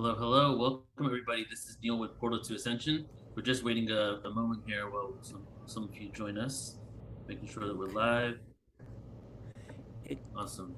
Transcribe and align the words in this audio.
Hello, 0.00 0.14
hello. 0.14 0.56
Welcome, 0.56 1.06
everybody. 1.06 1.44
This 1.50 1.64
is 1.64 1.76
Neil 1.82 1.98
with 1.98 2.16
Portal 2.20 2.40
to 2.40 2.54
Ascension. 2.54 3.06
We're 3.34 3.42
just 3.42 3.64
waiting 3.64 3.90
a, 3.90 4.20
a 4.24 4.30
moment 4.30 4.62
here 4.64 4.88
while 4.88 5.14
some, 5.22 5.44
some 5.66 5.82
of 5.82 5.96
you 5.96 6.08
join 6.10 6.38
us, 6.38 6.76
making 7.26 7.48
sure 7.48 7.66
that 7.66 7.76
we're 7.76 7.86
live. 7.86 8.38
It- 10.04 10.20
Awesome. 10.36 10.76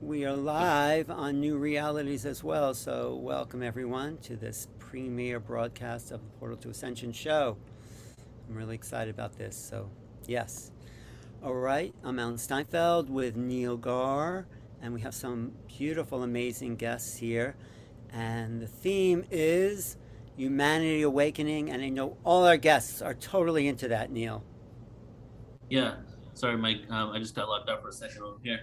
We 0.00 0.24
are 0.24 0.34
live 0.34 1.10
on 1.10 1.38
New 1.38 1.58
Realities 1.58 2.24
as 2.24 2.42
well, 2.42 2.72
so 2.72 3.14
welcome 3.16 3.62
everyone 3.62 4.16
to 4.22 4.36
this 4.36 4.68
premiere 4.78 5.38
broadcast 5.38 6.10
of 6.10 6.22
the 6.22 6.30
Portal 6.38 6.56
to 6.56 6.70
Ascension 6.70 7.12
show. 7.12 7.58
I'm 8.48 8.54
really 8.54 8.74
excited 8.74 9.12
about 9.12 9.36
this, 9.36 9.54
so 9.54 9.90
yes. 10.26 10.72
All 11.44 11.52
right, 11.52 11.94
I'm 12.02 12.18
Alan 12.18 12.38
Steinfeld 12.38 13.10
with 13.10 13.36
Neil 13.36 13.76
Gaur, 13.76 14.46
and 14.80 14.94
we 14.94 15.02
have 15.02 15.14
some 15.14 15.52
beautiful, 15.68 16.22
amazing 16.22 16.76
guests 16.76 17.18
here. 17.18 17.54
And 18.12 18.60
the 18.60 18.66
theme 18.66 19.24
is 19.30 19.96
Humanity 20.36 21.02
Awakening, 21.02 21.70
and 21.70 21.82
I 21.82 21.88
know 21.88 22.18
all 22.24 22.44
our 22.44 22.58
guests 22.58 23.00
are 23.00 23.14
totally 23.14 23.68
into 23.68 23.88
that, 23.88 24.10
Neil. 24.10 24.44
Yeah. 25.70 25.94
Sorry, 26.34 26.56
Mike. 26.56 26.82
Um, 26.90 27.10
I 27.10 27.18
just 27.18 27.34
got 27.34 27.48
locked 27.48 27.70
out 27.70 27.82
for 27.82 27.88
a 27.88 27.92
second 27.92 28.22
over 28.22 28.38
here. 28.42 28.60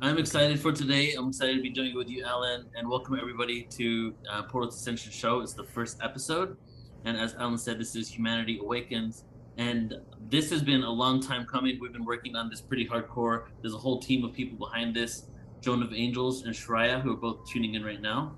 I'm 0.00 0.18
excited 0.18 0.60
for 0.60 0.72
today. 0.72 1.14
I'm 1.14 1.28
excited 1.28 1.56
to 1.56 1.62
be 1.62 1.70
doing 1.70 1.90
it 1.90 1.96
with 1.96 2.08
you, 2.08 2.24
Alan, 2.24 2.66
and 2.76 2.88
welcome 2.88 3.18
everybody 3.20 3.64
to 3.70 4.14
uh, 4.30 4.42
Portal 4.44 4.70
Ascension 4.70 5.10
show. 5.10 5.40
It's 5.40 5.54
the 5.54 5.64
first 5.64 5.98
episode, 6.02 6.56
and 7.04 7.16
as 7.16 7.34
Alan 7.34 7.58
said, 7.58 7.78
this 7.80 7.96
is 7.96 8.08
Humanity 8.08 8.58
Awakens, 8.62 9.24
and 9.56 9.94
this 10.30 10.50
has 10.50 10.62
been 10.62 10.82
a 10.82 10.90
long 10.90 11.20
time 11.20 11.44
coming. 11.46 11.78
We've 11.80 11.92
been 11.92 12.04
working 12.04 12.36
on 12.36 12.48
this 12.48 12.60
pretty 12.60 12.86
hardcore. 12.86 13.46
There's 13.60 13.74
a 13.74 13.78
whole 13.78 13.98
team 13.98 14.24
of 14.24 14.32
people 14.32 14.56
behind 14.56 14.94
this. 14.94 15.26
Joan 15.60 15.82
of 15.82 15.92
Angels 15.92 16.44
and 16.44 16.54
Shreya, 16.54 17.02
who 17.02 17.12
are 17.12 17.16
both 17.16 17.48
tuning 17.48 17.74
in 17.74 17.82
right 17.82 18.00
now. 18.00 18.36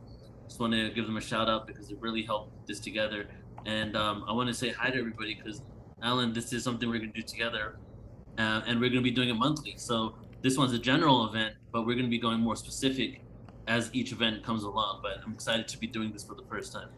Just 0.51 0.59
want 0.59 0.73
to 0.73 0.91
give 0.91 1.07
them 1.07 1.17
a 1.17 1.21
shout 1.21 1.49
out 1.49 1.69
because 1.69 1.93
it 1.93 1.99
really 2.01 2.23
helped 2.23 2.67
this 2.67 2.81
together. 2.81 3.29
And 3.67 3.97
um, 3.97 4.25
I 4.27 4.33
want 4.33 4.49
to 4.49 4.55
say 4.55 4.71
hi 4.71 4.91
to 4.91 4.99
everybody 4.99 5.37
because, 5.37 5.63
Alan, 6.03 6.33
this 6.33 6.53
is 6.53 6.65
something 6.65 6.89
we're 6.89 6.99
going 6.99 7.13
to 7.13 7.21
do 7.21 7.25
together. 7.25 7.77
Uh, 8.37 8.61
and 8.67 8.81
we're 8.81 8.91
going 8.91 8.99
to 8.99 9.09
be 9.09 9.13
doing 9.13 9.29
it 9.29 9.35
monthly. 9.35 9.75
So 9.77 10.17
this 10.43 10.59
one's 10.59 10.73
a 10.73 10.79
general 10.79 11.29
event, 11.29 11.55
but 11.71 11.83
we're 11.83 11.95
going 11.95 12.07
to 12.07 12.11
be 12.11 12.19
going 12.19 12.41
more 12.41 12.57
specific 12.57 13.23
as 13.69 13.91
each 13.93 14.11
event 14.11 14.43
comes 14.43 14.65
along. 14.65 14.99
But 15.05 15.19
I'm 15.25 15.35
excited 15.35 15.69
to 15.69 15.79
be 15.79 15.87
doing 15.87 16.11
this 16.13 16.25
for 16.25 16.35
the 16.35 16.43
first 16.51 16.73
time. 16.73 16.89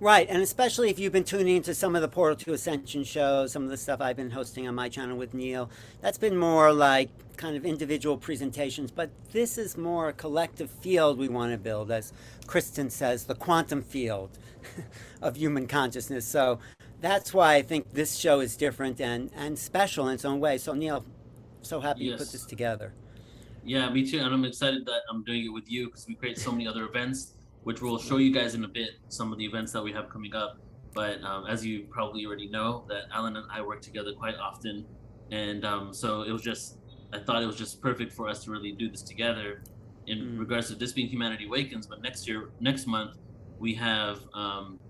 Right, 0.00 0.26
and 0.30 0.42
especially 0.42 0.88
if 0.88 0.98
you've 0.98 1.12
been 1.12 1.24
tuning 1.24 1.56
into 1.56 1.74
some 1.74 1.94
of 1.94 2.00
the 2.00 2.08
Portal 2.08 2.34
to 2.34 2.54
Ascension 2.54 3.04
shows, 3.04 3.52
some 3.52 3.64
of 3.64 3.68
the 3.68 3.76
stuff 3.76 4.00
I've 4.00 4.16
been 4.16 4.30
hosting 4.30 4.66
on 4.66 4.74
my 4.74 4.88
channel 4.88 5.14
with 5.14 5.34
Neil, 5.34 5.68
that's 6.00 6.16
been 6.16 6.38
more 6.38 6.72
like 6.72 7.10
kind 7.36 7.54
of 7.54 7.66
individual 7.66 8.16
presentations, 8.16 8.90
but 8.90 9.10
this 9.32 9.58
is 9.58 9.76
more 9.76 10.08
a 10.08 10.14
collective 10.14 10.70
field 10.70 11.18
we 11.18 11.28
want 11.28 11.52
to 11.52 11.58
build, 11.58 11.90
as 11.90 12.14
Kristen 12.46 12.88
says, 12.88 13.24
the 13.24 13.34
quantum 13.34 13.82
field 13.82 14.38
of 15.22 15.36
human 15.36 15.66
consciousness. 15.66 16.24
So 16.24 16.60
that's 17.02 17.34
why 17.34 17.56
I 17.56 17.62
think 17.62 17.92
this 17.92 18.16
show 18.16 18.40
is 18.40 18.56
different 18.56 19.02
and, 19.02 19.30
and 19.36 19.58
special 19.58 20.08
in 20.08 20.14
its 20.14 20.24
own 20.24 20.40
way. 20.40 20.56
So, 20.56 20.72
Neil, 20.72 21.04
so 21.60 21.78
happy 21.78 22.04
you 22.04 22.16
put 22.16 22.32
this 22.32 22.46
together. 22.46 22.94
Yeah, 23.64 23.90
me 23.90 24.10
too. 24.10 24.20
And 24.20 24.32
I'm 24.32 24.46
excited 24.46 24.86
that 24.86 25.02
I'm 25.10 25.24
doing 25.24 25.44
it 25.44 25.52
with 25.52 25.70
you 25.70 25.86
because 25.86 26.06
we 26.06 26.14
create 26.14 26.38
so 26.38 26.52
many 26.52 26.66
other 26.66 26.84
events, 26.84 27.34
which 27.64 27.80
we'll 27.82 27.98
show 27.98 28.16
you 28.18 28.32
guys 28.32 28.54
in 28.54 28.64
a 28.64 28.68
bit, 28.68 28.90
some 29.08 29.32
of 29.32 29.38
the 29.38 29.44
events 29.44 29.72
that 29.72 29.82
we 29.82 29.92
have 29.92 30.08
coming 30.08 30.34
up. 30.34 30.58
But 30.94 31.22
um, 31.22 31.46
as 31.46 31.64
you 31.64 31.86
probably 31.90 32.26
already 32.26 32.48
know, 32.48 32.84
that 32.88 33.04
Alan 33.12 33.36
and 33.36 33.46
I 33.52 33.60
work 33.62 33.80
together 33.80 34.12
quite 34.12 34.34
often. 34.36 34.84
And 35.30 35.64
um, 35.64 35.94
so 35.94 36.22
it 36.22 36.32
was 36.32 36.42
just, 36.42 36.78
I 37.12 37.18
thought 37.18 37.42
it 37.42 37.46
was 37.46 37.56
just 37.56 37.80
perfect 37.80 38.12
for 38.12 38.28
us 38.28 38.42
to 38.44 38.50
really 38.50 38.72
do 38.72 38.90
this 38.90 39.02
together 39.02 39.62
in 40.06 40.18
Mm. 40.18 40.38
regards 40.40 40.68
to 40.68 40.74
this 40.74 40.92
being 40.92 41.06
Humanity 41.06 41.46
Awakens. 41.46 41.86
But 41.86 42.02
next 42.02 42.26
year, 42.26 42.50
next 42.58 42.86
month, 42.86 43.18
we 43.58 43.74
have 43.74 44.20
um, 44.34 44.80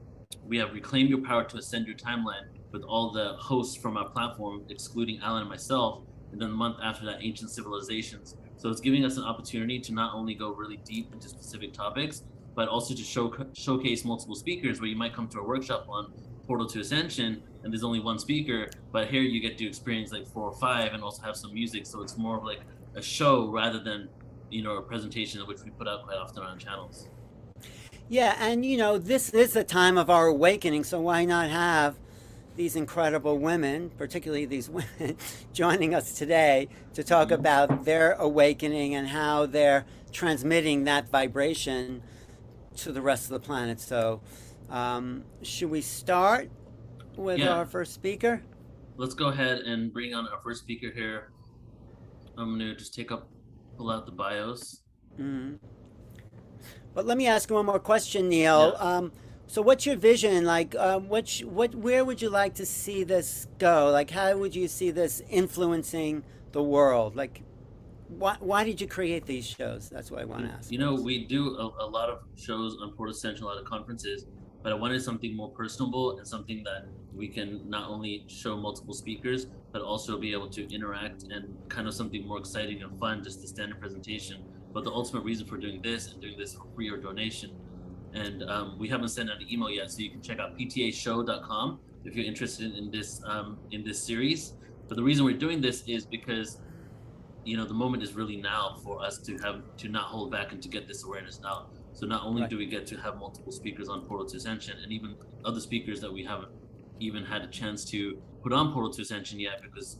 we 0.47 0.57
have 0.57 0.73
Reclaim 0.73 1.09
Your 1.09 1.21
Power 1.21 1.45
to 1.45 1.57
Ascend 1.59 1.87
Your 1.87 1.97
Timeline 1.97 2.47
with 2.73 2.83
all 2.85 3.11
the 3.11 3.35
hosts 3.39 3.77
from 3.77 3.97
our 3.97 4.09
platform, 4.09 4.63
excluding 4.71 5.19
Alan 5.21 5.43
and 5.43 5.51
myself. 5.51 6.05
And 6.33 6.41
then 6.41 6.51
the 6.51 6.57
month 6.57 6.77
after 6.83 7.05
that, 7.07 7.19
Ancient 7.21 7.51
Civilizations. 7.51 8.37
So 8.57 8.71
it's 8.71 8.81
giving 8.81 9.05
us 9.05 9.17
an 9.17 9.25
opportunity 9.25 9.81
to 9.81 9.93
not 9.93 10.15
only 10.15 10.35
go 10.35 10.55
really 10.55 10.79
deep 10.85 11.13
into 11.13 11.29
specific 11.29 11.73
topics, 11.73 12.23
but 12.61 12.69
also 12.69 12.93
to 12.93 13.03
show, 13.03 13.35
showcase 13.55 14.05
multiple 14.05 14.35
speakers 14.35 14.83
where 14.83 14.87
you 14.91 14.95
might 14.95 15.15
come 15.15 15.27
to 15.27 15.39
a 15.39 15.43
workshop 15.43 15.87
on 15.89 16.13
Portal 16.47 16.67
to 16.67 16.81
Ascension 16.81 17.43
and 17.65 17.73
there's 17.73 17.83
only 17.83 18.01
one 18.01 18.19
speaker, 18.19 18.69
but 18.93 19.09
here 19.09 19.23
you 19.23 19.41
get 19.41 19.57
to 19.57 19.67
experience 19.67 20.13
like 20.13 20.27
four 20.27 20.45
or 20.45 20.53
five 20.53 20.93
and 20.93 21.03
also 21.03 21.23
have 21.23 21.37
some 21.37 21.55
music. 21.55 21.87
So 21.87 22.03
it's 22.03 22.19
more 22.19 22.37
of 22.37 22.45
like 22.45 22.61
a 22.95 23.01
show 23.01 23.47
rather 23.47 23.83
than, 23.83 24.11
you 24.51 24.63
know, 24.63 24.77
a 24.77 24.83
presentation 24.83 25.41
which 25.47 25.63
we 25.65 25.71
put 25.71 25.89
out 25.89 26.05
quite 26.05 26.19
often 26.19 26.43
on 26.43 26.59
channels. 26.59 27.09
Yeah, 28.11 28.37
and 28.39 28.63
you 28.63 28.77
know, 28.77 28.99
this 28.99 29.31
is 29.31 29.57
a 29.57 29.65
time 29.65 29.97
of 29.97 30.11
our 30.11 30.27
awakening, 30.27 30.85
so 30.85 31.01
why 31.01 31.25
not 31.25 31.49
have 31.49 31.97
these 32.57 32.77
incredible 32.77 33.39
women, 33.39 33.89
particularly 33.97 34.45
these 34.45 34.69
women, 35.01 35.17
joining 35.55 35.95
us 35.95 36.13
today 36.13 36.69
to 36.93 37.03
talk 37.03 37.31
about 37.31 37.87
their 37.87 38.13
awakening 38.13 38.95
and 38.95 39.09
how 39.09 39.47
they're 39.47 39.87
transmitting 40.13 40.85
that 40.85 41.09
vibration 41.09 42.03
to 42.85 42.93
the 42.93 43.03
rest 43.03 43.25
of 43.25 43.31
the 43.31 43.41
planet. 43.41 43.81
So, 43.81 44.21
um, 44.69 45.25
should 45.43 45.71
we 45.71 45.81
start 45.81 46.51
with 47.17 47.39
Yeah. 47.39 47.51
our 47.55 47.67
first 47.67 47.93
speaker? 47.95 48.43
Let's 48.97 49.15
go 49.15 49.29
ahead 49.29 49.61
and 49.61 49.93
bring 49.93 50.15
on 50.15 50.27
our 50.29 50.41
first 50.41 50.63
speaker 50.63 50.91
here. 50.91 51.31
I'm 52.37 52.53
gonna 52.59 52.75
just 52.75 52.95
take 52.95 53.11
up, 53.13 53.29
pull 53.77 53.91
out 53.91 54.07
the 54.07 54.13
bios. 54.13 54.83
Mhm. 55.19 55.59
But 56.95 57.07
let 57.07 57.17
me 57.19 57.27
ask 57.27 57.49
you 57.51 57.57
one 57.57 57.67
more 57.67 57.79
question, 57.79 58.29
Neil. 58.29 58.73
Yeah. 58.77 58.97
Um, 58.97 59.13
so, 59.47 59.63
what's 59.63 59.85
your 59.87 59.97
vision? 59.97 60.45
Like, 60.45 60.75
um, 60.77 61.09
what, 61.09 61.29
sh- 61.29 61.45
what, 61.45 61.75
where 61.75 62.05
would 62.05 62.23
you 62.23 62.31
like 62.31 62.55
to 62.55 62.67
see 62.67 63.05
this 63.05 63.47
go? 63.59 63.91
Like, 63.91 64.11
how 64.11 64.37
would 64.39 64.55
you 64.55 64.69
see 64.69 64.91
this 64.91 65.23
influencing 65.29 66.25
the 66.53 66.63
world? 66.63 67.17
Like, 67.17 67.43
why, 68.19 68.37
why 68.41 68.65
did 68.65 68.81
you 68.81 68.87
create 68.87 69.27
these 69.27 69.47
shows? 69.47 69.89
That's 69.89 70.11
what 70.11 70.21
I 70.21 70.25
want 70.25 70.47
to 70.47 70.53
ask. 70.53 70.71
You 70.71 70.79
know, 70.79 70.95
we 70.95 71.25
do 71.25 71.57
a, 71.57 71.85
a 71.85 71.87
lot 71.87 72.09
of 72.09 72.21
shows 72.37 72.77
on 72.81 72.93
Port 72.93 73.11
Ascension, 73.11 73.45
a 73.45 73.47
lot 73.47 73.59
of 73.59 73.65
conferences, 73.65 74.27
but 74.63 74.73
I 74.73 74.75
wanted 74.75 75.03
something 75.03 75.35
more 75.35 75.51
personable 75.51 76.19
and 76.19 76.27
something 76.27 76.63
that 76.65 76.87
we 77.15 77.29
can 77.29 77.69
not 77.69 77.89
only 77.89 78.25
show 78.29 78.57
multiple 78.57 78.95
speakers, 78.95 79.47
but 79.73 79.83
also 79.83 80.19
be 80.19 80.33
able 80.33 80.49
to 80.51 80.73
interact 80.75 81.25
and 81.25 81.57
kind 81.69 81.89
of 81.89 81.95
something 81.95 82.27
more 82.27 82.39
exciting 82.39 82.83
and 82.83 82.99
fun, 82.99 83.23
just 83.23 83.41
the 83.41 83.49
standard 83.49 83.81
presentation. 83.81 84.43
But 84.73 84.85
the 84.85 84.91
ultimate 84.91 85.25
reason 85.25 85.47
for 85.47 85.57
doing 85.57 85.83
this 85.83 86.13
and 86.13 86.21
doing 86.21 86.39
this 86.39 86.55
for 86.55 86.67
free 86.75 86.89
or 86.89 86.97
donation. 86.97 87.57
And 88.13 88.43
um, 88.45 88.79
we 88.79 88.89
haven't 88.89 89.09
sent 89.09 89.31
out 89.31 89.41
an 89.41 89.51
email 89.51 89.71
yet, 89.71 89.91
so 89.91 90.01
you 90.01 90.11
can 90.11 90.21
check 90.21 90.39
out 90.39 90.59
ptashow.com 90.59 91.81
if 92.05 92.17
you're 92.17 92.27
interested 92.27 92.75
in 92.75 92.91
this 92.91 93.21
um, 93.25 93.59
in 93.71 93.85
this 93.85 94.03
series. 94.03 94.55
But 94.89 94.97
the 94.97 95.03
reason 95.03 95.25
we're 95.25 95.37
doing 95.37 95.61
this 95.61 95.85
is 95.87 96.05
because 96.05 96.59
you 97.51 97.57
know 97.57 97.65
the 97.65 97.81
moment 97.85 98.01
is 98.03 98.15
really 98.15 98.37
now 98.37 98.77
for 98.85 99.03
us 99.03 99.19
to 99.19 99.37
have 99.39 99.57
to 99.77 99.89
not 99.89 100.05
hold 100.05 100.31
back 100.31 100.53
and 100.53 100.63
to 100.63 100.69
get 100.69 100.87
this 100.87 101.03
awareness 101.05 101.41
out 101.45 101.71
so 101.93 102.07
not 102.07 102.23
only 102.25 102.43
Right. 102.43 102.51
do 102.51 102.57
we 102.59 102.67
get 102.67 102.87
to 102.93 102.97
have 103.05 103.19
multiple 103.19 103.53
speakers 103.61 103.89
on 103.89 104.03
portal 104.07 104.27
to 104.27 104.37
ascension 104.37 104.77
and 104.83 104.93
even 104.93 105.17
other 105.45 105.61
speakers 105.61 106.01
that 106.01 106.13
we 106.13 106.23
haven't 106.25 106.53
even 107.01 107.25
had 107.25 107.43
a 107.43 107.49
chance 107.49 107.85
to 107.87 108.23
put 108.43 108.53
on 108.53 108.73
portal 108.73 108.93
to 108.93 109.03
ascension 109.03 109.41
yet 109.41 109.63
because 109.63 109.99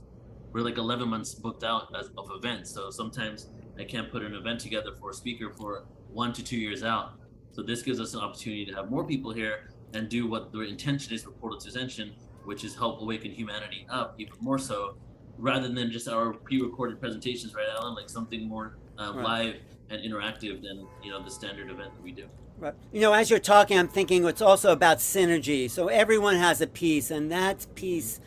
we're 0.53 0.61
like 0.61 0.79
11 0.79 1.09
months 1.09 1.35
booked 1.35 1.65
out 1.65 1.85
as, 1.99 2.11
of 2.19 2.31
events. 2.39 2.71
So 2.71 2.91
sometimes 2.91 3.49
i 3.79 3.85
can't 3.85 4.11
put 4.11 4.23
an 4.23 4.35
event 4.35 4.61
together 4.61 4.93
for 5.01 5.11
a 5.11 5.15
speaker 5.15 5.49
for 5.51 5.85
one 6.13 6.33
to 6.35 6.43
two 6.45 6.59
years 6.59 6.83
out. 6.83 7.15
So 7.53 7.63
this 7.63 7.83
gives 7.83 8.01
us 8.01 8.15
an 8.15 8.21
opportunity 8.21 8.65
to 8.67 8.75
have 8.75 8.91
more 8.91 9.05
people 9.05 9.33
here 9.33 9.71
and 9.95 10.09
do 10.09 10.27
what 10.29 10.53
the 10.53 10.61
intention 10.61 11.15
is 11.15 11.23
for 11.25 11.31
portal 11.33 11.59
to 11.59 11.69
ascension 11.69 12.13
which 12.45 12.65
is 12.65 12.75
help 12.75 13.01
awaken 13.01 13.31
humanity 13.31 13.87
up 13.91 14.15
even 14.19 14.35
more 14.41 14.59
so 14.59 14.97
rather 15.41 15.69
than 15.69 15.91
just 15.91 16.09
our 16.09 16.33
pre-recorded 16.33 17.01
presentations, 17.01 17.55
right, 17.55 17.67
Alan? 17.77 17.95
Like 17.95 18.09
something 18.09 18.49
more 18.49 18.77
uh, 18.99 19.13
Right. 19.15 19.25
live 19.25 19.55
and 19.91 20.03
interactive 20.03 20.63
than 20.63 20.87
you 21.03 21.11
know 21.11 21.23
the 21.23 21.31
standard 21.31 21.71
event 21.71 21.93
that 21.95 22.03
we 22.03 22.13
do. 22.13 22.27
Right. 22.59 22.75
You 22.93 23.01
know, 23.01 23.13
as 23.13 23.31
you're 23.31 23.39
talking, 23.39 23.79
I'm 23.79 23.89
thinking 23.89 24.25
it's 24.25 24.43
also 24.43 24.71
about 24.73 24.99
synergy. 24.99 25.71
So 25.71 25.89
everyone 25.89 26.37
has 26.37 26.61
a 26.61 26.67
piece, 26.67 27.11
and 27.11 27.31
that 27.33 27.67
piece, 27.75 28.21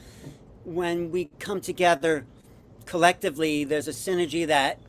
when 0.65 1.11
we 1.11 1.29
come 1.39 1.61
together 1.61 2.25
collectively, 2.85 3.63
there's 3.63 3.87
a 3.87 3.91
synergy 3.91 4.45
that 4.47 4.79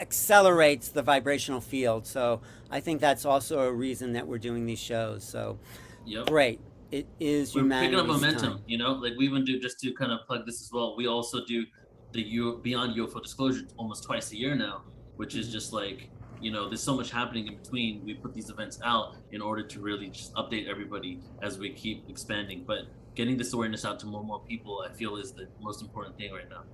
accelerates 0.00 0.88
the 0.88 1.02
vibrational 1.02 1.60
field. 1.60 2.06
So 2.06 2.40
I 2.70 2.80
think 2.80 3.00
that's 3.00 3.24
also 3.24 3.60
a 3.60 3.72
reason 3.72 4.12
that 4.14 4.26
we're 4.26 4.38
doing 4.38 4.66
these 4.66 4.78
shows. 4.80 5.24
So 5.24 5.58
Yep. 6.04 6.26
great. 6.26 6.60
It 6.92 7.08
is 7.18 7.54
We're 7.54 7.62
picking 7.68 7.94
up 7.94 8.06
momentum. 8.06 8.52
time. 8.58 8.62
You 8.66 8.76
know, 8.76 8.92
like 8.92 9.14
we 9.16 9.24
even 9.24 9.44
do 9.46 9.58
just 9.58 9.80
to 9.80 9.92
kind 9.94 10.12
of 10.12 10.26
plug 10.26 10.44
this 10.44 10.60
as 10.60 10.70
well. 10.70 10.94
We 10.94 11.06
also 11.06 11.42
do 11.44 11.64
the 12.12 12.20
U- 12.20 12.60
Beyond 12.62 12.94
UFO 12.96 13.22
Disclosure 13.22 13.62
almost 13.78 14.04
twice 14.04 14.30
a 14.32 14.36
year 14.36 14.54
now, 14.54 14.82
which 15.16 15.34
is 15.34 15.50
just 15.50 15.72
like 15.72 16.10
you 16.42 16.50
know, 16.50 16.68
there's 16.68 16.82
so 16.82 16.94
much 16.96 17.10
happening 17.12 17.46
in 17.46 17.56
between. 17.56 18.04
We 18.04 18.14
put 18.14 18.34
these 18.34 18.50
events 18.50 18.80
out 18.84 19.16
in 19.30 19.40
order 19.40 19.62
to 19.62 19.80
really 19.80 20.08
just 20.08 20.34
update 20.34 20.68
everybody 20.68 21.20
as 21.40 21.56
we 21.56 21.70
keep 21.72 22.04
expanding. 22.10 22.64
But 22.66 22.88
getting 23.14 23.36
this 23.36 23.52
awareness 23.52 23.84
out 23.84 24.00
to 24.00 24.06
more 24.06 24.20
and 24.20 24.26
more 24.28 24.40
people, 24.40 24.84
I 24.86 24.92
feel, 24.92 25.16
is 25.16 25.30
the 25.32 25.46
most 25.62 25.82
important 25.82 26.18
thing 26.18 26.32
right 26.32 26.50
now. 26.50 26.64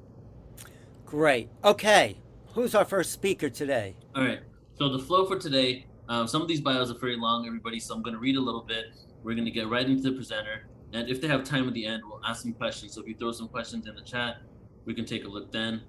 Great. 1.04 1.50
Okay. 1.62 2.16
Who's 2.54 2.74
our 2.74 2.86
first 2.86 3.12
speaker 3.12 3.50
today? 3.50 3.94
All 4.16 4.24
right. 4.24 4.40
So 4.78 4.88
the 4.88 4.98
flow 4.98 5.26
for 5.26 5.38
today, 5.38 5.84
Um, 6.08 6.26
some 6.26 6.40
of 6.40 6.48
these 6.48 6.62
bios 6.62 6.90
are 6.90 6.94
very 6.98 7.16
long, 7.18 7.46
everybody, 7.46 7.78
so 7.78 7.94
I'm 7.94 8.00
going 8.00 8.14
to 8.14 8.20
read 8.20 8.36
a 8.36 8.40
little 8.40 8.62
bit. 8.62 8.86
We're 9.22 9.34
going 9.34 9.44
to 9.44 9.50
get 9.50 9.68
right 9.68 9.86
into 9.86 10.02
the 10.02 10.12
presenter. 10.12 10.68
And 10.92 11.08
if 11.08 11.20
they 11.20 11.28
have 11.28 11.44
time 11.44 11.68
at 11.68 11.74
the 11.74 11.84
end, 11.84 12.02
we'll 12.06 12.20
ask 12.24 12.42
some 12.42 12.52
questions. 12.52 12.94
So 12.94 13.02
if 13.02 13.08
you 13.08 13.14
throw 13.14 13.32
some 13.32 13.48
questions 13.48 13.86
in 13.86 13.94
the 13.94 14.02
chat, 14.02 14.36
we 14.84 14.94
can 14.94 15.04
take 15.04 15.24
a 15.24 15.28
look 15.28 15.52
then. 15.52 15.82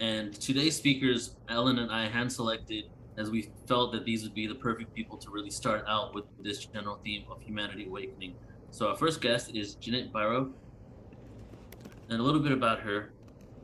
And 0.00 0.34
today's 0.34 0.76
speakers, 0.76 1.36
Ellen 1.48 1.78
and 1.78 1.90
I 1.90 2.06
hand 2.06 2.30
selected 2.32 2.84
as 3.16 3.30
we 3.30 3.50
felt 3.66 3.92
that 3.92 4.04
these 4.04 4.22
would 4.22 4.34
be 4.34 4.46
the 4.46 4.54
perfect 4.54 4.94
people 4.94 5.16
to 5.18 5.30
really 5.30 5.50
start 5.50 5.84
out 5.88 6.14
with 6.14 6.24
this 6.42 6.66
general 6.66 7.00
theme 7.02 7.24
of 7.30 7.40
humanity 7.40 7.86
awakening. 7.86 8.34
So 8.70 8.88
our 8.88 8.96
first 8.96 9.20
guest 9.20 9.54
is 9.54 9.74
Jeanette 9.76 10.12
Biro. 10.12 10.52
And 12.10 12.20
a 12.20 12.22
little 12.22 12.40
bit 12.40 12.52
about 12.52 12.80
her. 12.80 13.10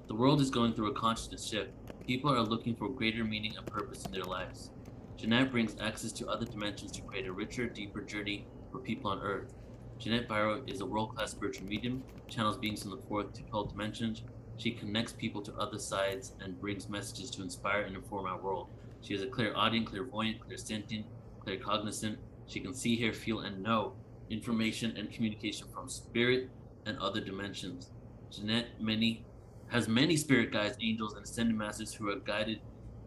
The 0.08 0.14
world 0.14 0.40
is 0.40 0.50
going 0.50 0.74
through 0.74 0.90
a 0.90 0.94
consciousness 0.94 1.46
shift. 1.46 1.70
People 2.06 2.32
are 2.32 2.40
looking 2.40 2.74
for 2.74 2.88
greater 2.88 3.24
meaning 3.24 3.54
and 3.56 3.66
purpose 3.66 4.04
in 4.04 4.10
their 4.10 4.24
lives. 4.24 4.70
Jeanette 5.16 5.52
brings 5.52 5.76
access 5.80 6.12
to 6.12 6.26
other 6.26 6.44
dimensions 6.44 6.90
to 6.92 7.02
create 7.02 7.26
a 7.26 7.32
richer, 7.32 7.66
deeper 7.66 8.00
journey 8.00 8.46
for 8.72 8.78
people 8.78 9.10
on 9.10 9.20
Earth. 9.20 9.52
Jeanette 9.98 10.26
Byro 10.26 10.68
is 10.68 10.80
a 10.80 10.86
world-class 10.86 11.30
spiritual 11.30 11.68
medium, 11.68 12.02
channels 12.28 12.56
beings 12.56 12.82
from 12.82 12.90
the 12.90 13.02
fourth 13.08 13.32
to 13.34 13.42
12th 13.42 13.70
dimensions. 13.70 14.22
She 14.56 14.72
connects 14.72 15.12
people 15.12 15.42
to 15.42 15.54
other 15.54 15.78
sides 15.78 16.32
and 16.40 16.60
brings 16.60 16.88
messages 16.88 17.30
to 17.32 17.42
inspire 17.42 17.82
and 17.82 17.94
inform 17.94 18.26
our 18.26 18.38
world. 18.38 18.68
She 19.02 19.14
is 19.14 19.22
a 19.22 19.26
clear 19.26 19.52
clairaudient, 19.52 19.86
clairvoyant, 19.86 20.38
clairsentient, 20.40 21.04
claircognizant. 21.46 22.16
She 22.46 22.60
can 22.60 22.74
see, 22.74 22.96
hear, 22.96 23.12
feel, 23.12 23.40
and 23.40 23.62
know 23.62 23.92
information 24.30 24.96
and 24.96 25.12
communication 25.12 25.66
from 25.72 25.88
spirit 25.88 26.48
and 26.86 26.98
other 26.98 27.20
dimensions. 27.20 27.90
Jeanette 28.30 28.80
many 28.80 29.24
has 29.68 29.88
many 29.88 30.16
spirit 30.16 30.52
guides, 30.52 30.76
angels, 30.80 31.14
and 31.14 31.24
ascended 31.24 31.56
masters 31.56 31.94
who 31.94 32.08
have 32.10 32.24
guided 32.24 32.60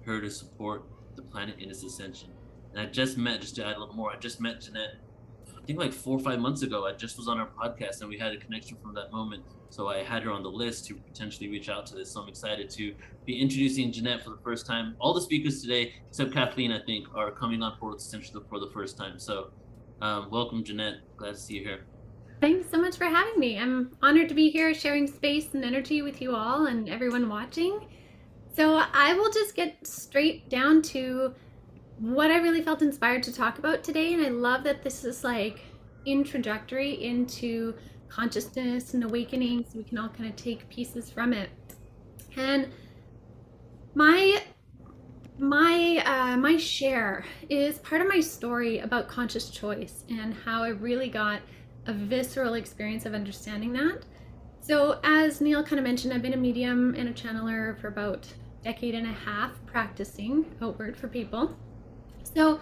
her 0.06 0.22
to 0.22 0.30
support 0.30 0.84
the 1.16 1.22
planet 1.22 1.56
in 1.60 1.70
its 1.70 1.84
ascension. 1.84 2.30
And 2.72 2.80
I 2.80 2.86
just 2.92 3.18
met, 3.18 3.42
just 3.42 3.56
to 3.56 3.66
add 3.66 3.78
a 3.78 3.80
little 3.80 3.96
more, 3.96 4.12
I 4.12 4.18
just 4.18 4.42
met 4.42 4.62
Jeanette, 4.62 4.96
I 5.66 5.68
think 5.68 5.80
like 5.80 5.94
four 5.94 6.16
or 6.16 6.20
five 6.20 6.40
months 6.40 6.62
ago. 6.62 6.86
I 6.86 6.92
just 6.92 7.18
was 7.18 7.28
on 7.28 7.40
our 7.40 7.48
podcast 7.48 8.02
and 8.02 8.08
we 8.08 8.20
had 8.20 8.32
a 8.34 8.38
connection 8.38 8.78
from 8.84 8.94
that 8.94 9.12
moment. 9.12 9.44
So 9.72 9.88
I 9.88 10.04
had 10.04 10.22
her 10.22 10.30
on 10.30 10.44
the 10.44 10.50
list 10.50 10.86
to 10.86 10.94
potentially 10.94 11.50
reach 11.50 11.70
out 11.70 11.88
to 11.88 11.96
this. 11.96 12.12
So 12.12 12.22
I'm 12.22 12.30
excited 12.30 12.70
to 12.70 12.94
be 13.26 13.42
introducing 13.42 13.92
Jeanette 13.92 14.24
for 14.24 14.30
the 14.30 14.38
first 14.44 14.68
time. 14.68 14.96
All 15.00 15.12
the 15.12 15.22
speakers 15.22 15.64
today, 15.64 15.96
except 16.08 16.32
Kathleen, 16.34 16.72
I 16.72 16.82
think, 16.86 17.08
are 17.16 17.32
coming 17.32 17.64
on 17.64 17.76
Portal 17.80 17.98
Ascension 17.98 18.40
for 18.48 18.60
the 18.60 18.70
first 18.76 18.96
time. 18.96 19.18
So 19.18 19.50
um, 20.04 20.30
welcome, 20.30 20.64
Jeanette. 20.64 20.98
Glad 21.18 21.32
to 21.32 21.40
see 21.40 21.56
you 21.56 21.64
here. 21.64 21.80
Thanks 22.42 22.70
so 22.70 22.80
much 22.80 22.96
for 22.96 23.06
having 23.06 23.40
me. 23.40 23.58
I'm 23.58 23.98
honored 24.04 24.30
to 24.30 24.36
be 24.36 24.52
here 24.52 24.72
sharing 24.76 25.08
space 25.08 25.56
and 25.56 25.66
energy 25.66 26.04
with 26.04 26.22
you 26.22 26.36
all 26.36 26.68
and 26.68 26.88
everyone 26.88 27.28
watching. 27.28 27.88
So 28.56 28.84
I 28.94 29.16
will 29.16 29.32
just 29.32 29.56
get 29.56 29.76
straight 29.88 30.48
down 30.48 30.84
to 30.84 31.34
what 32.00 32.32
I 32.32 32.38
really 32.38 32.62
felt 32.62 32.82
inspired 32.82 33.24
to 33.24 33.34
talk 33.34 33.58
about 33.58 33.84
today. 33.84 34.14
And 34.14 34.26
I 34.26 34.30
love 34.30 34.64
that 34.64 34.84
this 34.84 35.06
is 35.06 35.24
like 35.24 35.62
introductory 36.06 37.04
into 37.04 37.74
consciousness 38.10 38.94
and 38.94 39.04
awakening 39.04 39.66
so 39.66 39.78
we 39.78 39.84
can 39.84 39.98
all 39.98 40.10
kind 40.10 40.30
of 40.30 40.36
take 40.36 40.70
pieces 40.70 41.10
from 41.10 41.34
it. 41.34 41.50
And 42.38 42.70
my 43.94 44.42
my 45.38 46.02
uh, 46.06 46.38
my 46.38 46.58
share 46.58 47.26
is 47.50 47.80
part 47.80 48.02
of 48.02 48.08
my 48.08 48.20
story 48.20 48.80
about 48.80 49.08
conscious 49.08 49.50
choice 49.50 50.04
and 50.10 50.34
how 50.34 50.64
I 50.64 50.70
really 50.70 51.10
got 51.10 51.42
a 51.88 51.94
visceral 51.94 52.54
experience 52.56 53.06
of 53.06 53.14
understanding 53.14 53.74
that. 53.74 54.06
So 54.62 55.00
as 55.04 55.42
Neil 55.42 55.64
kind 55.64 55.78
of 55.78 55.84
mentioned, 55.84 56.14
I've 56.14 56.22
been 56.22 56.34
a 56.34 56.38
medium 56.38 56.96
and 56.96 57.10
a 57.10 57.14
channeler 57.14 57.80
for 57.80 57.88
about 57.88 58.28
decade 58.64 58.96
and 58.96 59.06
a 59.06 59.12
half 59.12 59.52
practicing 59.68 60.46
outward 60.62 60.98
for 60.98 61.08
people. 61.08 61.56
So 62.34 62.60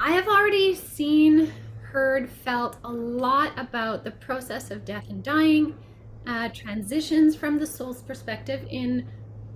I 0.00 0.12
have 0.12 0.26
already 0.26 0.74
seen, 0.74 1.52
heard, 1.82 2.28
felt 2.28 2.78
a 2.84 2.90
lot 2.90 3.52
about 3.56 4.04
the 4.04 4.10
process 4.10 4.70
of 4.70 4.84
death 4.84 5.08
and 5.08 5.22
dying, 5.22 5.76
uh, 6.26 6.48
transitions 6.48 7.36
from 7.36 7.58
the 7.58 7.66
soul's 7.66 8.02
perspective 8.02 8.66
in, 8.70 9.06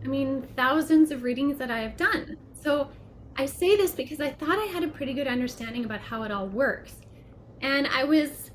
I 0.05 0.09
mean, 0.09 0.47
thousands 0.57 1.11
of 1.11 1.23
readings 1.23 1.59
that 1.59 1.71
I 1.71 1.81
have 1.81 1.97
done. 1.97 2.37
So 2.53 2.91
I 3.37 3.47
say 3.47 3.77
this 3.77 3.93
because 3.93 4.21
I 4.21 4.31
thought 4.31 4.59
I 4.59 4.67
had 4.67 4.85
a 4.85 4.89
pretty 4.89 5.15
good 5.15 5.27
understanding 5.27 5.85
about 5.85 6.01
how 6.01 6.23
it 6.23 6.31
all 6.31 6.47
works. 6.47 6.97
And 7.61 7.87
I 7.89 8.05
was 8.05 8.51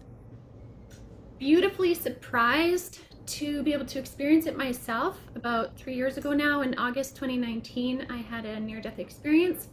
beautifully 1.40 1.94
surprised 1.94 3.00
to 3.26 3.64
be 3.64 3.74
able 3.74 3.86
to 3.86 4.00
experience 4.00 4.46
it 4.46 4.58
myself 4.58 5.20
about 5.36 5.76
three 5.78 5.96
years 5.96 6.18
ago 6.18 6.34
now 6.34 6.62
in 6.62 6.78
august 6.78 7.16
2019 7.16 8.06
i 8.10 8.18
had 8.18 8.46
a 8.46 8.60
near-death 8.60 9.00
experience 9.00 9.70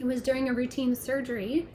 it 0.00 0.06
was 0.06 0.22
during 0.22 0.48
a 0.48 0.52
routine 0.52 0.94
surgery 0.94 1.68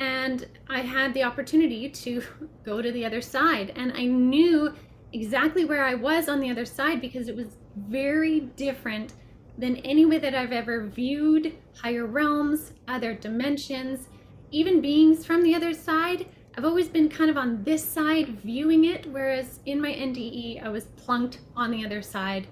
and 0.00 0.46
i 0.68 0.80
had 0.80 1.12
the 1.14 1.22
opportunity 1.22 1.88
to 1.88 2.22
go 2.64 2.80
to 2.80 2.92
the 2.92 3.04
other 3.04 3.20
side 3.20 3.72
and 3.76 3.92
i 3.94 4.04
knew 4.04 4.72
exactly 5.12 5.64
where 5.64 5.84
i 5.84 5.94
was 5.94 6.28
on 6.28 6.40
the 6.40 6.50
other 6.50 6.64
side 6.64 7.00
because 7.00 7.28
it 7.28 7.34
was 7.34 7.56
very 7.76 8.40
different 8.40 9.14
than 9.58 9.76
any 9.78 10.04
way 10.04 10.18
that 10.18 10.34
i've 10.34 10.52
ever 10.52 10.86
viewed 10.86 11.54
higher 11.76 12.06
realms 12.06 12.72
other 12.86 13.14
dimensions 13.14 14.08
even 14.50 14.80
beings 14.80 15.24
from 15.24 15.42
the 15.42 15.54
other 15.54 15.72
side 15.72 16.26
I've 16.56 16.64
always 16.64 16.88
been 16.88 17.08
kind 17.08 17.30
of 17.30 17.36
on 17.36 17.64
this 17.64 17.84
side 17.84 18.28
viewing 18.40 18.84
it, 18.84 19.10
whereas 19.10 19.58
in 19.66 19.80
my 19.80 19.90
NDE, 19.90 20.64
I 20.64 20.68
was 20.68 20.84
plunked 20.84 21.40
on 21.56 21.72
the 21.72 21.84
other 21.84 22.00
side. 22.00 22.46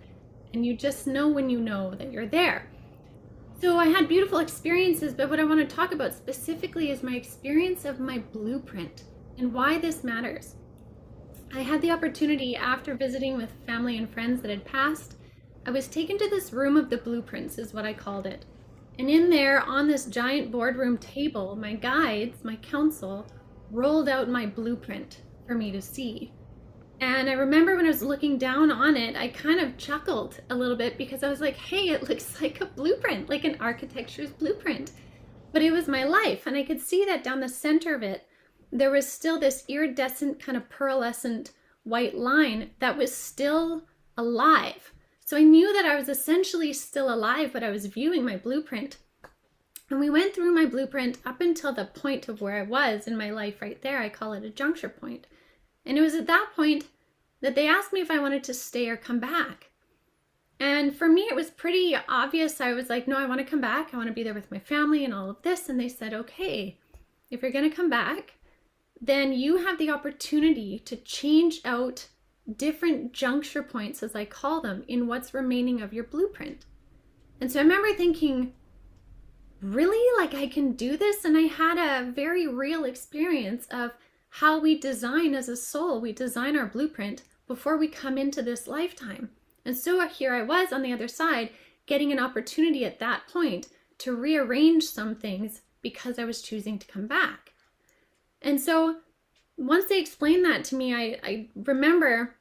And 0.52 0.66
you 0.66 0.76
just 0.76 1.06
know 1.06 1.28
when 1.28 1.48
you 1.48 1.60
know 1.60 1.94
that 1.94 2.10
you're 2.10 2.26
there. 2.26 2.66
So 3.62 3.78
I 3.78 3.86
had 3.86 4.08
beautiful 4.08 4.40
experiences, 4.40 5.14
but 5.14 5.30
what 5.30 5.38
I 5.38 5.44
want 5.44 5.60
to 5.60 5.76
talk 5.76 5.92
about 5.92 6.14
specifically 6.14 6.90
is 6.90 7.04
my 7.04 7.14
experience 7.14 7.84
of 7.84 8.00
my 8.00 8.18
blueprint 8.18 9.04
and 9.38 9.54
why 9.54 9.78
this 9.78 10.02
matters. 10.02 10.56
I 11.54 11.60
had 11.60 11.80
the 11.80 11.92
opportunity 11.92 12.56
after 12.56 12.96
visiting 12.96 13.36
with 13.36 13.52
family 13.64 13.98
and 13.98 14.12
friends 14.12 14.42
that 14.42 14.50
had 14.50 14.64
passed, 14.64 15.14
I 15.64 15.70
was 15.70 15.86
taken 15.86 16.18
to 16.18 16.28
this 16.28 16.52
room 16.52 16.76
of 16.76 16.90
the 16.90 16.96
blueprints, 16.96 17.56
is 17.56 17.72
what 17.72 17.84
I 17.84 17.92
called 17.92 18.26
it. 18.26 18.46
And 18.98 19.08
in 19.08 19.30
there, 19.30 19.60
on 19.60 19.86
this 19.86 20.06
giant 20.06 20.50
boardroom 20.50 20.98
table, 20.98 21.54
my 21.54 21.74
guides, 21.74 22.42
my 22.42 22.56
council, 22.56 23.28
rolled 23.70 24.08
out 24.08 24.28
my 24.28 24.44
blueprint 24.44 25.20
for 25.46 25.54
me 25.54 25.70
to 25.70 25.80
see. 25.80 26.32
And 27.02 27.28
I 27.28 27.32
remember 27.32 27.74
when 27.74 27.86
I 27.86 27.88
was 27.88 28.04
looking 28.04 28.38
down 28.38 28.70
on 28.70 28.96
it, 28.96 29.16
I 29.16 29.26
kind 29.26 29.58
of 29.58 29.76
chuckled 29.76 30.40
a 30.50 30.54
little 30.54 30.76
bit 30.76 30.96
because 30.96 31.24
I 31.24 31.28
was 31.28 31.40
like, 31.40 31.56
hey, 31.56 31.88
it 31.88 32.08
looks 32.08 32.40
like 32.40 32.60
a 32.60 32.66
blueprint, 32.66 33.28
like 33.28 33.42
an 33.42 33.56
architecture's 33.58 34.30
blueprint. 34.30 34.92
But 35.50 35.62
it 35.62 35.72
was 35.72 35.88
my 35.88 36.04
life, 36.04 36.46
and 36.46 36.56
I 36.56 36.62
could 36.62 36.80
see 36.80 37.04
that 37.04 37.24
down 37.24 37.40
the 37.40 37.48
center 37.48 37.96
of 37.96 38.04
it, 38.04 38.28
there 38.70 38.92
was 38.92 39.10
still 39.10 39.40
this 39.40 39.64
iridescent, 39.68 40.38
kind 40.38 40.56
of 40.56 40.70
pearlescent 40.70 41.50
white 41.82 42.16
line 42.16 42.70
that 42.78 42.96
was 42.96 43.12
still 43.12 43.82
alive. 44.16 44.92
So 45.24 45.36
I 45.36 45.42
knew 45.42 45.72
that 45.72 45.84
I 45.84 45.96
was 45.96 46.08
essentially 46.08 46.72
still 46.72 47.12
alive, 47.12 47.50
but 47.52 47.64
I 47.64 47.70
was 47.70 47.86
viewing 47.86 48.24
my 48.24 48.36
blueprint 48.36 48.98
and 49.90 50.00
we 50.00 50.08
went 50.08 50.34
through 50.34 50.54
my 50.54 50.64
blueprint 50.64 51.18
up 51.26 51.42
until 51.42 51.72
the 51.72 51.84
point 51.84 52.26
of 52.26 52.40
where 52.40 52.56
I 52.56 52.62
was 52.62 53.06
in 53.06 53.14
my 53.14 53.30
life 53.30 53.60
right 53.60 53.80
there. 53.82 53.98
I 53.98 54.08
call 54.08 54.32
it 54.32 54.44
a 54.44 54.48
juncture 54.48 54.88
point. 54.88 55.26
And 55.84 55.98
it 55.98 56.00
was 56.00 56.14
at 56.14 56.26
that 56.26 56.50
point 56.54 56.84
that 57.40 57.54
they 57.54 57.66
asked 57.66 57.92
me 57.92 58.00
if 58.00 58.10
I 58.10 58.18
wanted 58.18 58.44
to 58.44 58.54
stay 58.54 58.88
or 58.88 58.96
come 58.96 59.18
back. 59.18 59.70
And 60.60 60.94
for 60.94 61.08
me, 61.08 61.22
it 61.22 61.34
was 61.34 61.50
pretty 61.50 61.96
obvious. 62.08 62.60
I 62.60 62.72
was 62.72 62.88
like, 62.88 63.08
no, 63.08 63.18
I 63.18 63.26
want 63.26 63.40
to 63.40 63.44
come 63.44 63.60
back. 63.60 63.92
I 63.92 63.96
want 63.96 64.08
to 64.08 64.14
be 64.14 64.22
there 64.22 64.34
with 64.34 64.50
my 64.50 64.60
family 64.60 65.04
and 65.04 65.12
all 65.12 65.28
of 65.28 65.42
this. 65.42 65.68
And 65.68 65.80
they 65.80 65.88
said, 65.88 66.14
okay, 66.14 66.78
if 67.30 67.42
you're 67.42 67.50
going 67.50 67.68
to 67.68 67.76
come 67.76 67.90
back, 67.90 68.34
then 69.00 69.32
you 69.32 69.56
have 69.56 69.78
the 69.78 69.90
opportunity 69.90 70.78
to 70.78 70.94
change 70.96 71.60
out 71.64 72.06
different 72.56 73.12
juncture 73.12 73.62
points, 73.62 74.02
as 74.02 74.14
I 74.14 74.24
call 74.24 74.60
them, 74.60 74.84
in 74.86 75.08
what's 75.08 75.34
remaining 75.34 75.80
of 75.80 75.92
your 75.92 76.04
blueprint. 76.04 76.64
And 77.40 77.50
so 77.50 77.58
I 77.58 77.62
remember 77.62 77.92
thinking, 77.94 78.52
really 79.60 80.22
like 80.22 80.34
I 80.34 80.46
can 80.46 80.72
do 80.72 80.96
this? 80.96 81.24
And 81.24 81.36
I 81.36 81.42
had 81.42 81.78
a 81.78 82.10
very 82.12 82.46
real 82.46 82.84
experience 82.84 83.66
of 83.72 83.92
how 84.36 84.58
we 84.58 84.78
design 84.78 85.34
as 85.34 85.46
a 85.46 85.56
soul, 85.56 86.00
we 86.00 86.10
design 86.10 86.56
our 86.56 86.64
blueprint 86.64 87.22
before 87.46 87.76
we 87.76 87.86
come 87.86 88.16
into 88.16 88.40
this 88.40 88.66
lifetime. 88.66 89.28
And 89.62 89.76
so 89.76 90.08
here 90.08 90.34
I 90.34 90.42
was 90.42 90.72
on 90.72 90.80
the 90.80 90.92
other 90.92 91.06
side, 91.06 91.50
getting 91.84 92.12
an 92.12 92.18
opportunity 92.18 92.86
at 92.86 92.98
that 92.98 93.28
point 93.28 93.68
to 93.98 94.16
rearrange 94.16 94.84
some 94.84 95.14
things 95.14 95.60
because 95.82 96.18
I 96.18 96.24
was 96.24 96.40
choosing 96.40 96.78
to 96.78 96.86
come 96.86 97.06
back. 97.06 97.52
And 98.40 98.58
so 98.58 99.00
once 99.58 99.84
they 99.90 100.00
explained 100.00 100.46
that 100.46 100.64
to 100.64 100.76
me, 100.76 100.94
I, 100.94 101.18
I 101.22 101.48
remember 101.54 102.36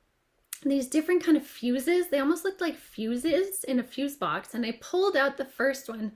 these 0.63 0.87
different 0.87 1.23
kind 1.23 1.35
of 1.35 1.45
fuses. 1.45 2.07
They 2.07 2.19
almost 2.19 2.45
looked 2.45 2.61
like 2.61 2.77
fuses 2.77 3.65
in 3.65 3.79
a 3.79 3.83
fuse 3.83 4.15
box. 4.15 4.53
And 4.53 4.65
I 4.65 4.77
pulled 4.79 5.17
out 5.17 5.35
the 5.35 5.43
first 5.43 5.89
one 5.89 6.13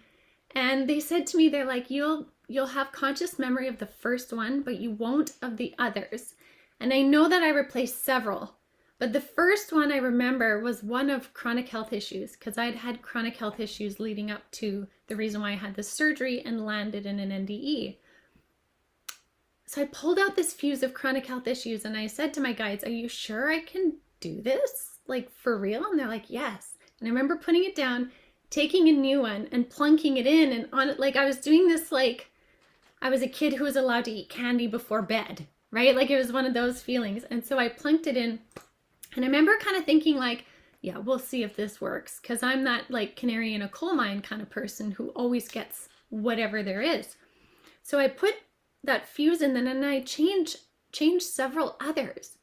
and 0.51 0.87
they 0.87 1.01
said 1.01 1.27
to 1.27 1.37
me 1.37 1.49
they're 1.49 1.65
like 1.65 1.89
you'll 1.89 2.27
you'll 2.47 2.67
have 2.67 2.91
conscious 2.91 3.37
memory 3.39 3.67
of 3.67 3.79
the 3.79 3.85
first 3.85 4.31
one 4.33 4.61
but 4.61 4.79
you 4.79 4.91
won't 4.91 5.33
of 5.41 5.57
the 5.57 5.73
others 5.77 6.35
and 6.79 6.93
i 6.93 7.01
know 7.01 7.27
that 7.27 7.43
i 7.43 7.49
replaced 7.49 8.03
several 8.03 8.55
But 8.97 9.11
the 9.11 9.21
first 9.21 9.73
one 9.73 9.91
I 9.91 9.97
remember 9.97 10.61
was 10.61 10.81
one 10.81 11.09
of 11.09 11.33
chronic 11.33 11.67
health 11.67 11.91
issues 11.91 12.31
because 12.31 12.57
I'd 12.57 12.75
had 12.75 13.01
chronic 13.01 13.35
health 13.35 13.59
issues 13.59 13.99
leading 13.99 14.31
up 14.31 14.49
to 14.51 14.87
the 15.07 15.17
reason 15.17 15.41
why 15.41 15.51
I 15.51 15.55
had 15.55 15.75
this 15.75 15.89
surgery 15.89 16.41
and 16.45 16.65
landed 16.65 17.05
in 17.05 17.19
an 17.19 17.45
NDE. 17.45 17.97
So 19.65 19.81
I 19.81 19.85
pulled 19.85 20.17
out 20.17 20.35
this 20.35 20.53
fuse 20.53 20.81
of 20.81 20.93
chronic 20.93 21.25
health 21.25 21.47
issues 21.47 21.83
and 21.83 21.97
I 21.97 22.07
said 22.07 22.33
to 22.33 22.41
my 22.41 22.53
guides, 22.53 22.85
Are 22.85 22.89
you 22.89 23.09
sure 23.09 23.51
I 23.51 23.59
can 23.59 23.97
do 24.21 24.41
this? 24.41 24.99
Like 25.07 25.29
for 25.29 25.57
real? 25.57 25.83
And 25.85 25.99
they're 25.99 26.07
like, 26.07 26.29
Yes. 26.29 26.77
And 26.99 27.07
I 27.07 27.09
remember 27.09 27.35
putting 27.35 27.65
it 27.65 27.75
down, 27.75 28.11
taking 28.49 28.87
a 28.87 28.93
new 28.93 29.21
one 29.21 29.49
and 29.51 29.69
plunking 29.69 30.15
it 30.15 30.25
in 30.25 30.53
and 30.53 30.69
on 30.71 30.87
it. 30.87 30.99
Like 30.99 31.17
I 31.17 31.25
was 31.25 31.37
doing 31.37 31.67
this 31.67 31.91
like 31.91 32.31
I 33.01 33.09
was 33.09 33.21
a 33.21 33.27
kid 33.27 33.53
who 33.53 33.63
was 33.63 33.75
allowed 33.75 34.05
to 34.05 34.11
eat 34.11 34.29
candy 34.29 34.67
before 34.67 35.01
bed, 35.01 35.47
right? 35.71 35.95
Like 35.95 36.09
it 36.09 36.17
was 36.17 36.31
one 36.31 36.45
of 36.45 36.53
those 36.53 36.81
feelings. 36.81 37.23
And 37.25 37.43
so 37.43 37.59
I 37.59 37.69
plunked 37.69 38.07
it 38.07 38.17
in 38.17 38.39
and 39.15 39.23
I 39.23 39.27
remember 39.27 39.57
kind 39.57 39.77
of 39.77 39.85
thinking 39.85 40.17
like, 40.17 40.45
yeah, 40.81 40.97
we'll 40.97 41.19
see 41.19 41.43
if 41.43 41.55
this 41.55 41.81
works 41.81 42.19
because 42.21 42.43
I'm 42.43 42.63
that 42.65 42.91
like 42.91 43.15
canary 43.15 43.53
in 43.53 43.61
a 43.61 43.69
coal 43.69 43.95
mine 43.95 44.21
kind 44.21 44.41
of 44.41 44.49
person 44.49 44.91
who 44.91 45.09
always 45.09 45.47
gets 45.47 45.89
whatever 46.09 46.61
there 46.63 46.81
is. 46.81 47.15
So 47.81 47.99
I 47.99 48.07
put 48.07 48.35
that 48.83 49.07
fuse 49.07 49.41
in 49.41 49.53
then 49.53 49.67
and 49.67 49.85
I 49.85 50.01
changed 50.01 50.57
changed 50.91 51.25
several 51.25 51.75
others. 51.79 52.37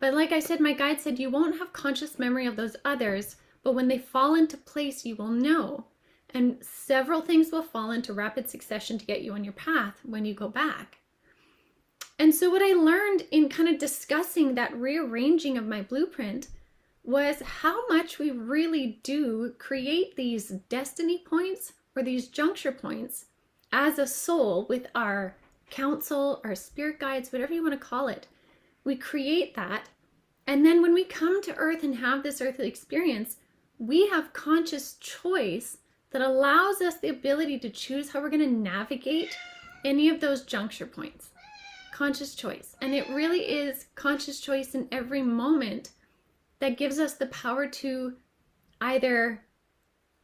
But 0.00 0.14
like 0.14 0.32
I 0.32 0.40
said, 0.40 0.60
my 0.60 0.72
guide 0.72 1.00
said 1.00 1.18
you 1.18 1.30
won't 1.30 1.58
have 1.58 1.72
conscious 1.72 2.18
memory 2.18 2.46
of 2.46 2.56
those 2.56 2.76
others, 2.84 3.36
but 3.62 3.74
when 3.74 3.86
they 3.88 3.98
fall 3.98 4.34
into 4.34 4.56
place, 4.56 5.04
you 5.04 5.14
will 5.14 5.28
know. 5.28 5.84
And 6.34 6.58
several 6.62 7.20
things 7.20 7.50
will 7.52 7.62
fall 7.62 7.90
into 7.90 8.12
rapid 8.12 8.48
succession 8.48 8.98
to 8.98 9.06
get 9.06 9.22
you 9.22 9.32
on 9.32 9.44
your 9.44 9.52
path 9.52 10.00
when 10.04 10.24
you 10.24 10.34
go 10.34 10.48
back. 10.48 10.98
And 12.18 12.34
so, 12.34 12.50
what 12.50 12.62
I 12.62 12.72
learned 12.72 13.26
in 13.30 13.48
kind 13.48 13.68
of 13.68 13.78
discussing 13.78 14.54
that 14.54 14.74
rearranging 14.76 15.58
of 15.58 15.66
my 15.66 15.82
blueprint 15.82 16.48
was 17.04 17.42
how 17.42 17.86
much 17.88 18.18
we 18.18 18.30
really 18.30 19.00
do 19.02 19.54
create 19.58 20.14
these 20.14 20.48
destiny 20.68 21.18
points 21.18 21.72
or 21.96 22.02
these 22.02 22.28
juncture 22.28 22.72
points 22.72 23.26
as 23.72 23.98
a 23.98 24.06
soul 24.06 24.66
with 24.68 24.86
our 24.94 25.36
counsel, 25.70 26.40
our 26.44 26.54
spirit 26.54 27.00
guides, 27.00 27.32
whatever 27.32 27.52
you 27.52 27.62
want 27.62 27.74
to 27.74 27.78
call 27.78 28.08
it. 28.08 28.28
We 28.84 28.94
create 28.96 29.54
that. 29.56 29.88
And 30.46 30.64
then 30.64 30.82
when 30.82 30.92
we 30.92 31.04
come 31.04 31.42
to 31.42 31.54
earth 31.56 31.82
and 31.82 31.96
have 31.96 32.22
this 32.22 32.40
earthly 32.40 32.68
experience, 32.68 33.36
we 33.78 34.08
have 34.08 34.32
conscious 34.32 34.94
choice 34.94 35.78
that 36.12 36.22
allows 36.22 36.80
us 36.80 36.98
the 36.98 37.08
ability 37.08 37.58
to 37.60 37.70
choose 37.70 38.10
how 38.10 38.20
we're 38.20 38.30
going 38.30 38.40
to 38.40 38.46
navigate 38.46 39.36
any 39.84 40.08
of 40.08 40.20
those 40.20 40.44
juncture 40.44 40.86
points 40.86 41.30
conscious 41.92 42.34
choice. 42.34 42.74
And 42.80 42.94
it 42.94 43.08
really 43.10 43.40
is 43.42 43.86
conscious 43.94 44.40
choice 44.40 44.74
in 44.74 44.88
every 44.90 45.22
moment 45.22 45.90
that 46.58 46.76
gives 46.76 46.98
us 46.98 47.14
the 47.14 47.26
power 47.26 47.68
to 47.68 48.14
either 48.80 49.44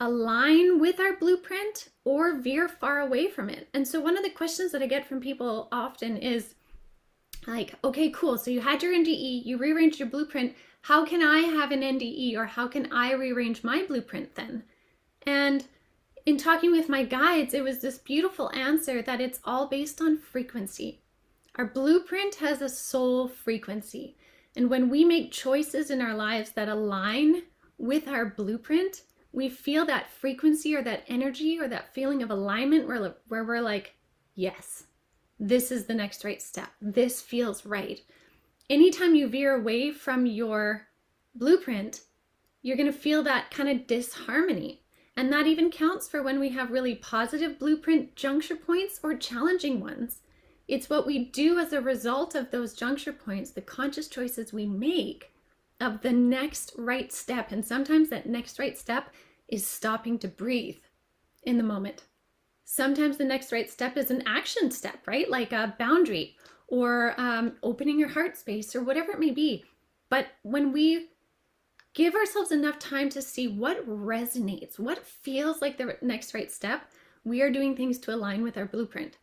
align 0.00 0.80
with 0.80 0.98
our 0.98 1.16
blueprint 1.16 1.90
or 2.04 2.38
veer 2.38 2.68
far 2.68 3.00
away 3.00 3.28
from 3.28 3.48
it. 3.48 3.68
And 3.74 3.86
so, 3.86 4.00
one 4.00 4.16
of 4.16 4.24
the 4.24 4.30
questions 4.30 4.72
that 4.72 4.82
I 4.82 4.86
get 4.86 5.06
from 5.06 5.20
people 5.20 5.68
often 5.70 6.16
is 6.16 6.54
like, 7.46 7.74
okay, 7.84 8.10
cool. 8.10 8.38
So, 8.38 8.50
you 8.50 8.60
had 8.60 8.82
your 8.82 8.94
NDE, 8.94 9.44
you 9.44 9.58
rearranged 9.58 9.98
your 9.98 10.08
blueprint. 10.08 10.54
How 10.82 11.04
can 11.04 11.22
I 11.22 11.40
have 11.40 11.70
an 11.70 11.82
NDE 11.82 12.36
or 12.36 12.46
how 12.46 12.66
can 12.66 12.90
I 12.92 13.12
rearrange 13.12 13.62
my 13.62 13.84
blueprint 13.86 14.34
then? 14.36 14.64
And 15.26 15.66
in 16.28 16.36
talking 16.36 16.70
with 16.70 16.90
my 16.90 17.04
guides, 17.04 17.54
it 17.54 17.64
was 17.64 17.80
this 17.80 17.96
beautiful 17.96 18.52
answer 18.52 19.00
that 19.00 19.18
it's 19.18 19.40
all 19.44 19.66
based 19.66 19.98
on 20.02 20.18
frequency. 20.18 21.00
Our 21.56 21.64
blueprint 21.64 22.34
has 22.34 22.60
a 22.60 22.68
soul 22.68 23.28
frequency. 23.28 24.14
And 24.54 24.68
when 24.68 24.90
we 24.90 25.06
make 25.06 25.32
choices 25.32 25.90
in 25.90 26.02
our 26.02 26.14
lives 26.14 26.50
that 26.50 26.68
align 26.68 27.44
with 27.78 28.08
our 28.08 28.26
blueprint, 28.26 29.04
we 29.32 29.48
feel 29.48 29.86
that 29.86 30.10
frequency 30.10 30.76
or 30.76 30.82
that 30.82 31.04
energy 31.08 31.58
or 31.58 31.66
that 31.68 31.94
feeling 31.94 32.22
of 32.22 32.30
alignment 32.30 32.86
where, 32.86 33.14
where 33.28 33.44
we're 33.44 33.62
like, 33.62 33.94
yes, 34.34 34.84
this 35.40 35.72
is 35.72 35.86
the 35.86 35.94
next 35.94 36.24
right 36.24 36.42
step. 36.42 36.68
This 36.82 37.22
feels 37.22 37.64
right. 37.64 38.02
Anytime 38.68 39.14
you 39.14 39.28
veer 39.28 39.54
away 39.54 39.92
from 39.92 40.26
your 40.26 40.88
blueprint, 41.34 42.02
you're 42.60 42.76
going 42.76 42.92
to 42.92 42.98
feel 42.98 43.22
that 43.22 43.50
kind 43.50 43.70
of 43.70 43.86
disharmony. 43.86 44.82
And 45.18 45.32
that 45.32 45.48
even 45.48 45.72
counts 45.72 46.06
for 46.06 46.22
when 46.22 46.38
we 46.38 46.50
have 46.50 46.70
really 46.70 46.94
positive 46.94 47.58
blueprint 47.58 48.14
juncture 48.14 48.54
points 48.54 49.00
or 49.02 49.16
challenging 49.16 49.80
ones. 49.80 50.20
It's 50.68 50.88
what 50.88 51.08
we 51.08 51.24
do 51.24 51.58
as 51.58 51.72
a 51.72 51.80
result 51.80 52.36
of 52.36 52.52
those 52.52 52.72
juncture 52.72 53.12
points, 53.12 53.50
the 53.50 53.60
conscious 53.60 54.06
choices 54.06 54.52
we 54.52 54.64
make 54.64 55.32
of 55.80 56.02
the 56.02 56.12
next 56.12 56.72
right 56.78 57.12
step. 57.12 57.50
And 57.50 57.66
sometimes 57.66 58.10
that 58.10 58.28
next 58.28 58.60
right 58.60 58.78
step 58.78 59.10
is 59.48 59.66
stopping 59.66 60.20
to 60.20 60.28
breathe 60.28 60.78
in 61.42 61.58
the 61.58 61.64
moment. 61.64 62.04
Sometimes 62.64 63.16
the 63.16 63.24
next 63.24 63.50
right 63.50 63.68
step 63.68 63.96
is 63.96 64.12
an 64.12 64.22
action 64.24 64.70
step, 64.70 65.04
right? 65.08 65.28
Like 65.28 65.52
a 65.52 65.74
boundary 65.80 66.36
or 66.68 67.20
um, 67.20 67.56
opening 67.64 67.98
your 67.98 68.10
heart 68.10 68.36
space 68.36 68.76
or 68.76 68.84
whatever 68.84 69.10
it 69.10 69.18
may 69.18 69.32
be. 69.32 69.64
But 70.10 70.28
when 70.42 70.70
we 70.70 71.08
give 71.98 72.14
ourselves 72.14 72.52
enough 72.52 72.78
time 72.78 73.08
to 73.08 73.20
see 73.20 73.48
what 73.48 73.84
resonates, 73.88 74.78
what 74.78 75.04
feels 75.04 75.60
like 75.60 75.76
the 75.76 75.96
next 76.00 76.32
right 76.32 76.52
step, 76.52 76.82
we 77.24 77.42
are 77.42 77.50
doing 77.50 77.74
things 77.74 77.98
to 77.98 78.14
align 78.14 78.40
with 78.40 78.56
our 78.56 78.66
blueprint. 78.66 79.18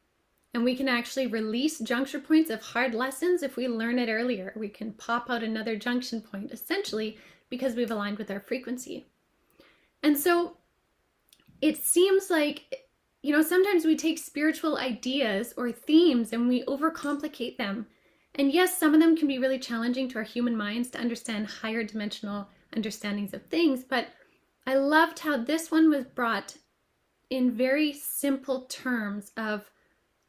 And 0.54 0.62
we 0.62 0.76
can 0.76 0.90
actually 0.90 1.28
release 1.28 1.80
juncture 1.80 2.20
points 2.20 2.50
of 2.50 2.62
hard 2.62 2.94
lessons 2.94 3.44
if 3.44 3.56
we 3.56 3.70
learn 3.70 3.98
it 3.98 4.10
earlier. 4.10 4.52
We 4.58 4.68
can 4.68 4.92
pop 4.92 5.30
out 5.30 5.42
another 5.42 5.78
junction 5.78 6.20
point 6.20 6.52
essentially 6.52 7.18
because 7.50 7.76
we've 7.76 7.92
aligned 7.92 8.18
with 8.18 8.30
our 8.30 8.42
frequency. 8.42 9.06
And 10.04 10.18
so 10.18 10.58
it 11.62 11.78
seems 11.78 12.30
like, 12.30 12.84
you 13.24 13.32
know, 13.32 13.42
sometimes 13.42 13.86
we 13.86 13.96
take 13.96 14.18
spiritual 14.18 14.78
ideas 14.78 15.54
or 15.56 15.72
themes 15.72 16.34
and 16.34 16.50
we 16.50 16.66
overcomplicate 16.66 17.56
them. 17.56 17.88
And 18.38 18.52
yes, 18.52 18.78
some 18.78 18.94
of 18.94 19.00
them 19.00 19.16
can 19.16 19.30
be 19.30 19.40
really 19.40 19.60
challenging 19.60 20.10
to 20.10 20.18
our 20.18 20.26
human 20.26 20.58
minds 20.58 20.90
to 20.90 21.00
understand 21.00 21.48
higher 21.48 21.82
dimensional 21.82 22.50
understandings 22.76 23.34
of 23.34 23.46
things. 23.46 23.84
But 23.84 24.08
I 24.68 24.76
loved 24.76 25.20
how 25.20 25.38
this 25.38 25.72
one 25.72 25.90
was 25.90 26.06
brought 26.06 26.56
in 27.30 27.52
very 27.52 27.94
simple 27.94 28.62
terms 28.62 29.32
of 29.38 29.70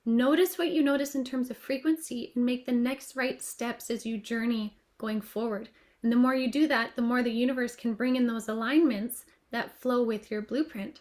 Notice 0.08 0.56
what 0.56 0.70
you 0.70 0.84
notice 0.84 1.16
in 1.16 1.24
terms 1.24 1.50
of 1.50 1.56
frequency 1.56 2.32
and 2.36 2.46
make 2.46 2.64
the 2.64 2.70
next 2.70 3.16
right 3.16 3.42
steps 3.42 3.90
as 3.90 4.06
you 4.06 4.18
journey 4.18 4.78
going 4.98 5.20
forward. 5.20 5.68
And 6.00 6.12
the 6.12 6.16
more 6.16 6.36
you 6.36 6.48
do 6.48 6.68
that, 6.68 6.94
the 6.94 7.02
more 7.02 7.24
the 7.24 7.32
universe 7.32 7.74
can 7.74 7.94
bring 7.94 8.14
in 8.14 8.28
those 8.28 8.48
alignments 8.48 9.24
that 9.50 9.76
flow 9.76 10.04
with 10.04 10.30
your 10.30 10.42
blueprint. 10.42 11.00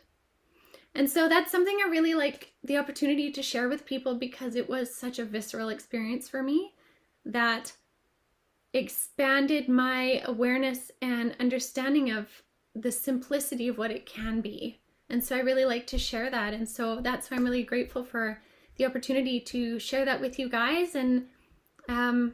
And 0.96 1.08
so 1.08 1.30
that's 1.30 1.52
something 1.52 1.78
I 1.86 1.88
really 1.88 2.16
like 2.16 2.54
the 2.64 2.78
opportunity 2.78 3.32
to 3.32 3.44
share 3.44 3.70
with 3.70 3.86
people 3.86 4.16
because 4.16 4.56
it 4.56 4.68
was 4.68 4.96
such 4.96 5.20
a 5.20 5.26
visceral 5.26 5.70
experience 5.70 6.28
for 6.28 6.42
me 6.42 6.74
that 7.26 7.74
expanded 8.76 9.70
my 9.70 10.22
awareness 10.26 10.92
and 11.02 11.36
understanding 11.40 12.12
of 12.12 12.28
the 12.76 12.92
simplicity 12.92 13.68
of 13.68 13.78
what 13.78 13.92
it 13.92 14.06
can 14.06 14.42
be. 14.42 14.80
And 15.10 15.24
so 15.24 15.36
I 15.36 15.40
really 15.40 15.66
like 15.66 15.88
to 15.88 15.98
share 15.98 16.30
that. 16.30 16.54
And 16.54 16.68
so 16.68 17.00
that's 17.00 17.30
why 17.30 17.38
I'm 17.38 17.44
really 17.44 17.64
grateful 17.64 18.04
for 18.04 18.42
the 18.78 18.86
opportunity 18.86 19.40
to 19.40 19.80
share 19.80 20.06
that 20.06 20.20
with 20.20 20.38
you 20.38 20.50
guys 20.50 20.96
and 20.96 21.28
um, 21.88 22.34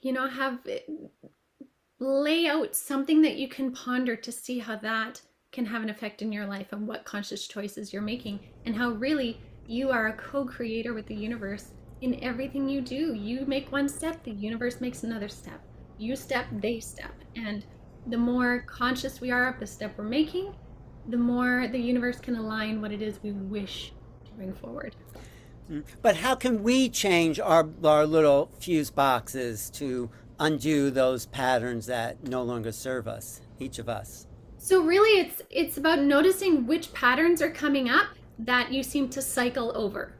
you 0.00 0.12
know 0.12 0.28
have 0.28 0.58
lay 1.98 2.46
out 2.46 2.74
something 2.74 3.22
that 3.22 3.36
you 3.36 3.48
can 3.48 3.72
ponder 3.72 4.16
to 4.16 4.32
see 4.32 4.58
how 4.58 4.76
that 4.76 5.20
can 5.52 5.64
have 5.64 5.82
an 5.82 5.90
effect 5.90 6.20
in 6.20 6.32
your 6.32 6.46
life 6.46 6.72
and 6.72 6.86
what 6.86 7.04
conscious 7.04 7.46
choices 7.46 7.92
you're 7.92 8.02
making 8.02 8.40
and 8.66 8.74
how 8.76 8.90
really 8.90 9.38
you 9.66 9.90
are 9.90 10.08
a 10.08 10.12
co-creator 10.12 10.92
with 10.92 11.06
the 11.06 11.14
universe 11.14 11.68
in 12.00 12.22
everything 12.22 12.68
you 12.68 12.80
do 12.80 13.14
you 13.14 13.44
make 13.46 13.70
one 13.72 13.88
step 13.88 14.22
the 14.24 14.32
universe 14.32 14.80
makes 14.80 15.02
another 15.04 15.28
step 15.28 15.60
you 15.98 16.16
step 16.16 16.46
they 16.52 16.80
step 16.80 17.12
and 17.36 17.64
the 18.08 18.16
more 18.16 18.60
conscious 18.66 19.20
we 19.20 19.30
are 19.30 19.48
of 19.48 19.58
the 19.60 19.66
step 19.66 19.94
we're 19.96 20.04
making 20.04 20.54
the 21.08 21.16
more 21.16 21.68
the 21.68 21.78
universe 21.78 22.18
can 22.18 22.36
align 22.36 22.80
what 22.80 22.92
it 22.92 23.02
is 23.02 23.22
we 23.22 23.32
wish 23.32 23.92
to 24.24 24.32
bring 24.32 24.52
forward. 24.52 24.94
Mm. 25.70 25.84
But 26.02 26.16
how 26.16 26.34
can 26.34 26.62
we 26.62 26.88
change 26.88 27.40
our, 27.40 27.68
our 27.82 28.06
little 28.06 28.50
fuse 28.58 28.90
boxes 28.90 29.70
to 29.70 30.10
undo 30.38 30.90
those 30.90 31.26
patterns 31.26 31.86
that 31.86 32.26
no 32.26 32.42
longer 32.42 32.72
serve 32.72 33.06
us, 33.06 33.40
each 33.58 33.78
of 33.78 33.88
us? 33.88 34.26
So 34.58 34.82
really 34.82 35.20
it's 35.20 35.42
it's 35.50 35.76
about 35.76 36.00
noticing 36.00 36.66
which 36.66 36.92
patterns 36.94 37.42
are 37.42 37.50
coming 37.50 37.88
up 37.88 38.08
that 38.38 38.72
you 38.72 38.82
seem 38.82 39.08
to 39.10 39.20
cycle 39.20 39.72
over. 39.76 40.14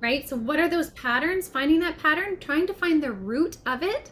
Right? 0.00 0.28
So 0.28 0.36
what 0.36 0.60
are 0.60 0.68
those 0.68 0.90
patterns? 0.90 1.48
Finding 1.48 1.80
that 1.80 1.98
pattern, 1.98 2.38
trying 2.38 2.66
to 2.66 2.74
find 2.74 3.02
the 3.02 3.12
root 3.12 3.56
of 3.66 3.82
it. 3.82 4.10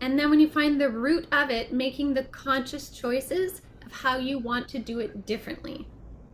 And 0.00 0.18
then 0.18 0.28
when 0.28 0.40
you 0.40 0.48
find 0.48 0.80
the 0.80 0.90
root 0.90 1.26
of 1.32 1.50
it, 1.50 1.72
making 1.72 2.14
the 2.14 2.24
conscious 2.24 2.90
choices 2.90 3.62
of 3.86 3.92
how 3.92 4.18
you 4.18 4.38
want 4.38 4.68
to 4.70 4.78
do 4.78 4.98
it 4.98 5.24
differently. 5.24 5.86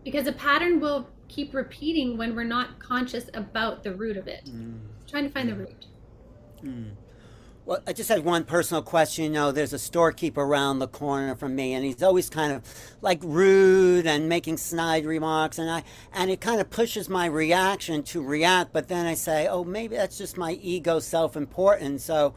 Because 0.03 0.27
a 0.27 0.33
pattern 0.33 0.81
will 0.81 1.09
keep 1.29 1.55
repeating 1.55 2.17
when 2.17 2.35
we're 2.35 2.43
not 2.43 2.79
conscious 2.79 3.29
about 3.35 3.83
the 3.83 3.95
root 3.95 4.17
of 4.17 4.27
it. 4.27 4.47
Mm. 4.47 4.81
Trying 5.07 5.25
to 5.25 5.31
find 5.31 5.49
the 5.49 5.55
root. 5.55 5.87
Mm. 6.65 6.93
Well, 7.71 7.79
I 7.87 7.93
just 7.93 8.09
had 8.09 8.25
one 8.25 8.43
personal 8.43 8.83
question. 8.83 9.27
You 9.27 9.31
know, 9.31 9.53
there's 9.53 9.73
a 9.73 9.79
storekeeper 9.79 10.41
around 10.41 10.81
the 10.81 10.89
corner 10.89 11.37
from 11.37 11.55
me, 11.55 11.73
and 11.75 11.85
he's 11.85 12.03
always 12.03 12.29
kind 12.29 12.53
of 12.53 12.65
like 13.00 13.21
rude 13.23 14.09
and 14.09 14.29
making 14.29 14.57
snide 14.57 15.07
remarks, 15.07 15.57
and 15.57 15.71
I 15.71 15.85
and 16.12 16.33
it 16.33 16.41
kind 16.41 16.61
of 16.61 16.69
pushes 16.69 17.09
my 17.09 17.27
reaction 17.27 18.03
to 18.03 18.25
react. 18.25 18.73
But 18.73 18.89
then 18.89 19.07
I 19.07 19.15
say, 19.15 19.47
oh, 19.47 19.62
maybe 19.62 19.95
that's 19.95 20.19
just 20.19 20.37
my 20.37 20.55
ego, 20.55 20.99
self-importance. 20.99 22.03
So, 22.03 22.35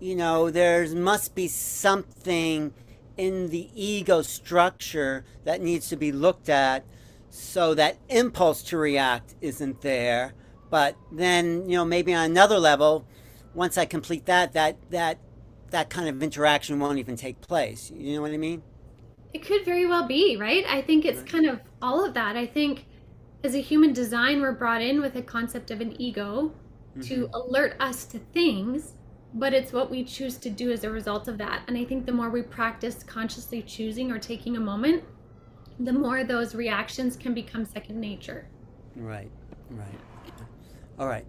you 0.00 0.16
know, 0.16 0.50
there 0.50 0.88
must 0.88 1.36
be 1.36 1.46
something 1.46 2.74
in 3.16 3.50
the 3.50 3.70
ego 3.76 4.22
structure 4.22 5.24
that 5.44 5.62
needs 5.62 5.88
to 5.90 5.96
be 5.96 6.10
looked 6.10 6.48
at, 6.48 6.84
so 7.30 7.74
that 7.74 7.98
impulse 8.08 8.64
to 8.64 8.76
react 8.76 9.36
isn't 9.40 9.82
there. 9.82 10.34
But 10.68 10.96
then, 11.12 11.70
you 11.70 11.76
know, 11.76 11.84
maybe 11.84 12.12
on 12.12 12.24
another 12.24 12.58
level 12.58 13.06
once 13.58 13.76
I 13.76 13.86
complete 13.86 14.24
that, 14.26 14.52
that 14.52 14.76
that 14.90 15.18
that 15.70 15.90
kind 15.90 16.08
of 16.08 16.22
interaction 16.22 16.78
won't 16.78 16.98
even 16.98 17.16
take 17.16 17.40
place. 17.40 17.92
You 17.94 18.14
know 18.14 18.22
what 18.22 18.30
I 18.30 18.36
mean? 18.36 18.62
It 19.34 19.44
could 19.44 19.64
very 19.64 19.84
well 19.84 20.06
be, 20.06 20.36
right? 20.36 20.64
I 20.66 20.80
think 20.80 21.04
it's 21.04 21.22
kind 21.22 21.44
of 21.44 21.60
all 21.82 22.02
of 22.02 22.14
that. 22.14 22.36
I 22.36 22.46
think 22.46 22.86
as 23.44 23.54
a 23.54 23.60
human 23.60 23.92
design, 23.92 24.40
we're 24.40 24.52
brought 24.52 24.80
in 24.80 25.02
with 25.02 25.16
a 25.16 25.22
concept 25.22 25.70
of 25.70 25.80
an 25.80 26.00
ego 26.00 26.54
mm-hmm. 26.92 27.00
to 27.02 27.28
alert 27.34 27.76
us 27.80 28.04
to 28.06 28.18
things, 28.32 28.92
but 29.34 29.52
it's 29.52 29.72
what 29.72 29.90
we 29.90 30.04
choose 30.04 30.38
to 30.38 30.50
do 30.50 30.70
as 30.70 30.84
a 30.84 30.90
result 30.90 31.28
of 31.28 31.36
that. 31.38 31.62
And 31.66 31.76
I 31.76 31.84
think 31.84 32.06
the 32.06 32.12
more 32.12 32.30
we 32.30 32.42
practice 32.42 33.02
consciously 33.02 33.60
choosing 33.62 34.10
or 34.10 34.18
taking 34.18 34.56
a 34.56 34.60
moment, 34.60 35.02
the 35.80 35.92
more 35.92 36.24
those 36.24 36.54
reactions 36.54 37.16
can 37.16 37.34
become 37.34 37.64
second 37.66 38.00
nature. 38.00 38.46
Right, 38.96 39.30
right. 39.70 39.98
All 40.98 41.08
right. 41.08 41.26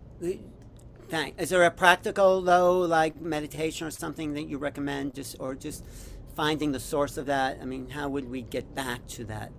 Is 1.37 1.49
there 1.49 1.63
a 1.63 1.71
practical 1.71 2.41
though, 2.41 2.79
like 2.79 3.19
meditation 3.19 3.87
or 3.87 3.91
something 3.91 4.33
that 4.33 4.47
you 4.47 4.57
recommend, 4.57 5.15
just 5.15 5.37
or 5.39 5.55
just 5.55 5.85
finding 6.35 6.71
the 6.71 6.79
source 6.79 7.17
of 7.17 7.25
that? 7.25 7.59
I 7.61 7.65
mean, 7.65 7.89
how 7.89 8.09
would 8.09 8.29
we 8.29 8.41
get 8.41 8.75
back 8.75 9.07
to 9.07 9.25
that? 9.25 9.51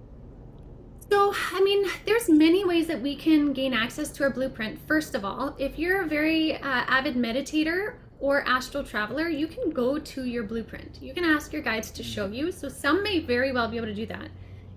So, 1.11 1.35
I 1.53 1.61
mean, 1.63 1.91
there's 2.07 2.29
many 2.29 2.65
ways 2.65 2.87
that 2.87 3.03
we 3.03 3.17
can 3.17 3.53
gain 3.53 3.75
access 3.75 4.11
to 4.13 4.23
our 4.23 4.31
blueprint. 4.31 4.79
First 4.87 5.17
of 5.17 5.25
all, 5.25 5.57
if 5.59 5.77
you're 5.77 6.03
a 6.03 6.07
very 6.07 6.55
uh, 6.55 6.61
avid 6.63 7.17
meditator 7.17 7.95
or 8.21 8.47
astral 8.47 8.85
traveler, 8.85 9.29
you 9.29 9.49
can 9.49 9.71
go 9.71 9.99
to 9.99 10.25
your 10.25 10.45
blueprint. 10.45 10.99
You 11.03 11.13
can 11.13 11.25
ask 11.25 11.53
your 11.53 11.63
guides 11.63 11.91
to 11.93 12.05
show 12.05 12.27
you. 12.27 12.53
So, 12.53 12.69
some 12.69 13.03
may 13.03 13.19
very 13.19 13.51
well 13.51 13.67
be 13.67 13.77
able 13.77 13.89
to 13.89 13.95
do 13.95 14.07
that. 14.07 14.29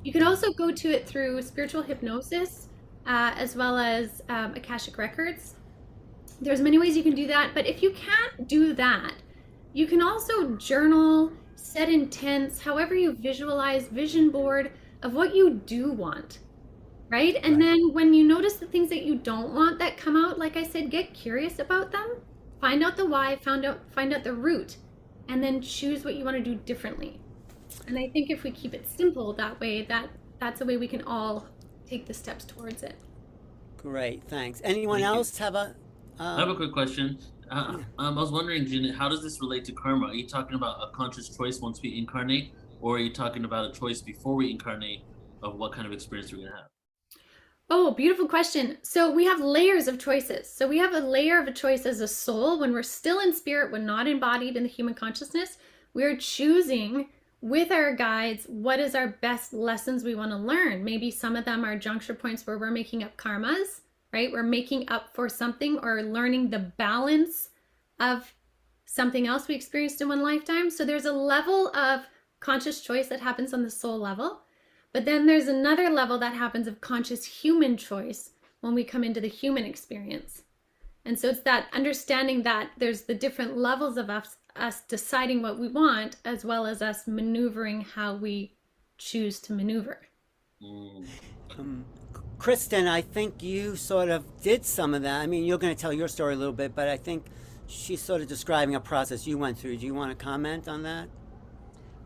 You 0.03 0.12
can 0.12 0.24
also 0.24 0.51
go 0.53 0.72
to 0.72 0.89
it 0.89 1.08
through 1.08 1.39
spiritual 1.44 1.84
hypnosis, 1.84 2.68
uh, 3.06 3.34
as 3.38 3.56
well 3.56 3.77
as 3.77 4.24
um, 4.27 4.56
Akashic 4.56 4.98
Records. 4.98 5.56
There's 6.42 6.62
many 6.62 6.78
ways 6.78 6.98
you 6.98 7.04
can 7.04 7.16
do 7.16 7.28
that, 7.28 7.52
but 7.54 7.66
if 7.66 7.82
you 7.82 7.92
can't 7.92 8.48
do 8.48 8.74
that, 8.74 9.13
you 9.74 9.88
can 9.88 10.02
also 10.02 10.56
journal, 10.56 11.32
set 11.56 11.90
intents, 11.90 12.62
however 12.62 12.96
you 12.96 13.13
visualize, 13.13 13.88
vision 13.88 14.30
board 14.30 14.72
of 15.02 15.13
what 15.13 15.36
you 15.36 15.62
do 15.66 15.92
want. 15.92 16.40
Right? 17.10 17.36
And 17.44 17.58
right. 17.58 17.63
then 17.63 17.94
when 17.94 18.13
you 18.13 18.24
notice 18.24 18.56
the 18.56 18.66
things 18.66 18.90
that 18.90 19.04
you 19.04 19.16
don't 19.16 19.54
want 19.54 19.80
that 19.80 19.98
come 19.98 20.16
out, 20.16 20.40
like 20.40 20.58
I 20.58 20.63
said, 20.63 20.90
get 20.90 21.13
curious 21.13 21.60
about 21.60 21.92
them, 21.92 22.22
find 22.60 22.84
out 22.84 22.98
the 22.98 23.06
why, 23.06 23.36
find 23.36 23.66
out 23.66 23.82
find 23.92 24.13
out 24.13 24.24
the 24.24 24.34
root, 24.34 24.78
and 25.28 25.44
then 25.44 25.62
choose 25.62 26.04
what 26.04 26.16
you 26.16 26.25
want 26.25 26.38
to 26.38 26.44
do 26.44 26.56
differently. 26.56 27.20
And 27.88 27.98
I 27.98 28.10
think 28.10 28.30
if 28.30 28.44
we 28.44 28.52
keep 28.52 28.74
it 28.74 28.88
simple 28.90 29.34
that 29.34 29.60
way, 29.60 29.84
that 29.84 30.10
that's 30.40 30.60
the 30.60 30.66
way 30.66 30.78
we 30.78 30.88
can 30.88 31.04
all 31.04 31.48
take 31.86 32.06
the 32.08 32.13
steps 32.13 32.46
towards 32.46 32.82
it. 32.84 32.96
Great, 33.78 34.24
thanks. 34.24 34.62
Anyone 34.63 35.02
Thank 35.02 35.16
else 35.16 35.38
you. 35.38 35.44
have 35.44 35.56
a 35.56 35.75
um, 36.20 36.38
I 36.38 36.39
have 36.39 36.50
a 36.50 36.55
quick 36.55 36.72
question. 36.72 37.17
Uh, 37.50 37.77
um, 38.00 38.17
I 38.17 38.22
was 38.22 38.32
wondering, 38.32 38.65
Janet, 38.65 38.96
how 38.96 39.10
does 39.10 39.22
this 39.22 39.39
relate 39.41 39.65
to 39.65 39.72
karma? 39.74 40.08
Are 40.08 40.13
you 40.13 40.27
talking 40.27 40.55
about 40.55 40.77
a 40.82 40.96
conscious 40.96 41.29
choice 41.29 41.60
once 41.60 41.82
we 41.82 41.98
incarnate, 41.98 42.53
or 42.82 42.96
are 42.96 43.00
you 43.00 43.13
talking 43.13 43.46
about 43.46 43.70
a 43.70 43.79
choice 43.79 44.01
before 44.01 44.36
we 44.36 44.50
incarnate 44.50 45.01
of 45.41 45.55
what 45.55 45.74
kind 45.74 45.86
of 45.86 45.93
experience 45.93 46.32
we're 46.32 46.39
going 46.39 46.51
to 46.51 46.55
have? 46.55 46.67
Oh, 47.70 47.91
beautiful 47.91 48.27
question. 48.27 48.78
So 48.82 49.12
we 49.12 49.26
have 49.26 49.39
layers 49.39 49.88
of 49.88 49.99
choices. 49.99 50.49
So 50.49 50.67
we 50.67 50.78
have 50.78 50.93
a 50.93 50.99
layer 50.99 51.39
of 51.39 51.47
a 51.47 51.52
choice 51.52 51.86
as 51.86 52.02
a 52.02 52.08
soul 52.08 52.60
when 52.60 52.73
we're 52.73 52.84
still 52.84 53.19
in 53.19 53.34
spirit, 53.34 53.71
when 53.71 53.86
not 53.86 54.08
embodied 54.08 54.58
in 54.58 54.63
the 54.63 54.69
human 54.69 54.93
consciousness. 54.93 55.58
We're 55.93 56.17
choosing 56.17 57.10
with 57.41 57.71
our 57.71 57.95
guides 57.95 58.45
what 58.47 58.80
is 58.80 58.95
our 58.95 59.08
best 59.21 59.54
lessons 59.54 60.04
we 60.04 60.15
want 60.15 60.32
to 60.32 60.38
learn. 60.38 60.84
Maybe 60.84 61.12
some 61.12 61.36
of 61.36 61.45
them 61.45 61.65
are 61.65 61.78
juncture 61.78 62.13
points 62.13 62.45
where 62.45 62.58
we're 62.58 62.71
making 62.71 63.04
up 63.04 63.15
karmas 63.17 63.82
right? 64.13 64.32
We're 64.32 64.43
making 64.43 64.89
up 64.89 65.13
for 65.13 65.28
something 65.28 65.80
or 65.80 66.04
learning 66.04 66.49
the 66.49 66.60
balance 66.60 67.49
of 67.99 68.34
something 68.86 69.28
else 69.28 69.47
we 69.47 69.56
experienced 69.56 70.02
in 70.02 70.08
one 70.08 70.21
lifetime. 70.21 70.69
So 70.69 70.86
there's 70.86 71.06
a 71.06 71.12
level 71.12 71.76
of 71.76 72.02
conscious 72.39 72.82
choice 72.82 73.08
that 73.08 73.21
happens 73.21 73.54
on 73.54 73.63
the 73.63 73.69
soul 73.69 73.97
level. 73.97 74.41
But 74.93 75.06
then 75.06 75.26
there's 75.26 75.47
another 75.47 75.89
level 75.89 76.19
that 76.19 76.36
happens 76.36 76.67
of 76.67 76.80
conscious 76.80 77.26
human 77.26 77.76
choice 77.76 78.32
when 78.62 78.76
we 78.76 78.84
come 78.84 79.04
into 79.04 79.19
the 79.19 79.28
human 79.28 79.65
experience. 79.65 80.43
And 81.06 81.19
so 81.19 81.30
it's 81.30 81.41
that 81.41 81.67
understanding 81.73 82.43
that 82.43 82.69
there's 82.78 83.02
the 83.02 83.15
different 83.15 83.58
levels 83.58 83.97
of 83.97 84.10
us, 84.10 84.38
us 84.56 84.82
deciding 84.82 85.41
what 85.41 85.60
we 85.60 85.67
want, 85.67 86.17
as 86.23 86.45
well 86.45 86.65
as 86.65 86.82
us 86.82 87.08
maneuvering 87.08 87.82
how 87.82 88.15
we 88.15 88.54
choose 88.97 89.39
to 89.41 89.54
maneuver. 89.54 89.99
Mm. 90.62 91.06
Um, 91.58 91.86
Kristen, 92.43 92.89
I 92.89 92.99
think 92.99 93.41
you 93.41 93.77
sort 93.77 94.10
of 94.10 94.25
did 94.41 94.65
some 94.65 94.93
of 94.93 95.03
that. 95.03 95.21
I 95.21 95.27
mean, 95.27 95.45
you're 95.45 95.58
going 95.58 95.73
to 95.73 95.82
tell 95.82 95.93
your 95.93 96.10
story 96.10 96.34
a 96.34 96.36
little 96.36 96.51
bit, 96.51 96.75
but 96.75 96.89
I 96.89 96.97
think 96.97 97.27
she's 97.67 98.01
sort 98.01 98.19
of 98.19 98.27
describing 98.27 98.75
a 98.75 98.82
process 98.82 99.25
you 99.25 99.38
went 99.38 99.58
through. 99.58 99.77
Do 99.77 99.86
you 99.86 99.93
want 99.93 100.12
to 100.12 100.21
comment 100.21 100.67
on 100.67 100.84
that? 100.84 101.08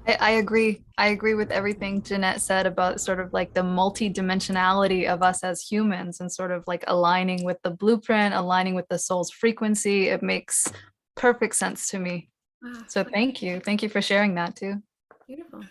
I, 0.06 0.18
I 0.22 0.30
agree. 0.34 0.84
I 0.96 1.08
agree 1.08 1.34
with 1.34 1.50
everything 1.50 2.04
Jeanette 2.04 2.40
said 2.40 2.68
about 2.68 3.02
sort 3.02 3.20
of 3.20 3.34
like 3.34 3.56
the 3.56 3.62
multidimensionality 3.62 5.12
of 5.12 5.24
us 5.24 5.44
as 5.44 5.64
humans 5.64 6.20
and 6.20 6.32
sort 6.32 6.52
of 6.52 6.64
like 6.68 6.84
aligning 6.86 7.44
with 7.44 7.58
the 7.64 7.72
blueprint, 7.72 8.36
aligning 8.36 8.76
with 8.76 8.88
the 8.90 9.00
soul's 9.00 9.32
frequency. 9.32 10.10
It 10.10 10.22
makes 10.22 10.72
perfect 11.16 11.56
sense 11.56 11.90
to 11.90 11.98
me. 11.98 12.30
Wow. 12.62 12.84
So 12.88 13.04
thank 13.04 13.42
you. 13.42 13.60
Thank 13.60 13.82
you 13.82 13.90
for 13.90 14.04
sharing 14.04 14.36
that 14.36 14.56
too. 14.56 14.84
Beautiful. 15.26 15.62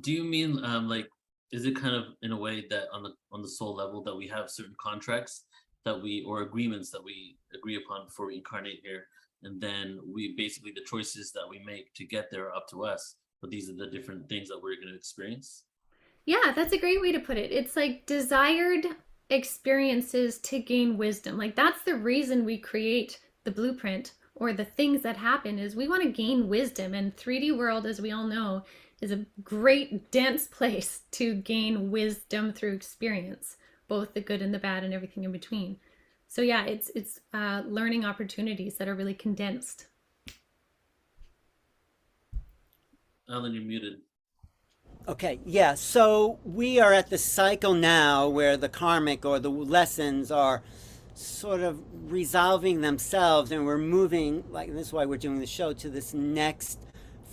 Do 0.00 0.12
you 0.12 0.24
mean 0.24 0.64
um, 0.64 0.88
like 0.88 1.10
is 1.54 1.64
it 1.66 1.76
kind 1.76 1.94
of 1.94 2.06
in 2.22 2.32
a 2.32 2.36
way 2.36 2.66
that 2.68 2.88
on 2.92 3.04
the 3.04 3.12
on 3.30 3.40
the 3.40 3.48
soul 3.48 3.76
level 3.76 4.02
that 4.02 4.16
we 4.16 4.26
have 4.26 4.50
certain 4.50 4.74
contracts 4.76 5.44
that 5.84 6.02
we 6.02 6.24
or 6.26 6.42
agreements 6.42 6.90
that 6.90 7.02
we 7.02 7.36
agree 7.54 7.76
upon 7.76 8.06
before 8.06 8.26
we 8.26 8.36
incarnate 8.36 8.80
here? 8.82 9.04
And 9.44 9.60
then 9.60 10.00
we 10.04 10.34
basically 10.36 10.72
the 10.74 10.84
choices 10.84 11.30
that 11.32 11.48
we 11.48 11.60
make 11.64 11.94
to 11.94 12.04
get 12.04 12.28
there 12.30 12.46
are 12.46 12.54
up 12.54 12.68
to 12.70 12.84
us 12.84 13.16
but 13.40 13.50
these 13.50 13.68
are 13.68 13.74
the 13.74 13.86
different 13.86 14.26
things 14.28 14.48
that 14.48 14.58
we're 14.60 14.74
going 14.76 14.88
to 14.88 14.96
experience. 14.96 15.64
Yeah 16.26 16.52
that's 16.56 16.72
a 16.72 16.78
great 16.78 17.00
way 17.00 17.12
to 17.12 17.20
put 17.20 17.36
it. 17.36 17.52
It's 17.52 17.76
like 17.76 18.04
desired 18.06 18.86
experiences 19.30 20.38
to 20.38 20.58
gain 20.58 20.96
wisdom. 20.96 21.38
Like 21.38 21.54
that's 21.54 21.82
the 21.82 21.94
reason 21.94 22.44
we 22.44 22.58
create 22.58 23.20
the 23.44 23.52
blueprint 23.52 24.14
or 24.34 24.52
the 24.52 24.64
things 24.64 25.02
that 25.02 25.16
happen 25.16 25.60
is 25.60 25.76
we 25.76 25.86
want 25.86 26.02
to 26.02 26.10
gain 26.10 26.48
wisdom 26.48 26.94
and 26.94 27.16
3d 27.16 27.56
world 27.56 27.86
as 27.86 28.00
we 28.00 28.10
all 28.10 28.26
know 28.26 28.64
is 29.00 29.10
a 29.10 29.26
great 29.42 30.10
dense 30.10 30.46
place 30.46 31.02
to 31.12 31.34
gain 31.34 31.90
wisdom 31.90 32.52
through 32.52 32.72
experience 32.72 33.56
both 33.88 34.14
the 34.14 34.20
good 34.20 34.42
and 34.42 34.52
the 34.52 34.58
bad 34.58 34.84
and 34.84 34.94
everything 34.94 35.24
in 35.24 35.32
between. 35.32 35.76
So 36.28 36.42
yeah 36.42 36.64
it's 36.64 36.90
it's 36.94 37.20
uh, 37.32 37.62
learning 37.66 38.04
opportunities 38.04 38.76
that 38.76 38.88
are 38.88 38.94
really 38.94 39.14
condensed. 39.14 39.86
Alan 43.28 43.54
you're 43.54 43.62
muted. 43.62 44.00
Okay 45.06 45.38
yeah 45.44 45.74
so 45.74 46.38
we 46.44 46.80
are 46.80 46.92
at 46.92 47.10
the 47.10 47.18
cycle 47.18 47.74
now 47.74 48.28
where 48.28 48.56
the 48.56 48.68
karmic 48.68 49.24
or 49.24 49.38
the 49.38 49.50
lessons 49.50 50.30
are 50.30 50.62
sort 51.14 51.60
of 51.60 51.80
resolving 52.10 52.80
themselves 52.80 53.52
and 53.52 53.64
we're 53.64 53.78
moving 53.78 54.42
like 54.50 54.72
this 54.72 54.88
is 54.88 54.92
why 54.92 55.04
we're 55.04 55.18
doing 55.18 55.38
the 55.38 55.46
show 55.46 55.72
to 55.72 55.88
this 55.88 56.12
next 56.12 56.80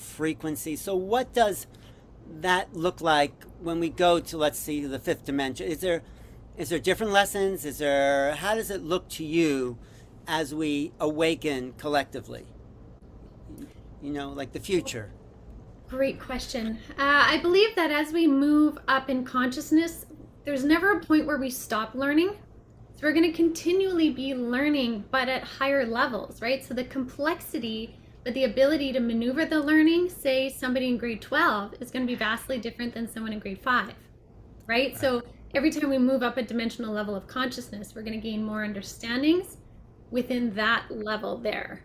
frequency. 0.01 0.75
So, 0.75 0.95
what 0.95 1.33
does 1.33 1.67
that 2.39 2.73
look 2.73 3.01
like 3.01 3.33
when 3.59 3.79
we 3.79 3.89
go 3.89 4.19
to, 4.19 4.37
let's 4.37 4.59
see, 4.59 4.85
the 4.85 4.99
fifth 4.99 5.25
dimension? 5.25 5.67
Is 5.67 5.79
there 5.79 6.01
is 6.57 6.69
there 6.69 6.79
different 6.79 7.11
lessons? 7.11 7.65
Is 7.65 7.77
there 7.77 8.35
how 8.35 8.55
does 8.55 8.69
it 8.69 8.83
look 8.83 9.07
to 9.09 9.23
you 9.23 9.77
as 10.27 10.53
we 10.53 10.91
awaken 10.99 11.73
collectively? 11.77 12.45
You 14.01 14.11
know, 14.11 14.29
like 14.29 14.51
the 14.51 14.59
future. 14.59 15.11
Great 15.87 16.19
question. 16.19 16.79
Uh, 16.91 17.25
I 17.27 17.39
believe 17.41 17.75
that 17.75 17.91
as 17.91 18.13
we 18.13 18.25
move 18.25 18.77
up 18.87 19.09
in 19.09 19.25
consciousness, 19.25 20.05
there's 20.45 20.63
never 20.63 20.93
a 20.93 20.99
point 21.01 21.25
where 21.25 21.37
we 21.37 21.49
stop 21.49 21.93
learning. 21.93 22.29
So 22.95 23.01
we're 23.03 23.13
going 23.13 23.29
to 23.29 23.35
continually 23.35 24.09
be 24.09 24.33
learning, 24.33 25.05
but 25.11 25.27
at 25.27 25.43
higher 25.43 25.85
levels, 25.85 26.41
right? 26.41 26.63
So 26.63 26.73
the 26.73 26.83
complexity 26.85 27.97
but 28.23 28.33
the 28.33 28.43
ability 28.43 28.93
to 28.93 28.99
maneuver 28.99 29.45
the 29.45 29.59
learning, 29.59 30.09
say 30.09 30.49
somebody 30.49 30.87
in 30.87 30.97
grade 30.97 31.21
12, 31.21 31.75
is 31.79 31.91
going 31.91 32.05
to 32.05 32.11
be 32.11 32.15
vastly 32.15 32.59
different 32.59 32.93
than 32.93 33.07
someone 33.07 33.33
in 33.33 33.39
grade 33.39 33.59
5, 33.59 33.93
right? 34.67 34.97
So 34.97 35.23
every 35.55 35.71
time 35.71 35.89
we 35.89 35.97
move 35.97 36.21
up 36.21 36.37
a 36.37 36.43
dimensional 36.43 36.93
level 36.93 37.15
of 37.15 37.27
consciousness, 37.27 37.93
we're 37.95 38.03
going 38.03 38.19
to 38.19 38.29
gain 38.29 38.43
more 38.43 38.63
understandings 38.63 39.57
within 40.11 40.53
that 40.55 40.85
level 40.89 41.37
there. 41.37 41.83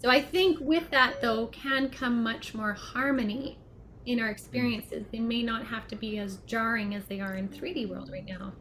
So 0.00 0.10
I 0.10 0.20
think 0.20 0.58
with 0.60 0.90
that, 0.90 1.20
though, 1.20 1.46
can 1.48 1.88
come 1.88 2.22
much 2.22 2.54
more 2.54 2.74
harmony 2.74 3.58
in 4.06 4.20
our 4.20 4.28
experiences. 4.28 5.06
They 5.10 5.18
may 5.18 5.42
not 5.42 5.66
have 5.66 5.88
to 5.88 5.96
be 5.96 6.18
as 6.18 6.36
jarring 6.46 6.94
as 6.94 7.06
they 7.06 7.20
are 7.20 7.34
in 7.34 7.48
3D 7.48 7.88
world 7.88 8.10
right 8.12 8.26
now. 8.26 8.52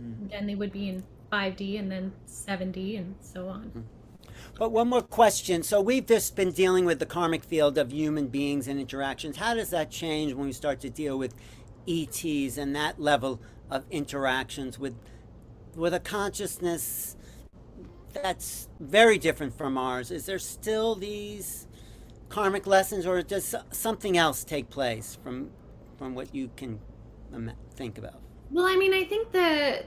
Mm. 0.00 0.30
Than 0.30 0.46
they 0.46 0.54
would 0.54 0.72
be 0.72 0.88
in 0.88 1.02
5D 1.30 1.78
and 1.78 1.90
then 1.90 2.12
7D 2.26 2.98
and 2.98 3.14
so 3.20 3.48
on. 3.48 3.84
But 4.58 4.70
one 4.70 4.88
more 4.88 5.02
question. 5.02 5.62
So 5.62 5.80
we've 5.80 6.06
just 6.06 6.36
been 6.36 6.52
dealing 6.52 6.84
with 6.84 6.98
the 6.98 7.06
karmic 7.06 7.42
field 7.42 7.78
of 7.78 7.92
human 7.92 8.28
beings 8.28 8.68
and 8.68 8.78
interactions. 8.78 9.38
How 9.38 9.54
does 9.54 9.70
that 9.70 9.90
change 9.90 10.34
when 10.34 10.46
we 10.46 10.52
start 10.52 10.80
to 10.80 10.90
deal 10.90 11.18
with 11.18 11.34
ETs 11.88 12.58
and 12.58 12.76
that 12.76 13.00
level 13.00 13.40
of 13.70 13.84
interactions 13.90 14.78
with 14.78 14.94
with 15.74 15.94
a 15.94 16.00
consciousness 16.00 17.16
that's 18.12 18.68
very 18.78 19.18
different 19.18 19.56
from 19.56 19.78
ours? 19.78 20.10
Is 20.10 20.26
there 20.26 20.38
still 20.38 20.94
these 20.94 21.66
karmic 22.28 22.66
lessons, 22.66 23.06
or 23.06 23.22
does 23.22 23.54
something 23.70 24.16
else 24.16 24.44
take 24.44 24.68
place 24.68 25.18
from 25.24 25.50
from 25.96 26.14
what 26.14 26.34
you 26.34 26.50
can 26.56 26.78
think 27.74 27.96
about? 27.96 28.20
Well, 28.50 28.66
I 28.66 28.76
mean, 28.76 28.92
I 28.92 29.04
think 29.04 29.32
the 29.32 29.84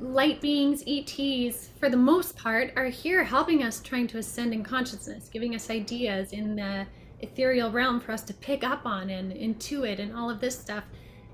light 0.00 0.40
beings, 0.40 0.82
ETs, 0.86 1.68
for 1.78 1.88
the 1.88 1.96
most 1.96 2.36
part, 2.36 2.72
are 2.76 2.86
here 2.86 3.22
helping 3.24 3.62
us 3.62 3.80
trying 3.80 4.06
to 4.08 4.18
ascend 4.18 4.52
in 4.52 4.62
consciousness, 4.62 5.28
giving 5.28 5.54
us 5.54 5.70
ideas 5.70 6.32
in 6.32 6.56
the 6.56 6.86
ethereal 7.20 7.70
realm 7.70 8.00
for 8.00 8.12
us 8.12 8.22
to 8.22 8.34
pick 8.34 8.64
up 8.64 8.84
on 8.84 9.10
and 9.10 9.32
intuit 9.32 10.00
and 10.00 10.14
all 10.14 10.28
of 10.28 10.40
this 10.40 10.58
stuff. 10.58 10.84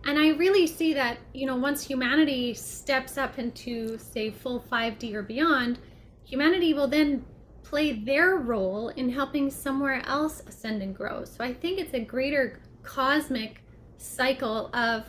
And 0.04 0.18
I 0.18 0.28
really 0.30 0.66
see 0.66 0.94
that, 0.94 1.18
you 1.32 1.46
know, 1.46 1.56
once 1.56 1.82
humanity 1.82 2.54
steps 2.54 3.18
up 3.18 3.38
into, 3.38 3.98
say, 3.98 4.30
full 4.30 4.60
5D 4.70 5.14
or 5.14 5.22
beyond, 5.22 5.78
humanity 6.24 6.74
will 6.74 6.88
then 6.88 7.24
play 7.62 7.92
their 7.92 8.36
role 8.36 8.88
in 8.90 9.10
helping 9.10 9.50
somewhere 9.50 10.02
else 10.06 10.42
ascend 10.46 10.82
and 10.82 10.94
grow. 10.94 11.24
So 11.24 11.42
I 11.44 11.52
think 11.52 11.78
it's 11.78 11.94
a 11.94 12.00
greater 12.00 12.60
cosmic 12.82 13.62
cycle 13.98 14.70
of 14.74 15.04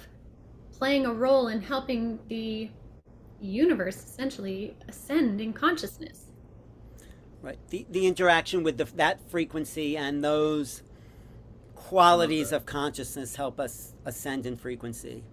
playing 0.71 1.05
a 1.05 1.13
role 1.13 1.49
in 1.49 1.61
helping 1.61 2.19
the 2.27 2.69
universe 3.41 3.95
essentially 3.97 4.75
ascend 4.87 5.39
in 5.41 5.53
consciousness. 5.53 6.25
Right. 7.41 7.57
The 7.69 7.85
the 7.89 8.05
interaction 8.05 8.63
with 8.63 8.77
the, 8.77 8.85
that 8.95 9.29
frequency 9.29 9.95
and 9.97 10.23
those 10.23 10.83
qualities 11.75 12.51
of 12.51 12.65
consciousness 12.65 13.35
help 13.35 13.59
us 13.59 13.93
ascend 14.05 14.45
in 14.45 14.57
frequency. 14.57 15.23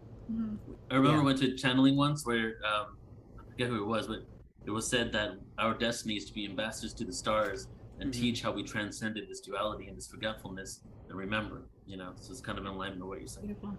I 0.90 0.94
remember 0.94 1.16
Yeah. 1.16 1.20
I 1.20 1.24
went 1.24 1.38
to 1.38 1.54
channeling 1.56 1.96
once 1.96 2.24
where 2.24 2.54
um, 2.64 2.96
I 3.38 3.50
forget 3.50 3.68
who 3.68 3.82
it 3.82 3.86
was, 3.86 4.06
but 4.06 4.20
it 4.64 4.70
was 4.70 4.88
said 4.88 5.12
that 5.12 5.32
our 5.58 5.74
destiny 5.74 6.14
is 6.16 6.24
to 6.26 6.32
be 6.32 6.46
ambassadors 6.46 6.94
to 6.94 7.04
the 7.04 7.12
stars 7.12 7.68
and 8.00 8.10
Mhm. 8.12 8.16
teach 8.20 8.42
how 8.42 8.52
we 8.52 8.62
transcended 8.62 9.28
this 9.28 9.40
duality 9.40 9.88
and 9.88 9.96
this 9.96 10.06
forgetfulness 10.08 10.80
and 11.08 11.18
remember. 11.18 11.68
You 11.86 11.96
know, 11.96 12.12
so 12.16 12.32
it's 12.32 12.40
kind 12.40 12.58
of 12.58 12.64
in 12.66 12.70
alignment 12.72 13.00
with 13.00 13.08
what 13.08 13.18
you're 13.20 13.28
saying. 13.28 13.46
Beautiful. 13.46 13.76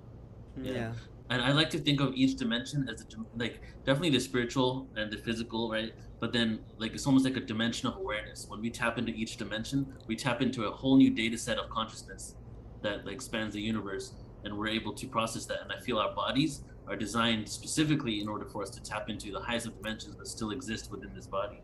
Yeah. 0.62 0.72
Yeah. 0.74 0.94
And 1.30 1.42
I 1.42 1.52
like 1.52 1.70
to 1.72 1.80
think 1.80 2.00
of 2.00 2.14
each 2.16 2.38
dimension 2.38 2.88
as 2.90 3.02
a 3.02 3.06
like 3.36 3.62
definitely 3.86 4.12
the 4.12 4.20
spiritual 4.20 4.88
and 4.96 5.12
the 5.12 5.18
physical, 5.18 5.70
right? 5.70 5.94
But 6.20 6.32
then 6.32 6.60
like 6.78 6.94
it's 6.94 7.06
almost 7.06 7.26
like 7.26 7.36
a 7.36 7.42
dimension 7.42 7.88
of 7.88 7.98
awareness. 7.98 8.46
When 8.48 8.62
we 8.62 8.70
tap 8.70 8.98
into 8.98 9.12
each 9.12 9.38
dimension, 9.38 9.94
we 10.08 10.16
tap 10.16 10.42
into 10.42 10.66
a 10.66 10.72
whole 10.72 10.98
new 10.98 11.10
data 11.10 11.38
set 11.38 11.58
of 11.58 11.70
consciousness 11.70 12.36
that 12.82 13.06
like 13.06 13.22
spans 13.22 13.54
the 13.56 13.62
universe, 13.62 14.14
and 14.44 14.58
we're 14.58 14.70
able 14.70 14.94
to 14.94 15.08
process 15.08 15.46
that. 15.46 15.62
And 15.62 15.72
I 15.72 15.80
feel 15.80 15.98
our 16.00 16.14
bodies 16.14 16.62
are 16.88 16.96
designed 16.96 17.50
specifically 17.50 18.22
in 18.22 18.30
order 18.30 18.46
for 18.46 18.64
us 18.64 18.70
to 18.70 18.82
tap 18.82 19.10
into 19.10 19.32
the 19.32 19.40
highest 19.40 19.68
of 19.68 19.76
dimensions 19.78 20.16
that 20.16 20.28
still 20.28 20.52
exist 20.52 20.90
within 20.92 21.14
this 21.14 21.28
body. 21.28 21.62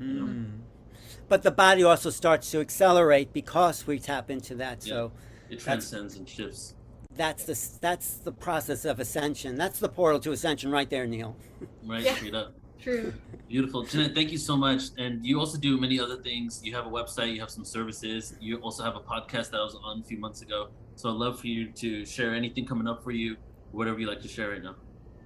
Mm. 0.00 0.60
But 1.28 1.42
the 1.42 1.50
body 1.50 1.82
also 1.82 2.10
starts 2.10 2.50
to 2.52 2.60
accelerate 2.60 3.32
because 3.32 3.86
we 3.86 3.98
tap 3.98 4.30
into 4.30 4.54
that. 4.56 4.86
Yeah. 4.86 4.94
So 4.94 5.12
It 5.50 5.58
transcends 5.58 6.16
and 6.16 6.28
shifts. 6.28 6.74
That's 7.16 7.44
the 7.44 7.78
that's 7.80 8.14
the 8.18 8.32
process 8.32 8.84
of 8.84 9.00
ascension. 9.00 9.56
That's 9.56 9.78
the 9.78 9.88
portal 9.88 10.20
to 10.20 10.32
ascension 10.32 10.70
right 10.70 10.88
there, 10.88 11.06
Neil. 11.06 11.36
Right, 11.84 12.02
Yeah. 12.02 12.14
straight 12.14 12.34
up. 12.34 12.54
True. 12.80 13.12
Beautiful. 13.48 13.82
Jeanette, 13.84 14.14
thank 14.14 14.32
you 14.32 14.38
so 14.38 14.56
much. 14.56 14.84
And 14.96 15.24
you 15.26 15.38
also 15.38 15.58
do 15.58 15.78
many 15.78 16.00
other 16.00 16.16
things. 16.16 16.62
You 16.64 16.74
have 16.74 16.86
a 16.86 16.90
website, 16.90 17.34
you 17.34 17.40
have 17.40 17.50
some 17.50 17.64
services. 17.64 18.34
You 18.40 18.56
also 18.58 18.82
have 18.82 18.96
a 18.96 19.00
podcast 19.00 19.50
that 19.50 19.58
I 19.60 19.64
was 19.64 19.76
on 19.84 20.00
a 20.00 20.04
few 20.04 20.18
months 20.18 20.40
ago. 20.40 20.68
So 20.94 21.10
I'd 21.10 21.16
love 21.16 21.38
for 21.40 21.46
you 21.46 21.70
to 21.72 22.06
share 22.06 22.34
anything 22.34 22.64
coming 22.66 22.86
up 22.88 23.04
for 23.04 23.10
you, 23.10 23.36
whatever 23.72 23.98
you 23.98 24.06
like 24.06 24.22
to 24.22 24.28
share 24.28 24.50
right 24.50 24.62
now. 24.62 24.76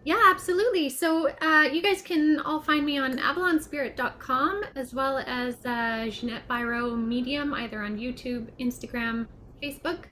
Yeah, 0.05 0.21
absolutely. 0.27 0.89
So 0.91 1.29
uh, 1.41 1.69
you 1.73 1.81
guys 1.81 2.03
can 2.03 2.41
all 2.41 2.61
find 2.61 2.85
me 2.85 2.99
on 2.99 3.19
avalonspirit.com 3.19 4.65
as 4.75 4.93
well 4.93 5.19
as 5.27 5.65
uh, 5.65 6.09
Jeanette 6.11 6.47
Byro 6.49 6.97
Medium, 6.97 7.55
either 7.55 7.83
on 7.83 7.97
YouTube, 7.99 8.49
Instagram, 8.61 9.27
Facebook. 9.63 10.07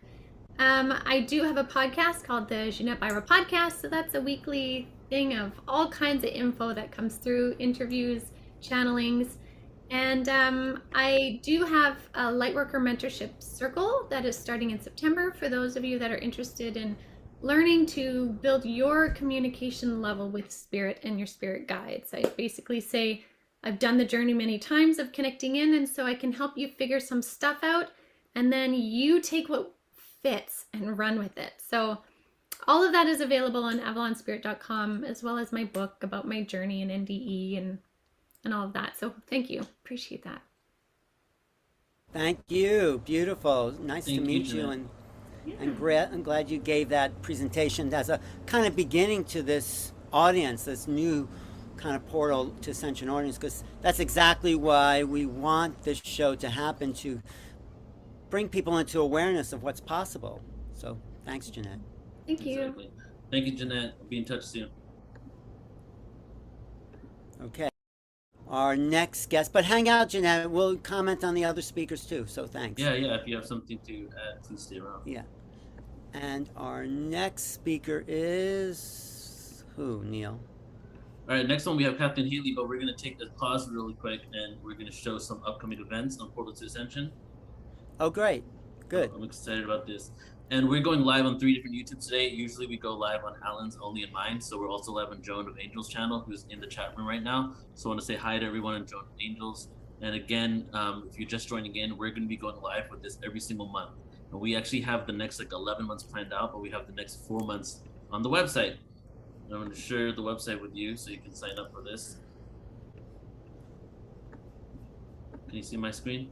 Um, 0.59 0.95
I 1.07 1.21
do 1.21 1.43
have 1.43 1.57
a 1.57 1.65
podcast 1.65 2.25
called 2.25 2.49
the 2.49 2.71
Jeanette 2.71 3.01
Byro 3.01 3.27
Podcast. 3.27 3.81
So 3.81 3.89
that's 3.89 4.15
a 4.15 4.21
weekly 4.21 4.89
thing 5.11 5.37
of 5.37 5.53
all 5.67 5.89
kinds 5.89 6.25
of 6.25 6.31
info 6.31 6.73
that 6.75 6.93
comes 6.93 7.17
through 7.17 7.57
interviews, 7.59 8.33
channelings. 8.63 9.37
And 9.91 10.29
um, 10.29 10.83
I 10.95 11.41
do 11.43 11.65
have 11.65 11.99
a 12.15 12.25
Lightworker 12.25 12.77
Mentorship 12.77 13.31
Circle 13.43 14.07
that 14.09 14.25
is 14.25 14.39
starting 14.39 14.71
in 14.71 14.81
September 14.81 15.33
for 15.33 15.49
those 15.49 15.77
of 15.77 15.85
you 15.85 15.99
that 15.99 16.11
are 16.11 16.19
interested 16.19 16.77
in 16.77 16.97
learning 17.43 17.85
to 17.85 18.31
build 18.41 18.65
your 18.65 19.11
communication 19.11 20.01
level 20.01 20.31
with 20.31 20.51
spirit 20.51 21.01
and 21.03 21.19
your 21.19 21.27
spirit 21.27 21.67
guides. 21.67 22.15
I 22.15 22.23
basically 22.37 22.81
say, 22.81 23.25
I've 23.65 23.79
done 23.79 23.99
the 23.99 24.05
journey 24.05 24.33
many 24.33 24.59
times 24.59 24.99
of 24.99 25.13
connecting 25.13 25.57
in, 25.57 25.75
and 25.75 25.89
so 25.89 26.07
I 26.07 26.15
can 26.15 26.33
help 26.33 26.57
you 26.57 26.69
figure 26.69 27.01
some 27.01 27.21
stuff 27.21 27.59
out, 27.63 27.89
and 28.35 28.53
then 28.53 28.73
you 28.75 29.21
take 29.21 29.49
what 29.49 29.75
fits 30.23 30.67
and 30.73 30.99
run 30.99 31.19
with 31.19 31.37
it. 31.39 31.55
So, 31.59 31.99
all 32.69 32.85
of 32.85 32.93
that 32.93 33.07
is 33.09 33.21
available 33.21 33.65
on 33.65 33.81
avalonspirit.com, 33.81 35.05
as 35.05 35.23
well 35.23 35.39
as 35.39 35.53
my 35.53 35.65
book 35.65 35.97
about 36.03 36.29
my 36.29 36.43
journey 36.43 36.83
in 36.83 36.89
NDE 36.89 37.59
and 37.59 37.79
and 38.45 38.53
all 38.55 38.67
of 38.67 38.73
that. 38.75 38.99
So, 38.99 39.15
thank 39.29 39.51
you. 39.51 39.61
Appreciate 39.61 40.25
that. 40.25 40.43
Thank 42.13 42.41
you. 42.49 43.01
Beautiful. 43.05 43.73
Nice 43.81 44.07
Thank 44.07 44.21
to 44.21 44.25
meet 44.25 44.47
you, 44.47 44.63
Jeanette. 44.63 44.73
and 44.73 44.89
and 45.61 45.77
gra- 45.77 46.09
I'm 46.13 46.23
glad 46.23 46.51
you 46.51 46.59
gave 46.59 46.91
that 46.91 47.21
presentation 47.23 47.93
as 47.93 48.09
a 48.09 48.21
kind 48.47 48.67
of 48.67 48.77
beginning 48.77 49.25
to 49.25 49.43
this 49.43 49.93
audience, 50.13 50.65
this 50.65 50.87
new 50.87 51.29
kind 51.77 51.97
of 51.97 52.07
portal 52.09 52.55
to 52.63 52.71
ascension 52.71 53.09
audience, 53.09 53.39
because 53.39 53.65
that's 53.81 53.99
exactly 53.99 54.55
why 54.55 55.03
we 55.03 55.27
want 55.27 55.83
this 55.83 56.01
show 56.05 56.35
to 56.37 56.49
happen 56.49 56.93
to 56.95 57.21
bring 58.33 58.49
people 58.49 58.79
into 58.79 58.99
awareness 58.99 59.53
of 59.53 59.63
what's 59.63 59.79
possible. 59.79 60.41
So 60.73 60.99
thanks, 61.27 61.51
Jeanette. 61.51 61.79
Thank 62.27 62.47
you. 62.47 62.61
Exactly. 62.63 62.91
Thank 63.31 63.45
you, 63.45 63.53
Jeanette. 63.53 63.93
I'll 64.01 64.07
be 64.07 64.19
in 64.19 64.25
touch 64.25 64.43
soon. 64.43 64.71
Okay. 67.43 67.69
Our 68.49 68.75
next 68.75 69.29
guest, 69.29 69.53
but 69.53 69.67
hang 69.67 69.87
out, 69.87 70.09
Jeanette. 70.09 70.51
We'll 70.51 70.77
comment 70.79 71.25
on 71.25 71.35
the 71.35 71.45
other 71.45 71.61
speakers 71.61 72.07
too. 72.07 72.27
So 72.27 72.47
thanks. 72.47 72.81
Yeah, 72.81 72.95
yeah. 72.95 73.17
If 73.17 73.27
you 73.27 73.37
have 73.37 73.45
something 73.45 73.79
to 73.87 74.09
add, 74.09 74.43
please 74.43 74.63
stay 74.63 74.79
around. 74.79 75.03
Yeah. 75.05 75.23
And 76.15 76.49
our 76.57 76.87
next 76.87 77.53
speaker 77.53 78.03
is 78.09 79.65
who, 79.77 80.05
Neil? 80.05 80.41
All 81.29 81.37
right, 81.37 81.47
next 81.47 81.67
one 81.67 81.77
we 81.77 81.85
have 81.85 81.99
Kathleen 81.99 82.31
Haley, 82.31 82.55
but 82.57 82.67
we're 82.67 82.81
going 82.81 82.95
to 82.95 83.03
take 83.03 83.19
a 83.21 83.27
pause 83.39 83.69
really 83.71 83.95
quick 83.95 84.23
and 84.33 84.57
we're 84.63 84.75
going 84.75 84.87
to 84.87 84.93
show 84.93 85.19
some 85.19 85.43
upcoming 85.47 85.81
events 85.81 86.19
on 86.19 86.31
Portal 86.31 86.55
to 86.55 86.65
Ascension. 86.65 87.13
Oh, 88.03 88.11
great. 88.11 88.43
Good. 88.89 89.13
I'm 89.15 89.23
excited 89.23 89.63
about 89.63 89.87
this. 89.87 90.11
And 90.51 90.69
we're 90.69 90.81
going 90.81 91.03
live 91.03 91.25
on 91.25 91.39
three 91.39 91.55
different 91.55 91.77
YouTubes 91.77 92.05
today. 92.05 92.27
Usually 92.27 92.67
we 92.67 92.77
go 92.77 92.95
live 92.95 93.23
on 93.23 93.35
Alan's 93.47 93.79
Only 93.81 94.03
in 94.03 94.11
Mine. 94.11 94.41
So 94.41 94.59
we're 94.59 94.69
also 94.69 94.91
live 94.91 95.11
on 95.11 95.23
Joan 95.23 95.47
of 95.49 95.57
Angels 95.57 95.89
channel, 95.89 96.19
who's 96.19 96.45
in 96.51 96.59
the 96.59 96.67
chat 96.67 96.99
room 96.99 97.07
right 97.07 97.23
now. 97.23 97.55
So 97.77 97.89
I 97.89 97.91
want 97.91 98.01
to 98.01 98.05
say 98.05 98.17
hi 98.17 98.41
to 98.41 98.45
everyone 98.45 98.75
on 98.75 98.89
Joan 98.89 99.03
of 99.03 99.21
Angels. 99.21 99.69
And 100.01 100.17
again, 100.17 100.67
um, 100.73 101.07
if 101.09 101.17
you're 101.17 101.29
just 101.29 101.49
joining 101.49 101.77
in, 101.77 101.97
we're 101.97 102.11
going 102.11 102.23
to 102.23 102.29
be 102.29 102.37
going 102.37 102.61
live 102.61 102.91
with 102.91 103.05
this 103.05 103.21
every 103.25 103.39
single 103.39 103.69
month. 103.69 103.93
And 104.33 104.41
we 104.41 104.57
actually 104.57 104.81
have 104.81 105.07
the 105.07 105.13
next 105.13 105.39
like 105.39 105.53
11 105.53 105.87
months 105.87 106.03
planned 106.03 106.33
out, 106.33 106.51
but 106.51 106.61
we 106.61 106.71
have 106.71 106.89
the 106.89 106.95
next 106.95 107.25
four 107.29 107.39
months 107.47 107.83
on 108.11 108.25
the 108.25 108.29
website. 108.29 108.79
And 109.45 109.55
I'm 109.55 109.61
going 109.61 109.71
to 109.71 109.81
share 109.81 110.11
the 110.11 110.23
website 110.23 110.61
with 110.61 110.75
you 110.75 110.97
so 110.97 111.13
you 111.13 111.19
can 111.19 111.37
sign 111.37 111.57
up 111.57 111.73
for 111.73 111.83
this. 111.83 112.17
Can 115.47 115.57
you 115.57 115.63
see 115.63 115.77
my 115.77 115.93
screen? 115.93 116.31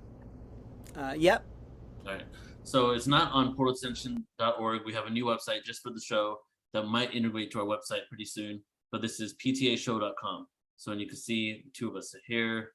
Uh, 0.97 1.15
yep. 1.17 1.45
Right. 2.05 2.25
So 2.65 2.91
it's 2.91 3.07
not 3.07 3.33
on 3.33 3.57
portalascension.org. 3.57 4.83
We 4.85 4.93
have 4.93 5.07
a 5.07 5.11
new 5.11 5.25
website 5.25 5.65
just 5.65 5.83
for 5.83 5.91
the 5.91 6.01
show 6.01 6.39
that 6.73 6.85
might 6.85 7.15
integrate 7.15 7.51
to 7.53 7.61
our 7.61 7.67
website 7.67 8.07
pretty 8.09 8.25
soon. 8.25 8.63
But 8.93 9.03
this 9.03 9.21
is 9.21 9.35
ptashow.com. 9.45 10.47
So 10.77 10.93
and 10.93 11.01
you 11.01 11.07
can 11.07 11.17
see 11.17 11.65
two 11.75 11.89
of 11.89 11.97
us 11.97 12.15
are 12.15 12.21
here, 12.27 12.73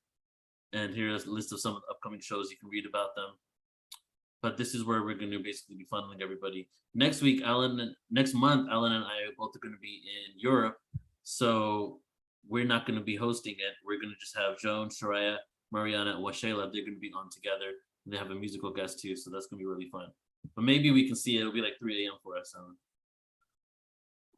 and 0.73 0.93
here's 0.93 1.25
a 1.25 1.31
list 1.31 1.51
of 1.51 1.59
some 1.59 1.75
of 1.75 1.81
the 1.81 1.93
upcoming 1.93 2.19
shows. 2.19 2.51
You 2.51 2.57
can 2.57 2.69
read 2.69 2.85
about 2.85 3.15
them. 3.15 3.29
But 4.41 4.57
this 4.57 4.75
is 4.75 4.85
where 4.85 5.03
we're 5.03 5.15
going 5.15 5.31
to 5.31 5.39
basically 5.39 5.75
be 5.75 5.88
funneling 5.91 6.21
everybody. 6.21 6.69
Next 6.93 7.21
week, 7.21 7.41
Alan. 7.43 7.95
Next 8.11 8.33
month, 8.33 8.69
Alan 8.71 8.91
and 8.91 9.03
I 9.03 9.27
are 9.27 9.33
both 9.38 9.59
going 9.59 9.73
to 9.73 9.79
be 9.79 10.01
in 10.05 10.39
Europe. 10.39 10.77
So 11.23 11.99
we're 12.47 12.65
not 12.65 12.85
going 12.85 12.99
to 12.99 13.03
be 13.03 13.15
hosting 13.15 13.53
it. 13.53 13.73
We're 13.85 13.99
going 13.99 14.13
to 14.13 14.19
just 14.19 14.38
have 14.38 14.59
Joan, 14.59 14.89
Shariah, 14.89 15.38
Mariana, 15.71 16.11
and 16.11 16.23
Washayla. 16.23 16.71
They're 16.71 16.85
going 16.85 16.93
to 16.93 16.99
be 16.99 17.11
on 17.17 17.29
together 17.31 17.71
They 18.05 18.17
have 18.17 18.31
a 18.31 18.35
musical 18.35 18.71
guest 18.71 18.99
too, 18.99 19.15
so 19.15 19.31
that's 19.31 19.47
gonna 19.47 19.59
be 19.59 19.65
really 19.65 19.89
fun. 19.89 20.07
But 20.55 20.63
maybe 20.63 20.91
we 20.91 21.07
can 21.07 21.15
see 21.15 21.37
it. 21.37 21.41
It'll 21.41 21.51
be 21.51 21.61
like 21.61 21.79
3 21.79 22.05
a.m. 22.05 22.17
for 22.23 22.37
us. 22.37 22.53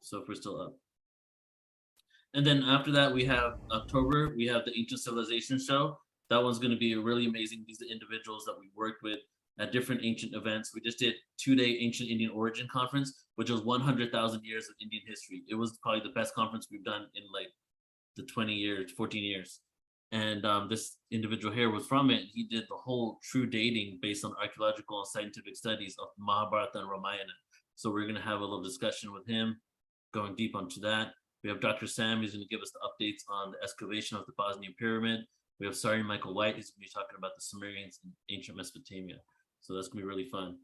So 0.01 0.19
if 0.19 0.27
we're 0.27 0.35
still 0.35 0.61
up. 0.61 0.77
And 2.33 2.45
then 2.45 2.63
after 2.63 2.91
that, 2.91 3.13
we 3.13 3.25
have 3.25 3.59
October. 3.71 4.33
We 4.35 4.47
have 4.47 4.63
the 4.63 4.77
Ancient 4.77 5.01
Civilization 5.01 5.59
Show. 5.59 5.97
That 6.29 6.43
one's 6.43 6.59
going 6.59 6.71
to 6.71 6.77
be 6.77 6.95
really 6.95 7.25
amazing. 7.25 7.65
These 7.67 7.81
are 7.81 7.91
individuals 7.91 8.45
that 8.45 8.55
we 8.59 8.69
worked 8.75 9.01
with 9.03 9.19
at 9.59 9.71
different 9.71 10.01
ancient 10.03 10.35
events. 10.35 10.71
We 10.73 10.81
just 10.81 10.99
did 10.99 11.15
two-day 11.37 11.77
Ancient 11.81 12.09
Indian 12.09 12.31
Origin 12.31 12.67
Conference, 12.71 13.25
which 13.35 13.49
was 13.49 13.61
100,000 13.61 14.43
years 14.43 14.67
of 14.69 14.75
Indian 14.81 15.03
history. 15.07 15.43
It 15.49 15.55
was 15.55 15.77
probably 15.81 16.01
the 16.01 16.13
best 16.13 16.35
conference 16.35 16.67
we've 16.71 16.83
done 16.83 17.07
in 17.15 17.23
like 17.33 17.47
the 18.17 18.23
20 18.23 18.53
years, 18.53 18.91
14 18.91 19.23
years. 19.23 19.61
And 20.11 20.45
um, 20.45 20.69
this 20.69 20.97
individual 21.11 21.53
here 21.53 21.69
was 21.69 21.85
from 21.85 22.09
it. 22.09 22.23
He 22.33 22.43
did 22.43 22.63
the 22.69 22.75
whole 22.75 23.19
true 23.23 23.45
dating 23.45 23.99
based 24.01 24.23
on 24.23 24.33
archaeological 24.41 24.99
and 24.99 25.07
scientific 25.07 25.55
studies 25.57 25.95
of 25.99 26.07
Mahabharata 26.17 26.79
and 26.79 26.89
Ramayana. 26.89 27.33
So 27.75 27.91
we're 27.91 28.03
going 28.03 28.15
to 28.15 28.21
have 28.21 28.39
a 28.39 28.43
little 28.43 28.63
discussion 28.63 29.13
with 29.13 29.27
him, 29.27 29.57
going 30.13 30.35
deep 30.35 30.55
onto 30.55 30.79
that. 30.81 31.09
We 31.43 31.49
have 31.49 31.61
Dr. 31.61 31.87
Sam, 31.87 32.19
who's 32.19 32.31
going 32.33 32.43
to 32.43 32.49
give 32.49 32.61
us 32.61 32.71
the 32.71 32.79
updates 32.79 33.23
on 33.29 33.51
the 33.51 33.57
excavation 33.61 34.17
of 34.17 34.25
the 34.25 34.33
Bosnian 34.37 34.73
pyramid. 34.79 35.21
We 35.59 35.65
have 35.65 35.75
Sari 35.75 36.03
Michael 36.03 36.33
White, 36.33 36.55
who's 36.55 36.71
going 36.71 36.83
to 36.83 36.89
be 36.89 36.93
talking 36.93 37.15
about 37.17 37.31
the 37.35 37.41
Sumerians 37.41 37.99
in 38.03 38.11
ancient 38.35 38.57
Mesopotamia. 38.57 39.17
So 39.61 39.75
that's 39.75 39.87
going 39.87 40.01
to 40.01 40.05
be 40.05 40.07
really 40.07 40.29
fun. 40.29 40.57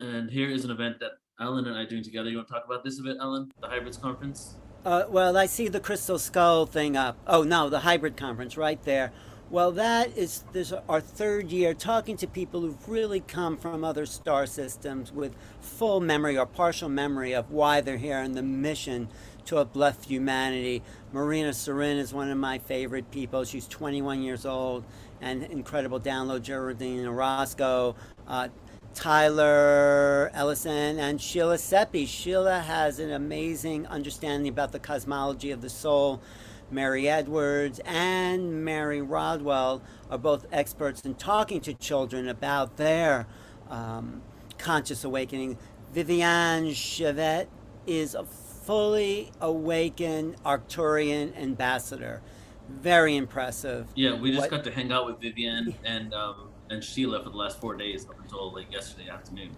And 0.00 0.30
here 0.30 0.50
is 0.50 0.64
an 0.64 0.70
event 0.70 1.00
that 1.00 1.12
Alan 1.40 1.66
and 1.66 1.76
I 1.76 1.82
are 1.82 1.86
doing 1.86 2.02
together. 2.02 2.28
You 2.28 2.36
want 2.36 2.48
to 2.48 2.54
talk 2.54 2.64
about 2.66 2.84
this 2.84 3.00
a 3.00 3.02
bit, 3.02 3.16
Alan? 3.20 3.50
The 3.60 3.68
Hybrids 3.68 3.96
Conference? 3.96 4.56
Uh, 4.84 5.04
well, 5.08 5.34
I 5.34 5.46
see 5.46 5.68
the 5.68 5.80
Crystal 5.80 6.18
Skull 6.18 6.66
thing 6.66 6.94
up. 6.94 7.16
Oh, 7.26 7.42
no, 7.42 7.70
the 7.70 7.80
hybrid 7.80 8.18
conference 8.18 8.58
right 8.58 8.82
there. 8.84 9.12
Well, 9.48 9.72
that 9.72 10.16
is 10.16 10.44
this 10.52 10.74
our 10.88 11.00
third 11.00 11.50
year 11.50 11.72
talking 11.72 12.18
to 12.18 12.26
people 12.26 12.60
who've 12.60 12.88
really 12.88 13.20
come 13.20 13.56
from 13.56 13.82
other 13.82 14.04
star 14.04 14.44
systems 14.44 15.10
with 15.10 15.34
full 15.60 16.00
memory 16.00 16.36
or 16.36 16.44
partial 16.44 16.90
memory 16.90 17.32
of 17.34 17.50
why 17.50 17.80
they're 17.80 17.96
here 17.96 18.18
and 18.18 18.34
the 18.34 18.42
mission 18.42 19.08
to 19.46 19.58
uplift 19.58 20.06
humanity. 20.06 20.82
Marina 21.12 21.50
Serin 21.50 21.96
is 21.96 22.12
one 22.12 22.30
of 22.30 22.36
my 22.36 22.58
favorite 22.58 23.10
people. 23.10 23.44
She's 23.44 23.66
21 23.68 24.22
years 24.22 24.44
old 24.44 24.84
and 25.20 25.44
incredible 25.44 26.00
download. 26.00 26.42
Geraldine 26.42 27.06
Orozco, 27.06 27.96
uh, 28.26 28.48
Tyler 28.94 30.30
Ellison, 30.34 30.98
and 30.98 31.20
Sheila 31.20 31.58
Seppi. 31.58 32.06
Sheila 32.06 32.60
has 32.60 32.98
an 32.98 33.10
amazing 33.10 33.86
understanding 33.86 34.48
about 34.48 34.72
the 34.72 34.78
cosmology 34.78 35.50
of 35.50 35.60
the 35.60 35.68
soul. 35.70 36.22
Mary 36.70 37.08
Edwards 37.08 37.80
and 37.84 38.64
Mary 38.64 39.02
Rodwell 39.02 39.82
are 40.10 40.18
both 40.18 40.46
experts 40.50 41.02
in 41.02 41.14
talking 41.14 41.60
to 41.62 41.74
children 41.74 42.28
about 42.28 42.76
their 42.76 43.26
um, 43.68 44.22
conscious 44.58 45.04
awakening. 45.04 45.58
Viviane 45.94 46.70
Chevet 46.70 47.46
is 47.86 48.14
a 48.14 48.24
fully 48.24 49.30
awakened 49.40 50.36
Arcturian 50.44 51.36
ambassador. 51.36 52.22
Very 52.68 53.14
impressive. 53.16 53.88
Yeah, 53.94 54.14
we 54.18 54.30
just 54.30 54.42
What- 54.42 54.50
got 54.50 54.64
to 54.64 54.70
hang 54.70 54.90
out 54.90 55.04
with 55.06 55.20
Vivian 55.20 55.74
and 55.84 56.14
um, 56.14 56.48
and 56.70 56.82
Sheila 56.82 57.22
for 57.22 57.30
the 57.30 57.36
last 57.36 57.60
four 57.60 57.74
days 57.76 58.06
up 58.08 58.18
until 58.20 58.52
like 58.52 58.72
yesterday 58.72 59.08
afternoon. 59.08 59.50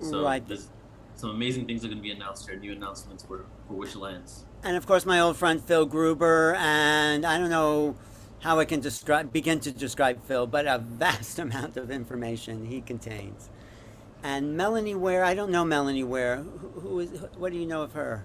So 0.00 0.24
Right. 0.24 0.46
there's 0.46 0.68
some 1.16 1.30
amazing 1.30 1.66
things 1.66 1.84
are 1.84 1.88
going 1.88 1.98
to 1.98 2.02
be 2.02 2.10
announced 2.10 2.48
here, 2.48 2.58
new 2.58 2.72
announcements 2.72 3.24
for, 3.24 3.44
for 3.68 3.74
Wish 3.74 3.94
Alliance. 3.94 4.44
and 4.62 4.76
of 4.76 4.86
course 4.86 5.04
my 5.06 5.20
old 5.20 5.36
friend 5.36 5.62
Phil 5.62 5.86
Gruber, 5.86 6.54
and 6.58 7.24
I 7.24 7.38
don't 7.38 7.50
know 7.50 7.94
how 8.40 8.58
I 8.58 8.64
can 8.64 8.80
describe 8.80 9.32
begin 9.32 9.60
to 9.60 9.70
describe 9.72 10.24
Phil, 10.24 10.46
but 10.46 10.66
a 10.66 10.78
vast 11.04 11.38
amount 11.38 11.76
of 11.76 11.90
information 11.90 12.66
he 12.66 12.80
contains. 12.80 13.50
And 14.22 14.56
Melanie 14.56 14.94
Ware, 14.94 15.22
I 15.22 15.34
don't 15.34 15.50
know 15.50 15.64
Melanie 15.66 16.02
Ware. 16.04 16.36
Who, 16.38 16.80
who 16.80 17.00
is? 17.00 17.10
What 17.36 17.52
do 17.52 17.58
you 17.58 17.66
know 17.66 17.82
of 17.82 17.92
her? 17.92 18.24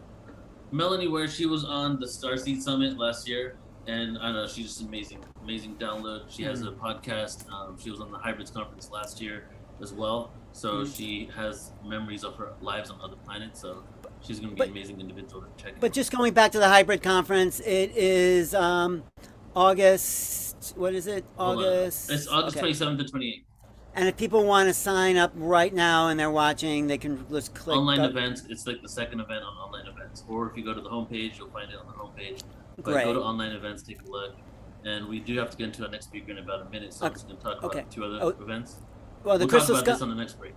Melanie, 0.71 1.07
where 1.07 1.27
she 1.27 1.45
was 1.45 1.65
on 1.65 1.99
the 1.99 2.05
Starseed 2.05 2.61
Summit 2.61 2.97
last 2.97 3.27
year, 3.27 3.57
and 3.87 4.17
I 4.17 4.23
don't 4.27 4.33
know, 4.33 4.47
she's 4.47 4.67
just 4.67 4.81
amazing, 4.81 5.23
amazing 5.43 5.75
download. 5.75 6.23
She 6.29 6.43
has 6.43 6.61
a 6.61 6.71
podcast. 6.71 7.49
Um, 7.51 7.77
she 7.79 7.89
was 7.91 7.99
on 8.01 8.11
the 8.11 8.17
Hybrids 8.17 8.51
Conference 8.51 8.89
last 8.91 9.21
year 9.21 9.49
as 9.81 9.93
well, 9.93 10.31
so 10.51 10.83
Mhm. 10.83 10.95
she 10.95 11.29
has 11.35 11.71
memories 11.85 12.23
of 12.23 12.35
her 12.35 12.53
lives 12.61 12.89
on 12.91 12.99
other 13.01 13.15
planets. 13.25 13.61
So 13.61 13.83
she's 14.21 14.39
going 14.39 14.49
to 14.49 14.55
be 14.55 14.59
But- 14.59 14.67
an 14.67 14.73
amazing 14.73 14.99
individual 14.99 15.41
to 15.43 15.63
check. 15.63 15.79
But 15.79 15.93
just 15.93 16.11
going 16.11 16.33
back 16.33 16.51
to 16.51 16.59
the 16.59 16.67
hybrid 16.67 17.01
conference, 17.01 17.59
it 17.61 17.91
is 17.95 18.53
um, 18.53 19.03
August. 19.55 20.73
What 20.77 20.93
is 20.93 21.07
it? 21.07 21.25
August. 21.37 22.11
It's 22.11 22.27
August 22.27 22.57
okay. 22.57 22.67
27th 22.67 22.97
to 22.99 23.05
28th. 23.05 23.45
And 23.95 24.07
if 24.07 24.15
people 24.17 24.45
want 24.45 24.67
to 24.69 24.73
sign 24.73 25.17
up 25.17 25.31
right 25.35 25.73
now 25.73 26.09
and 26.09 26.19
they're 26.19 26.29
watching, 26.29 26.87
they 26.87 26.97
can 26.97 27.25
just 27.29 27.53
click 27.55 27.75
online 27.75 28.01
the- 28.01 28.09
events. 28.09 28.43
It's 28.47 28.67
like 28.67 28.81
the 28.81 28.87
second 28.89 29.19
event 29.19 29.43
on 29.43 29.55
online 29.57 29.87
events. 29.87 30.23
Or 30.29 30.49
if 30.49 30.55
you 30.55 30.63
go 30.63 30.73
to 30.73 30.81
the 30.81 30.89
homepage, 30.89 31.37
you'll 31.37 31.49
find 31.49 31.71
it 31.71 31.77
on 31.77 31.87
the 31.87 31.93
homepage. 31.93 32.41
But 32.83 32.93
Great. 32.93 33.03
go 33.05 33.13
to 33.13 33.19
online 33.21 33.51
events, 33.51 33.83
take 33.83 34.01
a 34.07 34.09
look. 34.09 34.31
And 34.85 35.07
we 35.09 35.19
do 35.19 35.37
have 35.37 35.49
to 35.49 35.57
get 35.57 35.65
into 35.67 35.83
our 35.83 35.89
next 35.89 36.05
speaker 36.07 36.31
in 36.31 36.37
about 36.37 36.61
a 36.65 36.69
minute, 36.69 36.93
so 36.93 37.05
I'm 37.05 37.11
Okay. 37.11 37.15
just 37.15 37.27
going 37.27 37.37
to 37.37 37.43
talk 37.43 37.57
about 37.59 37.75
Okay. 37.75 37.85
two 37.89 38.05
other 38.05 38.19
Oh, 38.21 38.29
events. 38.43 38.77
Well, 39.23 39.37
the 39.37 39.43
we'll 39.43 39.49
crystal 39.49 39.75
talk 39.75 39.83
about 39.83 39.85
skull. 39.85 39.93
this 39.95 40.01
on 40.01 40.09
the 40.09 40.15
next 40.15 40.37
break. 40.37 40.53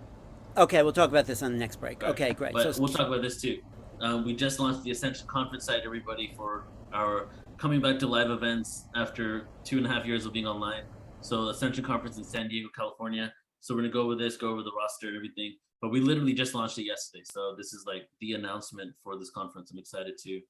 Okay, 0.55 0.83
we'll 0.83 0.93
talk 0.93 1.09
about 1.09 1.25
this 1.25 1.43
on 1.43 1.51
the 1.51 1.57
next 1.57 1.77
break. 1.77 2.01
Right. 2.01 2.11
Okay, 2.11 2.33
great. 2.33 2.53
But 2.53 2.73
so 2.75 2.81
we'll 2.81 2.93
talk 2.93 3.07
about 3.07 3.21
this 3.21 3.41
too. 3.41 3.57
Um, 3.99 4.23
we 4.23 4.35
just 4.35 4.59
launched 4.59 4.83
the 4.83 4.91
Ascension 4.91 5.25
Conference 5.29 5.65
site, 5.65 5.81
everybody, 5.85 6.31
for 6.37 6.67
our 6.93 7.27
coming 7.59 7.81
back 7.81 7.99
to 7.99 8.07
live 8.07 8.29
events 8.29 8.87
after 8.95 9.49
two 9.65 9.77
and 9.77 9.85
a 9.85 9.89
half 9.89 10.05
years 10.05 10.25
of 10.25 10.31
being 10.33 10.45
online. 10.47 10.83
So 11.21 11.49
Ascension 11.49 11.83
Conference 11.83 12.17
in 12.17 12.23
San 12.23 12.47
Diego, 12.47 12.69
California. 12.75 13.33
So 13.59 13.73
we're 13.73 13.81
gonna 13.81 13.93
go 13.93 14.01
over 14.03 14.15
this, 14.15 14.37
go 14.37 14.49
over 14.51 14.61
the 14.63 14.71
roster 14.77 15.07
and 15.07 15.15
everything. 15.17 15.55
But 15.81 15.89
we 15.89 15.99
literally 15.99 16.33
just 16.33 16.53
launched 16.55 16.77
it 16.77 16.83
yesterday. 16.85 17.23
So 17.25 17.55
this 17.57 17.73
is 17.73 17.83
like 17.85 18.03
the 18.21 18.33
announcement 18.33 18.93
for 19.03 19.17
this 19.17 19.31
conference. 19.31 19.71
I'm 19.71 19.79
excited 19.79 20.17
to 20.23 20.41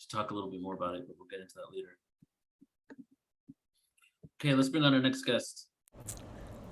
to 0.00 0.08
talk 0.08 0.30
a 0.30 0.34
little 0.34 0.50
bit 0.50 0.60
more 0.60 0.74
about 0.74 0.94
it, 0.96 1.04
but 1.06 1.16
we'll 1.18 1.28
get 1.28 1.40
into 1.40 1.54
that 1.56 1.74
later. 1.74 1.98
Okay, 4.40 4.54
let's 4.54 4.68
bring 4.68 4.82
on 4.84 4.94
our 4.94 5.00
next 5.00 5.22
guest. 5.22 5.66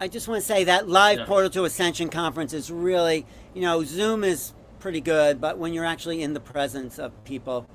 I 0.00 0.08
just 0.08 0.28
want 0.28 0.40
to 0.40 0.46
say 0.46 0.64
that 0.64 0.88
live 0.88 1.18
Yeah. 1.18 1.24
Portal 1.26 1.50
to 1.50 1.64
Ascension 1.64 2.08
conference 2.08 2.52
is 2.52 2.70
really, 2.70 3.26
you 3.54 3.60
know, 3.60 3.84
Zoom 3.84 4.24
is 4.24 4.54
pretty 4.78 5.00
good, 5.00 5.40
but 5.40 5.58
when 5.58 5.74
you're 5.74 5.84
actually 5.84 6.22
in 6.22 6.32
the 6.34 6.40
presence 6.40 6.98
of 6.98 7.12
people, 7.24 7.66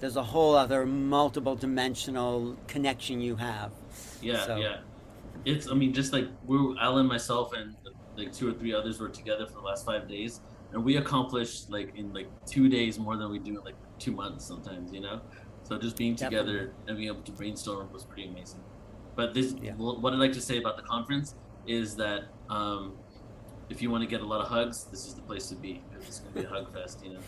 there's 0.00 0.16
a 0.16 0.22
whole 0.22 0.54
other 0.54 0.86
multiple 0.86 1.54
dimensional 1.56 2.56
connection 2.66 3.20
you 3.20 3.36
have. 3.36 3.72
Yeah, 4.20 4.46
So- 4.46 4.56
yeah. 4.56 4.78
It's 5.44 5.66
I 5.68 5.74
mean 5.74 5.92
just 5.92 6.12
like 6.12 6.28
we're 6.44 6.78
Alan, 6.78 7.06
myself, 7.06 7.52
and 7.52 7.74
like 8.16 8.32
two 8.32 8.48
or 8.48 8.52
three 8.52 8.72
others 8.72 9.00
were 9.00 9.08
together 9.08 9.44
for 9.44 9.54
the 9.54 9.60
last 9.60 9.84
five 9.84 10.06
days, 10.06 10.40
and 10.72 10.84
we 10.84 10.98
accomplished 10.98 11.68
like 11.68 11.96
in 11.96 12.12
like 12.12 12.28
two 12.46 12.68
days 12.68 12.96
more 12.96 13.16
than 13.16 13.28
we 13.28 13.40
do 13.40 13.58
in 13.58 13.64
like 13.64 13.74
two 14.02 14.12
months 14.12 14.46
sometimes, 14.46 14.92
you 14.92 15.00
know. 15.00 15.20
So 15.62 15.78
just 15.78 15.96
being 15.96 16.16
together 16.16 16.74
and 16.86 16.96
being 16.96 17.08
able 17.08 17.22
to 17.22 17.32
brainstorm 17.32 17.88
was 17.92 18.04
pretty 18.04 18.28
amazing. 18.28 18.60
But 19.14 19.32
this, 19.34 19.54
Yeah. 19.62 19.74
what 19.76 20.12
I'd 20.12 20.18
like 20.18 20.32
to 20.32 20.40
say 20.40 20.58
about 20.58 20.76
the 20.76 20.82
conference 20.82 21.34
is 21.66 21.94
that 21.96 22.22
um, 22.50 22.96
if 23.70 23.80
you 23.80 23.90
want 23.90 24.02
to 24.02 24.08
get 24.10 24.20
a 24.20 24.26
lot 24.26 24.40
of 24.40 24.48
hugs, 24.48 24.84
this 24.90 25.06
is 25.06 25.14
the 25.14 25.22
place 25.22 25.48
to 25.48 25.54
be. 25.54 25.80
'cause 25.92 26.06
It's 26.08 26.20
gonna 26.20 26.34
be 26.34 26.44
a 26.44 26.48
hug 26.48 26.72
fest, 26.72 27.04
you 27.04 27.14
know. 27.14 27.20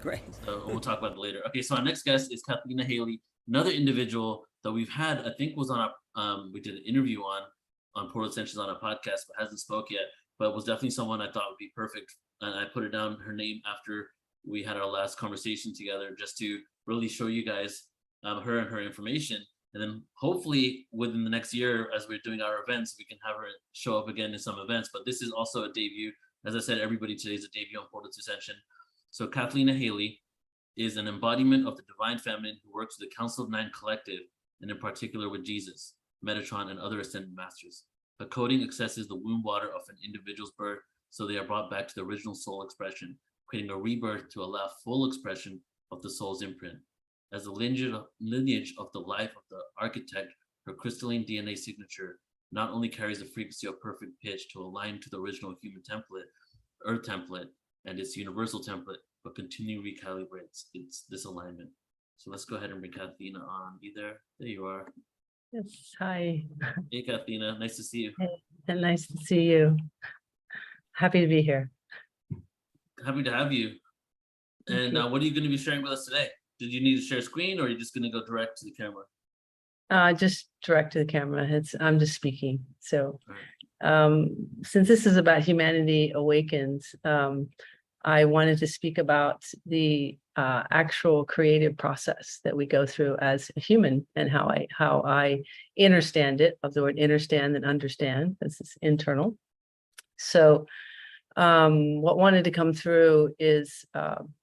Great. 0.00 0.22
So 0.44 0.64
we'll 0.66 0.80
talk 0.80 0.98
about 0.98 1.12
it 1.12 1.18
later. 1.18 1.40
Okay, 1.48 1.60
so 1.62 1.76
our 1.76 1.82
next 1.82 2.02
guest 2.04 2.32
is 2.32 2.42
Kathleen 2.42 2.78
Haley, 2.78 3.20
another 3.48 3.70
individual 3.70 4.46
that 4.64 4.72
we've 4.72 4.88
had. 4.88 5.26
I 5.26 5.32
think 5.36 5.56
was 5.56 5.70
on 5.70 5.80
a, 5.88 6.20
um, 6.20 6.50
we 6.54 6.60
did 6.60 6.74
an 6.76 6.82
interview 6.86 7.20
on 7.20 7.42
on 7.96 8.08
Portal 8.12 8.30
Ascensions 8.30 8.56
on 8.56 8.70
a 8.70 8.76
podcast, 8.76 9.26
but 9.26 9.34
hasn't 9.38 9.58
spoke 9.60 9.90
yet. 9.90 10.06
But 10.38 10.54
was 10.54 10.64
definitely 10.64 10.90
someone 10.90 11.20
I 11.20 11.30
thought 11.30 11.50
would 11.50 11.58
be 11.58 11.70
perfect, 11.74 12.14
and 12.40 12.54
I 12.58 12.64
put 12.66 12.84
it 12.84 12.90
down 12.90 13.18
her 13.26 13.32
name 13.32 13.60
after 13.66 14.08
we 14.46 14.62
had 14.62 14.76
our 14.76 14.86
last 14.86 15.18
conversation 15.18 15.74
together, 15.74 16.14
just 16.18 16.38
to 16.38 16.58
really 16.86 17.08
show 17.08 17.26
you 17.26 17.44
guys 17.44 17.84
um, 18.24 18.42
her 18.42 18.58
and 18.58 18.70
her 18.70 18.80
information. 18.80 19.38
And 19.74 19.82
then 19.82 20.02
hopefully 20.14 20.86
within 20.92 21.22
the 21.22 21.30
next 21.30 21.54
year, 21.54 21.90
as 21.94 22.08
we're 22.08 22.18
doing 22.24 22.40
our 22.40 22.62
events, 22.66 22.96
we 22.98 23.04
can 23.04 23.18
have 23.24 23.36
her 23.36 23.46
show 23.72 23.98
up 23.98 24.08
again 24.08 24.32
in 24.32 24.38
some 24.38 24.58
events. 24.58 24.90
But 24.92 25.06
this 25.06 25.22
is 25.22 25.30
also 25.30 25.64
a 25.64 25.72
debut. 25.72 26.10
As 26.44 26.56
I 26.56 26.60
said, 26.60 26.78
everybody 26.78 27.14
today 27.14 27.34
is 27.34 27.44
a 27.44 27.48
debut 27.48 27.78
on 27.78 27.86
Portal 27.90 28.10
to 28.10 28.18
Ascension. 28.18 28.56
So 29.10 29.26
Kathleen 29.26 29.68
Haley 29.68 30.20
is 30.76 30.96
an 30.96 31.06
embodiment 31.06 31.66
of 31.66 31.76
the 31.76 31.82
divine 31.82 32.18
feminine 32.18 32.56
who 32.64 32.72
works 32.72 32.96
with 32.98 33.08
the 33.08 33.14
Council 33.14 33.44
of 33.44 33.50
Nine 33.50 33.70
Collective, 33.78 34.20
and 34.60 34.70
in 34.70 34.78
particular 34.78 35.28
with 35.28 35.44
Jesus, 35.44 35.94
Metatron, 36.24 36.70
and 36.70 36.78
other 36.80 37.00
ascended 37.00 37.34
masters. 37.34 37.84
The 38.18 38.26
coding 38.26 38.62
accesses 38.62 39.08
the 39.08 39.16
womb 39.16 39.42
water 39.42 39.68
of 39.68 39.82
an 39.88 39.96
individual's 40.04 40.52
birth, 40.58 40.80
so 41.10 41.26
they 41.26 41.36
are 41.36 41.46
brought 41.46 41.70
back 41.70 41.88
to 41.88 41.94
the 41.94 42.04
original 42.04 42.34
soul 42.34 42.62
expression, 42.62 43.18
creating 43.50 43.70
a 43.70 43.76
rebirth 43.76 44.28
to 44.30 44.42
allow 44.42 44.68
full 44.84 45.06
expression 45.06 45.60
of 45.90 46.00
the 46.02 46.10
soul's 46.10 46.42
imprint. 46.42 46.76
As 47.32 47.44
the 47.44 47.50
lineage 47.50 48.74
of, 48.78 48.86
the 48.92 49.00
life 49.00 49.30
of 49.36 49.42
the 49.50 49.58
architect, 49.78 50.32
her 50.66 50.72
crystalline 50.72 51.24
DNA 51.24 51.58
signature 51.58 52.18
not 52.52 52.70
only 52.70 52.88
carries 52.88 53.18
the 53.18 53.24
frequency 53.26 53.66
of 53.66 53.80
perfect 53.80 54.12
pitch 54.22 54.52
to 54.52 54.60
align 54.60 55.00
to 55.00 55.10
the 55.10 55.18
original 55.18 55.54
human 55.62 55.82
template, 55.88 56.28
earth 56.86 57.02
template, 57.02 57.48
and 57.86 57.98
its 57.98 58.16
universal 58.16 58.60
template, 58.60 59.02
but 59.24 59.34
continually 59.34 59.94
recalibrates 59.96 60.66
its 60.74 61.04
disalignment. 61.12 61.70
So 62.18 62.30
let's 62.30 62.44
go 62.44 62.56
ahead 62.56 62.70
and 62.70 62.80
bring 62.80 62.92
Kathleen 62.92 63.36
on. 63.36 63.78
Be 63.80 63.92
there. 63.94 64.20
There 64.38 64.48
you 64.48 64.64
are. 64.66 64.86
Yes, 65.52 65.92
hi, 65.98 66.44
Hey, 66.92 67.02
Kathina. 67.02 67.58
Nice 67.58 67.76
to 67.76 67.82
see 67.82 67.98
you. 67.98 68.12
and 68.68 68.80
nice 68.80 69.06
to 69.08 69.16
see 69.24 69.42
you. 69.42 69.76
Happy 70.92 71.20
to 71.20 71.26
be 71.26 71.42
here. 71.42 71.70
Happy 73.04 73.22
to 73.22 73.32
have 73.32 73.52
you. 73.52 73.72
And 74.68 74.96
uh, 74.96 75.08
what 75.08 75.22
are 75.22 75.24
you 75.24 75.32
going 75.32 75.44
to 75.44 75.48
be 75.48 75.56
sharing 75.56 75.82
with 75.82 75.92
us 75.92 76.04
today? 76.04 76.28
Did 76.58 76.72
you 76.72 76.80
need 76.80 76.96
to 76.96 77.02
share 77.02 77.22
screen 77.22 77.58
or 77.58 77.64
are 77.64 77.68
you 77.68 77.78
just 77.78 77.94
going 77.94 78.04
to 78.04 78.10
go 78.10 78.24
direct 78.24 78.58
to 78.58 78.66
the 78.66 78.72
camera? 78.72 79.04
Uh, 79.88 80.12
just 80.12 80.48
direct 80.62 80.92
to 80.92 81.00
the 81.00 81.04
camera. 81.04 81.46
It's, 81.48 81.74
I'm 81.80 81.98
just 81.98 82.14
speaking. 82.14 82.60
So, 82.78 83.18
um, 83.80 84.36
since 84.62 84.86
this 84.86 85.06
is 85.06 85.16
about 85.16 85.42
humanity 85.42 86.12
awakens, 86.14 86.94
um, 87.04 87.48
I 88.04 88.26
wanted 88.26 88.58
to 88.58 88.66
speak 88.66 88.98
about 88.98 89.42
the 89.66 90.18
uh, 90.36 90.62
actual 90.70 91.24
creative 91.24 91.76
process 91.76 92.40
that 92.44 92.56
we 92.56 92.66
go 92.66 92.86
through 92.86 93.16
as 93.20 93.50
a 93.56 93.60
human 93.60 94.06
and 94.14 94.30
how 94.30 94.48
I, 94.48 94.66
how 94.70 95.02
I 95.04 95.42
understand 95.78 96.40
it, 96.40 96.58
of 96.62 96.74
the 96.74 96.82
word 96.82 97.00
understand 97.00 97.56
and 97.56 97.64
understand, 97.64 98.36
this 98.40 98.60
is 98.60 98.74
internal. 98.82 99.36
So, 100.18 100.66
um, 101.40 102.02
what 102.02 102.18
wanted 102.18 102.44
to 102.44 102.50
come 102.50 102.74
through 102.74 103.34
is, 103.38 103.86
um, 103.94 104.34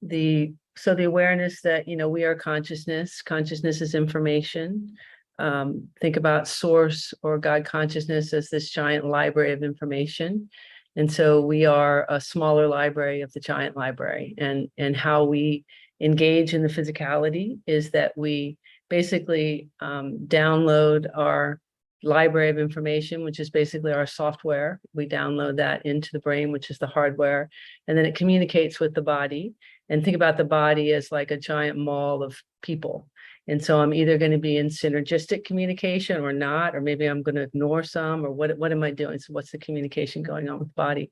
the, 0.00 0.54
so 0.76 0.94
the 0.94 1.04
awareness 1.04 1.60
that, 1.60 1.86
you 1.86 1.94
know, 1.94 2.08
we 2.08 2.24
are 2.24 2.34
consciousness, 2.34 3.20
consciousness 3.20 3.82
is 3.82 3.94
information. 3.94 4.96
Um, 5.38 5.88
think 6.00 6.16
about 6.16 6.48
source 6.48 7.12
or 7.22 7.36
God 7.36 7.66
consciousness 7.66 8.32
as 8.32 8.48
this 8.48 8.70
giant 8.70 9.04
library 9.04 9.52
of 9.52 9.62
information. 9.62 10.48
And 10.96 11.12
so 11.12 11.42
we 11.42 11.66
are 11.66 12.06
a 12.08 12.18
smaller 12.18 12.66
library 12.66 13.20
of 13.20 13.32
the 13.34 13.40
giant 13.40 13.76
library 13.76 14.34
and, 14.38 14.68
and 14.78 14.96
how 14.96 15.24
we 15.24 15.66
engage 16.00 16.54
in 16.54 16.62
the 16.62 16.68
physicality 16.68 17.58
is 17.66 17.90
that 17.90 18.12
we 18.16 18.56
basically 18.88 19.68
um, 19.80 20.20
download 20.28 21.06
our 21.14 21.60
library 22.02 22.50
of 22.50 22.58
information, 22.58 23.24
which 23.24 23.40
is 23.40 23.50
basically 23.50 23.92
our 23.92 24.06
software. 24.06 24.80
We 24.94 25.08
download 25.08 25.56
that 25.56 25.84
into 25.86 26.10
the 26.12 26.20
brain, 26.20 26.52
which 26.52 26.70
is 26.70 26.78
the 26.78 26.86
hardware, 26.86 27.48
and 27.86 27.96
then 27.96 28.06
it 28.06 28.16
communicates 28.16 28.80
with 28.80 28.94
the 28.94 29.02
body. 29.02 29.54
And 29.88 30.02
think 30.02 30.16
about 30.16 30.36
the 30.36 30.44
body 30.44 30.92
as 30.92 31.12
like 31.12 31.30
a 31.30 31.36
giant 31.36 31.76
mall 31.76 32.22
of 32.22 32.36
people. 32.62 33.08
And 33.48 33.62
so 33.62 33.80
I'm 33.80 33.92
either 33.92 34.16
going 34.16 34.30
to 34.30 34.38
be 34.38 34.56
in 34.56 34.68
synergistic 34.68 35.44
communication 35.44 36.20
or 36.20 36.32
not, 36.32 36.76
or 36.76 36.80
maybe 36.80 37.06
I'm 37.06 37.22
going 37.22 37.34
to 37.34 37.42
ignore 37.42 37.82
some, 37.82 38.24
or 38.24 38.30
what, 38.30 38.56
what 38.56 38.72
am 38.72 38.82
I 38.82 38.92
doing? 38.92 39.18
So 39.18 39.32
what's 39.32 39.50
the 39.50 39.58
communication 39.58 40.22
going 40.22 40.48
on 40.48 40.60
with 40.60 40.68
the 40.68 40.74
body? 40.74 41.10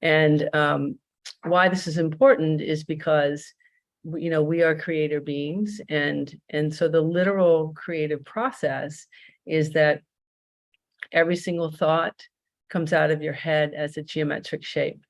And 0.00 0.48
um, 0.54 0.98
why 1.44 1.68
this 1.68 1.86
is 1.86 1.98
important 1.98 2.60
is 2.60 2.84
because 2.84 3.52
you 4.14 4.30
know, 4.30 4.42
we 4.42 4.62
are 4.62 4.74
creator 4.74 5.20
beings 5.20 5.80
and, 5.88 6.34
and 6.48 6.74
so 6.74 6.88
the 6.88 7.00
literal 7.00 7.74
creative 7.74 8.24
process 8.24 9.06
is 9.50 9.72
that 9.72 10.02
every 11.12 11.36
single 11.36 11.70
thought 11.70 12.14
comes 12.70 12.92
out 12.92 13.10
of 13.10 13.22
your 13.22 13.32
head 13.32 13.74
as 13.74 13.96
a 13.96 14.02
geometric 14.02 14.64
shape. 14.64 15.00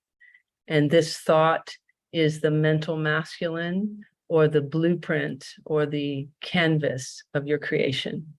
And 0.66 0.90
this 0.90 1.18
thought 1.18 1.70
is 2.12 2.40
the 2.40 2.50
mental 2.50 2.96
masculine 2.96 4.04
or 4.28 4.48
the 4.48 4.60
blueprint 4.60 5.46
or 5.64 5.86
the 5.86 6.28
canvas 6.40 7.22
of 7.34 7.46
your 7.46 7.58
creation. 7.58 8.34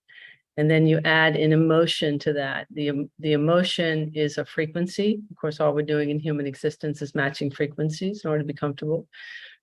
And 0.57 0.69
then 0.69 0.85
you 0.85 0.99
add 1.05 1.35
an 1.35 1.53
emotion 1.53 2.19
to 2.19 2.33
that. 2.33 2.67
The, 2.71 3.09
the 3.19 3.33
emotion 3.33 4.11
is 4.13 4.37
a 4.37 4.45
frequency. 4.45 5.21
Of 5.29 5.37
course, 5.37 5.59
all 5.59 5.73
we're 5.73 5.83
doing 5.83 6.09
in 6.09 6.19
human 6.19 6.45
existence 6.45 7.01
is 7.01 7.15
matching 7.15 7.51
frequencies 7.51 8.23
in 8.23 8.29
order 8.29 8.43
to 8.43 8.47
be 8.47 8.53
comfortable. 8.53 9.07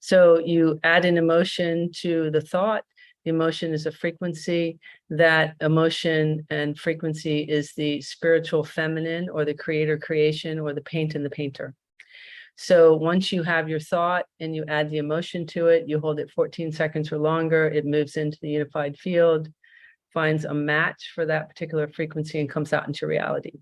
So 0.01 0.38
you 0.38 0.79
add 0.85 1.05
an 1.05 1.18
emotion 1.18 1.90
to 2.01 2.31
the 2.31 2.40
thought. 2.40 2.85
Emotion 3.24 3.72
is 3.72 3.87
a 3.87 3.92
frequency. 3.92 4.78
That 5.11 5.57
emotion 5.61 6.46
and 6.50 6.78
frequency 6.78 7.40
is 7.40 7.72
the 7.74 8.00
spiritual 8.00 8.64
feminine 8.64 9.28
or 9.28 9.44
the 9.44 9.54
creator 9.54 9.98
creation 9.98 10.59
or 10.59 10.72
the 10.72 10.81
paint 10.83 11.14
and 11.14 11.24
the 11.24 11.31
painter. 11.31 11.74
So 12.57 12.96
once 12.96 13.31
you 13.31 13.44
have 13.44 13.68
your 13.68 13.78
thought 13.78 14.24
and 14.40 14.54
you 14.54 14.64
add 14.66 14.90
the 14.90 14.98
emotion 14.98 15.46
to 15.48 15.68
it, 15.68 15.85
you 15.87 16.00
hold 16.00 16.18
it 16.18 16.31
14 16.33 16.72
seconds 16.72 17.12
or 17.12 17.18
longer, 17.18 17.68
it 17.68 17.87
moves 17.87 18.16
into 18.16 18.37
the 18.42 18.48
unified 18.48 18.98
field, 18.98 19.48
finds 20.12 20.44
a 20.44 20.54
match 20.54 21.12
for 21.14 21.24
that 21.26 21.48
particular 21.48 21.87
frequency 21.87 22.40
and 22.40 22.50
comes 22.50 22.72
out 22.72 22.88
into 22.88 23.07
reality. 23.07 23.52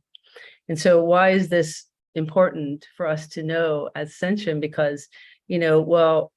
And 0.69 0.79
so 0.79 1.05
why 1.05 1.31
is 1.31 1.49
this 1.49 1.85
important 2.14 2.87
for 2.97 3.07
us 3.07 3.29
to 3.29 3.42
know 3.42 3.90
as 3.95 4.09
ascension? 4.09 4.61
Because, 4.61 5.09
you 5.47 5.59
know, 5.59 5.81
well, 5.81 6.33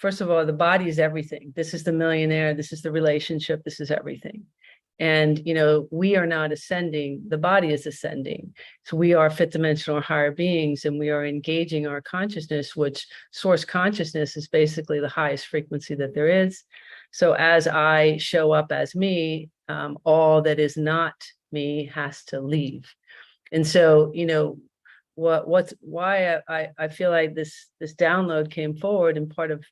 first 0.00 0.22
of 0.22 0.30
all, 0.30 0.46
the 0.46 0.52
body 0.52 0.88
is 0.88 0.98
everything. 0.98 1.52
This 1.54 1.74
is 1.74 1.84
the 1.84 1.92
millionaire, 1.92 2.54
this 2.54 2.72
is 2.72 2.80
the 2.80 2.90
relationship, 2.90 3.62
this 3.62 3.80
is 3.80 3.90
everything. 3.90 4.46
And, 4.98 5.40
you 5.46 5.54
know, 5.54 5.88
we 5.90 6.16
are 6.16 6.26
not 6.26 6.52
ascending, 6.52 7.22
the 7.28 7.38
body 7.38 7.72
is 7.72 7.86
ascending. 7.86 8.54
So 8.84 8.96
we 8.96 9.12
are 9.14 9.30
fifth 9.30 9.50
dimensional 9.50 10.00
higher 10.00 10.32
beings 10.32 10.86
and 10.86 10.98
we 10.98 11.10
are 11.10 11.24
engaging 11.24 11.86
our 11.86 12.00
consciousness, 12.00 12.74
which 12.74 13.06
source 13.30 13.64
consciousness 13.64 14.36
is 14.38 14.48
basically 14.48 15.00
the 15.00 15.08
highest 15.08 15.46
frequency 15.46 15.94
that 15.96 16.14
there 16.14 16.44
is. 16.44 16.64
So 17.12 17.32
as 17.32 17.66
I 17.66 18.16
show 18.16 18.52
up 18.52 18.72
as 18.72 18.94
me, 18.94 19.50
um, 19.68 19.98
all 20.04 20.42
that 20.42 20.58
is 20.58 20.76
not 20.78 21.14
me 21.52 21.90
has 21.94 22.24
to 22.24 22.40
leave. 22.40 22.90
And 23.52 23.66
so, 23.66 24.12
you 24.14 24.26
know, 24.26 24.58
what 25.14 25.46
what's 25.46 25.74
why 25.80 26.34
I, 26.34 26.40
I 26.48 26.68
I 26.78 26.88
feel 26.88 27.10
like 27.10 27.34
this 27.34 27.68
this 27.80 27.94
download 27.94 28.50
came 28.50 28.76
forward 28.76 29.16
and 29.18 29.28
part 29.28 29.50
of 29.50 29.62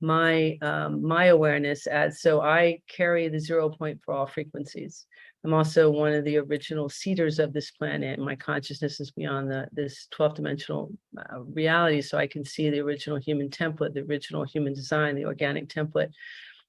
my 0.00 0.56
um 0.62 1.02
my 1.02 1.26
awareness 1.26 1.86
as 1.86 2.22
so 2.22 2.40
I 2.40 2.80
carry 2.88 3.28
the 3.28 3.38
zero 3.38 3.68
point 3.68 4.00
for 4.04 4.14
all 4.14 4.26
frequencies. 4.26 5.06
I'm 5.44 5.54
also 5.54 5.90
one 5.90 6.12
of 6.12 6.24
the 6.24 6.36
original 6.36 6.90
seeders 6.90 7.38
of 7.38 7.52
this 7.52 7.70
planet. 7.70 8.18
My 8.18 8.36
consciousness 8.36 9.00
is 9.00 9.10
beyond 9.10 9.50
the 9.50 9.68
this 9.72 10.06
12 10.10 10.34
dimensional 10.34 10.90
uh, 11.16 11.40
reality, 11.40 12.02
so 12.02 12.18
I 12.18 12.26
can 12.26 12.44
see 12.44 12.68
the 12.68 12.80
original 12.80 13.18
human 13.18 13.48
template, 13.48 13.94
the 13.94 14.02
original 14.02 14.44
human 14.44 14.74
design, 14.74 15.14
the 15.14 15.24
organic 15.24 15.68
template. 15.68 16.10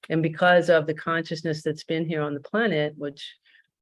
And 0.08 0.22
because 0.22 0.70
of 0.70 0.86
the 0.86 0.94
consciousness 0.94 1.62
that's 1.62 1.84
been 1.84 2.06
here 2.06 2.22
on 2.22 2.34
the 2.34 2.40
planet, 2.40 2.94
which 2.96 3.34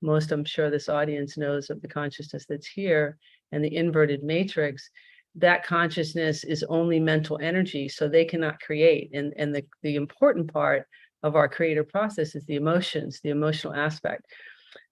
most 0.02 0.32
I'm 0.32 0.44
sure 0.44 0.70
this 0.70 0.88
audience 0.88 1.38
knows 1.38 1.70
of 1.70 1.80
the 1.82 1.88
consciousness 1.88 2.46
that's 2.48 2.66
here 2.66 3.16
and 3.52 3.64
the 3.64 3.74
inverted 3.74 4.22
matrix, 4.22 4.90
that 5.36 5.64
consciousness 5.64 6.44
is 6.44 6.64
only 6.68 6.98
mental 6.98 7.38
energy, 7.40 7.88
so 7.88 8.08
they 8.08 8.24
cannot 8.24 8.60
create. 8.60 9.10
And, 9.14 9.32
and 9.36 9.54
the, 9.54 9.64
the 9.82 9.96
important 9.96 10.52
part 10.52 10.86
of 11.22 11.36
our 11.36 11.48
creative 11.48 11.88
process 11.88 12.34
is 12.34 12.44
the 12.46 12.56
emotions, 12.56 13.20
the 13.22 13.30
emotional 13.30 13.74
aspect. 13.74 14.26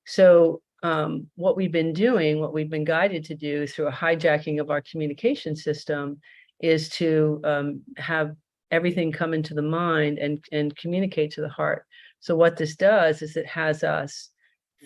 So 0.07 0.63
um, 0.83 1.27
what 1.35 1.57
we've 1.57 1.73
been 1.73 1.93
doing, 1.93 2.41
what 2.41 2.53
we've 2.53 2.71
been 2.71 2.85
guided 2.85 3.25
to 3.25 3.35
do 3.35 3.67
through 3.67 3.89
a 3.89 3.93
hijacking 3.93 4.61
of 4.61 4.71
our 4.71 4.83
communication 4.83 5.57
system 5.57 6.21
is 6.61 6.89
to 6.91 7.41
um, 7.45 7.83
have 7.97 8.37
everything 8.71 9.11
come 9.11 9.35
into 9.35 9.55
the 9.55 9.63
mind 9.63 10.19
and, 10.19 10.45
and 10.53 10.77
communicate 10.77 11.33
to 11.33 11.41
the 11.41 11.49
heart. 11.49 11.85
So 12.21 12.37
what 12.37 12.57
this 12.57 12.77
does 12.77 13.23
is 13.23 13.37
it 13.37 13.47
has 13.47 13.83
us 13.83 14.31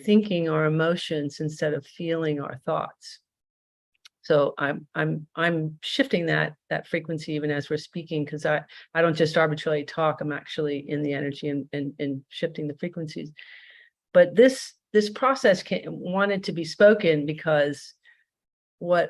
thinking 0.05 0.49
our 0.49 0.65
emotions 0.65 1.39
instead 1.39 1.73
of 1.73 1.85
feeling 1.85 2.39
our 2.39 2.59
thoughts. 2.65 3.19
So 4.23 4.53
I'm 4.57 4.87
I'm 4.95 5.27
I'm 5.35 5.77
shifting 5.81 6.25
that 6.27 6.55
that 6.69 6.87
frequency 6.87 7.33
even 7.33 7.51
as 7.51 7.69
we're 7.69 7.77
speaking 7.77 8.23
because 8.23 8.45
I 8.45 8.61
I 8.93 9.01
don't 9.01 9.17
just 9.17 9.37
arbitrarily 9.37 9.83
talk. 9.83 10.21
I'm 10.21 10.31
actually 10.31 10.89
in 10.89 11.03
the 11.03 11.13
energy 11.13 11.49
and 11.49 11.67
and, 11.73 11.93
and 11.99 12.23
shifting 12.29 12.67
the 12.67 12.77
frequencies. 12.77 13.31
But 14.13 14.35
this 14.35 14.73
this 14.93 15.09
process 15.09 15.61
can, 15.61 15.83
wanted 15.87 16.45
to 16.45 16.53
be 16.53 16.63
spoken 16.63 17.25
because 17.25 17.95
what 18.79 19.09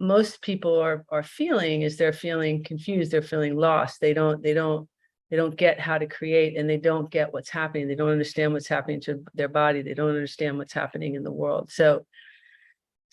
most 0.00 0.40
people 0.40 0.78
are 0.80 1.04
are 1.10 1.22
feeling 1.22 1.82
is 1.82 1.96
they're 1.96 2.12
feeling 2.12 2.64
confused. 2.64 3.12
They're 3.12 3.22
feeling 3.22 3.56
lost. 3.56 4.00
They 4.00 4.14
don't 4.14 4.42
they 4.42 4.54
don't 4.54 4.88
they 5.30 5.36
don't 5.36 5.56
get 5.56 5.78
how 5.78 5.98
to 5.98 6.06
create 6.06 6.56
and 6.56 6.68
they 6.70 6.78
don't 6.78 7.10
get 7.10 7.34
what's 7.34 7.50
happening. 7.50 7.86
They 7.86 7.96
don't 7.96 8.10
understand 8.10 8.54
what's 8.54 8.68
happening 8.68 9.00
to 9.02 9.22
their 9.34 9.48
body. 9.48 9.82
They 9.82 9.94
don't 9.94 10.10
understand 10.10 10.56
what's 10.56 10.72
happening 10.72 11.16
in 11.16 11.22
the 11.22 11.32
world. 11.32 11.70
So 11.70 12.06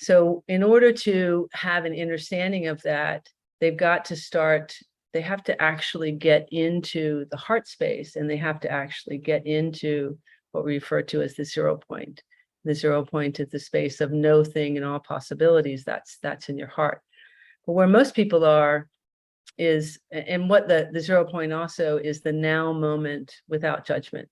so 0.02 0.44
in 0.48 0.64
order 0.64 0.92
to 0.92 1.48
have 1.54 1.86
an 1.86 1.94
understanding 1.94 2.66
of 2.66 2.82
that, 2.82 3.30
they've 3.60 3.78
got 3.78 4.06
to 4.06 4.16
start, 4.16 4.76
they 5.14 5.22
have 5.22 5.44
to 5.44 5.62
actually 5.62 6.12
get 6.12 6.48
into 6.52 7.26
the 7.30 7.38
heart 7.38 7.68
space 7.68 8.16
and 8.16 8.28
they 8.28 8.38
have 8.38 8.60
to 8.62 8.72
actually 8.72 9.20
get 9.20 9.46
into 9.46 10.18
what 10.54 10.66
we 10.66 10.74
refer 10.74 11.04
to 11.04 11.22
as 11.22 11.36
the 11.36 11.46
zero 11.46 11.78
point. 11.78 12.24
The 12.66 12.74
zero 12.74 13.06
point 13.06 13.40
is 13.40 13.50
the 13.50 13.60
space 13.60 14.02
of 14.02 14.12
no 14.12 14.44
thing 14.44 14.76
and 14.76 14.84
all 14.84 15.00
possibilities. 15.00 15.84
That's 15.84 16.18
that's 16.24 16.50
in 16.50 16.58
your 16.58 16.68
heart. 16.68 17.02
But 17.68 17.74
where 17.74 17.88
most 17.88 18.16
people 18.16 18.44
are 18.44 18.88
is, 19.60 20.00
and 20.12 20.50
what 20.50 20.68
the, 20.68 20.90
the 20.92 21.00
zero 21.00 21.26
point 21.26 21.54
also 21.54 21.98
is 21.98 22.22
the 22.22 22.34
now 22.34 22.74
moment 22.74 23.36
without 23.48 23.86
judgment. 23.86 24.30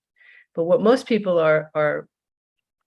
But 0.56 0.64
what 0.64 0.82
most 0.82 1.06
people 1.06 1.38
are 1.38 1.70
are 1.76 2.08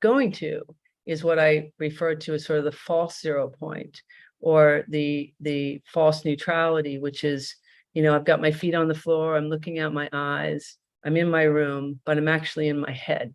going 0.00 0.32
to 0.32 0.62
is 1.06 1.24
what 1.24 1.38
I 1.38 1.72
refer 1.78 2.14
to 2.14 2.34
as 2.34 2.44
sort 2.44 2.58
of 2.58 2.64
the 2.64 2.72
false 2.72 3.20
zero 3.20 3.48
point 3.48 4.02
or 4.40 4.84
the 4.88 5.32
the 5.40 5.80
false 5.86 6.24
neutrality, 6.24 6.98
which 6.98 7.24
is, 7.24 7.54
you 7.94 8.02
know, 8.02 8.14
I've 8.14 8.24
got 8.24 8.40
my 8.40 8.52
feet 8.52 8.74
on 8.74 8.88
the 8.88 8.94
floor, 8.94 9.36
I'm 9.36 9.48
looking 9.48 9.78
out 9.78 9.94
my 9.94 10.08
eyes, 10.12 10.76
I'm 11.04 11.16
in 11.16 11.30
my 11.30 11.42
room, 11.42 12.00
but 12.04 12.18
I'm 12.18 12.28
actually 12.28 12.68
in 12.68 12.78
my 12.78 12.92
head. 12.92 13.34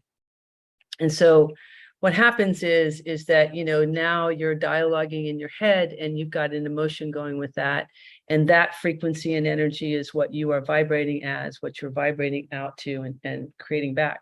And 1.00 1.12
so 1.12 1.52
what 2.00 2.14
happens 2.14 2.62
is, 2.62 3.02
is 3.02 3.26
that, 3.26 3.56
you 3.56 3.66
know, 3.66 3.84
now 3.84 4.30
you're 4.30 4.56
dialoguing 4.56 5.30
in 5.30 5.40
your 5.40 5.50
head 5.60 5.94
and 5.94 6.18
you've 6.18 6.30
got 6.30 6.54
an 6.54 6.66
emotion 6.66 7.10
going 7.10 7.40
with 7.40 7.54
that. 7.56 7.88
And 8.30 8.48
that 8.50 8.76
frequency 8.76 9.34
and 9.34 9.48
energy 9.48 9.96
is 9.96 10.14
what 10.14 10.32
you 10.32 10.52
are 10.52 10.62
vibrating 10.62 11.24
as, 11.24 11.58
what 11.62 11.82
you're 11.82 11.92
vibrating 11.92 12.48
out 12.52 12.78
to 12.80 13.02
and, 13.02 13.16
and 13.24 13.52
creating 13.60 13.96
back. 13.96 14.20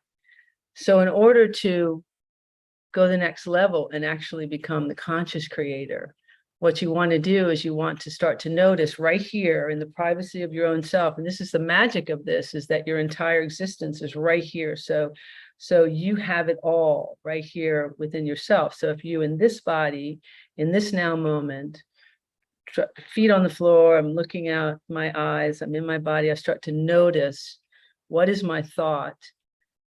So 0.76 1.00
in 1.00 1.10
order 1.10 1.50
to 1.50 2.04
go 2.96 3.08
the 3.08 3.18
next 3.18 3.46
level 3.46 3.90
and 3.94 4.06
actually 4.06 4.48
become 4.48 4.88
the 4.88 4.96
conscious 4.96 5.48
creator, 5.48 6.16
what 6.60 6.82
you 6.82 6.90
want 6.90 7.12
to 7.12 7.20
do 7.20 7.50
is 7.50 7.66
you 7.66 7.76
want 7.76 8.00
to 8.00 8.10
start 8.10 8.40
to 8.40 8.50
notice 8.50 8.98
right 8.98 9.22
here 9.22 9.70
in 9.70 9.78
the 9.78 9.86
privacy 9.88 10.42
of 10.42 10.54
your 10.54 10.66
own 10.66 10.82
self. 10.82 11.18
And 11.18 11.28
this 11.28 11.42
is 11.42 11.52
the 11.52 11.60
magic 11.60 12.10
of 12.10 12.24
this 12.24 12.56
is 12.56 12.68
that 12.68 12.88
your 12.88 13.00
entire 13.00 13.42
existence 13.42 14.02
is 14.02 14.16
right 14.16 14.44
here. 14.44 14.76
So 14.78 15.12
so 15.58 15.86
you 15.86 16.16
have 16.16 16.50
it 16.50 16.58
all 16.64 17.18
right 17.24 17.44
here 17.44 17.96
within 17.98 18.26
yourself. 18.26 18.74
So 18.74 18.90
if 18.90 19.06
you 19.06 19.22
in 19.22 19.38
this 19.38 19.62
body, 19.62 20.20
in 20.58 20.72
this 20.72 20.92
now 20.92 21.16
moment, 21.16 21.82
feet 23.14 23.32
on 23.32 23.44
the 23.44 23.50
floor, 23.50 23.98
I'm 23.98 24.14
looking 24.14 24.50
out 24.50 24.80
my 24.90 25.14
eyes, 25.16 25.62
I'm 25.62 25.76
in 25.76 25.86
my 25.86 25.98
body, 25.98 26.30
I 26.30 26.34
start 26.34 26.62
to 26.64 26.72
notice 26.72 27.60
what 28.08 28.28
is 28.28 28.44
my 28.44 28.64
thought. 28.64 29.18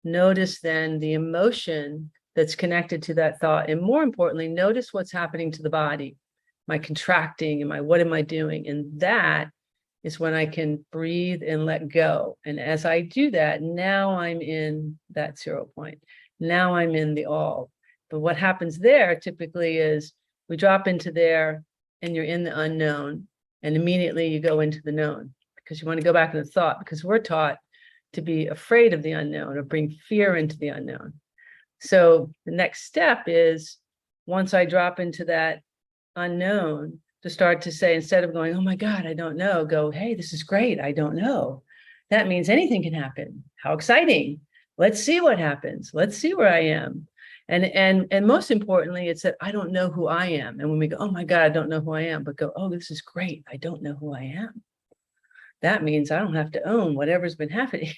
Notice 0.03 0.59
then 0.61 0.99
the 0.99 1.13
emotion 1.13 2.11
that's 2.39 2.55
connected 2.55 3.03
to 3.03 3.13
that 3.15 3.41
thought. 3.41 3.69
And 3.69 3.81
more 3.81 4.01
importantly, 4.01 4.47
notice 4.47 4.93
what's 4.93 5.11
happening 5.11 5.51
to 5.51 5.61
the 5.61 5.69
body. 5.69 6.15
Am 6.69 6.73
I 6.73 6.79
contracting? 6.79 7.61
Am 7.61 7.69
I, 7.69 7.81
what 7.81 7.99
am 7.99 8.13
I 8.13 8.21
doing? 8.21 8.65
And 8.69 9.01
that 9.01 9.49
is 10.05 10.21
when 10.21 10.33
I 10.33 10.45
can 10.45 10.85
breathe 10.89 11.41
and 11.45 11.65
let 11.65 11.89
go. 11.89 12.37
And 12.45 12.57
as 12.57 12.85
I 12.85 13.01
do 13.01 13.31
that, 13.31 13.61
now 13.61 14.17
I'm 14.17 14.41
in 14.41 14.97
that 15.09 15.37
zero 15.37 15.67
point. 15.75 15.99
Now 16.39 16.75
I'm 16.75 16.95
in 16.95 17.13
the 17.13 17.25
all. 17.25 17.71
But 18.09 18.21
what 18.21 18.37
happens 18.37 18.79
there 18.79 19.19
typically 19.19 19.77
is 19.77 20.13
we 20.47 20.55
drop 20.55 20.87
into 20.87 21.11
there 21.11 21.65
and 22.01 22.15
you're 22.15 22.23
in 22.23 22.45
the 22.45 22.57
unknown 22.57 23.27
and 23.63 23.75
immediately 23.75 24.27
you 24.27 24.39
go 24.39 24.61
into 24.61 24.79
the 24.85 24.93
known 24.93 25.33
because 25.57 25.81
you 25.81 25.87
want 25.87 25.99
to 25.99 26.05
go 26.05 26.13
back 26.13 26.33
in 26.33 26.39
the 26.39 26.45
thought 26.45 26.79
because 26.79 27.03
we're 27.03 27.19
taught 27.19 27.57
to 28.13 28.21
be 28.21 28.47
afraid 28.47 28.93
of 28.93 29.03
the 29.03 29.11
unknown 29.11 29.57
or 29.57 29.63
bring 29.63 29.93
fear 30.07 30.37
into 30.37 30.57
the 30.57 30.69
unknown. 30.69 31.13
So 31.81 32.31
the 32.45 32.51
next 32.51 32.83
step 32.83 33.23
is 33.27 33.77
once 34.25 34.53
I 34.53 34.65
drop 34.65 34.99
into 34.99 35.25
that 35.25 35.61
unknown, 36.15 36.99
to 37.21 37.29
start 37.29 37.61
to 37.61 37.71
say, 37.71 37.95
instead 37.95 38.23
of 38.23 38.33
going, 38.33 38.55
oh 38.55 38.61
my 38.61 38.75
God, 38.75 39.05
I 39.05 39.13
don't 39.13 39.35
know, 39.35 39.65
go, 39.65 39.91
hey, 39.91 40.15
this 40.15 40.33
is 40.33 40.43
great. 40.43 40.79
I 40.79 40.91
don't 40.91 41.15
know. 41.15 41.63
That 42.09 42.27
means 42.27 42.49
anything 42.49 42.83
can 42.83 42.93
happen. 42.93 43.43
How 43.61 43.73
exciting. 43.73 44.39
Let's 44.77 45.03
see 45.03 45.19
what 45.19 45.37
happens. 45.37 45.91
Let's 45.93 46.17
see 46.17 46.33
where 46.33 46.51
I 46.51 46.59
am. 46.59 47.07
And 47.49 47.65
and 47.65 48.05
and 48.11 48.27
most 48.27 48.51
importantly, 48.51 49.09
it's 49.09 49.23
that 49.23 49.35
I 49.41 49.51
don't 49.51 49.71
know 49.71 49.89
who 49.89 50.07
I 50.07 50.27
am. 50.27 50.59
And 50.59 50.69
when 50.69 50.79
we 50.79 50.87
go, 50.87 50.97
oh 50.99 51.11
my 51.11 51.23
God, 51.23 51.41
I 51.41 51.49
don't 51.49 51.67
know 51.67 51.81
who 51.81 51.93
I 51.93 52.01
am, 52.03 52.23
but 52.23 52.37
go, 52.37 52.51
oh, 52.55 52.69
this 52.69 52.91
is 52.91 53.01
great. 53.01 53.43
I 53.51 53.57
don't 53.57 53.81
know 53.81 53.95
who 53.95 54.13
I 54.13 54.21
am. 54.37 54.61
That 55.61 55.83
means 55.83 56.09
I 56.09 56.19
don't 56.19 56.35
have 56.35 56.51
to 56.53 56.67
own 56.67 56.95
whatever's 56.95 57.35
been 57.35 57.49
happening 57.61 57.93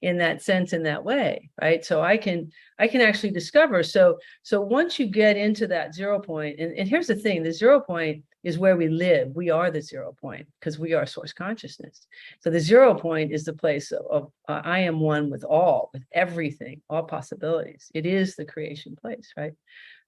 in 0.00 0.18
that 0.18 0.42
sense, 0.42 0.72
in 0.72 0.82
that 0.84 1.04
way, 1.04 1.50
right? 1.60 1.84
So 1.84 2.02
I 2.02 2.16
can 2.16 2.50
I 2.78 2.88
can 2.88 3.00
actually 3.00 3.32
discover. 3.32 3.82
So 3.82 4.18
so 4.42 4.60
once 4.60 4.98
you 4.98 5.06
get 5.06 5.36
into 5.36 5.66
that 5.68 5.94
zero 5.94 6.20
point, 6.20 6.58
and, 6.58 6.76
and 6.76 6.88
here's 6.88 7.06
the 7.06 7.14
thing: 7.14 7.42
the 7.42 7.52
zero 7.52 7.80
point 7.80 8.24
is 8.42 8.58
where 8.58 8.76
we 8.76 8.88
live. 8.88 9.34
We 9.34 9.50
are 9.50 9.70
the 9.70 9.80
zero 9.80 10.16
point 10.20 10.46
because 10.58 10.78
we 10.78 10.94
are 10.94 11.06
source 11.06 11.32
consciousness. 11.32 12.06
So 12.40 12.50
the 12.50 12.58
zero 12.58 12.94
point 12.94 13.30
is 13.30 13.44
the 13.44 13.52
place 13.52 13.92
of, 13.92 14.04
of 14.10 14.32
uh, 14.48 14.62
I 14.64 14.80
am 14.80 14.98
one 14.98 15.30
with 15.30 15.44
all, 15.44 15.90
with 15.92 16.02
everything, 16.12 16.82
all 16.90 17.04
possibilities. 17.04 17.90
It 17.94 18.04
is 18.04 18.34
the 18.34 18.44
creation 18.44 18.96
place, 18.96 19.32
right? 19.36 19.52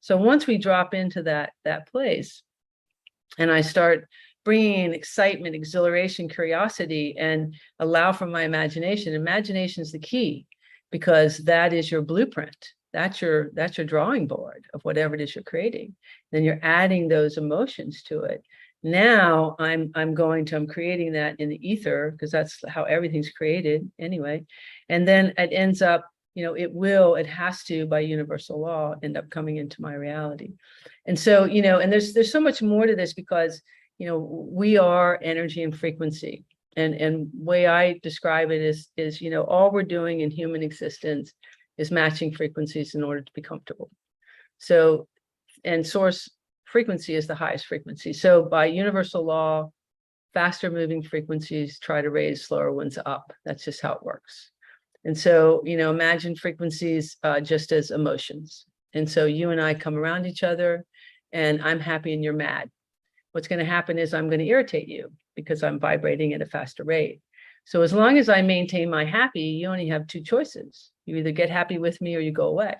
So 0.00 0.16
once 0.16 0.46
we 0.46 0.58
drop 0.58 0.94
into 0.94 1.22
that 1.24 1.52
that 1.64 1.90
place, 1.90 2.42
and 3.38 3.50
I 3.50 3.60
start 3.60 4.08
bringing 4.44 4.84
in 4.84 4.94
excitement, 4.94 5.54
exhilaration, 5.54 6.28
curiosity, 6.28 7.16
and 7.18 7.54
allow 7.78 8.12
for 8.12 8.26
my 8.26 8.42
imagination. 8.42 9.14
Imagination 9.14 9.82
is 9.82 9.92
the 9.92 9.98
key 9.98 10.46
because 10.90 11.38
that 11.38 11.72
is 11.72 11.90
your 11.90 12.02
blueprint. 12.02 12.56
That's 12.92 13.20
your 13.20 13.50
that's 13.54 13.76
your 13.76 13.86
drawing 13.86 14.28
board 14.28 14.66
of 14.72 14.82
whatever 14.82 15.16
it 15.16 15.20
is 15.20 15.34
you're 15.34 15.42
creating. 15.42 15.96
Then 16.30 16.44
you're 16.44 16.60
adding 16.62 17.08
those 17.08 17.36
emotions 17.36 18.04
to 18.04 18.22
it. 18.22 18.44
Now 18.84 19.56
i'm 19.58 19.90
i'm 19.94 20.14
going 20.14 20.44
to 20.44 20.56
i'm 20.56 20.66
creating 20.68 21.12
that 21.14 21.40
in 21.40 21.48
the 21.48 21.68
ether 21.68 22.12
because 22.12 22.30
that's 22.30 22.60
how 22.68 22.84
everything's 22.84 23.30
created 23.30 23.90
anyway. 23.98 24.44
And 24.88 25.08
then 25.08 25.32
it 25.36 25.50
ends 25.52 25.82
up 25.82 26.08
you 26.34 26.44
know 26.44 26.54
it 26.54 26.72
will 26.72 27.16
it 27.16 27.26
has 27.26 27.64
to 27.64 27.86
by 27.86 28.00
universal 28.00 28.60
law 28.60 28.94
end 29.02 29.16
up 29.16 29.30
coming 29.30 29.56
into 29.56 29.82
my 29.82 29.94
reality. 29.94 30.52
And 31.06 31.18
so 31.18 31.46
you 31.46 31.62
know 31.62 31.80
and 31.80 31.90
there's 31.90 32.12
there's 32.12 32.30
so 32.30 32.40
much 32.40 32.62
more 32.62 32.86
to 32.86 32.94
this 32.94 33.14
because 33.14 33.60
you 33.98 34.06
know 34.06 34.18
we 34.50 34.76
are 34.76 35.18
energy 35.22 35.62
and 35.62 35.76
frequency 35.76 36.44
and 36.76 36.94
and 36.94 37.28
way 37.34 37.66
i 37.66 37.98
describe 38.02 38.50
it 38.50 38.60
is 38.60 38.88
is 38.96 39.20
you 39.20 39.30
know 39.30 39.44
all 39.44 39.70
we're 39.70 39.82
doing 39.82 40.20
in 40.20 40.30
human 40.30 40.62
existence 40.62 41.32
is 41.76 41.90
matching 41.90 42.32
frequencies 42.32 42.94
in 42.94 43.02
order 43.02 43.20
to 43.20 43.32
be 43.34 43.42
comfortable. 43.42 43.90
So, 44.58 45.08
and 45.64 45.86
source 45.86 46.30
frequency 46.64 47.14
is 47.14 47.26
the 47.26 47.34
highest 47.34 47.66
frequency. 47.66 48.12
So 48.12 48.44
by 48.44 48.66
universal 48.66 49.24
law, 49.24 49.70
faster 50.32 50.70
moving 50.70 51.02
frequencies 51.02 51.78
try 51.78 52.02
to 52.02 52.10
raise 52.10 52.46
slower 52.46 52.72
ones 52.72 52.98
up. 53.04 53.32
That's 53.44 53.64
just 53.64 53.80
how 53.80 53.92
it 53.92 54.02
works. 54.02 54.50
And 55.04 55.16
so, 55.16 55.62
you 55.64 55.76
know, 55.76 55.90
imagine 55.90 56.34
frequencies 56.34 57.16
uh, 57.22 57.40
just 57.40 57.72
as 57.72 57.90
emotions. 57.90 58.66
And 58.94 59.08
so 59.08 59.26
you 59.26 59.50
and 59.50 59.60
I 59.60 59.74
come 59.74 59.96
around 59.96 60.26
each 60.26 60.42
other 60.42 60.84
and 61.32 61.60
I'm 61.62 61.80
happy 61.80 62.14
and 62.14 62.24
you're 62.24 62.32
mad. 62.32 62.70
What's 63.34 63.48
going 63.48 63.58
to 63.58 63.64
happen 63.64 63.98
is 63.98 64.14
I'm 64.14 64.28
going 64.28 64.38
to 64.38 64.46
irritate 64.46 64.86
you 64.86 65.10
because 65.34 65.64
I'm 65.64 65.80
vibrating 65.80 66.34
at 66.34 66.40
a 66.40 66.46
faster 66.46 66.84
rate. 66.84 67.20
So 67.64 67.82
as 67.82 67.92
long 67.92 68.16
as 68.16 68.28
I 68.28 68.42
maintain 68.42 68.88
my 68.88 69.04
happy, 69.04 69.40
you 69.40 69.66
only 69.66 69.88
have 69.88 70.06
two 70.06 70.20
choices. 70.20 70.92
You 71.04 71.16
either 71.16 71.32
get 71.32 71.50
happy 71.50 71.78
with 71.78 72.00
me 72.00 72.14
or 72.14 72.20
you 72.20 72.30
go 72.30 72.46
away. 72.46 72.76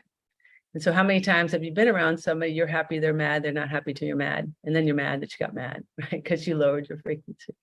And 0.73 0.81
so 0.81 0.93
how 0.93 1.03
many 1.03 1.21
times 1.21 1.51
have 1.51 1.65
you 1.65 1.73
been 1.73 1.89
around 1.89 2.19
somebody, 2.19 2.53
you're 2.53 2.69
happy, 2.69 3.01
they're 3.01 3.13
mad, 3.13 3.43
they're 3.43 3.51
not 3.51 3.69
happy 3.69 3.95
till 3.95 4.07
you're 4.07 4.17
mad. 4.17 4.55
And 4.63 4.77
then 4.77 4.87
you're 4.87 4.95
mad 4.95 5.23
that 5.23 5.33
you 5.33 5.45
got 5.45 5.55
mad, 5.55 5.83
right? 5.99 6.23
Because 6.23 6.47
you 6.47 6.55
lowered 6.55 6.89
your 6.89 6.99
frequency. 6.99 7.57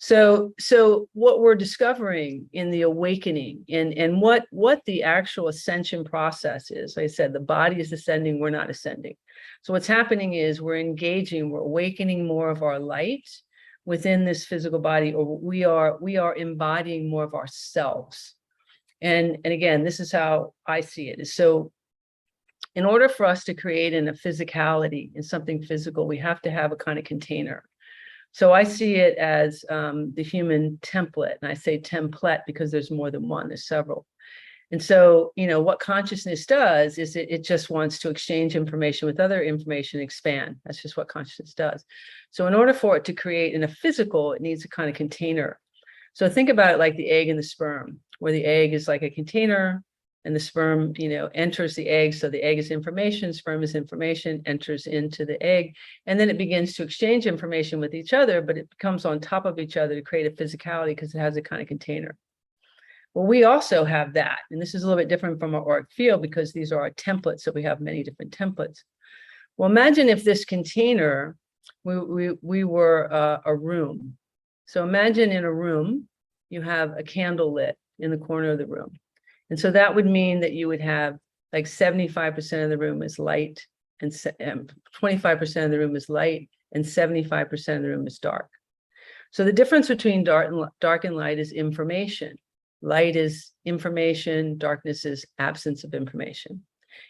So, 0.00 0.54
so 0.60 1.08
what 1.12 1.40
we're 1.40 1.56
discovering 1.56 2.48
in 2.52 2.70
the 2.70 2.82
awakening 2.82 3.64
and, 3.68 3.92
and 3.94 4.20
what, 4.20 4.46
what 4.52 4.80
the 4.86 5.02
actual 5.02 5.48
ascension 5.48 6.04
process 6.04 6.70
is, 6.70 6.96
like 6.96 7.04
I 7.04 7.08
said, 7.08 7.32
the 7.32 7.40
body 7.40 7.80
is 7.80 7.92
ascending, 7.92 8.38
we're 8.38 8.50
not 8.50 8.70
ascending. 8.70 9.16
So 9.62 9.72
what's 9.72 9.88
happening 9.88 10.34
is 10.34 10.62
we're 10.62 10.78
engaging, 10.78 11.50
we're 11.50 11.60
awakening 11.60 12.26
more 12.26 12.48
of 12.48 12.62
our 12.62 12.78
light 12.78 13.28
within 13.84 14.24
this 14.24 14.44
physical 14.44 14.78
body, 14.78 15.12
or 15.14 15.36
we 15.36 15.64
are, 15.64 15.98
we 16.00 16.16
are 16.16 16.36
embodying 16.36 17.10
more 17.10 17.24
of 17.24 17.34
ourselves. 17.34 18.36
And, 19.00 19.38
and 19.44 19.52
again, 19.52 19.82
this 19.82 19.98
is 19.98 20.12
how 20.12 20.54
I 20.64 20.80
see 20.80 21.08
it. 21.08 21.26
So 21.26 21.72
in 22.76 22.84
order 22.84 23.08
for 23.08 23.26
us 23.26 23.42
to 23.44 23.54
create 23.54 23.94
in 23.94 24.06
a 24.06 24.12
physicality 24.12 25.10
in 25.16 25.24
something 25.24 25.60
physical, 25.60 26.06
we 26.06 26.18
have 26.18 26.40
to 26.42 26.50
have 26.52 26.70
a 26.70 26.76
kind 26.76 27.00
of 27.00 27.04
container. 27.04 27.67
So 28.32 28.52
I 28.52 28.62
see 28.62 28.96
it 28.96 29.18
as 29.18 29.64
um, 29.68 30.12
the 30.14 30.22
human 30.22 30.78
template, 30.82 31.36
and 31.42 31.50
I 31.50 31.54
say 31.54 31.80
template 31.80 32.42
because 32.46 32.70
there's 32.70 32.90
more 32.90 33.10
than 33.10 33.28
one, 33.28 33.48
there's 33.48 33.66
several. 33.66 34.06
And 34.70 34.82
so, 34.82 35.32
you 35.34 35.46
know, 35.46 35.62
what 35.62 35.80
consciousness 35.80 36.44
does 36.44 36.98
is 36.98 37.16
it, 37.16 37.30
it 37.30 37.42
just 37.42 37.70
wants 37.70 37.98
to 38.00 38.10
exchange 38.10 38.54
information 38.54 39.06
with 39.06 39.18
other 39.18 39.42
information, 39.42 40.00
expand. 40.00 40.56
That's 40.64 40.82
just 40.82 40.96
what 40.96 41.08
consciousness 41.08 41.54
does. 41.54 41.84
So 42.32 42.46
in 42.46 42.54
order 42.54 42.74
for 42.74 42.96
it 42.96 43.06
to 43.06 43.14
create 43.14 43.54
in 43.54 43.64
a 43.64 43.68
physical, 43.68 44.34
it 44.34 44.42
needs 44.42 44.64
a 44.64 44.68
kind 44.68 44.90
of 44.90 44.94
container. 44.94 45.58
So 46.12 46.28
think 46.28 46.50
about 46.50 46.74
it 46.74 46.78
like 46.78 46.96
the 46.96 47.08
egg 47.08 47.30
and 47.30 47.38
the 47.38 47.42
sperm, 47.42 48.00
where 48.18 48.32
the 48.32 48.44
egg 48.44 48.74
is 48.74 48.88
like 48.88 49.02
a 49.02 49.10
container 49.10 49.82
and 50.24 50.34
the 50.34 50.40
sperm, 50.40 50.92
you 50.96 51.08
know, 51.08 51.28
enters 51.34 51.74
the 51.74 51.88
egg. 51.88 52.12
So 52.12 52.28
the 52.28 52.42
egg 52.42 52.58
is 52.58 52.70
information, 52.70 53.32
sperm 53.32 53.62
is 53.62 53.74
information, 53.74 54.42
enters 54.46 54.86
into 54.86 55.24
the 55.24 55.42
egg, 55.42 55.74
and 56.06 56.18
then 56.18 56.28
it 56.28 56.38
begins 56.38 56.74
to 56.74 56.82
exchange 56.82 57.26
information 57.26 57.80
with 57.80 57.94
each 57.94 58.12
other, 58.12 58.42
but 58.42 58.58
it 58.58 58.68
comes 58.78 59.04
on 59.04 59.20
top 59.20 59.46
of 59.46 59.58
each 59.58 59.76
other 59.76 59.94
to 59.94 60.02
create 60.02 60.26
a 60.26 60.42
physicality 60.42 60.88
because 60.88 61.14
it 61.14 61.18
has 61.18 61.36
a 61.36 61.42
kind 61.42 61.62
of 61.62 61.68
container. 61.68 62.16
Well, 63.14 63.26
we 63.26 63.44
also 63.44 63.84
have 63.84 64.12
that, 64.14 64.40
and 64.50 64.60
this 64.60 64.74
is 64.74 64.82
a 64.82 64.86
little 64.86 65.00
bit 65.00 65.08
different 65.08 65.40
from 65.40 65.54
our 65.54 65.66
auric 65.66 65.90
field 65.90 66.22
because 66.22 66.52
these 66.52 66.72
are 66.72 66.80
our 66.80 66.90
templates, 66.90 67.40
so 67.40 67.52
we 67.52 67.62
have 67.62 67.80
many 67.80 68.02
different 68.02 68.36
templates. 68.36 68.80
Well, 69.56 69.70
imagine 69.70 70.08
if 70.08 70.24
this 70.24 70.44
container, 70.44 71.36
we, 71.84 71.98
we, 71.98 72.30
we 72.42 72.64
were 72.64 73.12
uh, 73.12 73.40
a 73.44 73.56
room. 73.56 74.16
So 74.66 74.84
imagine 74.84 75.32
in 75.32 75.44
a 75.44 75.52
room, 75.52 76.06
you 76.50 76.60
have 76.62 76.96
a 76.96 77.02
candle 77.02 77.54
lit 77.54 77.76
in 77.98 78.10
the 78.10 78.18
corner 78.18 78.50
of 78.50 78.58
the 78.58 78.66
room. 78.66 78.98
And 79.50 79.58
so 79.58 79.70
that 79.70 79.94
would 79.94 80.06
mean 80.06 80.40
that 80.40 80.52
you 80.52 80.68
would 80.68 80.80
have 80.80 81.18
like 81.52 81.64
75% 81.64 82.64
of 82.64 82.70
the 82.70 82.78
room 82.78 83.02
is 83.02 83.18
light 83.18 83.66
and 84.00 84.12
25% 84.12 84.44
um, 84.44 85.64
of 85.64 85.70
the 85.70 85.78
room 85.78 85.96
is 85.96 86.08
light 86.08 86.48
and 86.72 86.84
75% 86.84 87.76
of 87.76 87.82
the 87.82 87.88
room 87.88 88.06
is 88.06 88.18
dark. 88.18 88.50
So 89.30 89.44
the 89.44 89.52
difference 89.52 89.88
between 89.88 90.24
dark 90.24 90.48
and, 90.48 90.66
dark 90.80 91.04
and 91.04 91.16
light 91.16 91.38
is 91.38 91.52
information. 91.52 92.36
Light 92.80 93.16
is 93.16 93.50
information, 93.64 94.56
darkness 94.58 95.04
is 95.04 95.24
absence 95.38 95.84
of 95.84 95.94
information. 95.94 96.62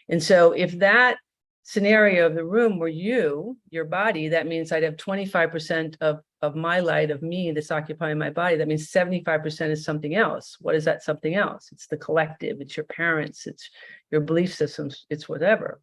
And 0.09 0.21
so 0.21 0.51
if 0.53 0.79
that 0.79 1.17
scenario 1.63 2.25
of 2.25 2.35
the 2.35 2.45
room 2.45 2.79
were 2.79 2.87
you, 2.87 3.57
your 3.69 3.85
body, 3.85 4.29
that 4.29 4.47
means 4.47 4.71
I'd 4.71 4.83
have 4.83 4.95
25% 4.95 5.95
of, 6.01 6.19
of 6.41 6.55
my 6.55 6.79
light 6.79 7.11
of 7.11 7.21
me 7.21 7.51
that's 7.51 7.71
occupying 7.71 8.17
my 8.17 8.29
body. 8.29 8.55
That 8.55 8.67
means 8.67 8.91
75% 8.91 9.69
is 9.69 9.83
something 9.83 10.15
else. 10.15 10.57
What 10.61 10.75
is 10.75 10.85
that 10.85 11.03
something 11.03 11.35
else? 11.35 11.69
It's 11.71 11.87
the 11.87 11.97
collective, 11.97 12.61
it's 12.61 12.77
your 12.77 12.85
parents, 12.85 13.45
it's 13.45 13.69
your 14.11 14.21
belief 14.21 14.53
systems, 14.53 15.05
it's 15.09 15.27
whatever. 15.27 15.81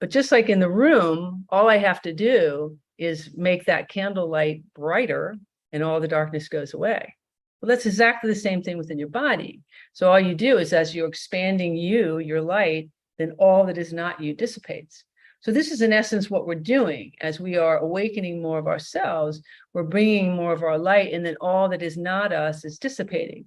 But 0.00 0.10
just 0.10 0.32
like 0.32 0.48
in 0.48 0.60
the 0.60 0.70
room, 0.70 1.44
all 1.48 1.68
I 1.68 1.78
have 1.78 2.02
to 2.02 2.12
do 2.12 2.76
is 2.98 3.30
make 3.36 3.64
that 3.66 3.88
candle 3.88 4.28
light 4.28 4.62
brighter 4.74 5.36
and 5.72 5.82
all 5.82 6.00
the 6.00 6.08
darkness 6.08 6.48
goes 6.48 6.74
away. 6.74 7.14
Well, 7.60 7.68
that's 7.68 7.86
exactly 7.86 8.30
the 8.30 8.36
same 8.36 8.62
thing 8.62 8.78
within 8.78 8.98
your 8.98 9.08
body. 9.08 9.62
So 9.92 10.10
all 10.10 10.20
you 10.20 10.34
do 10.34 10.58
is 10.58 10.72
as 10.72 10.94
you're 10.94 11.08
expanding 11.08 11.76
you, 11.76 12.18
your 12.18 12.40
light, 12.40 12.90
then 13.18 13.32
all 13.38 13.66
that 13.66 13.78
is 13.78 13.92
not 13.92 14.20
you 14.20 14.34
dissipates. 14.34 15.04
So 15.40 15.52
this 15.52 15.70
is 15.70 15.82
in 15.82 15.92
essence 15.92 16.28
what 16.28 16.46
we're 16.46 16.56
doing 16.56 17.12
as 17.20 17.38
we 17.38 17.56
are 17.56 17.78
awakening 17.78 18.42
more 18.42 18.58
of 18.58 18.66
ourselves, 18.66 19.40
we're 19.72 19.84
bringing 19.84 20.34
more 20.34 20.52
of 20.52 20.62
our 20.62 20.78
light 20.78 21.12
and 21.12 21.24
then 21.24 21.36
all 21.40 21.68
that 21.68 21.82
is 21.82 21.96
not 21.96 22.32
us 22.32 22.64
is 22.64 22.78
dissipating. 22.78 23.46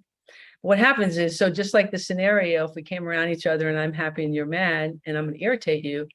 What 0.61 0.77
happens 0.77 1.17
is, 1.17 1.37
so 1.37 1.49
just 1.49 1.73
like 1.73 1.91
the 1.91 1.97
scenario, 1.97 2.65
if 2.65 2.75
we 2.75 2.83
came 2.83 3.07
around 3.07 3.29
each 3.29 3.47
other 3.47 3.67
and 3.67 3.77
I'm 3.77 3.93
happy 3.93 4.23
and 4.23 4.33
you're 4.33 4.45
mad 4.45 4.99
and 5.05 5.17
I'm 5.17 5.25
going 5.25 5.37
to 5.37 5.43
irritate 5.43 5.83
you, 5.83 6.07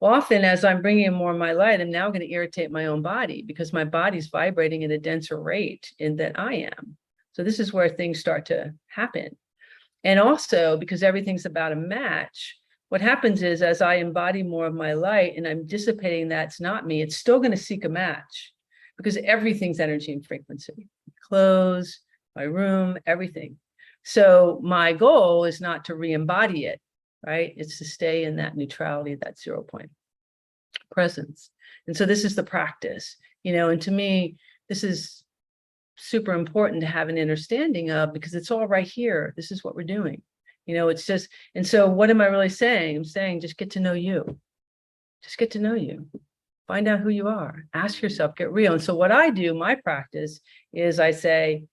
often 0.00 0.44
as 0.44 0.64
I'm 0.64 0.82
bringing 0.82 1.06
in 1.06 1.14
more 1.14 1.32
of 1.32 1.38
my 1.38 1.52
light, 1.52 1.80
I'm 1.80 1.90
now 1.90 2.08
going 2.08 2.20
to 2.20 2.32
irritate 2.32 2.70
my 2.70 2.86
own 2.86 3.02
body 3.02 3.42
because 3.42 3.72
my 3.72 3.84
body's 3.84 4.28
vibrating 4.28 4.84
at 4.84 4.90
a 4.90 4.98
denser 4.98 5.40
rate 5.40 5.92
in 5.98 6.16
that 6.16 6.38
I 6.38 6.54
am. 6.54 6.96
So 7.32 7.42
this 7.42 7.58
is 7.58 7.72
where 7.72 7.88
things 7.88 8.20
start 8.20 8.46
to 8.46 8.74
happen. 8.86 9.36
And 10.04 10.20
also 10.20 10.76
because 10.76 11.02
everything's 11.02 11.46
about 11.46 11.72
a 11.72 11.76
match, 11.76 12.58
what 12.94 13.00
happens 13.00 13.42
is 13.42 13.60
as 13.60 13.82
I 13.82 13.94
embody 13.94 14.44
more 14.44 14.66
of 14.66 14.74
my 14.74 14.92
light 14.92 15.34
and 15.36 15.48
I'm 15.48 15.66
dissipating 15.66 16.28
that's 16.28 16.60
not 16.60 16.86
me, 16.86 17.02
it's 17.02 17.16
still 17.16 17.40
going 17.40 17.50
to 17.50 17.56
seek 17.56 17.84
a 17.84 17.88
match 17.88 18.52
because 18.96 19.16
everything's 19.16 19.80
energy 19.80 20.12
and 20.12 20.24
frequency. 20.24 20.86
Clothes, 21.20 22.02
my 22.36 22.44
room, 22.44 22.96
everything. 23.04 23.56
So 24.04 24.60
my 24.62 24.92
goal 24.92 25.44
is 25.44 25.60
not 25.60 25.86
to 25.86 25.96
re-embody 25.96 26.66
it, 26.66 26.80
right? 27.26 27.52
It's 27.56 27.78
to 27.78 27.84
stay 27.84 28.22
in 28.22 28.36
that 28.36 28.56
neutrality, 28.56 29.16
that 29.16 29.40
zero 29.40 29.62
point 29.62 29.90
presence. 30.92 31.50
And 31.88 31.96
so 31.96 32.06
this 32.06 32.24
is 32.24 32.36
the 32.36 32.44
practice, 32.44 33.16
you 33.42 33.54
know, 33.54 33.70
and 33.70 33.82
to 33.82 33.90
me, 33.90 34.36
this 34.68 34.84
is 34.84 35.24
super 35.96 36.32
important 36.32 36.80
to 36.82 36.86
have 36.86 37.08
an 37.08 37.18
understanding 37.18 37.90
of 37.90 38.12
because 38.12 38.34
it's 38.34 38.52
all 38.52 38.68
right 38.68 38.86
here. 38.86 39.34
This 39.36 39.50
is 39.50 39.64
what 39.64 39.74
we're 39.74 39.82
doing. 39.82 40.22
You 40.66 40.74
know, 40.74 40.88
it's 40.88 41.06
just, 41.06 41.28
and 41.54 41.66
so 41.66 41.88
what 41.88 42.10
am 42.10 42.20
I 42.20 42.26
really 42.26 42.48
saying? 42.48 42.96
I'm 42.96 43.04
saying 43.04 43.40
just 43.40 43.58
get 43.58 43.72
to 43.72 43.80
know 43.80 43.92
you. 43.92 44.38
Just 45.22 45.38
get 45.38 45.52
to 45.52 45.58
know 45.58 45.74
you. 45.74 46.06
Find 46.66 46.88
out 46.88 47.00
who 47.00 47.10
you 47.10 47.28
are. 47.28 47.66
Ask 47.74 48.00
yourself, 48.00 48.36
get 48.36 48.52
real. 48.52 48.72
And 48.72 48.82
so 48.82 48.94
what 48.94 49.12
I 49.12 49.30
do, 49.30 49.52
my 49.52 49.74
practice 49.74 50.40
is 50.72 50.98
I 50.98 51.10
say, 51.10 51.64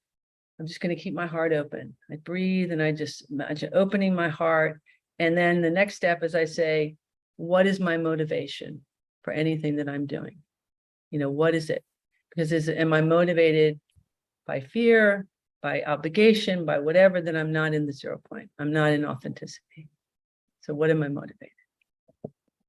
I'm 0.59 0.67
just 0.67 0.81
going 0.81 0.95
to 0.95 1.01
keep 1.01 1.13
my 1.13 1.27
heart 1.27 1.53
open. 1.53 1.95
I 2.11 2.17
breathe 2.17 2.71
and 2.71 2.83
I 2.83 2.91
just 2.91 3.25
imagine 3.31 3.71
opening 3.73 4.13
my 4.13 4.29
heart. 4.29 4.79
And 5.17 5.37
then 5.37 5.61
the 5.61 5.69
next 5.69 5.95
step 5.95 6.23
is 6.23 6.35
I 6.35 6.45
say, 6.45 6.95
what 7.37 7.65
is 7.65 7.79
my 7.79 7.97
motivation 7.97 8.81
for 9.23 9.31
anything 9.31 9.77
that 9.77 9.89
I'm 9.89 10.05
doing? 10.05 10.37
You 11.09 11.19
know, 11.19 11.29
what 11.29 11.55
is 11.55 11.69
it? 11.69 11.83
Because 12.29 12.51
is 12.51 12.69
am 12.69 12.93
I 12.93 13.01
motivated 13.01 13.79
by 14.45 14.59
fear, 14.59 15.25
by 15.61 15.83
obligation, 15.83 16.65
by 16.65 16.79
whatever, 16.79 17.21
then 17.21 17.35
I'm 17.35 17.51
not 17.51 17.73
in 17.73 17.85
the 17.85 17.93
zero 17.93 18.19
point. 18.29 18.49
I'm 18.59 18.71
not 18.71 18.91
in 18.91 19.05
authenticity. 19.05 19.89
So 20.61 20.73
what 20.73 20.89
am 20.89 21.03
I 21.03 21.07
motivated? 21.07 21.51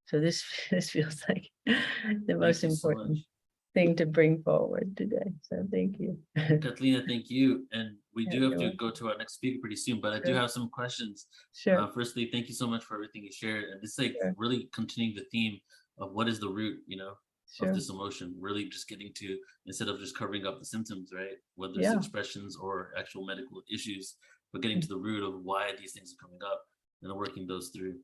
So 0.07 0.20
this 0.20 0.45
this 0.70 0.90
feels 0.90 1.22
like 1.28 1.49
the 1.66 2.36
most 2.36 2.62
you 2.62 2.70
so 2.70 2.90
important 2.90 3.11
much. 3.11 3.26
thing 3.74 3.97
to 3.97 4.07
bring 4.07 4.43
forward 4.43 4.97
today. 4.97 5.32
So 5.43 5.66
thank 5.70 5.99
you. 5.99 6.18
Catalina, 6.36 7.03
thank 7.09 7.30
you. 7.30 7.66
And 7.72 7.97
we 8.14 8.24
Yeah, 8.24 8.30
do 8.32 8.43
have 8.51 8.61
you're 8.61 8.70
to 8.70 8.76
go 8.76 8.90
to 8.90 9.09
our 9.09 9.16
next 9.16 9.34
speaker 9.34 9.59
pretty 9.61 9.76
soon, 9.76 10.01
but 10.01 10.12
I 10.12 10.18
do 10.18 10.32
Sure. 10.32 10.40
have 10.40 10.51
some 10.51 10.68
questions. 10.68 11.26
Sure. 11.55 11.78
Uh, 11.80 11.86
firstly, 11.93 12.28
thank 12.30 12.49
you 12.49 12.55
so 12.55 12.66
much 12.66 12.84
for 12.84 12.95
everything 12.95 13.22
you 13.24 13.32
shared. 13.32 13.64
And 13.64 13.80
this 13.80 13.93
is 13.93 13.99
like 13.99 14.16
Sure. 14.20 14.34
really 14.36 14.68
continuing 14.72 15.14
the 15.16 15.24
theme 15.32 15.59
of 15.99 16.12
what 16.12 16.28
is 16.28 16.38
the 16.40 16.49
root, 16.49 16.80
you 16.86 16.97
know, 16.99 17.14
Sure. 17.53 17.68
of 17.68 17.74
this 17.74 17.90
emotion. 17.90 18.34
Really 18.40 18.68
just 18.68 18.88
getting 18.88 19.12
to 19.14 19.38
instead 19.66 19.88
of 19.88 19.98
just 20.00 20.16
covering 20.16 20.46
up 20.46 20.59
the 20.59 20.64
symptoms, 20.64 21.11
right? 21.14 21.36
Whether 21.57 21.74
it's 21.74 21.82
Yeah. 21.82 21.96
expressions 21.98 22.57
or 22.57 22.92
actual 22.96 23.26
medical 23.26 23.62
issues, 23.70 24.16
but 24.53 24.62
getting 24.62 24.80
to 24.80 24.88
the 24.88 24.96
root 24.96 25.22
of 25.22 25.42
why 25.44 25.74
these 25.76 25.92
things 25.92 26.14
are 26.14 26.26
coming 26.26 26.42
up 26.42 26.62
and 27.03 27.11
then 27.11 27.16
working 27.16 27.46
those 27.46 27.68
through. 27.68 28.00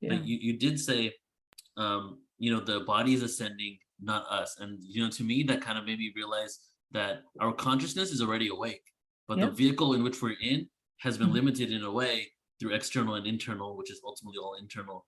Yeah. 0.00 0.16
But 0.16 0.26
you, 0.26 0.38
you 0.40 0.58
did 0.58 0.80
say, 0.80 1.14
um, 1.76 2.22
you 2.38 2.52
know, 2.52 2.60
the 2.60 2.80
body 2.80 3.14
is 3.14 3.22
ascending, 3.22 3.78
not 4.00 4.26
us. 4.30 4.56
And 4.58 4.78
you 4.82 5.02
know, 5.04 5.10
to 5.10 5.22
me, 5.24 5.44
that 5.44 5.60
kind 5.62 5.78
of 5.78 5.84
made 5.84 5.98
me 5.98 6.12
realize 6.16 6.58
that 6.90 7.22
our 7.40 7.52
consciousness 7.52 8.10
is 8.10 8.20
already 8.20 8.48
awake, 8.48 8.82
but 9.28 9.38
the 9.38 9.50
vehicle 9.50 9.94
in 9.94 10.02
which 10.02 10.20
we're 10.22 10.36
in 10.40 10.68
has 10.98 11.16
been 11.18 11.28
Mhm. 11.28 11.34
limited 11.34 11.70
in 11.70 11.82
a 11.84 11.90
way 11.92 12.32
through 12.58 12.72
external 12.74 13.14
and 13.14 13.26
internal, 13.26 13.76
which 13.76 13.90
is 13.90 14.00
ultimately 14.04 14.38
all 14.38 14.54
internal 14.54 15.06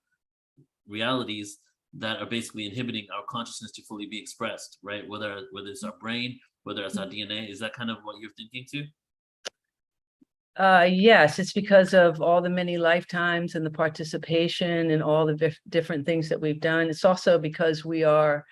realities 0.86 1.58
that 1.94 2.18
are 2.20 2.26
basically 2.26 2.66
inhibiting 2.66 3.06
our 3.14 3.24
consciousness 3.28 3.72
to 3.72 3.82
fully 3.84 4.06
be 4.06 4.18
expressed, 4.20 4.78
right? 4.82 5.08
Whether 5.08 5.42
whether 5.52 5.68
it's 5.68 5.82
our 5.82 5.94
brain, 6.00 6.38
whether 6.64 6.84
it's 6.84 6.96
our 6.96 7.06
DNA, 7.06 7.50
is 7.50 7.58
that 7.60 7.72
kind 7.72 7.90
of 7.90 7.98
what 8.02 8.16
you're 8.20 8.30
thinking 8.36 8.64
too? 8.70 8.84
Uh, 10.56 10.86
yes, 10.90 11.38
it's 11.38 11.52
because 11.52 11.94
of 11.94 12.20
all 12.20 12.42
the 12.42 12.50
many 12.50 12.76
lifetimes 12.76 13.54
and 13.54 13.64
the 13.64 13.70
participation 13.70 14.90
and 14.90 15.02
all 15.02 15.24
the 15.24 15.34
dif- 15.34 15.60
different 15.68 16.04
things 16.04 16.28
that 16.28 16.40
we've 16.40 16.60
done. 16.60 16.88
It's 16.88 17.04
also 17.04 17.38
because 17.38 17.84
we 17.84 18.04
are 18.04 18.44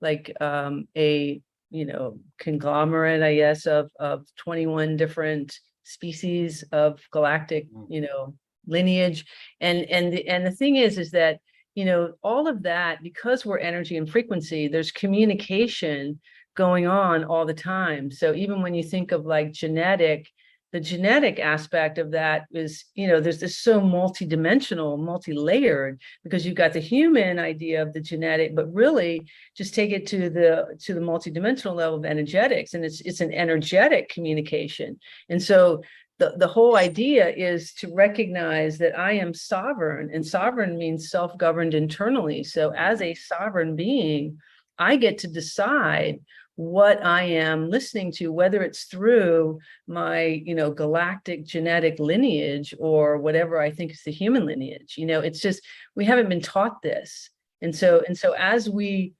like 0.00 0.34
um, 0.40 0.88
a, 0.96 1.40
you 1.70 1.84
know, 1.86 2.18
conglomerate, 2.38 3.22
I 3.22 3.36
guess, 3.36 3.66
of 3.66 3.90
of 4.00 4.26
21 4.38 4.96
different 4.96 5.58
species 5.84 6.64
of 6.72 7.00
galactic, 7.12 7.70
Mm. 7.72 7.86
you 7.88 8.00
know, 8.02 8.34
lineage. 8.66 9.24
And 9.60 9.84
and 9.84 10.12
the 10.12 10.26
and 10.28 10.44
the 10.44 10.50
thing 10.50 10.76
is, 10.76 10.98
is 10.98 11.12
that 11.12 11.38
you 11.74 11.84
know 11.84 12.12
all 12.22 12.48
of 12.48 12.62
that 12.62 13.02
because 13.02 13.44
we're 13.44 13.58
energy 13.58 13.96
and 13.96 14.08
frequency. 14.08 14.68
There's 14.68 14.90
communication 14.90 16.20
going 16.54 16.86
on 16.86 17.24
all 17.24 17.46
the 17.46 17.54
time. 17.54 18.10
So 18.10 18.34
even 18.34 18.62
when 18.62 18.74
you 18.74 18.82
think 18.82 19.12
of 19.12 19.24
like 19.24 19.52
genetic 19.52 20.28
the 20.72 20.80
genetic 20.80 21.38
aspect 21.38 21.98
of 21.98 22.12
that 22.12 22.46
is, 22.50 22.86
you 22.94 23.06
know, 23.06 23.20
there's 23.20 23.40
this 23.40 23.58
so 23.58 23.78
multidimensional, 23.78 24.98
multi-layered, 24.98 26.00
because 26.24 26.46
you've 26.46 26.54
got 26.54 26.72
the 26.72 26.80
human 26.80 27.38
idea 27.38 27.82
of 27.82 27.92
the 27.92 28.00
genetic, 28.00 28.56
but 28.56 28.72
really 28.72 29.26
just 29.54 29.74
take 29.74 29.90
it 29.90 30.06
to 30.06 30.30
the 30.30 30.78
to 30.80 30.94
the 30.94 31.00
multidimensional 31.00 31.74
level 31.74 31.98
of 31.98 32.06
energetics, 32.06 32.72
and 32.72 32.86
it's 32.86 33.02
it's 33.02 33.20
an 33.20 33.34
energetic 33.34 34.08
communication. 34.08 34.98
And 35.28 35.42
so 35.42 35.82
the, 36.22 36.34
the 36.36 36.46
whole 36.46 36.76
idea 36.76 37.28
is 37.28 37.72
to 37.74 37.92
recognize 37.92 38.78
that 38.78 38.96
I 38.96 39.14
am 39.14 39.34
sovereign, 39.34 40.08
and 40.14 40.24
sovereign 40.24 40.78
means 40.78 41.10
self-governed 41.10 41.74
internally. 41.74 42.44
So 42.44 42.72
as 42.76 43.02
a 43.02 43.14
sovereign 43.14 43.74
being, 43.74 44.38
I 44.78 44.94
get 44.94 45.18
to 45.18 45.26
decide 45.26 46.20
what 46.54 47.04
I 47.04 47.22
am 47.24 47.68
listening 47.68 48.12
to, 48.12 48.32
whether 48.32 48.62
it's 48.62 48.84
through 48.84 49.58
my, 49.88 50.22
you 50.22 50.54
know, 50.54 50.70
galactic 50.70 51.44
genetic 51.44 51.98
lineage 51.98 52.72
or 52.78 53.18
whatever 53.18 53.60
I 53.60 53.72
think 53.72 53.90
is 53.90 54.02
the 54.04 54.12
human 54.12 54.46
lineage. 54.46 54.94
You 54.96 55.06
know, 55.06 55.20
it's 55.20 55.40
just 55.40 55.60
we 55.96 56.04
haven't 56.04 56.28
been 56.28 56.40
taught 56.40 56.82
this. 56.82 57.30
And 57.62 57.74
so, 57.74 58.04
and 58.06 58.16
so 58.16 58.32
as 58.34 58.70
we 58.70 59.14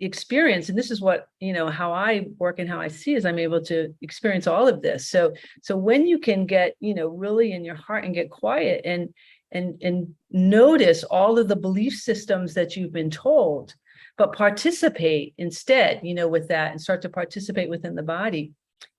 experience, 0.00 0.68
and 0.68 0.78
this 0.78 0.90
is 0.90 1.00
what, 1.00 1.26
you 1.40 1.52
know, 1.52 1.68
how 1.68 1.92
I 1.92 2.26
work 2.38 2.58
and 2.58 2.68
how 2.68 2.80
I 2.80 2.88
see 2.88 3.14
is 3.14 3.24
I'm 3.24 3.38
able 3.38 3.62
to 3.64 3.94
experience 4.00 4.46
all 4.46 4.68
of 4.68 4.82
this. 4.82 5.08
So, 5.08 5.32
so 5.62 5.76
when 5.76 6.06
you 6.06 6.18
can 6.18 6.46
get, 6.46 6.74
you 6.80 6.94
know, 6.94 7.08
really 7.08 7.52
in 7.52 7.64
your 7.64 7.74
heart 7.74 8.04
and 8.04 8.14
get 8.14 8.30
quiet 8.30 8.82
and 8.84 9.12
and 9.50 9.82
and 9.82 10.14
notice 10.30 11.04
all 11.04 11.38
of 11.38 11.48
the 11.48 11.56
belief 11.56 11.94
systems 11.94 12.54
that 12.54 12.76
you've 12.76 12.92
been 12.92 13.10
told 13.10 13.74
but 14.18 14.34
participate 14.34 15.34
instead, 15.38 16.00
you 16.02 16.14
know, 16.14 16.28
with 16.28 16.48
that 16.48 16.70
and 16.70 16.80
start 16.80 17.02
to 17.02 17.08
participate 17.08 17.70
within 17.70 17.94
the 17.94 18.02
body, 18.02 18.52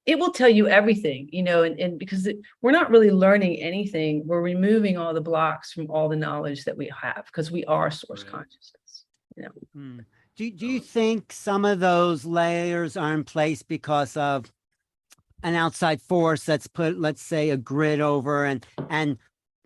it 0.06 0.18
will 0.20 0.32
tell 0.32 0.50
you 0.50 0.68
everything, 0.68 1.30
you 1.32 1.44
know, 1.44 1.64
and, 1.64 1.80
and 1.80 2.00
because 2.00 2.26
it, 2.28 2.38
we're 2.62 2.72
not 2.72 2.90
really 2.90 3.12
learning 3.12 3.62
anything, 3.62 4.24
we're 4.26 4.42
removing 4.42 4.98
all 4.98 5.14
the 5.14 5.22
blocks 5.22 5.72
from 5.72 5.90
all 5.90 6.10
the 6.10 6.16
knowledge 6.16 6.66
that 6.66 6.76
we 6.76 6.92
have 7.02 7.26
because 7.28 7.52
we 7.52 7.64
are 7.66 7.90
source 7.92 8.24
Right. 8.24 8.32
consciousness. 8.32 9.06
Hmm. 9.74 10.00
Do, 10.36 10.50
do 10.50 10.66
you 10.66 10.80
think 10.80 11.32
some 11.32 11.64
of 11.64 11.80
those 11.80 12.26
layers 12.26 12.98
are 12.98 13.14
in 13.14 13.24
place 13.24 13.62
because 13.62 14.18
of 14.18 14.52
an 15.44 15.56
outside 15.56 16.02
force 16.02 16.44
that's 16.44 16.68
put, 16.68 17.00
let's 17.00 17.22
say, 17.22 17.50
a 17.50 17.58
grid 17.58 18.02
over 18.02 18.46
and 18.46 18.66
and 18.90 19.18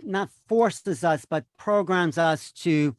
not 0.03 0.29
forces 0.47 1.03
us, 1.03 1.25
but 1.25 1.45
programs 1.57 2.17
us 2.17 2.51
to 2.51 2.95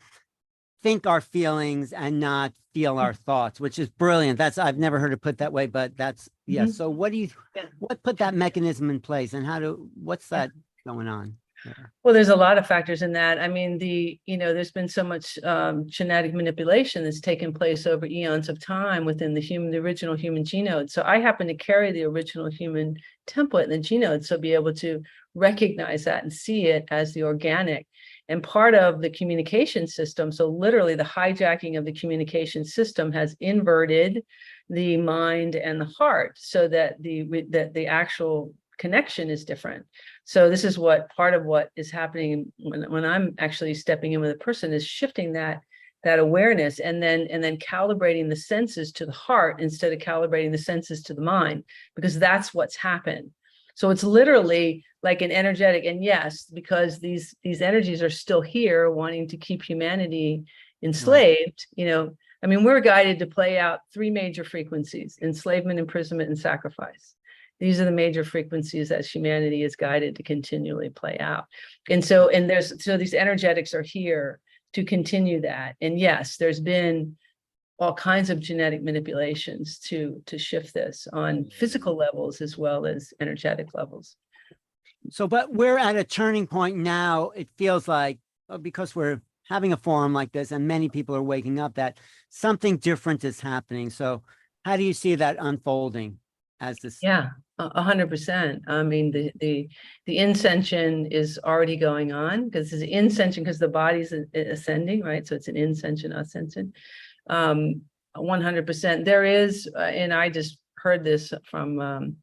think 0.82 1.06
our 1.06 1.20
feelings 1.20 1.92
and 1.92 2.20
not 2.20 2.52
feel 2.72 2.98
our 2.98 3.12
thoughts, 3.12 3.60
which 3.60 3.78
is 3.78 3.88
brilliant. 3.88 4.38
That's 4.38 4.58
I've 4.58 4.78
never 4.78 4.98
heard 4.98 5.12
it 5.12 5.20
put 5.20 5.38
that 5.38 5.52
way, 5.52 5.66
but 5.66 5.96
that's 5.96 6.28
yeah. 6.46 6.64
Mhm. 6.64 6.72
So 6.72 6.88
what 6.88 7.12
do 7.12 7.18
you 7.18 7.28
what 7.80 8.02
put 8.02 8.18
that 8.18 8.34
mechanism 8.34 8.88
in 8.90 9.00
place 9.00 9.34
and 9.34 9.44
how 9.44 9.58
do 9.58 9.90
what's 9.94 10.28
that 10.28 10.50
going 10.86 11.08
on? 11.08 11.36
Well, 12.02 12.14
there's 12.14 12.28
a 12.28 12.36
lot 12.36 12.58
of 12.58 12.66
factors 12.66 13.02
in 13.02 13.12
that. 13.12 13.38
I 13.38 13.48
mean, 13.48 13.76
the, 13.76 14.18
you 14.24 14.38
know, 14.38 14.54
there's 14.54 14.70
been 14.70 14.88
so 14.88 15.02
much 15.04 15.38
um, 15.44 15.84
genetic 15.88 16.32
manipulation 16.32 17.04
that's 17.04 17.20
taken 17.20 17.52
place 17.52 17.86
over 17.86 18.06
eons 18.06 18.48
of 18.48 18.64
time 18.64 19.04
within 19.04 19.34
the 19.34 19.40
human, 19.40 19.70
the 19.70 19.78
original 19.78 20.16
human 20.16 20.44
genome. 20.44 20.88
So 20.88 21.02
I 21.04 21.18
happen 21.18 21.48
to 21.48 21.54
carry 21.54 21.92
the 21.92 22.04
original 22.04 22.50
human 22.50 22.96
template 23.26 23.64
in 23.64 23.70
the 23.70 23.78
genome, 23.78 24.24
so 24.24 24.38
be 24.38 24.54
able 24.54 24.72
to 24.74 25.02
recognize 25.34 26.04
that 26.04 26.22
and 26.22 26.32
see 26.32 26.66
it 26.66 26.86
as 26.90 27.12
the 27.12 27.24
organic 27.24 27.86
and 28.28 28.42
part 28.42 28.74
of 28.74 29.00
the 29.00 29.10
communication 29.10 29.86
system. 29.86 30.32
So 30.32 30.48
literally 30.48 30.94
the 30.94 31.04
hijacking 31.04 31.76
of 31.76 31.84
the 31.84 31.92
communication 31.92 32.64
system 32.64 33.12
has 33.12 33.36
inverted 33.40 34.22
the 34.70 34.96
mind 34.96 35.56
and 35.56 35.80
the 35.80 35.86
heart 35.98 36.38
so 36.38 36.68
that 36.68 37.02
the 37.02 37.28
that 37.50 37.74
the 37.74 37.86
actual 37.86 38.54
connection 38.78 39.28
is 39.28 39.44
different. 39.44 39.84
So 40.24 40.48
this 40.48 40.64
is 40.64 40.78
what 40.78 41.10
part 41.10 41.34
of 41.34 41.44
what 41.44 41.70
is 41.76 41.90
happening 41.90 42.52
when, 42.58 42.90
when 42.90 43.04
I'm 43.04 43.34
actually 43.38 43.74
stepping 43.74 44.12
in 44.12 44.20
with 44.20 44.30
a 44.30 44.38
person 44.38 44.72
is 44.72 44.86
shifting 44.86 45.32
that 45.32 45.60
that 46.04 46.20
awareness 46.20 46.78
and 46.78 47.02
then 47.02 47.26
and 47.28 47.42
then 47.42 47.56
calibrating 47.56 48.28
the 48.28 48.36
senses 48.36 48.92
to 48.92 49.04
the 49.04 49.12
heart 49.12 49.60
instead 49.60 49.92
of 49.92 49.98
calibrating 49.98 50.52
the 50.52 50.58
senses 50.58 51.02
to 51.02 51.14
the 51.14 51.20
mind 51.20 51.64
because 51.96 52.18
that's 52.18 52.54
what's 52.54 52.76
happened. 52.76 53.30
So 53.74 53.90
it's 53.90 54.04
literally 54.04 54.84
like 55.02 55.22
an 55.22 55.32
energetic 55.32 55.84
and 55.84 56.02
yes 56.02 56.44
because 56.44 57.00
these 57.00 57.34
these 57.42 57.62
energies 57.62 58.02
are 58.02 58.10
still 58.10 58.40
here 58.40 58.90
wanting 58.90 59.28
to 59.28 59.36
keep 59.36 59.62
humanity 59.62 60.44
enslaved, 60.82 61.66
you 61.74 61.86
know, 61.86 62.16
I 62.44 62.46
mean 62.46 62.62
we're 62.62 62.80
guided 62.80 63.18
to 63.18 63.26
play 63.26 63.58
out 63.58 63.80
three 63.92 64.10
major 64.10 64.44
frequencies, 64.44 65.18
enslavement, 65.20 65.80
imprisonment 65.80 66.28
and 66.28 66.38
sacrifice 66.38 67.16
these 67.60 67.80
are 67.80 67.84
the 67.84 67.90
major 67.90 68.24
frequencies 68.24 68.88
that 68.88 69.04
humanity 69.04 69.62
is 69.62 69.76
guided 69.76 70.16
to 70.16 70.22
continually 70.22 70.90
play 70.90 71.18
out. 71.18 71.46
And 71.90 72.04
so, 72.04 72.28
and 72.28 72.48
there's, 72.48 72.82
so 72.84 72.96
these 72.96 73.14
energetics 73.14 73.74
are 73.74 73.82
here 73.82 74.40
to 74.74 74.84
continue 74.84 75.40
that. 75.40 75.76
And 75.80 75.98
yes, 75.98 76.36
there's 76.36 76.60
been 76.60 77.16
all 77.78 77.94
kinds 77.94 78.30
of 78.30 78.40
genetic 78.40 78.82
manipulations 78.82 79.78
to, 79.78 80.22
to 80.26 80.38
shift 80.38 80.74
this 80.74 81.06
on 81.12 81.48
physical 81.50 81.96
levels 81.96 82.40
as 82.40 82.58
well 82.58 82.86
as 82.86 83.12
energetic 83.20 83.74
levels. 83.74 84.16
So, 85.10 85.26
but 85.28 85.52
we're 85.52 85.78
at 85.78 85.96
a 85.96 86.04
turning 86.04 86.46
point 86.46 86.76
now. 86.76 87.30
It 87.30 87.48
feels 87.56 87.88
like 87.88 88.18
uh, 88.48 88.58
because 88.58 88.94
we're 88.96 89.20
having 89.48 89.72
a 89.72 89.76
forum 89.76 90.12
like 90.12 90.32
this 90.32 90.52
and 90.52 90.68
many 90.68 90.88
people 90.88 91.14
are 91.14 91.22
waking 91.22 91.58
up 91.58 91.74
that 91.74 91.98
something 92.28 92.76
different 92.76 93.24
is 93.24 93.40
happening. 93.40 93.90
So 93.90 94.22
how 94.64 94.76
do 94.76 94.82
you 94.82 94.92
see 94.92 95.14
that 95.14 95.36
unfolding 95.38 96.18
as 96.60 96.78
this? 96.78 96.98
Yeah, 97.02 97.30
a 97.58 97.82
hundred 97.82 98.10
percent. 98.10 98.62
I 98.66 98.82
mean, 98.82 99.10
the, 99.10 99.30
the, 99.40 99.68
the 100.06 100.18
incension 100.18 101.06
is 101.06 101.38
already 101.44 101.76
going 101.76 102.12
on 102.12 102.46
because 102.46 102.72
it's 102.72 102.82
incension 102.82 103.44
because 103.44 103.58
the 103.58 103.68
body's 103.68 104.12
ascending, 104.34 105.02
right? 105.02 105.26
So 105.26 105.34
it's 105.34 105.48
an 105.48 105.56
incension, 105.56 106.12
ascension. 106.12 106.72
Um, 107.28 107.82
one 108.14 108.40
hundred 108.40 108.66
percent. 108.66 109.04
There 109.04 109.24
is, 109.24 109.68
uh, 109.76 109.80
and 109.80 110.12
I 110.12 110.30
just 110.30 110.58
heard 110.76 111.04
this 111.04 111.32
from, 111.50 111.80
um, 111.80 112.16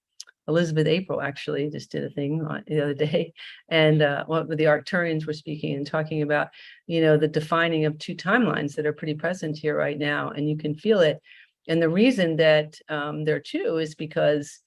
Elizabeth 0.47 0.85
April 0.85 1.21
actually 1.21 1.71
just 1.71 1.91
did 1.91 2.03
a 2.03 2.09
thing 2.11 2.45
on 2.45 2.63
the 2.67 2.81
other 2.81 2.93
day. 2.93 3.33
And, 3.69 4.01
uh, 4.01 4.25
what 4.25 4.47
the 4.47 4.65
Arcturians 4.65 5.25
were 5.25 5.33
speaking 5.33 5.75
and 5.75 5.87
talking 5.87 6.21
about, 6.21 6.49
you 6.85 7.01
know, 7.01 7.17
the 7.17 7.27
defining 7.27 7.85
of 7.85 7.97
two 7.97 8.15
timelines 8.15 8.75
that 8.75 8.85
are 8.85 8.93
pretty 8.93 9.15
present 9.15 9.57
here 9.57 9.75
right 9.75 9.97
now, 9.97 10.29
and 10.29 10.47
you 10.47 10.55
can 10.55 10.75
feel 10.75 10.99
it. 10.99 11.19
And 11.67 11.81
the 11.81 11.89
reason 11.89 12.35
that, 12.37 12.79
um, 12.89 13.25
there 13.25 13.35
are 13.35 13.39
two 13.39 13.77
is 13.77 13.95
because 13.95 14.59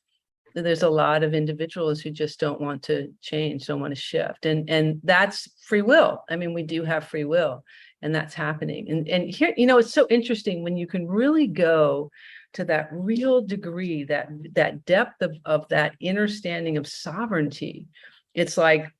there's 0.55 0.83
a 0.83 0.91
lot 0.91 1.23
of 1.23 1.35
individuals 1.35 2.01
who 2.01 2.11
just 2.11 2.41
don't 2.41 2.61
want 2.61 2.83
to 2.85 3.13
change, 3.21 3.67
don't 3.67 3.81
want 3.81 3.95
to 3.95 4.01
shift. 4.01 4.47
And 4.47 4.69
and 4.69 5.01
that's 5.05 5.49
free 5.63 5.83
will. 5.83 6.25
I 6.29 6.37
mean, 6.37 6.55
we 6.55 6.63
do 6.63 6.83
have 6.85 7.05
free 7.05 7.25
will 7.25 7.65
and 8.03 8.15
that's 8.15 8.35
happening. 8.35 8.91
And 8.91 9.09
and 9.09 9.31
here, 9.31 9.55
you 9.57 9.67
know, 9.67 9.79
it's 9.79 9.93
so 9.93 10.07
interesting 10.11 10.63
when 10.63 10.77
you 10.77 10.87
can 10.87 11.07
really 11.07 11.47
go 11.47 12.11
to 12.55 12.65
that 12.65 12.89
real 12.93 13.43
degree, 13.43 14.05
that 14.05 14.29
that 14.55 14.85
depth 14.85 15.23
of, 15.23 15.37
of 15.45 15.69
that 15.69 15.95
understanding 16.07 16.77
of 16.77 16.87
sovereignty. 16.87 17.89
It's 18.35 18.57
like 18.57 18.91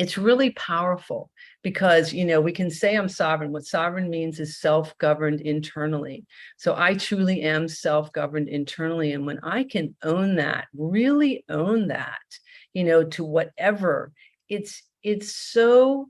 it's 0.00 0.16
really 0.16 0.48
powerful 0.52 1.30
because 1.62 2.10
you 2.10 2.24
know 2.24 2.40
we 2.40 2.52
can 2.52 2.70
say 2.70 2.96
i'm 2.96 3.08
sovereign. 3.08 3.52
What 3.52 3.66
sovereign 3.66 4.08
means 4.08 4.40
is 4.40 4.58
self-governed 4.58 5.42
internally. 5.42 6.24
So 6.56 6.74
i 6.74 6.94
truly 6.94 7.42
am 7.42 7.68
self-governed 7.68 8.48
internally. 8.48 9.12
And 9.12 9.26
when 9.26 9.40
i 9.42 9.62
can 9.62 9.94
own 10.02 10.36
that 10.36 10.68
really 10.74 11.44
own 11.50 11.88
that 11.88 12.18
you 12.72 12.84
know 12.84 13.04
to 13.04 13.22
whatever 13.24 14.12
it's 14.48 14.82
it's 15.02 15.36
so 15.36 16.08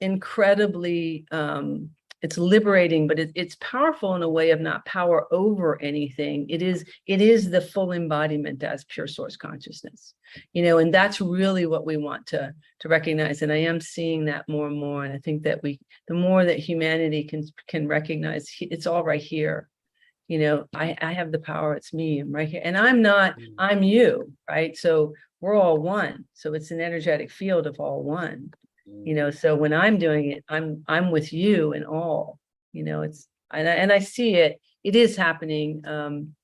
incredibly 0.00 1.26
um 1.32 1.90
it's 2.22 2.38
liberating 2.38 3.06
but 3.06 3.18
it, 3.18 3.32
it's 3.34 3.56
powerful 3.56 4.14
in 4.14 4.22
a 4.22 4.28
way 4.28 4.50
of 4.50 4.60
not 4.60 4.84
power 4.86 5.26
over 5.32 5.80
anything. 5.82 6.48
It 6.48 6.62
is 6.62 6.84
it 7.06 7.20
is 7.20 7.50
the 7.50 7.60
full 7.60 7.92
embodiment 7.92 8.62
as 8.62 8.84
pure 8.84 9.06
source 9.06 9.36
consciousness 9.36 10.14
you 10.52 10.62
know 10.62 10.78
and 10.78 10.92
that's 10.94 11.20
really 11.20 11.66
what 11.66 11.84
we 11.84 11.96
want 11.96 12.26
to 12.26 12.54
to 12.80 12.88
recognize 12.88 13.42
and 13.42 13.52
i 13.52 13.56
am 13.56 13.80
seeing 13.80 14.24
that 14.24 14.48
more 14.48 14.66
and 14.66 14.78
more 14.78 15.04
and 15.04 15.12
i 15.12 15.18
think 15.18 15.42
that 15.42 15.62
we 15.62 15.78
the 16.08 16.14
more 16.14 16.44
that 16.44 16.58
humanity 16.58 17.24
can 17.24 17.46
can 17.68 17.86
recognize 17.86 18.48
it's 18.60 18.86
all 18.86 19.04
right 19.04 19.20
here. 19.20 19.68
You 20.28 20.38
know 20.38 20.64
i 20.74 20.96
i 21.02 21.12
have 21.12 21.32
the 21.32 21.38
power 21.38 21.74
it's 21.74 21.92
me 21.92 22.20
i'm 22.20 22.32
right 22.32 22.48
here 22.48 22.62
and 22.64 22.76
i'm 22.78 23.02
not 23.02 23.36
Mm. 23.38 23.54
i'm 23.58 23.82
you 23.82 24.32
right? 24.48 24.76
So 24.76 25.12
we're 25.40 25.54
all 25.56 25.78
one 25.78 26.24
so 26.34 26.54
it's 26.54 26.70
an 26.70 26.80
energetic 26.80 27.30
field 27.30 27.66
of 27.66 27.78
all 27.80 28.02
one 28.02 28.52
you 29.04 29.14
know 29.14 29.30
so 29.30 29.54
when 29.56 29.72
i'm 29.72 29.98
doing 29.98 30.30
it 30.30 30.44
i'm 30.48 30.84
i'm 30.88 31.10
with 31.10 31.32
you 31.32 31.72
and 31.72 31.84
all 31.84 32.38
you 32.72 32.84
know 32.84 33.02
it's 33.02 33.26
and 33.52 33.68
I, 33.68 33.72
and 33.72 33.92
I 33.92 33.98
see 33.98 34.34
it 34.36 34.60
it 34.84 34.94
is 34.96 35.16
happening 35.16 35.82
um 35.86 36.34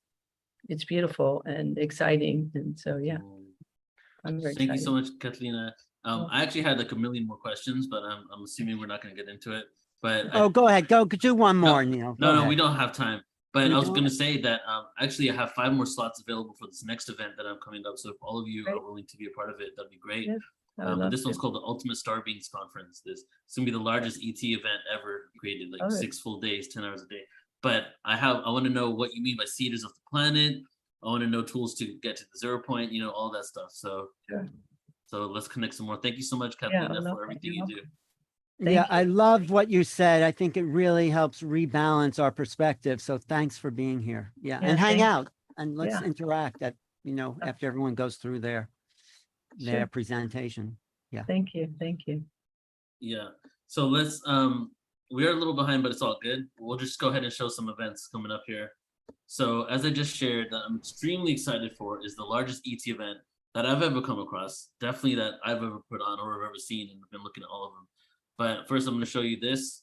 it's 0.67 0.85
beautiful 0.85 1.41
and 1.45 1.77
exciting 1.77 2.51
and 2.55 2.77
so 2.79 2.97
yeah 2.97 3.17
i'm 4.25 4.41
very 4.41 4.55
Thank 4.55 4.71
you 4.71 4.77
so 4.77 4.91
much, 4.91 5.07
Catalina. 5.19 5.73
Um, 6.05 6.27
I 6.31 6.43
actually 6.43 6.61
had 6.61 6.77
like 6.77 6.91
a 6.91 6.95
million 6.95 7.27
more 7.27 7.37
questions, 7.37 7.87
but 7.87 8.03
I'm, 8.03 8.23
I'm 8.33 8.43
assuming 8.43 8.79
we're 8.79 8.87
not 8.87 9.01
gonna 9.01 9.15
get 9.15 9.27
into 9.27 9.51
it. 9.53 9.65
But 10.01 10.27
I- 10.33 10.39
Oh, 10.39 10.49
go 10.49 10.67
ahead. 10.67 10.87
Go 10.87 11.03
do 11.05 11.33
one 11.35 11.57
more, 11.57 11.83
Neil. 11.83 12.15
no, 12.19 12.27
Go 12.27 12.35
no, 12.35 12.41
we 12.41 12.55
ahead. 12.55 12.57
don't 12.59 12.75
have 12.77 12.93
time. 12.93 13.21
But 13.53 13.67
You 13.67 13.75
I 13.75 13.79
was 13.79 13.87
don't? 13.87 13.95
gonna 13.95 14.09
say 14.09 14.39
that, 14.41 14.61
um, 14.67 14.85
actually 14.99 15.29
I 15.31 15.35
have 15.35 15.51
five 15.51 15.73
more 15.73 15.85
slots 15.85 16.21
available 16.21 16.53
for 16.59 16.67
this 16.67 16.83
next 16.85 17.09
event 17.09 17.33
that 17.37 17.45
I'm 17.45 17.57
coming 17.65 17.83
up. 17.87 17.97
So 17.97 18.09
if 18.11 18.15
all 18.21 18.39
of 18.39 18.47
you 18.47 18.65
are 18.67 18.79
willing 18.81 19.05
to 19.07 19.17
be 19.17 19.25
a 19.25 19.31
part 19.31 19.49
of 19.49 19.59
it, 19.59 19.69
that'd 19.75 19.89
be 19.91 19.97
great. 19.97 20.27
Yeah, 20.27 20.33
I 20.33 20.35
would 20.35 20.41
Um, 20.81 20.99
love 20.99 21.11
this 21.11 21.25
one's 21.25 21.37
to. 21.37 21.41
called 21.41 21.55
the 21.55 21.59
Ultimate 21.59 21.97
Star 21.97 22.21
Beings 22.25 22.49
Conference. 22.53 23.01
This 23.05 23.23
it's 23.45 23.55
gonna 23.55 23.65
be 23.65 23.71
the 23.71 23.79
largest 23.79 24.17
ET 24.23 24.41
event 24.43 24.79
ever 24.93 25.29
created, 25.39 25.71
like 25.71 25.81
Love 25.81 25.91
it. 25.91 25.95
six 25.97 26.19
full 26.19 26.39
days, 26.39 26.67
ten 26.67 26.83
hours 26.83 27.01
a 27.01 27.07
day. 27.07 27.21
But 27.61 27.87
I 28.05 28.15
have 28.15 28.37
I 28.45 28.51
want 28.51 28.65
to 28.65 28.71
know 28.71 28.89
what 28.89 29.13
you 29.13 29.21
mean 29.21 29.37
by 29.37 29.45
seeders 29.45 29.83
of 29.83 29.91
the 29.91 29.99
planet. 30.09 30.57
I 31.03 31.07
want 31.07 31.21
to 31.23 31.29
know 31.29 31.41
tools 31.43 31.75
to 31.75 31.85
get 32.01 32.15
to 32.17 32.23
the 32.23 32.39
zero 32.39 32.61
point, 32.61 32.91
you 32.91 33.01
know, 33.01 33.11
all 33.11 33.31
that 33.31 33.45
stuff. 33.45 33.71
So 33.71 34.09
Sure. 34.29 34.49
so 35.07 35.25
let's 35.27 35.47
connect 35.47 35.73
some 35.73 35.85
more. 35.87 35.97
Thank 35.97 36.17
you 36.17 36.23
so 36.23 36.37
much, 36.37 36.55
Yeah, 36.61 36.67
I 36.67 36.71
Catalina, 36.71 37.01
love 37.01 37.17
for 37.17 37.23
everything 37.23 37.53
You're 37.53 37.67
you 37.69 37.75
do. 37.77 37.81
Thank 38.63 38.75
Yeah, 38.75 38.85
I 38.89 39.01
you. 39.03 39.13
loved 39.13 39.49
what 39.49 39.69
you 39.69 39.83
said. 39.85 40.21
I 40.23 40.31
think 40.31 40.57
it 40.57 40.63
really 40.65 41.09
helps 41.09 41.41
rebalance 41.41 42.21
our 42.21 42.31
perspective. 42.31 42.99
So 43.01 43.17
thanks 43.17 43.57
for 43.57 43.71
being 43.71 44.01
here. 44.01 44.33
Yeah, 44.41 44.59
Yeah, 44.61 44.67
and 44.69 44.79
hang 44.79 44.97
thank- 44.99 45.01
out 45.03 45.29
and 45.57 45.77
let's 45.77 45.93
Yeah. 45.93 46.03
interact 46.03 46.61
at, 46.61 46.75
you 47.03 47.13
know, 47.13 47.37
after 47.41 47.67
everyone 47.67 47.95
goes 47.95 48.17
through 48.17 48.39
their 48.41 48.69
their 49.57 49.79
Sure. 49.81 49.87
presentation. 49.87 50.77
thank 51.27 51.53
you 51.55 51.73
thank 51.79 52.01
you 52.07 52.23
Yeah. 52.99 53.29
So 53.67 53.87
let's 53.87 54.21
um 54.25 54.71
we 55.11 55.25
are 55.25 55.31
a 55.31 55.35
little 55.35 55.55
behind, 55.55 55.81
but 55.83 55.91
it's 55.91 56.03
all 56.03 56.19
good. 56.21 56.47
We'll 56.59 56.77
just 56.77 56.99
go 56.99 57.07
ahead 57.09 57.23
and 57.23 57.33
show 57.33 57.47
some 57.49 57.67
events 57.69 58.07
coming 58.07 58.31
up 58.31 58.43
here. 58.45 58.71
So 59.25 59.63
as 59.63 59.83
I 59.85 59.89
just 59.89 60.15
shared, 60.15 60.51
that 60.51 60.61
I'm 60.67 60.77
extremely 60.77 61.31
excited 61.31 61.75
for 61.77 62.05
is 62.05 62.15
the 62.15 62.23
largest 62.23 62.61
ET 62.67 62.81
event 62.85 63.17
that 63.55 63.65
I've 63.65 63.81
ever 63.81 64.01
come 64.03 64.19
across. 64.19 64.69
Definitely 64.79 65.15
that 65.15 65.35
I've 65.43 65.63
ever 65.63 65.79
put 65.89 66.01
on 66.01 66.19
or 66.19 66.33
have 66.33 66.43
ever 66.49 66.59
seen, 66.59 66.89
and 66.91 66.99
I've 67.03 67.09
been 67.09 67.23
looking 67.23 67.41
at 67.43 67.49
all 67.49 67.65
of 67.65 67.73
them. 67.73 67.87
But 68.37 68.67
first, 68.67 68.87
I'm 68.87 68.93
going 68.93 69.03
to 69.05 69.09
show 69.09 69.21
you 69.21 69.39
this. 69.39 69.81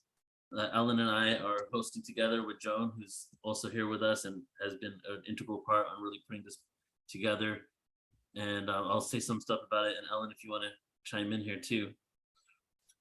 That 0.52 0.70
Ellen 0.74 1.00
and 1.00 1.10
I 1.10 1.34
are 1.38 1.66
hosting 1.72 2.04
together 2.04 2.46
with 2.46 2.60
Joan, 2.60 2.92
who's 2.96 3.26
also 3.42 3.68
here 3.68 3.88
with 3.88 4.02
us 4.04 4.26
and 4.26 4.42
has 4.62 4.74
been 4.76 4.94
an 5.10 5.22
integral 5.28 5.64
part 5.66 5.86
on 5.88 6.00
really 6.00 6.20
putting 6.28 6.44
this 6.44 6.58
together. 7.08 7.62
And 8.36 8.68
uh, 8.68 8.84
I'll 8.86 9.00
say 9.00 9.18
some 9.18 9.40
stuff 9.40 9.60
about 9.66 9.86
it. 9.86 9.94
And 9.98 10.06
Ellen, 10.10 10.30
if 10.30 10.44
you 10.44 10.50
want 10.50 10.64
to 10.64 10.70
chime 11.04 11.32
in 11.32 11.40
here 11.40 11.58
too. 11.58 11.90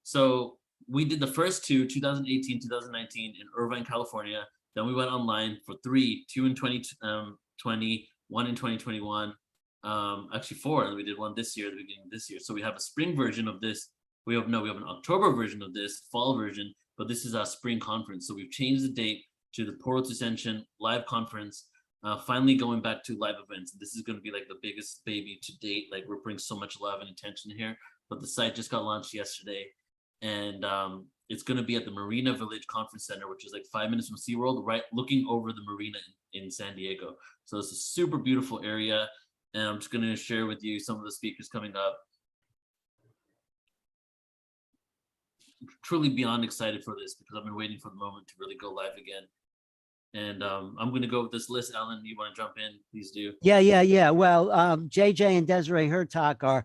So 0.02 0.58
we 0.88 1.04
did 1.04 1.20
the 1.20 1.26
first 1.26 1.64
two, 1.64 1.86
2018, 1.86 2.60
2019 2.60 3.34
in 3.40 3.46
Irvine, 3.56 3.84
California. 3.84 4.44
Then 4.74 4.86
we 4.86 4.94
went 4.94 5.10
online 5.10 5.58
for 5.66 5.74
three, 5.82 6.24
two 6.32 6.46
in 6.46 6.54
2020, 6.54 8.08
one 8.28 8.46
in 8.46 8.54
2021. 8.54 9.34
Um, 9.84 10.28
actually 10.34 10.56
four, 10.56 10.84
and 10.84 10.96
we 10.96 11.04
did 11.04 11.16
one 11.16 11.34
this 11.36 11.56
year, 11.56 11.70
the 11.70 11.76
beginning 11.76 12.04
of 12.06 12.10
this 12.10 12.28
year. 12.28 12.40
So 12.40 12.52
we 12.52 12.62
have 12.62 12.74
a 12.74 12.80
spring 12.80 13.16
version 13.16 13.46
of 13.46 13.60
this. 13.60 13.90
We 14.26 14.34
have 14.34 14.48
no, 14.48 14.62
we 14.62 14.68
have 14.68 14.78
an 14.78 14.88
October 14.88 15.32
version 15.32 15.62
of 15.62 15.72
this, 15.74 16.02
fall 16.10 16.36
version, 16.36 16.74
but 16.98 17.06
this 17.06 17.24
is 17.24 17.36
our 17.36 17.46
spring 17.46 17.78
conference. 17.78 18.26
So 18.26 18.34
we've 18.34 18.50
changed 18.50 18.82
the 18.82 18.88
date 18.88 19.22
to 19.54 19.64
the 19.64 19.74
Portal 19.74 20.10
Ascension 20.10 20.66
live 20.80 21.06
conference. 21.06 21.66
Uh, 22.04 22.18
finally 22.18 22.54
going 22.54 22.80
back 22.80 23.02
to 23.02 23.16
live 23.18 23.34
events. 23.48 23.72
This 23.72 23.96
is 23.96 24.02
going 24.02 24.16
to 24.16 24.22
be 24.22 24.30
like 24.30 24.46
the 24.48 24.58
biggest 24.62 25.02
baby 25.04 25.40
to 25.42 25.58
date. 25.58 25.86
Like 25.90 26.04
we're 26.06 26.20
bringing 26.20 26.38
so 26.38 26.56
much 26.56 26.78
love 26.80 27.00
and 27.00 27.10
attention 27.10 27.50
here 27.56 27.76
but 28.08 28.20
the 28.20 28.26
site 28.26 28.54
just 28.54 28.70
got 28.70 28.84
launched 28.84 29.14
yesterday, 29.14 29.66
and 30.22 30.64
um, 30.64 31.06
it's 31.28 31.42
going 31.42 31.56
to 31.56 31.62
be 31.62 31.76
at 31.76 31.84
the 31.84 31.90
Marina 31.90 32.32
Village 32.32 32.66
Conference 32.68 33.06
Center, 33.06 33.28
which 33.28 33.44
is 33.44 33.52
like 33.52 33.64
five 33.72 33.90
minutes 33.90 34.08
from 34.08 34.16
SeaWorld, 34.16 34.64
right 34.64 34.82
looking 34.92 35.26
over 35.28 35.52
the 35.52 35.62
marina 35.66 35.98
in, 36.32 36.44
in 36.44 36.50
San 36.50 36.76
Diego. 36.76 37.16
So 37.44 37.58
it's 37.58 37.72
a 37.72 37.76
super 37.76 38.18
beautiful 38.18 38.60
area, 38.64 39.08
and 39.54 39.64
I'm 39.64 39.78
just 39.78 39.90
going 39.90 40.04
to 40.04 40.16
share 40.16 40.46
with 40.46 40.62
you 40.62 40.78
some 40.78 40.96
of 40.96 41.04
the 41.04 41.12
speakers 41.12 41.48
coming 41.48 41.74
up. 41.76 41.98
Truly 45.82 46.10
beyond 46.10 46.44
excited 46.44 46.84
for 46.84 46.94
this 47.00 47.14
because 47.14 47.36
I've 47.36 47.44
been 47.44 47.56
waiting 47.56 47.78
for 47.78 47.90
the 47.90 47.96
moment 47.96 48.28
to 48.28 48.34
really 48.38 48.56
go 48.60 48.70
live 48.70 48.92
again. 48.92 49.22
And 50.16 50.42
um, 50.42 50.76
I'm 50.80 50.88
going 50.90 51.02
to 51.02 51.08
go 51.08 51.22
with 51.22 51.32
this 51.32 51.50
list. 51.50 51.72
Ellen, 51.74 52.00
you 52.02 52.16
want 52.16 52.34
to 52.34 52.40
jump 52.40 52.54
in? 52.56 52.78
Please 52.90 53.10
do. 53.10 53.34
Yeah, 53.42 53.58
yeah, 53.58 53.82
yeah. 53.82 54.10
Well, 54.10 54.50
um, 54.50 54.88
JJ 54.88 55.36
and 55.36 55.46
Desiree 55.46 55.88
Hurtak 55.88 56.42
are 56.42 56.64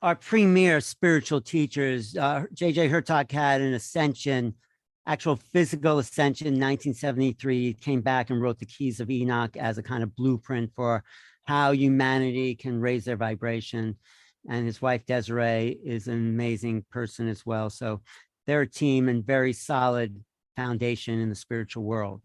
our 0.00 0.16
premier 0.16 0.80
spiritual 0.80 1.42
teachers. 1.42 2.16
Uh, 2.16 2.44
JJ 2.54 2.90
Hurtak 2.90 3.30
had 3.30 3.60
an 3.60 3.74
ascension, 3.74 4.54
actual 5.06 5.36
physical 5.36 5.98
ascension 5.98 6.46
in 6.46 6.54
1973. 6.54 7.66
He 7.66 7.74
came 7.74 8.00
back 8.00 8.30
and 8.30 8.40
wrote 8.40 8.58
the 8.58 8.66
Keys 8.66 8.98
of 8.98 9.10
Enoch 9.10 9.54
as 9.58 9.76
a 9.76 9.82
kind 9.82 10.02
of 10.02 10.16
blueprint 10.16 10.72
for 10.74 11.04
how 11.44 11.72
humanity 11.72 12.54
can 12.54 12.80
raise 12.80 13.04
their 13.04 13.16
vibration. 13.16 13.96
And 14.48 14.64
his 14.64 14.80
wife 14.80 15.04
Desiree 15.04 15.78
is 15.84 16.08
an 16.08 16.14
amazing 16.14 16.86
person 16.90 17.28
as 17.28 17.44
well. 17.44 17.68
So 17.68 18.00
they're 18.46 18.62
a 18.62 18.68
team 18.68 19.10
and 19.10 19.22
very 19.24 19.52
solid 19.52 20.18
foundation 20.56 21.20
in 21.20 21.28
the 21.28 21.34
spiritual 21.34 21.84
world. 21.84 22.22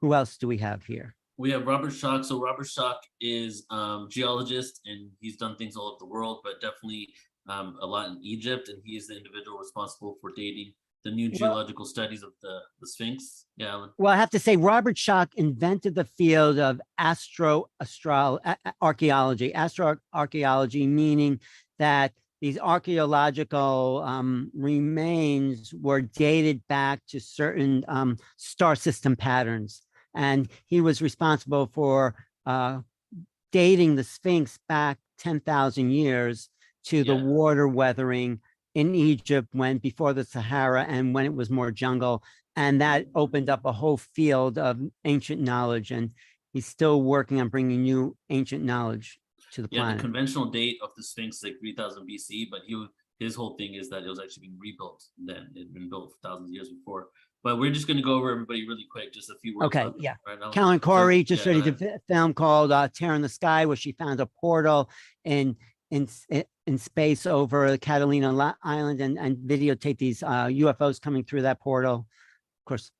Who 0.00 0.14
else 0.14 0.36
do 0.36 0.46
we 0.48 0.58
have 0.58 0.84
here? 0.84 1.14
We 1.36 1.50
have 1.50 1.66
Robert 1.66 1.90
Schoch. 1.92 2.24
So 2.24 2.40
Robert 2.40 2.66
Schoch 2.66 2.98
is 3.20 3.66
um, 3.70 4.08
geologist 4.10 4.80
and 4.86 5.10
he's 5.20 5.36
done 5.36 5.56
things 5.56 5.76
all 5.76 5.88
over 5.88 5.96
the 5.98 6.06
world, 6.06 6.40
but 6.44 6.60
definitely 6.60 7.08
um, 7.48 7.76
a 7.80 7.86
lot 7.86 8.08
in 8.08 8.18
Egypt. 8.22 8.68
And 8.68 8.78
he 8.84 8.96
is 8.96 9.08
the 9.08 9.16
individual 9.16 9.58
responsible 9.58 10.16
for 10.20 10.30
dating 10.36 10.72
the 11.04 11.10
new 11.10 11.30
Well- 11.30 11.38
geological 11.38 11.86
studies 11.86 12.22
of 12.22 12.30
the, 12.40 12.60
the 12.80 12.86
Sphinx. 12.86 13.46
Yeah, 13.56 13.72
Alan. 13.72 13.90
Well, 13.98 14.12
I 14.12 14.16
have 14.16 14.30
to 14.30 14.38
say, 14.38 14.56
Robert 14.56 14.96
Schoch 14.96 15.34
invented 15.34 15.94
the 15.94 16.04
field 16.04 16.58
of 16.58 16.80
astro 16.98 17.66
astral 17.80 18.40
a- 18.44 18.56
a- 18.64 18.74
archaeology, 18.80 19.52
astro 19.52 19.96
archaeology, 20.12 20.86
meaning 20.86 21.40
that 21.78 22.12
these 22.44 22.58
archaeological 22.58 24.02
um, 24.04 24.50
remains 24.54 25.72
were 25.80 26.02
dated 26.02 26.60
back 26.68 27.00
to 27.08 27.18
certain 27.18 27.82
um, 27.88 28.18
star 28.36 28.76
system 28.76 29.16
patterns. 29.16 29.80
And 30.14 30.50
he 30.66 30.82
was 30.82 31.00
responsible 31.00 31.70
for 31.72 32.14
uh, 32.44 32.80
dating 33.50 33.94
the 33.94 34.04
Sphinx 34.04 34.58
back 34.68 34.98
10,000 35.20 35.90
years 35.90 36.50
to 36.84 37.02
the 37.02 37.16
water 37.16 37.66
weathering 37.66 38.40
in 38.74 38.94
Egypt 38.94 39.48
when 39.52 39.78
before 39.78 40.12
the 40.12 40.24
Sahara 40.24 40.84
and 40.86 41.14
when 41.14 41.24
it 41.24 41.34
was 41.34 41.48
more 41.48 41.70
jungle. 41.70 42.22
And 42.56 42.82
that 42.82 43.06
opened 43.14 43.48
up 43.48 43.64
a 43.64 43.72
whole 43.72 43.96
field 43.96 44.58
of 44.58 44.78
ancient 45.06 45.40
knowledge. 45.40 45.92
And 45.92 46.12
he's 46.52 46.66
still 46.66 47.00
working 47.00 47.40
on 47.40 47.48
bringing 47.48 47.84
new 47.84 48.18
ancient 48.28 48.62
knowledge 48.62 49.18
to 49.54 49.62
the 49.62 49.68
Yeah, 49.70 49.94
the 49.94 50.00
conventional 50.00 50.46
date 50.46 50.78
of 50.82 50.90
the 50.96 51.02
Sphinx 51.02 51.42
like 51.42 51.54
3000 51.60 52.06
BC, 52.08 52.48
but 52.50 52.60
he 52.66 52.86
his 53.20 53.34
whole 53.34 53.56
thing 53.56 53.74
is 53.74 53.88
that 53.90 54.02
it 54.02 54.08
was 54.08 54.18
actually 54.18 54.48
being 54.48 54.58
rebuilt 54.60 55.04
then. 55.24 55.48
It 55.54 55.60
had 55.60 55.74
been 55.74 55.88
built 55.88 56.14
thousands 56.22 56.50
of 56.50 56.54
years 56.54 56.68
before. 56.68 57.08
But 57.44 57.58
we're 57.60 57.70
just 57.70 57.86
going 57.86 57.98
to 57.98 58.02
go 58.02 58.14
over 58.14 58.30
everybody 58.32 58.66
really 58.66 58.86
quick, 58.90 59.12
just 59.12 59.30
a 59.30 59.34
few 59.40 59.56
words. 59.56 59.76
okay 59.76 59.92
yeah 59.98 60.14
right, 60.26 60.38
So, 60.52 60.78
Corey 60.80 61.22
just 61.22 61.46
yeah, 61.46 61.52
ready 61.52 61.72
to 61.72 61.98
film 62.08 62.34
called 62.34 62.72
uh, 62.72 62.88
Tear 62.88 63.14
in 63.14 63.22
the 63.22 63.28
Sky, 63.28 63.66
where 63.66 63.76
she 63.76 63.92
found 63.92 64.20
a 64.20 64.26
portal 64.26 64.90
in 65.24 65.56
in 65.90 66.08
in 66.66 66.78
space 66.78 67.26
over 67.26 67.76
Catalina 67.78 68.56
Island 68.64 69.00
and 69.00 69.18
and 69.18 69.36
videotape 69.36 69.98
these 69.98 70.22
uh, 70.22 70.46
UFOs 70.46 71.00
coming 71.00 71.22
through 71.22 71.42
that 71.42 71.60
portal. 71.60 71.94
Of 71.94 72.64
course, 72.64 72.90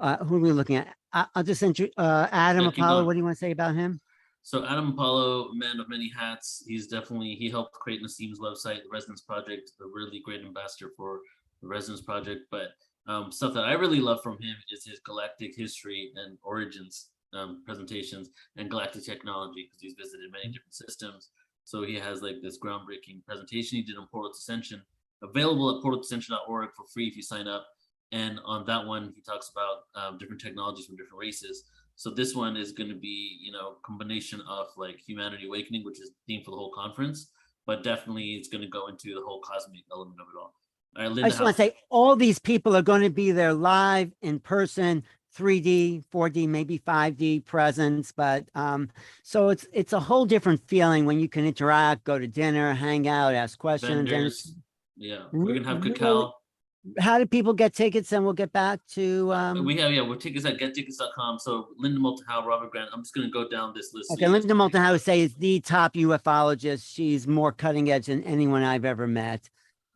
uh, 0.00 0.16
who 0.24 0.36
are 0.36 0.40
we 0.40 0.52
looking 0.52 0.76
at? 0.76 0.88
I, 1.12 1.26
I'll 1.34 1.42
just 1.42 1.62
intro 1.62 1.88
uh, 1.96 2.28
Adam 2.30 2.64
Yeah, 2.64 2.68
Apollo. 2.68 3.04
What 3.04 3.14
do 3.14 3.18
you 3.18 3.24
want 3.24 3.36
to 3.36 3.40
say 3.40 3.50
about 3.50 3.74
him? 3.74 4.00
So 4.46 4.64
Adam 4.64 4.90
Apollo, 4.90 5.54
man 5.54 5.80
of 5.80 5.88
many 5.88 6.08
hats, 6.08 6.62
he's 6.68 6.86
definitely 6.86 7.34
he 7.34 7.50
helped 7.50 7.72
create 7.72 8.00
Nassim's 8.00 8.38
website, 8.38 8.84
the 8.84 8.88
Resonance 8.92 9.22
Project, 9.22 9.72
a 9.80 9.86
really 9.92 10.20
great 10.24 10.42
ambassador 10.42 10.92
for 10.96 11.18
the 11.60 11.66
Resonance 11.66 12.02
Project. 12.02 12.42
But 12.48 12.68
um, 13.08 13.32
stuff 13.32 13.54
that 13.54 13.64
I 13.64 13.72
really 13.72 13.98
love 13.98 14.22
from 14.22 14.34
him 14.34 14.54
is 14.70 14.86
his 14.86 15.00
galactic 15.00 15.56
history 15.56 16.12
and 16.14 16.38
origins 16.44 17.08
um, 17.34 17.64
presentations 17.66 18.28
and 18.56 18.70
galactic 18.70 19.04
technology 19.04 19.66
because 19.66 19.80
he's 19.80 19.94
visited 19.98 20.30
many 20.30 20.52
different 20.52 20.74
systems. 20.74 21.30
So 21.64 21.82
he 21.82 21.96
has 21.96 22.22
like 22.22 22.36
this 22.40 22.56
groundbreaking 22.56 23.24
presentation 23.26 23.78
he 23.78 23.82
did 23.82 23.96
on 23.96 24.06
Portal 24.12 24.30
Ascension, 24.30 24.80
available 25.24 25.76
at 25.76 25.82
portaltoascension.org 25.82 26.68
for 26.76 26.86
free 26.94 27.08
if 27.08 27.16
you 27.16 27.22
sign 27.22 27.48
up. 27.48 27.66
And 28.12 28.38
on 28.44 28.64
that 28.66 28.86
one, 28.86 29.12
he 29.16 29.22
talks 29.22 29.50
about 29.50 29.86
um, 30.00 30.18
different 30.18 30.40
technologies 30.40 30.86
from 30.86 30.94
different 30.94 31.18
races. 31.18 31.64
So 31.96 32.10
this 32.10 32.34
one 32.34 32.56
is 32.56 32.72
going 32.72 32.90
to 32.90 32.94
be, 32.94 33.38
you 33.40 33.52
know, 33.52 33.76
combination 33.84 34.42
of 34.48 34.66
like 34.76 34.98
humanity 34.98 35.46
awakening, 35.46 35.84
which 35.84 35.98
is 35.98 36.10
the 36.10 36.16
theme 36.26 36.44
for 36.44 36.50
the 36.50 36.56
whole 36.56 36.72
conference, 36.72 37.30
but 37.66 37.82
definitely 37.82 38.34
it's 38.34 38.48
going 38.48 38.62
to 38.62 38.68
go 38.68 38.88
into 38.88 39.14
the 39.14 39.22
whole 39.22 39.40
cosmic 39.40 39.80
element 39.90 40.20
of 40.20 40.26
it 40.32 40.38
all. 40.38 40.54
All 40.96 41.02
right, 41.02 41.08
Linda, 41.08 41.26
I 41.26 41.28
just 41.30 41.40
want 41.40 41.56
to 41.56 41.62
say 41.62 41.74
all 41.90 42.14
these 42.14 42.38
people 42.38 42.76
are 42.76 42.82
going 42.82 43.02
to 43.02 43.10
be 43.10 43.30
there 43.30 43.54
live 43.54 44.12
in 44.20 44.40
person, 44.40 45.04
3D, 45.36 46.04
4D, 46.12 46.48
maybe 46.48 46.78
5D 46.78 47.44
presence. 47.44 48.12
But 48.12 48.44
um, 48.54 48.90
so 49.22 49.48
it's 49.48 49.66
it's 49.72 49.92
a 49.92 50.00
whole 50.00 50.26
different 50.26 50.66
feeling 50.68 51.06
when 51.06 51.18
you 51.18 51.28
can 51.28 51.46
interact, 51.46 52.04
go 52.04 52.18
to 52.18 52.26
dinner, 52.26 52.74
hang 52.74 53.08
out, 53.08 53.34
ask 53.34 53.58
questions. 53.58 54.10
And 54.12 54.32
yeah, 54.96 55.24
we're 55.32 55.54
gonna 55.54 55.68
have 55.68 55.82
cacao. 55.82 56.34
How 56.98 57.18
do 57.18 57.26
people 57.26 57.52
get 57.52 57.74
tickets? 57.74 58.12
And 58.12 58.24
we'll 58.24 58.32
get 58.34 58.52
back 58.52 58.80
to 58.94 59.32
um, 59.32 59.64
we 59.64 59.76
have 59.78 59.92
yeah, 59.92 60.02
we're 60.02 60.16
tickets 60.16 60.44
at 60.44 60.58
gettickets.com. 60.58 61.38
So 61.38 61.68
Linda 61.78 61.98
Moulton 62.00 62.26
Howe, 62.28 62.46
Robert 62.46 62.70
Grant. 62.70 62.90
I'm 62.92 63.02
just 63.02 63.14
gonna 63.14 63.30
go 63.30 63.48
down 63.48 63.72
this 63.74 63.92
list. 63.92 64.10
Okay, 64.12 64.28
Linda 64.28 64.54
Moulton, 64.54 64.80
I 64.82 64.96
say, 64.96 65.20
is 65.20 65.34
the 65.34 65.60
top 65.60 65.94
ufologist. 65.94 66.92
She's 66.92 67.26
more 67.26 67.52
cutting 67.52 67.90
edge 67.90 68.06
than 68.06 68.22
anyone 68.24 68.62
I've 68.62 68.84
ever 68.84 69.06
met. 69.06 69.48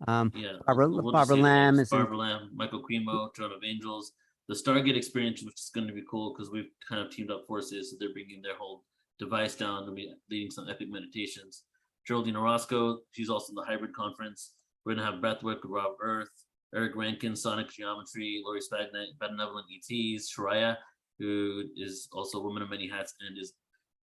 Um, 0.08 0.32
Yeah, 0.34 0.52
Barbara- 0.66 0.88
Barbara 0.88 1.36
Lamb 1.36 1.78
is 1.78 1.90
Barbara 1.90 2.16
Lamb, 2.16 2.50
Michael 2.54 2.82
Quimo, 2.82 3.34
John 3.36 3.52
of 3.52 3.62
Angels, 3.62 4.12
the 4.48 4.54
Stargate 4.54 4.96
experience, 4.96 5.42
which 5.42 5.54
is 5.60 5.70
going 5.74 5.86
to 5.86 5.92
be 5.92 6.02
cool 6.10 6.32
because 6.32 6.50
we've 6.50 6.70
kind 6.88 7.00
of 7.04 7.10
teamed 7.12 7.30
up 7.30 7.44
forces. 7.46 7.90
So 7.90 7.96
they're 8.00 8.12
bringing 8.12 8.40
their 8.42 8.56
whole 8.56 8.84
device 9.18 9.54
down 9.54 9.84
and 9.84 9.94
be 9.94 10.12
leading 10.30 10.50
some 10.50 10.68
epic 10.70 10.88
meditations. 10.90 11.64
Geraldine 12.08 12.36
Orozco, 12.36 13.00
she's 13.12 13.28
also 13.28 13.50
in 13.50 13.56
the 13.56 13.62
hybrid 13.64 13.94
conference. 13.94 14.54
We're 14.84 14.94
going 14.94 15.04
to 15.06 15.12
have 15.12 15.20
breathwork 15.22 15.62
with 15.62 15.70
Rob 15.70 15.92
Earth, 16.02 16.30
Eric 16.74 16.94
Rankin, 16.94 17.34
Sonic 17.34 17.70
Geometry, 17.70 18.42
Lori 18.44 18.60
Spagna, 18.60 19.04
Benevolent 19.20 19.66
ETs, 19.74 20.32
Shariah, 20.32 20.76
who 21.18 21.64
is 21.76 22.08
also 22.12 22.38
a 22.38 22.42
woman 22.42 22.62
of 22.62 22.70
many 22.70 22.88
hats 22.88 23.14
and 23.20 23.36
is 23.38 23.52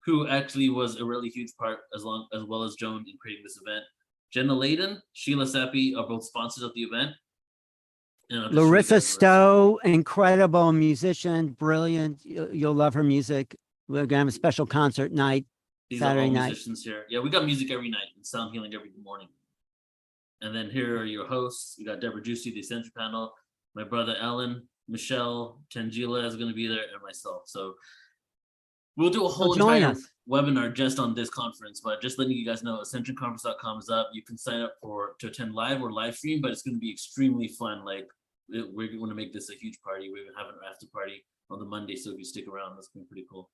who 0.05 0.27
actually 0.29 0.69
was 0.71 0.97
a 0.97 1.05
really 1.05 1.29
huge 1.29 1.53
part 1.59 1.81
as 1.95 2.05
long 2.05 2.27
as 2.33 2.43
well 2.45 2.63
as 2.63 2.75
Joan 2.75 3.05
in 3.07 3.17
creating 3.21 3.45
this 3.45 3.59
event. 3.65 3.85
Jenna 4.33 4.55
Layden, 4.55 4.99
Sheila 5.13 5.47
Seppi 5.47 5.95
are 5.95 6.07
both 6.07 6.25
sponsors 6.25 6.63
of 6.65 6.73
the 6.75 6.83
event. 6.83 7.13
And 8.31 8.41
I'll 8.41 8.45
just 8.49 8.55
show 8.57 8.61
you 8.63 8.67
Larissa 8.71 8.95
guys 8.95 9.03
the 9.03 9.07
rest. 9.07 9.15
Stowe, 9.15 9.81
incredible 9.85 10.73
musician, 10.73 11.49
brilliant. 11.51 12.25
You- 12.25 12.51
You'll 12.53 12.75
love 12.75 12.95
her 12.95 13.03
music. 13.03 13.57
We're 13.87 14.05
gonna 14.07 14.19
have 14.21 14.29
a 14.29 14.33
special 14.33 14.67
concert 14.67 15.13
night. 15.13 15.47
These 15.89 16.03
are 16.03 16.07
Saturday 16.07 16.27
all 16.27 16.33
night. 16.33 16.47
musicians 16.49 16.83
here. 16.83 17.07
Yeah, 17.09 17.21
we 17.21 17.31
got 17.31 17.47
music 17.47 17.71
every 17.71 17.89
night 17.89 18.09
and 18.17 18.27
sound 18.27 18.53
healing 18.53 18.75
every 18.75 18.91
morning. 19.03 19.29
And 20.41 20.55
then 20.55 20.71
here 20.71 20.99
are 20.99 21.05
your 21.05 21.27
hosts. 21.27 21.75
You 21.79 21.85
got 21.87 22.01
Deborah 22.01 22.23
Juicy, 22.23 22.53
the 22.53 22.61
Essential 22.61 22.93
Panel, 22.97 23.33
my 23.75 23.85
brother 23.85 24.17
Ellen, 24.21 24.67
Michelle, 24.89 25.61
Tangila 25.75 26.25
is 26.25 26.37
going 26.37 26.49
to 26.49 26.55
be 26.55 26.67
there, 26.69 26.85
and 26.93 27.03
myself. 27.03 27.43
So 27.47 27.75
we'll 28.97 29.11
do 29.11 29.25
a 29.25 29.29
whole 29.29 29.55
join 29.55 29.77
entire 29.79 29.93
us. 29.93 30.09
webinar 30.29 30.73
just 30.73 30.99
on 30.99 31.15
this 31.15 31.29
conference. 31.29 31.81
But 31.81 32.01
just 32.01 32.19
letting 32.19 32.37
you 32.37 32.47
guys 32.47 32.63
know, 32.63 32.79
ascensionconference.com 32.81 33.79
is 33.81 33.89
up. 33.91 34.11
You 34.13 34.23
can 34.23 34.39
sign 34.39 34.61
up 34.61 34.75
for 34.81 35.15
to 35.19 35.27
attend 35.27 35.55
live 35.55 35.83
or 35.83 35.93
live 35.93 36.17
stream, 36.17 36.41
but 36.41 36.53
it's 36.53 36.63
going 36.63 36.75
to 36.77 36.81
be 36.81 36.91
extremely 36.91 37.49
fun. 37.49 37.85
Like 37.85 38.09
it- 38.51 38.73
we're 38.73 38.89
going 38.89 39.09
to 39.11 39.15
make 39.17 39.33
this 39.33 39.51
a 39.51 39.55
huge 39.55 39.81
party. 39.83 40.09
We're 40.09 40.23
going 40.25 40.35
to 40.35 40.39
have 40.39 40.49
an 40.49 40.61
after 40.71 40.87
party 40.87 41.25
on 41.51 41.59
the 41.59 41.65
Monday, 41.67 41.97
so 41.97 42.13
if 42.13 42.19
you 42.19 42.25
stick 42.25 42.47
around, 42.47 42.77
that's 42.77 42.89
going 42.89 43.05
to 43.05 43.09
be 43.09 43.15
pretty 43.15 43.27
cool. 43.31 43.51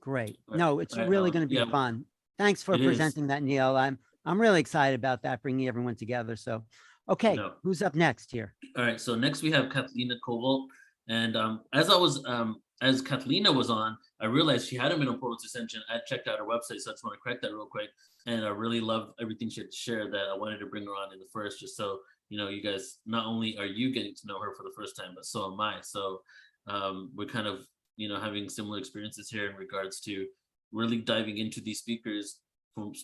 Great. 0.00 0.38
Right, 0.46 0.58
No, 0.58 0.78
it's 0.80 0.94
all 0.94 1.00
right, 1.00 1.08
really 1.08 1.28
Ellen. 1.28 1.32
gonna 1.32 1.46
be 1.46 1.56
Yeah. 1.56 1.70
fun. 1.70 2.04
Thanks 2.38 2.62
for 2.62 2.74
It 2.74 2.80
is. 2.80 2.86
presenting 2.86 3.26
that, 3.28 3.42
Neil. 3.42 3.76
I'm, 3.76 3.98
I'm 4.24 4.40
really 4.40 4.60
excited 4.60 4.94
about 4.94 5.22
that, 5.22 5.42
bringing 5.42 5.68
everyone 5.68 5.96
together. 5.96 6.36
So, 6.36 6.64
okay, 7.08 7.38
who's 7.62 7.82
up 7.82 7.94
next 7.94 8.30
here? 8.30 8.54
All 8.76 8.84
right, 8.84 9.00
so 9.00 9.14
next 9.14 9.42
we 9.42 9.50
have 9.52 9.66
Kathlina 9.66 10.14
Cobalt, 10.24 10.68
and 11.08 11.36
um, 11.36 11.62
as 11.72 11.90
I 11.90 11.96
was 11.96 12.24
um, 12.26 12.60
as 12.80 13.02
Kathlina 13.02 13.54
was 13.54 13.70
on, 13.70 13.96
I 14.20 14.26
realized 14.26 14.68
she 14.68 14.76
hadn't 14.76 14.98
been 14.98 15.08
on 15.08 15.18
Portal 15.18 15.38
to 15.38 15.46
Ascension. 15.46 15.82
I 15.88 15.98
checked 16.06 16.28
out 16.28 16.38
her 16.38 16.44
website, 16.44 16.80
so 16.80 16.90
I 16.90 16.94
just 16.94 17.04
want 17.04 17.14
to 17.14 17.20
correct 17.20 17.42
that 17.42 17.52
real 17.52 17.66
quick. 17.66 17.88
And 18.26 18.44
I 18.44 18.50
really 18.50 18.80
love 18.80 19.10
everything 19.20 19.48
she 19.48 19.62
had 19.62 19.70
to 19.70 19.76
share. 19.76 20.10
That 20.10 20.28
I 20.32 20.36
wanted 20.36 20.58
to 20.58 20.66
bring 20.66 20.84
her 20.84 20.90
on 20.90 21.12
in 21.12 21.18
the 21.18 21.26
first, 21.32 21.60
just 21.60 21.76
so 21.76 22.00
you 22.28 22.38
know, 22.38 22.48
you 22.48 22.62
guys. 22.62 22.98
Not 23.06 23.26
only 23.26 23.56
are 23.58 23.66
you 23.66 23.92
getting 23.92 24.14
to 24.14 24.26
know 24.26 24.40
her 24.40 24.54
for 24.54 24.62
the 24.62 24.72
first 24.76 24.96
time, 24.96 25.12
but 25.14 25.24
so 25.24 25.52
am 25.52 25.60
I. 25.60 25.76
So 25.82 26.20
um, 26.66 27.10
we're 27.16 27.26
kind 27.26 27.46
of 27.46 27.60
you 27.96 28.08
know 28.08 28.20
having 28.20 28.48
similar 28.48 28.78
experiences 28.78 29.28
here 29.28 29.50
in 29.50 29.56
regards 29.56 30.00
to 30.00 30.26
really 30.72 30.98
diving 30.98 31.38
into 31.38 31.60
these 31.60 31.78
speakers 31.78 32.40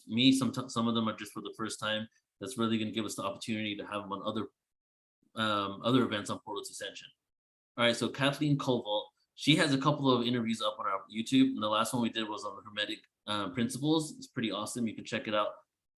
me, 0.08 0.32
some 0.32 0.52
some 0.68 0.88
of 0.88 0.94
them 0.94 1.08
are 1.08 1.16
just 1.16 1.32
for 1.32 1.40
the 1.40 1.54
first 1.56 1.80
time. 1.80 2.08
That's 2.40 2.58
really 2.58 2.78
going 2.78 2.88
to 2.88 2.94
give 2.94 3.04
us 3.04 3.14
the 3.14 3.22
opportunity 3.22 3.76
to 3.76 3.84
have 3.84 4.02
them 4.02 4.12
on 4.12 4.22
other 4.24 4.46
um, 5.36 5.80
other 5.84 6.02
events 6.04 6.30
on 6.30 6.38
Portal 6.44 6.62
Ascension. 6.62 7.08
All 7.76 7.84
right, 7.84 7.96
so 7.96 8.08
Kathleen 8.08 8.56
Koval, 8.56 9.02
she 9.34 9.56
has 9.56 9.74
a 9.74 9.78
couple 9.78 10.10
of 10.10 10.26
interviews 10.26 10.62
up 10.62 10.76
on 10.78 10.86
our 10.86 11.00
YouTube, 11.14 11.54
and 11.54 11.62
the 11.62 11.68
last 11.68 11.92
one 11.92 12.02
we 12.02 12.08
did 12.10 12.28
was 12.28 12.44
on 12.44 12.54
the 12.56 12.62
Hermetic 12.68 12.98
uh, 13.26 13.48
principles. 13.48 14.14
It's 14.16 14.28
pretty 14.28 14.52
awesome. 14.52 14.86
You 14.86 14.94
can 14.94 15.04
check 15.04 15.26
it 15.26 15.34
out 15.34 15.48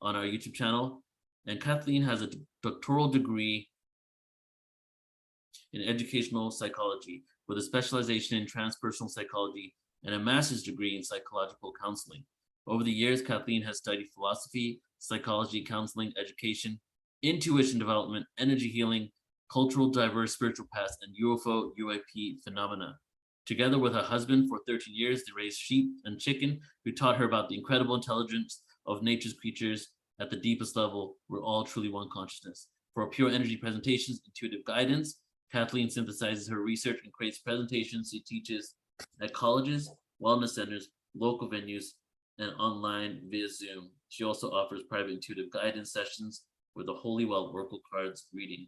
on 0.00 0.16
our 0.16 0.24
YouTube 0.24 0.54
channel. 0.54 1.02
And 1.46 1.60
Kathleen 1.60 2.02
has 2.02 2.22
a 2.22 2.30
doctoral 2.62 3.08
degree 3.08 3.68
in 5.72 5.82
educational 5.82 6.50
psychology 6.50 7.24
with 7.46 7.58
a 7.58 7.62
specialization 7.62 8.38
in 8.38 8.46
transpersonal 8.46 9.10
psychology 9.10 9.74
and 10.04 10.14
a 10.14 10.18
master's 10.18 10.62
degree 10.62 10.96
in 10.96 11.02
psychological 11.02 11.72
counseling. 11.80 12.24
Over 12.66 12.82
the 12.82 12.90
years, 12.90 13.22
Kathleen 13.22 13.62
has 13.62 13.78
studied 13.78 14.08
philosophy, 14.12 14.80
psychology, 14.98 15.62
counseling, 15.62 16.12
education, 16.18 16.80
intuition 17.22 17.78
development, 17.78 18.26
energy 18.38 18.68
healing, 18.68 19.10
cultural 19.52 19.88
diverse 19.90 20.34
spiritual 20.34 20.66
paths, 20.74 20.96
and 21.00 21.14
UFO 21.24 21.70
UAP 21.80 22.42
phenomena. 22.42 22.98
Together 23.46 23.78
with 23.78 23.94
her 23.94 24.02
husband 24.02 24.48
for 24.48 24.58
13 24.66 24.92
years, 24.96 25.22
they 25.22 25.32
raised 25.36 25.58
sheep 25.58 25.92
and 26.04 26.18
chicken, 26.18 26.58
who 26.84 26.90
taught 26.90 27.16
her 27.16 27.24
about 27.24 27.48
the 27.48 27.56
incredible 27.56 27.94
intelligence 27.94 28.62
of 28.86 29.02
nature's 29.02 29.34
creatures 29.34 29.92
at 30.20 30.30
the 30.30 30.36
deepest 30.36 30.74
level. 30.74 31.16
We're 31.28 31.44
all 31.44 31.64
truly 31.64 31.88
one 31.88 32.08
consciousness. 32.12 32.66
For 32.94 33.08
pure 33.08 33.30
energy 33.30 33.56
presentations, 33.56 34.20
intuitive 34.26 34.64
guidance, 34.64 35.20
Kathleen 35.52 35.88
synthesizes 35.88 36.50
her 36.50 36.60
research 36.60 36.98
and 37.04 37.12
creates 37.12 37.38
presentations 37.38 38.10
she 38.10 38.20
teaches 38.20 38.74
at 39.22 39.32
colleges, 39.32 39.88
wellness 40.20 40.50
centers, 40.50 40.88
local 41.14 41.48
venues, 41.48 41.84
and 42.38 42.52
online 42.58 43.22
via 43.30 43.48
Zoom. 43.48 43.90
She 44.08 44.24
also 44.24 44.50
offers 44.50 44.82
private 44.88 45.10
intuitive 45.12 45.50
guidance 45.50 45.92
sessions 45.92 46.42
with 46.74 46.86
the 46.86 46.94
Holy 46.94 47.24
Well 47.24 47.50
Oracle 47.52 47.80
cards 47.90 48.26
reading. 48.32 48.66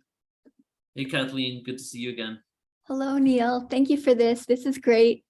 Hey 0.95 1.05
Kathleen, 1.05 1.63
good 1.65 1.79
to 1.79 1.85
see 1.85 1.99
you 1.99 2.11
again. 2.11 2.41
Hello, 2.87 3.19
Neil. 3.19 3.67
Thank 3.71 3.91
you 3.91 3.99
for 3.99 4.15
this. 4.15 4.47
This 4.47 4.65
is 4.65 4.79
great. 4.79 5.25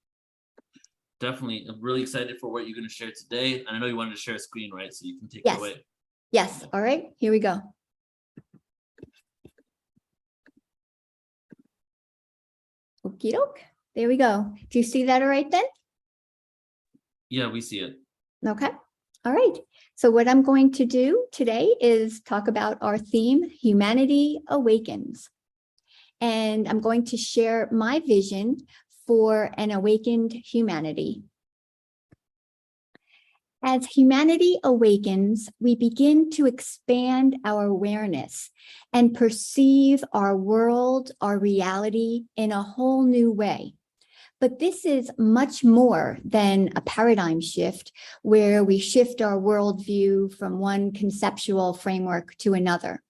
Definitely, 1.20 1.66
I'm 1.68 1.80
really 1.80 2.03
excited 2.03 2.39
for 2.41 2.51
what 2.53 2.68
you're 2.68 2.76
going 2.76 2.89
to 2.89 2.95
share 2.95 3.11
today. 3.11 3.59
And 3.61 3.70
I 3.70 3.78
know 3.80 3.86
you 3.86 3.97
wanted 3.97 4.14
to 4.14 4.20
share 4.20 4.36
a 4.36 4.39
screen, 4.39 4.70
right? 4.72 4.93
So 4.95 5.05
you 5.05 5.18
can 5.18 5.28
take 5.28 5.43
Yes. 5.45 5.57
it 5.57 5.59
away. 5.59 5.84
Yes. 6.30 6.64
All 6.72 6.80
right. 6.80 7.07
Here 7.18 7.32
we 7.32 7.41
go. 7.41 7.61
Okey 13.05 13.32
doke. 13.32 13.61
There 13.95 14.09
we 14.09 14.16
go. 14.16 14.53
Do 14.70 14.78
you 14.78 14.84
see 14.84 15.05
that 15.05 15.22
all 15.22 15.28
right 15.28 15.51
then? 15.51 15.64
Yeah, 17.30 17.51
we 17.51 17.61
see 17.61 17.80
it. 17.80 17.97
Okay. 18.47 18.70
All 19.24 19.32
right. 19.32 19.59
So 19.97 20.11
what 20.11 20.28
I'm 20.28 20.43
going 20.43 20.72
to 20.72 20.86
do 20.86 21.26
today 21.32 21.74
is 21.80 22.20
talk 22.20 22.47
about 22.47 22.78
our 22.80 22.97
theme, 22.97 23.43
Humanity 23.43 24.41
Awakens. 24.49 25.28
And 26.20 26.68
I'm 26.68 26.80
going 26.80 27.05
to 27.07 27.16
share 27.16 27.68
my 27.72 28.01
vision 28.01 28.59
for 29.07 29.51
an 29.57 29.70
awakened 29.70 30.32
humanity. 30.32 31.22
As 33.62 33.86
humanity 33.86 34.61
awakens, 34.62 35.49
we 35.59 35.74
begin 35.74 36.30
to 36.30 36.47
expand 36.47 37.36
our 37.45 37.64
awareness 37.64 38.51
and 38.93 39.14
perceive 39.14 40.05
our 40.12 40.36
world, 40.36 41.11
our 41.20 41.41
reality 41.41 42.26
in 42.36 42.53
a 42.53 42.62
whole 42.62 43.05
new 43.05 43.32
way. 43.32 43.74
But 44.41 44.61
this 44.61 44.84
is 44.84 45.11
much 45.18 45.64
more 45.64 46.18
than 46.24 46.70
a 46.76 46.80
paradigm 46.80 47.41
shift 47.41 47.93
where 48.22 48.62
we 48.62 48.78
shift 48.78 49.20
our 49.20 49.36
worldview 49.36 50.32
from 50.32 50.61
one 50.61 50.93
conceptual 50.93 51.74
framework 51.74 52.36
to 52.39 52.55
another. 52.55 53.03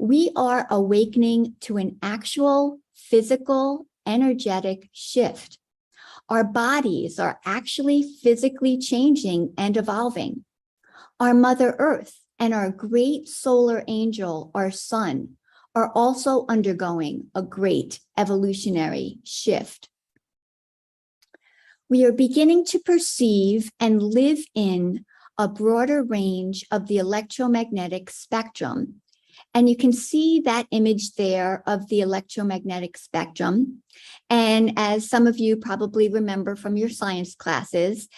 We 0.00 0.32
are 0.34 0.66
awakening 0.68 1.54
to 1.60 1.76
an 1.76 1.98
actual 2.02 2.80
physical, 2.92 3.86
energetic 4.04 4.88
shift. 4.92 5.58
Our 6.28 6.42
bodies 6.42 7.20
are 7.20 7.38
actually 7.44 8.02
physically 8.20 8.78
changing 8.78 9.54
and 9.56 9.76
evolving. 9.76 10.44
Our 11.20 11.34
Mother 11.34 11.76
Earth 11.78 12.20
and 12.38 12.52
our 12.52 12.70
great 12.70 13.28
solar 13.28 13.84
angel, 13.86 14.50
our 14.54 14.72
sun, 14.72 15.36
are 15.74 15.92
also 15.94 16.46
undergoing 16.48 17.26
a 17.34 17.42
great 17.42 18.00
evolutionary 18.16 19.18
shift 19.24 19.88
we 21.88 22.04
are 22.04 22.12
beginning 22.12 22.64
to 22.66 22.78
perceive 22.78 23.70
and 23.80 24.02
live 24.02 24.38
in 24.54 25.04
a 25.38 25.48
broader 25.48 26.02
range 26.02 26.64
of 26.70 26.86
the 26.86 26.98
electromagnetic 26.98 28.10
spectrum. 28.10 29.00
And 29.54 29.68
you 29.68 29.76
can 29.76 29.92
see 29.92 30.40
that 30.40 30.66
image 30.70 31.14
there 31.14 31.62
of 31.66 31.88
the 31.88 32.00
electromagnetic 32.00 32.98
spectrum. 32.98 33.82
And 34.28 34.72
as 34.76 35.08
some 35.08 35.26
of 35.26 35.38
you 35.38 35.56
probably 35.56 36.08
remember 36.08 36.56
from 36.56 36.76
your 36.76 36.90
science 36.90 37.34
classes, 37.34 38.08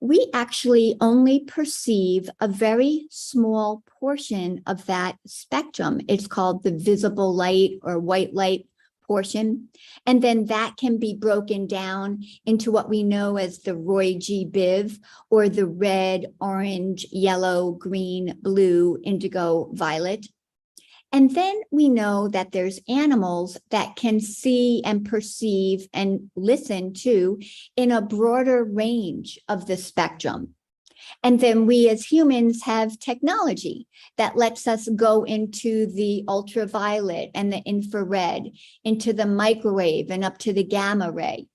we 0.00 0.28
actually 0.32 0.96
only 1.00 1.40
perceive 1.40 2.30
a 2.40 2.48
very 2.48 3.06
small 3.10 3.82
portion 4.00 4.62
of 4.66 4.86
that 4.86 5.18
spectrum. 5.26 6.00
It's 6.08 6.26
called 6.26 6.62
the 6.62 6.72
visible 6.72 7.34
light 7.34 7.72
or 7.82 7.98
white 7.98 8.34
light 8.34 8.66
portion. 9.10 9.66
And 10.06 10.22
then 10.22 10.46
that 10.46 10.76
can 10.76 10.96
be 11.00 11.14
broken 11.14 11.66
down 11.66 12.22
into 12.46 12.70
what 12.70 12.88
we 12.88 13.02
know 13.02 13.38
as 13.38 13.58
the 13.58 13.74
Roy 13.74 14.14
G. 14.16 14.46
Biv 14.48 14.98
or 15.30 15.48
the 15.48 15.66
red, 15.66 16.26
orange, 16.40 17.06
yellow, 17.10 17.72
green, 17.72 18.38
blue, 18.40 18.98
indigo, 19.02 19.68
violet. 19.72 20.26
And 21.10 21.34
then 21.34 21.60
we 21.72 21.88
know 21.88 22.28
that 22.28 22.52
there's 22.52 22.78
animals 22.88 23.58
that 23.70 23.96
can 23.96 24.20
see 24.20 24.80
and 24.84 25.04
perceive 25.04 25.88
and 25.92 26.30
listen 26.36 26.94
to 27.02 27.40
in 27.74 27.90
a 27.90 28.00
broader 28.00 28.62
range 28.62 29.40
of 29.48 29.66
the 29.66 29.76
spectrum. 29.76 30.54
And 31.22 31.40
then 31.40 31.66
we 31.66 31.88
as 31.88 32.04
humans 32.04 32.62
have 32.62 32.98
technology 32.98 33.86
that 34.16 34.36
lets 34.36 34.66
us 34.66 34.88
go 34.96 35.24
into 35.24 35.86
the 35.86 36.24
ultraviolet 36.28 37.30
and 37.34 37.52
the 37.52 37.58
infrared, 37.58 38.50
into 38.84 39.12
the 39.12 39.26
microwave 39.26 40.10
and 40.10 40.24
up 40.24 40.38
to 40.38 40.52
the 40.52 40.64
gamma 40.64 41.10
ray. 41.10 41.48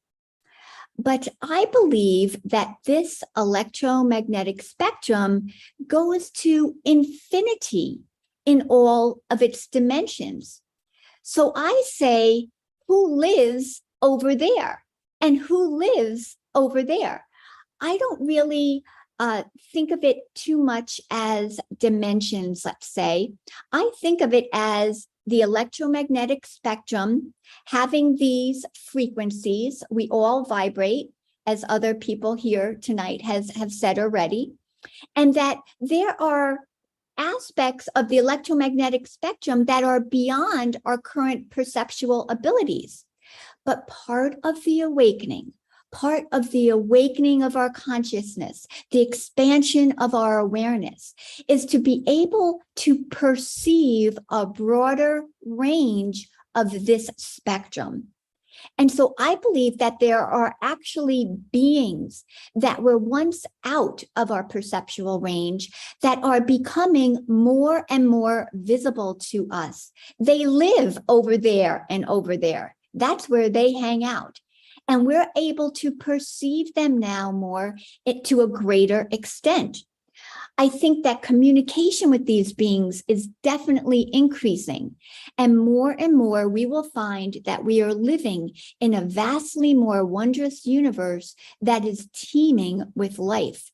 But 0.98 1.28
I 1.42 1.66
believe 1.72 2.38
that 2.46 2.76
this 2.86 3.22
electromagnetic 3.36 4.62
spectrum 4.62 5.48
goes 5.86 6.30
to 6.32 6.76
infinity 6.86 8.02
in 8.46 8.68
all 8.70 9.22
of 9.30 9.42
its 9.42 9.68
dimensions. 9.68 10.62
So 11.22 11.52
I 11.56 11.84
say, 11.88 12.50
who 12.88 13.16
lives 13.16 13.82
over 14.02 14.36
there? 14.36 14.84
And 15.20 15.38
who 15.38 15.78
lives 15.78 16.38
over 16.54 16.84
there? 16.84 17.26
I 17.82 17.98
don't 17.98 18.26
really 18.26 18.84
uh, 19.20 19.44
think 19.72 19.92
of 19.92 20.04
it 20.04 20.18
too 20.34 20.58
much 20.58 21.00
as 21.10 21.60
dimensions, 21.78 22.66
let's 22.66 22.88
say. 22.88 23.32
I 23.72 23.92
think 24.02 24.22
of 24.22 24.34
it 24.34 24.48
as 24.54 25.08
the 25.26 25.42
electromagnetic 25.42 26.46
spectrum 26.46 27.34
having 27.66 28.18
these 28.18 28.66
frequencies. 28.74 29.84
We 29.90 30.08
all 30.10 30.44
vibrate, 30.44 31.12
as 31.46 31.64
other 31.70 31.94
people 31.96 32.36
here 32.36 32.76
tonight 32.76 33.22
has 33.22 33.52
have 33.52 33.72
said 33.72 34.00
already, 34.00 34.54
and 35.16 35.34
that 35.36 35.60
there 35.80 36.20
are 36.22 36.60
aspects 37.18 37.88
of 37.96 38.10
the 38.10 38.18
electromagnetic 38.18 39.08
spectrum 39.08 39.66
that 39.66 39.84
are 39.84 40.00
beyond 40.00 40.78
our 40.86 40.98
current 40.98 41.50
perceptual 41.50 42.28
abilities. 42.30 43.06
But 43.66 43.88
part 43.88 44.36
of 44.44 44.64
the 44.64 44.82
awakening, 44.82 45.54
part 45.96 46.26
of 46.34 46.52
the 46.52 46.68
awakening 46.68 47.42
of 47.42 47.56
our 47.56 47.70
consciousness, 47.70 48.68
the 48.92 49.02
expansion 49.02 49.94
of 49.94 50.14
our 50.14 50.40
awareness, 50.40 51.16
is 51.48 51.66
to 51.66 51.80
be 51.80 52.04
able 52.06 52.60
to 52.76 53.06
perceive 53.06 54.20
a 54.30 54.46
broader 54.46 55.24
range 55.46 56.28
of 56.54 56.86
this 56.86 57.10
spectrum. 57.16 58.10
And 58.78 58.92
so 58.92 59.14
I 59.18 59.36
believe 59.36 59.78
that 59.78 60.00
there 60.02 60.20
are 60.20 60.56
actually 60.62 61.30
beings 61.54 62.26
that 62.56 62.82
were 62.82 62.98
once 62.98 63.46
out 63.64 64.04
of 64.18 64.32
our 64.32 64.44
perceptual 64.44 65.22
range 65.22 65.72
that 66.02 66.22
are 66.26 66.42
becoming 66.42 67.24
more 67.30 67.86
and 67.90 68.10
more 68.10 68.50
visible 68.54 69.16
to 69.30 69.48
us. 69.50 69.94
They 70.20 70.46
live 70.46 70.98
over 71.08 71.38
there 71.38 71.86
and 71.90 72.04
over 72.06 72.36
there. 72.36 72.76
That's 72.94 73.30
where 73.30 73.48
they 73.48 73.72
hang 73.72 74.04
out 74.04 74.42
and 74.88 75.06
we're 75.06 75.28
able 75.36 75.72
to 75.72 75.92
perceive 75.92 76.74
them 76.74 76.98
now 76.98 77.32
more 77.32 77.78
it, 78.06 78.24
to 78.26 78.42
a 78.42 78.48
greater 78.48 79.08
extent. 79.12 79.80
I 80.58 80.70
think 80.70 81.04
that 81.04 81.22
communication 81.22 82.10
with 82.10 82.26
these 82.26 82.54
beings 82.54 83.04
is 83.10 83.28
definitely 83.44 84.10
increasing. 84.14 84.96
And 85.38 85.58
more 85.58 85.92
and 85.92 86.16
more, 86.16 86.48
we 86.48 86.66
will 86.66 86.84
find 86.84 87.38
that 87.46 87.66
we 87.66 87.82
are 87.82 87.94
living 87.94 88.52
in 88.80 88.94
a 88.94 89.02
vastly 89.02 89.74
more 89.74 90.06
wondrous 90.06 90.66
universe 90.66 91.36
that 91.62 91.84
is 91.84 92.08
teeming 92.14 92.94
with 92.96 93.20
life. 93.20 93.72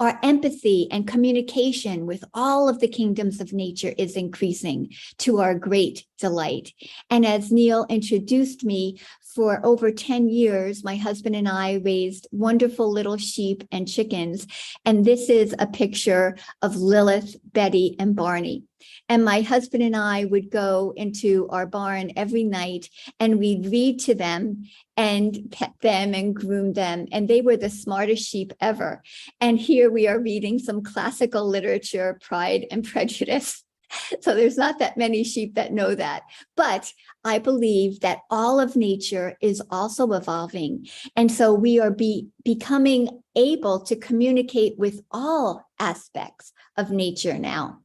Our 0.00 0.18
empathy 0.24 0.88
and 0.90 1.06
communication 1.06 2.06
with 2.06 2.24
all 2.34 2.68
of 2.68 2.80
the 2.80 2.88
kingdoms 2.88 3.40
of 3.40 3.52
nature 3.52 3.94
is 3.96 4.16
increasing 4.16 4.92
to 5.18 5.38
our 5.38 5.54
great 5.54 6.04
delight. 6.18 6.72
And 7.10 7.24
as 7.24 7.52
Neil 7.52 7.86
introduced 7.88 8.64
me, 8.64 9.00
for 9.34 9.60
over 9.64 9.90
10 9.90 10.28
years, 10.28 10.84
my 10.84 10.96
husband 10.96 11.34
and 11.34 11.48
I 11.48 11.74
raised 11.84 12.28
wonderful 12.30 12.90
little 12.90 13.16
sheep 13.16 13.64
and 13.72 13.88
chickens. 13.88 14.46
And 14.84 15.04
this 15.04 15.28
is 15.28 15.54
a 15.58 15.66
picture 15.66 16.36
of 16.62 16.76
Lilith, 16.76 17.36
Betty, 17.52 17.96
and 17.98 18.14
Barney. 18.14 18.64
And 19.08 19.24
my 19.24 19.40
husband 19.40 19.82
and 19.82 19.96
I 19.96 20.24
would 20.26 20.50
go 20.50 20.92
into 20.96 21.48
our 21.48 21.66
barn 21.66 22.12
every 22.16 22.44
night 22.44 22.88
and 23.18 23.38
we'd 23.38 23.66
read 23.66 24.00
to 24.00 24.14
them 24.14 24.64
and 24.96 25.50
pet 25.50 25.72
them 25.80 26.14
and 26.14 26.34
groom 26.34 26.72
them. 26.72 27.06
And 27.10 27.26
they 27.26 27.40
were 27.40 27.56
the 27.56 27.70
smartest 27.70 28.28
sheep 28.28 28.52
ever. 28.60 29.02
And 29.40 29.58
here 29.58 29.90
we 29.90 30.06
are 30.06 30.20
reading 30.20 30.58
some 30.58 30.82
classical 30.82 31.46
literature, 31.48 32.18
Pride 32.22 32.66
and 32.70 32.84
Prejudice. 32.84 33.63
So 34.20 34.34
there's 34.34 34.56
not 34.56 34.78
that 34.78 34.96
many 34.96 35.24
sheep 35.24 35.54
that 35.54 35.72
know 35.72 35.94
that. 35.94 36.22
But 36.56 36.92
I 37.24 37.38
believe 37.38 38.00
that 38.00 38.20
all 38.30 38.60
of 38.60 38.76
nature 38.76 39.36
is 39.40 39.62
also 39.70 40.12
evolving. 40.12 40.86
And 41.16 41.30
so 41.30 41.52
we 41.52 41.80
are 41.80 41.90
be, 41.90 42.28
becoming 42.44 43.22
able 43.36 43.80
to 43.80 43.96
communicate 43.96 44.78
with 44.78 45.02
all 45.10 45.66
aspects 45.78 46.52
of 46.76 46.90
nature 46.90 47.38
now. 47.38 47.80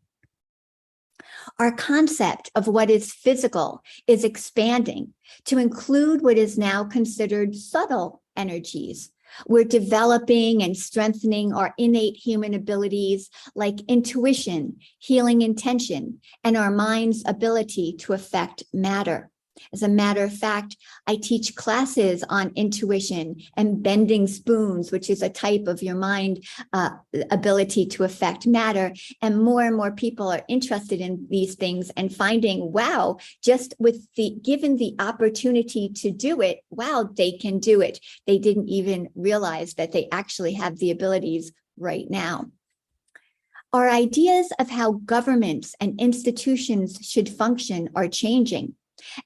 Our 1.58 1.72
concept 1.72 2.52
of 2.56 2.68
what 2.68 2.90
is 2.90 3.14
physical 3.14 3.84
is 4.08 4.24
expanding 4.24 5.14
to 5.46 5.58
include 5.58 6.22
what 6.22 6.38
is 6.38 6.58
now 6.58 6.84
considered 6.84 7.56
subtle 7.56 8.22
energies. 8.36 9.12
We're 9.48 9.64
developing 9.64 10.64
and 10.64 10.76
strengthening 10.78 11.54
our 11.54 11.74
innate 11.78 12.18
human 12.18 12.54
abilities 12.54 13.30
like 13.56 13.82
intuition, 13.88 14.78
healing 15.00 15.42
intention, 15.42 16.22
and 16.44 16.58
our 16.58 16.72
mind's 16.72 17.24
ability 17.26 17.96
to 18.00 18.14
affect 18.14 18.64
matter. 18.74 19.30
As 19.74 19.84
a 19.84 19.88
matter 19.88 20.24
of 20.24 20.34
fact, 20.34 20.78
I 21.08 21.16
teach 21.16 21.56
classes 21.56 22.24
on 22.30 22.52
intuition 22.56 23.42
and 23.56 23.82
bending 23.82 24.28
spoons, 24.28 24.92
which 24.92 25.10
is 25.10 25.22
a 25.22 25.30
type 25.30 25.68
of 25.68 25.82
your 25.82 25.96
mind 25.96 26.46
uh, 26.74 26.92
ability 27.32 27.86
to 27.88 28.04
affect 28.04 28.48
matter. 28.48 28.94
And 29.22 29.42
more 29.42 29.62
and 29.62 29.76
more 29.76 29.92
people 29.92 30.30
are 30.30 30.44
interested 30.48 31.02
in 31.02 31.28
these 31.30 31.56
things 31.56 31.90
and 31.92 32.14
finding, 32.14 32.72
wow, 32.72 33.18
just 33.44 33.74
with 33.80 34.08
the 34.16 34.38
given 34.42 34.78
the 34.78 34.96
opportunity 35.00 35.90
to 35.90 36.12
do 36.12 36.42
it, 36.42 36.60
wow, 36.70 37.10
they 37.16 37.32
can 37.34 37.60
do 37.60 37.82
it. 37.82 38.00
They 38.28 38.38
didn't 38.38 38.70
even 38.70 39.10
realize 39.16 39.76
that 39.76 39.92
they 39.92 40.08
actually 40.12 40.54
have 40.54 40.78
the 40.78 40.92
abilities 40.92 41.52
right 41.78 42.10
now. 42.10 42.52
Our 43.72 43.88
ideas 43.88 44.52
of 44.58 44.70
how 44.70 44.94
governments 44.94 45.76
and 45.80 46.00
institutions 46.00 46.98
should 47.04 47.30
function 47.30 47.90
are 47.96 48.08
changing. 48.08 48.74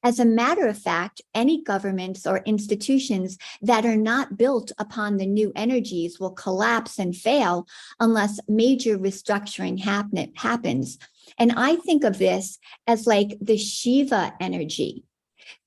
As 0.04 0.20
a 0.20 0.26
matter 0.26 0.68
of 0.68 0.78
fact, 0.78 1.22
any 1.34 1.62
governments 1.62 2.26
or 2.26 2.44
institutions 2.46 3.38
that 3.62 3.86
are 3.86 3.98
not 3.98 4.38
built 4.38 4.72
upon 4.78 5.18
the 5.18 5.26
new 5.26 5.52
energies 5.56 6.20
will 6.20 6.32
collapse 6.32 7.00
and 7.00 7.16
fail 7.16 7.68
unless 8.00 8.40
major 8.48 8.98
restructuring 8.98 9.80
happen, 9.80 10.32
happens. 10.36 10.98
And 11.38 11.54
I 11.56 11.78
think 11.78 12.04
of 12.04 12.18
this 12.18 12.60
as 12.88 13.08
like 13.08 13.38
the 13.42 13.58
Shiva 13.58 14.34
energy. 14.40 15.04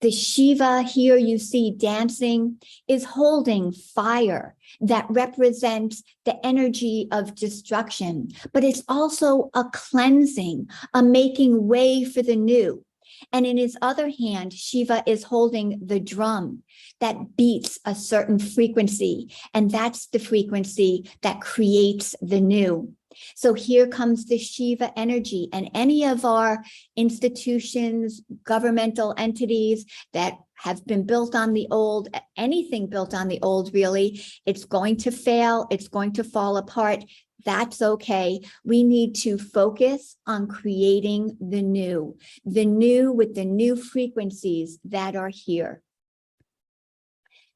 The 0.00 0.10
Shiva 0.10 0.82
here 0.82 1.16
you 1.16 1.38
see 1.38 1.70
dancing 1.70 2.60
is 2.88 3.04
holding 3.04 3.72
fire 3.72 4.54
that 4.80 5.06
represents 5.10 6.02
the 6.24 6.44
energy 6.44 7.08
of 7.10 7.34
destruction, 7.34 8.28
but 8.52 8.64
it's 8.64 8.82
also 8.88 9.50
a 9.54 9.64
cleansing, 9.72 10.68
a 10.94 11.02
making 11.02 11.66
way 11.66 12.04
for 12.04 12.22
the 12.22 12.36
new. 12.36 12.85
And 13.32 13.46
in 13.46 13.56
his 13.56 13.76
other 13.82 14.10
hand, 14.10 14.52
Shiva 14.52 15.02
is 15.06 15.24
holding 15.24 15.80
the 15.84 16.00
drum 16.00 16.62
that 17.00 17.36
beats 17.36 17.78
a 17.84 17.94
certain 17.94 18.38
frequency. 18.38 19.32
And 19.54 19.70
that's 19.70 20.06
the 20.06 20.18
frequency 20.18 21.10
that 21.22 21.40
creates 21.40 22.14
the 22.20 22.40
new. 22.40 22.94
So 23.34 23.54
here 23.54 23.86
comes 23.86 24.26
the 24.26 24.38
Shiva 24.38 24.92
energy, 24.98 25.48
and 25.52 25.70
any 25.72 26.04
of 26.04 26.24
our 26.24 26.62
institutions, 26.96 28.20
governmental 28.44 29.14
entities 29.16 29.86
that 30.12 30.34
have 30.58 30.84
been 30.86 31.04
built 31.04 31.34
on 31.34 31.52
the 31.52 31.66
old, 31.70 32.08
anything 32.36 32.88
built 32.88 33.14
on 33.14 33.28
the 33.28 33.40
old, 33.42 33.72
really, 33.74 34.22
it's 34.44 34.64
going 34.64 34.96
to 34.98 35.10
fail, 35.10 35.66
it's 35.70 35.88
going 35.88 36.12
to 36.14 36.24
fall 36.24 36.56
apart. 36.56 37.04
That's 37.46 37.80
okay. 37.80 38.40
We 38.64 38.82
need 38.82 39.14
to 39.22 39.38
focus 39.38 40.16
on 40.26 40.48
creating 40.48 41.36
the 41.40 41.62
new, 41.62 42.18
the 42.44 42.66
new 42.66 43.12
with 43.12 43.36
the 43.36 43.44
new 43.44 43.76
frequencies 43.76 44.80
that 44.84 45.14
are 45.14 45.30
here. 45.30 45.80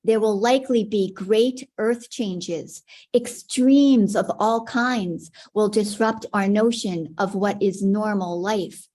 There 0.05 0.21
will 0.21 0.39
likely 0.39 0.85
be 0.85 1.13
great 1.13 1.69
earth 1.77 2.09
changes. 2.09 2.83
Extremes 3.13 4.15
of 4.15 4.31
all 4.39 4.65
kinds 4.65 5.33
will 5.55 5.69
disrupt 5.69 6.25
our 6.33 6.47
notion 6.47 7.15
of 7.19 7.35
what 7.35 7.61
is 7.61 7.83
normal 7.83 8.41
life. 8.41 8.87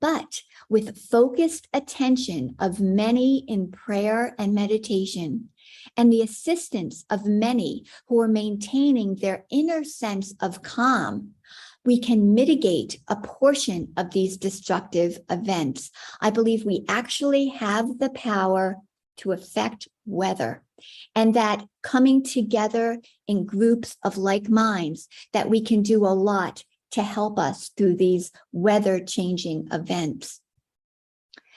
But 0.00 0.42
with 0.68 0.98
focused 0.98 1.68
attention 1.72 2.56
of 2.58 2.80
many 2.80 3.44
in 3.46 3.70
prayer 3.70 4.34
and 4.40 4.52
meditation, 4.52 5.50
and 5.96 6.12
the 6.12 6.22
assistance 6.22 7.04
of 7.10 7.26
many 7.26 7.84
who 8.08 8.20
are 8.20 8.28
maintaining 8.28 9.16
their 9.16 9.44
inner 9.50 9.84
sense 9.84 10.34
of 10.40 10.62
calm, 10.62 11.32
we 11.84 11.98
can 11.98 12.34
mitigate 12.34 13.00
a 13.08 13.16
portion 13.16 13.92
of 13.96 14.10
these 14.10 14.36
destructive 14.36 15.18
events. 15.30 15.90
I 16.20 16.30
believe 16.30 16.64
we 16.64 16.84
actually 16.88 17.48
have 17.48 17.98
the 17.98 18.10
power 18.10 18.76
to 19.18 19.32
affect 19.32 19.88
weather 20.06 20.62
and 21.14 21.34
that 21.34 21.64
coming 21.82 22.22
together 22.22 23.00
in 23.26 23.44
groups 23.44 23.96
of 24.02 24.16
like 24.16 24.48
minds 24.48 25.08
that 25.32 25.48
we 25.48 25.60
can 25.60 25.82
do 25.82 26.04
a 26.04 26.08
lot 26.14 26.64
to 26.92 27.02
help 27.02 27.38
us 27.38 27.70
through 27.76 27.96
these 27.96 28.30
weather 28.52 29.00
changing 29.00 29.68
events. 29.72 30.41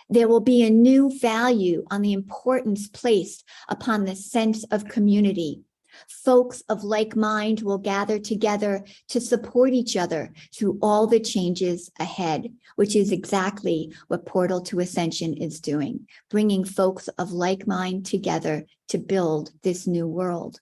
There 0.10 0.28
will 0.28 0.42
be 0.42 0.64
a 0.64 0.70
new 0.70 1.18
value 1.20 1.86
on 1.90 2.02
the 2.02 2.14
importance 2.14 2.88
placed 2.88 3.44
upon 3.68 4.06
the 4.06 4.16
sense 4.16 4.64
of 4.66 4.88
community. 4.88 5.64
Folks 6.10 6.62
of 6.70 6.84
like 6.84 7.16
mind 7.16 7.62
will 7.62 7.78
gather 7.78 8.20
together 8.20 8.84
to 9.08 9.22
support 9.22 9.74
each 9.74 9.96
other 9.96 10.32
through 10.54 10.78
all 10.82 11.08
the 11.08 11.20
changes 11.20 11.90
ahead, 12.00 12.54
which 12.76 12.96
is 12.96 13.12
exactly 13.12 13.94
what 14.08 14.26
Portal 14.26 14.62
to 14.62 14.80
Ascension 14.80 15.34
is 15.34 15.60
doing, 15.60 16.08
bringing 16.30 16.66
folks 16.66 17.08
of 17.08 17.32
like 17.32 17.66
mind 17.66 18.06
together 18.06 18.66
to 18.90 18.98
build 18.98 19.52
this 19.64 19.88
new 19.88 20.06
world. 20.06 20.60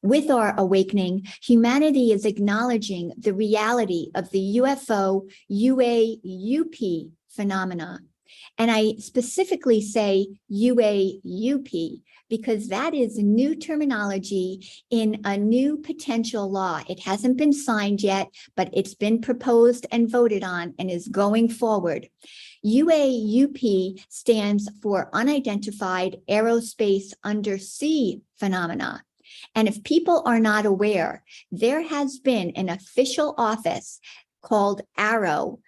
With 0.00 0.30
our 0.30 0.54
awakening, 0.56 1.26
humanity 1.42 2.12
is 2.12 2.24
acknowledging 2.24 3.12
the 3.18 3.34
reality 3.34 4.10
of 4.14 4.30
the 4.30 4.60
UFO 4.62 5.28
UAUP 5.50 7.10
phenomena. 7.38 8.00
And 8.58 8.68
I 8.68 8.96
specifically 8.98 9.80
say 9.80 10.26
UAUP 10.50 12.02
because 12.28 12.68
that 12.68 12.92
is 12.94 13.16
new 13.16 13.54
terminology 13.54 14.68
in 14.90 15.20
a 15.24 15.36
new 15.36 15.78
potential 15.78 16.50
law. 16.50 16.82
It 16.88 17.00
hasn't 17.00 17.36
been 17.36 17.52
signed 17.52 18.02
yet, 18.02 18.28
but 18.56 18.70
it's 18.72 18.94
been 18.94 19.20
proposed 19.20 19.86
and 19.92 20.10
voted 20.10 20.42
on 20.42 20.74
and 20.78 20.90
is 20.90 21.06
going 21.06 21.48
forward. 21.48 22.08
UAUP 22.66 24.04
stands 24.08 24.68
for 24.82 25.08
Unidentified 25.12 26.16
Aerospace 26.28 27.12
Undersea 27.22 28.20
Phenomena. 28.40 29.04
And 29.54 29.68
if 29.68 29.84
people 29.84 30.22
are 30.26 30.40
not 30.40 30.66
aware, 30.66 31.22
there 31.52 31.82
has 31.82 32.18
been 32.18 32.50
an 32.56 32.68
official 32.68 33.34
office 33.38 34.00
called 34.42 34.82
AARO, 34.98 35.60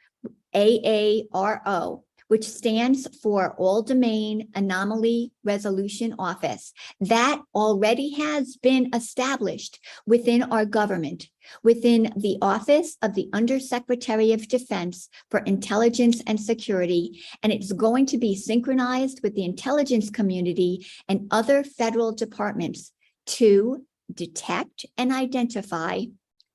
A-A-R-O, 0.54 2.04
which 2.28 2.48
stands 2.48 3.08
for 3.22 3.56
All 3.58 3.82
Domain 3.82 4.50
Anomaly 4.54 5.32
Resolution 5.42 6.14
Office. 6.16 6.72
That 7.00 7.42
already 7.54 8.10
has 8.14 8.56
been 8.56 8.90
established 8.94 9.80
within 10.06 10.44
our 10.44 10.64
government, 10.64 11.28
within 11.64 12.12
the 12.16 12.38
Office 12.40 12.96
of 13.02 13.14
the 13.14 13.28
Undersecretary 13.32 14.32
of 14.32 14.46
Defense 14.46 15.08
for 15.28 15.40
Intelligence 15.40 16.22
and 16.24 16.40
Security, 16.40 17.20
and 17.42 17.52
it's 17.52 17.72
going 17.72 18.06
to 18.06 18.18
be 18.18 18.36
synchronized 18.36 19.20
with 19.24 19.34
the 19.34 19.44
intelligence 19.44 20.08
community 20.08 20.86
and 21.08 21.26
other 21.32 21.64
federal 21.64 22.12
departments 22.12 22.92
to 23.26 23.84
detect 24.12 24.86
and 24.96 25.10
identify 25.10 26.02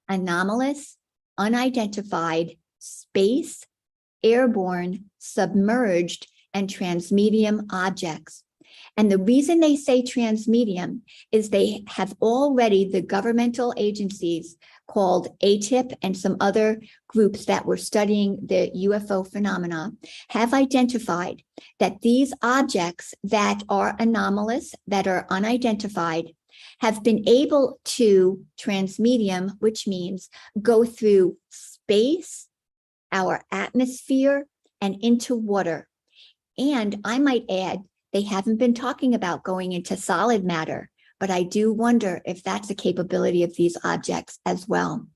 anomalous, 0.07 0.97
unidentified 1.37 2.55
space, 2.79 3.65
airborne, 4.25 5.05
submerged, 5.19 6.27
and 6.53 6.69
transmedium 6.69 7.65
objects. 7.71 8.43
And 8.97 9.11
the 9.11 9.17
reason 9.17 9.59
they 9.59 9.75
say 9.75 10.01
transmedium 10.01 11.01
is 11.31 11.49
they 11.49 11.83
have 11.87 12.15
already, 12.21 12.89
the 12.89 13.01
governmental 13.01 13.73
agencies 13.77 14.57
called 14.87 15.37
ATIP 15.39 15.93
and 16.01 16.17
some 16.17 16.37
other 16.39 16.81
groups 17.07 17.45
that 17.45 17.65
were 17.65 17.77
studying 17.77 18.39
the 18.45 18.71
UFO 18.87 19.29
phenomena 19.29 19.91
have 20.29 20.53
identified 20.53 21.43
that 21.79 22.01
these 22.01 22.33
objects 22.41 23.13
that 23.23 23.63
are 23.67 23.95
anomalous, 23.99 24.73
that 24.87 25.07
are 25.07 25.27
unidentified, 25.29 26.31
have 26.79 27.03
been 27.03 27.27
able 27.27 27.79
to 27.83 28.45
transmedium, 28.57 29.51
which 29.59 29.87
means 29.87 30.29
go 30.61 30.85
through 30.85 31.37
space, 31.49 32.47
our 33.15 33.41
atmosphere, 33.49 34.45
and 34.81 34.97
into 35.01 35.35
water. 35.35 35.87
And 36.57 36.99
I 37.05 37.17
might 37.17 37.45
add, 37.49 37.79
they 38.11 38.23
haven't 38.23 38.57
been 38.57 38.73
talking 38.73 39.15
about 39.15 39.43
going 39.43 39.71
into 39.71 39.95
solid 39.95 40.43
matter, 40.43 40.89
but 41.19 41.29
I 41.29 41.43
do 41.43 41.71
wonder 41.71 42.21
if 42.25 42.43
that's 42.43 42.69
a 42.69 42.75
capability 42.75 43.43
of 43.43 43.55
these 43.55 43.77
objects 43.83 44.39
as 44.45 44.67
well. 44.67 45.07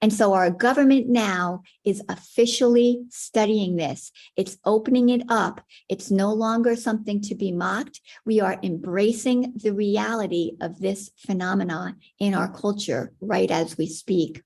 And 0.00 0.12
so 0.12 0.32
our 0.32 0.50
government 0.50 1.08
now 1.08 1.62
is 1.84 2.02
officially 2.08 3.04
studying 3.10 3.76
this. 3.76 4.12
It's 4.36 4.58
opening 4.64 5.10
it 5.10 5.22
up. 5.28 5.60
It's 5.88 6.10
no 6.10 6.32
longer 6.32 6.74
something 6.74 7.20
to 7.22 7.34
be 7.34 7.52
mocked. 7.52 8.00
We 8.26 8.40
are 8.40 8.58
embracing 8.62 9.52
the 9.56 9.72
reality 9.72 10.52
of 10.60 10.80
this 10.80 11.10
phenomenon 11.16 11.96
in 12.18 12.34
our 12.34 12.52
culture 12.52 13.12
right 13.20 13.50
as 13.50 13.78
we 13.78 13.86
speak. 13.86 14.42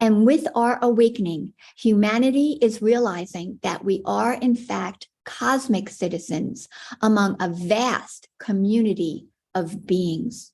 And 0.00 0.24
with 0.26 0.46
our 0.54 0.78
awakening, 0.82 1.54
humanity 1.76 2.58
is 2.60 2.82
realizing 2.82 3.58
that 3.62 3.84
we 3.84 4.02
are, 4.04 4.34
in 4.34 4.54
fact, 4.54 5.08
cosmic 5.24 5.88
citizens 5.88 6.68
among 7.02 7.36
a 7.40 7.48
vast 7.48 8.28
community 8.38 9.26
of 9.54 9.86
beings. 9.86 10.52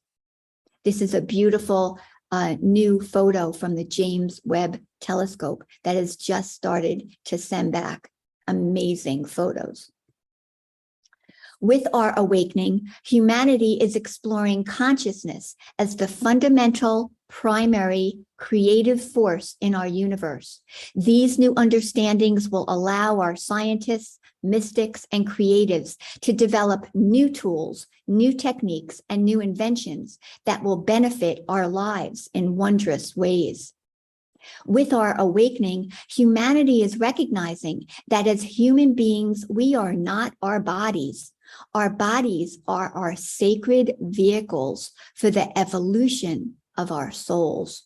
This 0.84 1.00
is 1.00 1.14
a 1.14 1.20
beautiful 1.20 1.98
uh, 2.32 2.56
new 2.60 3.00
photo 3.00 3.52
from 3.52 3.76
the 3.76 3.84
James 3.84 4.40
Webb 4.44 4.80
Telescope 5.00 5.64
that 5.84 5.94
has 5.94 6.16
just 6.16 6.52
started 6.52 7.14
to 7.26 7.38
send 7.38 7.72
back 7.72 8.10
amazing 8.48 9.24
photos. 9.24 9.90
With 11.60 11.86
our 11.94 12.12
awakening, 12.18 12.88
humanity 13.04 13.78
is 13.80 13.96
exploring 13.96 14.64
consciousness 14.64 15.56
as 15.78 15.96
the 15.96 16.08
fundamental, 16.08 17.12
primary, 17.28 18.18
creative 18.36 19.02
force 19.02 19.56
in 19.60 19.74
our 19.74 19.86
universe. 19.86 20.60
These 20.94 21.38
new 21.38 21.54
understandings 21.56 22.48
will 22.48 22.64
allow 22.68 23.20
our 23.20 23.36
scientists, 23.36 24.18
mystics, 24.42 25.06
and 25.10 25.28
creatives 25.28 25.96
to 26.20 26.32
develop 26.32 26.86
new 26.94 27.30
tools, 27.30 27.86
new 28.06 28.32
techniques, 28.34 29.00
and 29.08 29.24
new 29.24 29.40
inventions 29.40 30.18
that 30.44 30.62
will 30.62 30.76
benefit 30.76 31.44
our 31.48 31.66
lives 31.66 32.28
in 32.34 32.56
wondrous 32.56 33.16
ways. 33.16 33.72
With 34.66 34.92
our 34.92 35.18
awakening, 35.18 35.92
humanity 36.08 36.82
is 36.82 36.98
recognizing 36.98 37.86
that 38.08 38.26
as 38.26 38.42
human 38.42 38.94
beings, 38.94 39.46
we 39.48 39.74
are 39.74 39.94
not 39.94 40.34
our 40.42 40.60
bodies. 40.60 41.32
Our 41.74 41.88
bodies 41.88 42.58
are 42.66 42.90
our 42.94 43.16
sacred 43.16 43.94
vehicles 44.00 44.92
for 45.14 45.30
the 45.30 45.56
evolution 45.58 46.56
of 46.76 46.92
our 46.92 47.10
souls. 47.10 47.84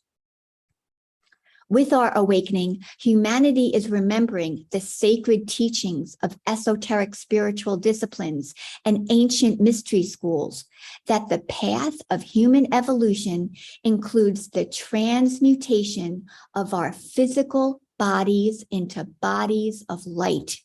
With 1.71 1.93
our 1.93 2.17
awakening, 2.17 2.83
humanity 2.99 3.67
is 3.75 3.91
remembering 3.91 4.65
the 4.71 4.81
sacred 4.81 5.49
teachings 5.49 6.17
of 6.23 6.39
esoteric 6.47 7.15
spiritual 7.15 7.77
disciplines 7.77 8.55
and 8.87 9.07
ancient 9.11 9.61
mystery 9.61 10.03
schools, 10.03 10.65
that 11.09 11.29
the 11.29 11.41
path 11.41 11.97
of 12.09 12.23
human 12.23 12.73
evolution 12.73 13.51
includes 13.85 14.49
the 14.49 14.65
transmutation 14.65 16.25
of 16.55 16.73
our 16.73 16.91
physical 16.91 17.83
bodies 17.99 18.65
into 18.71 19.05
bodies 19.05 19.85
of 19.91 20.07
light. 20.07 20.57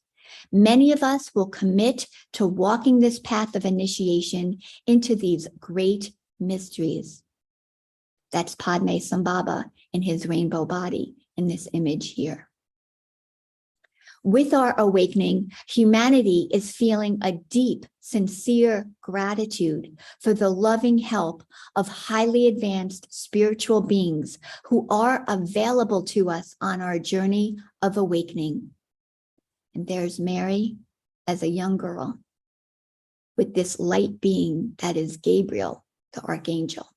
Many 0.54 0.94
of 0.94 1.04
us 1.04 1.36
will 1.36 1.48
commit 1.48 2.08
to 2.34 2.48
walking 2.48 3.00
this 3.00 3.20
path 3.20 3.56
of 3.56 3.66
initiation 3.66 4.60
into 4.88 5.16
these 5.16 5.50
great 5.60 6.14
mysteries. 6.40 7.23
That's 8.34 8.56
Padmasambhava 8.56 9.66
in 9.94 10.02
his 10.02 10.28
rainbow 10.28 10.66
body 10.66 11.16
in 11.38 11.48
this 11.48 11.68
image 11.72 12.14
here. 12.14 12.50
With 14.24 14.54
our 14.54 14.74
awakening, 14.80 15.52
humanity 15.68 16.48
is 16.52 16.72
feeling 16.72 17.20
a 17.22 17.34
deep, 17.34 17.86
sincere 18.00 18.90
gratitude 19.02 20.00
for 20.20 20.34
the 20.34 20.50
loving 20.50 20.98
help 20.98 21.44
of 21.76 21.88
highly 21.88 22.48
advanced 22.48 23.14
spiritual 23.14 23.82
beings 23.82 24.40
who 24.64 24.88
are 24.90 25.26
available 25.28 26.04
to 26.04 26.30
us 26.30 26.56
on 26.60 26.82
our 26.82 26.98
journey 26.98 27.58
of 27.82 27.98
awakening. 27.98 28.72
And 29.76 29.86
there's 29.86 30.20
Mary 30.20 30.78
as 31.28 31.44
a 31.44 31.48
young 31.48 31.78
girl 31.78 32.18
with 33.38 33.54
this 33.54 33.80
light 33.80 34.22
being 34.22 34.74
that 34.78 34.98
is 34.98 35.18
Gabriel, 35.18 35.84
the 36.14 36.22
archangel. 36.22 36.93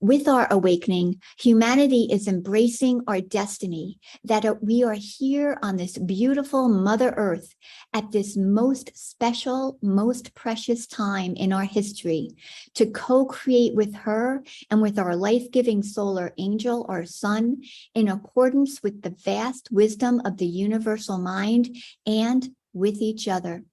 With 0.00 0.28
our 0.28 0.46
awakening, 0.48 1.20
humanity 1.40 2.06
is 2.08 2.28
embracing 2.28 3.00
our 3.08 3.20
destiny 3.20 3.98
that 4.22 4.62
we 4.62 4.84
are 4.84 4.94
here 4.94 5.58
on 5.60 5.76
this 5.76 5.98
beautiful 5.98 6.68
Mother 6.68 7.12
Earth 7.16 7.56
at 7.92 8.12
this 8.12 8.36
most 8.36 8.92
special, 8.94 9.76
most 9.82 10.36
precious 10.36 10.86
time 10.86 11.34
in 11.34 11.52
our 11.52 11.64
history 11.64 12.30
to 12.74 12.86
co 12.86 13.24
create 13.24 13.74
with 13.74 13.92
her 13.96 14.44
and 14.70 14.80
with 14.80 15.00
our 15.00 15.16
life 15.16 15.50
giving 15.50 15.82
solar 15.82 16.32
angel, 16.38 16.86
our 16.88 17.04
sun, 17.04 17.62
in 17.92 18.06
accordance 18.06 18.80
with 18.80 19.02
the 19.02 19.16
vast 19.24 19.68
wisdom 19.72 20.22
of 20.24 20.36
the 20.36 20.46
universal 20.46 21.18
mind 21.18 21.76
and 22.06 22.50
with 22.72 23.02
each 23.02 23.26
other. 23.26 23.64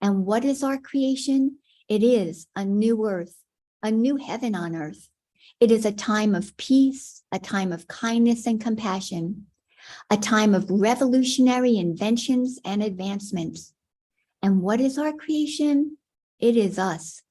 And 0.00 0.24
what 0.24 0.44
is 0.44 0.62
our 0.62 0.78
creation? 0.78 1.58
It 1.88 2.04
is 2.04 2.46
a 2.54 2.64
new 2.64 3.08
earth, 3.08 3.34
a 3.82 3.90
new 3.90 4.18
heaven 4.18 4.54
on 4.54 4.76
earth. 4.76 5.08
It 5.60 5.72
is 5.72 5.84
a 5.84 5.92
time 5.92 6.34
of 6.34 6.56
peace, 6.56 7.22
a 7.32 7.38
time 7.38 7.72
of 7.72 7.88
kindness 7.88 8.46
and 8.46 8.60
compassion, 8.60 9.46
a 10.08 10.16
time 10.16 10.54
of 10.54 10.70
revolutionary 10.70 11.76
inventions 11.76 12.60
and 12.64 12.82
advancements. 12.82 13.72
And 14.40 14.62
what 14.62 14.80
is 14.80 14.98
our 14.98 15.12
creation? 15.12 15.96
It 16.38 16.56
is 16.56 16.78
us. 16.78 17.22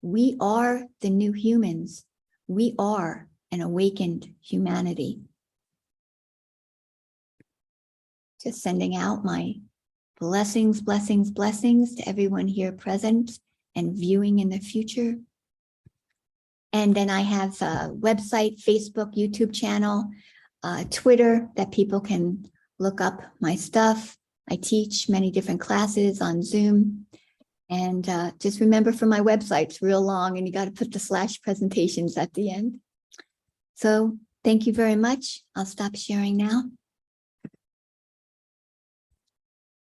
We 0.00 0.36
are 0.40 0.84
the 1.02 1.10
new 1.10 1.32
humans. 1.32 2.04
We 2.48 2.74
are 2.78 3.28
an 3.52 3.60
awakened 3.60 4.28
humanity. 4.40 5.20
Just 8.42 8.62
sending 8.62 8.96
out 8.96 9.24
my 9.24 9.54
blessings, 10.18 10.80
blessings, 10.80 11.30
blessings 11.30 11.94
to 11.96 12.08
everyone 12.08 12.48
here 12.48 12.72
present 12.72 13.38
and 13.76 13.94
viewing 13.94 14.38
in 14.38 14.48
the 14.48 14.58
future. 14.58 15.16
And 16.74 16.92
then 16.92 17.08
I 17.08 17.20
have 17.20 17.62
a 17.62 17.94
website, 17.96 18.60
Facebook, 18.60 19.14
YouTube 19.14 19.54
channel, 19.54 20.10
uh, 20.64 20.82
Twitter 20.90 21.48
that 21.54 21.70
people 21.70 22.00
can 22.00 22.50
look 22.80 23.00
up 23.00 23.22
my 23.40 23.54
stuff. 23.54 24.18
I 24.50 24.56
teach 24.56 25.08
many 25.08 25.30
different 25.30 25.60
classes 25.60 26.20
on 26.20 26.42
Zoom. 26.42 27.06
And 27.70 28.08
uh, 28.08 28.32
just 28.40 28.58
remember 28.58 28.92
for 28.92 29.06
my 29.06 29.20
website, 29.20 29.66
it's 29.66 29.82
real 29.82 30.02
long 30.02 30.36
and 30.36 30.48
you 30.48 30.52
got 30.52 30.64
to 30.64 30.72
put 30.72 30.92
the 30.92 30.98
slash 30.98 31.40
presentations 31.40 32.16
at 32.16 32.34
the 32.34 32.50
end. 32.50 32.80
So 33.76 34.18
thank 34.42 34.66
you 34.66 34.72
very 34.72 34.96
much. 34.96 35.44
I'll 35.54 35.66
stop 35.66 35.94
sharing 35.94 36.36
now. 36.36 36.64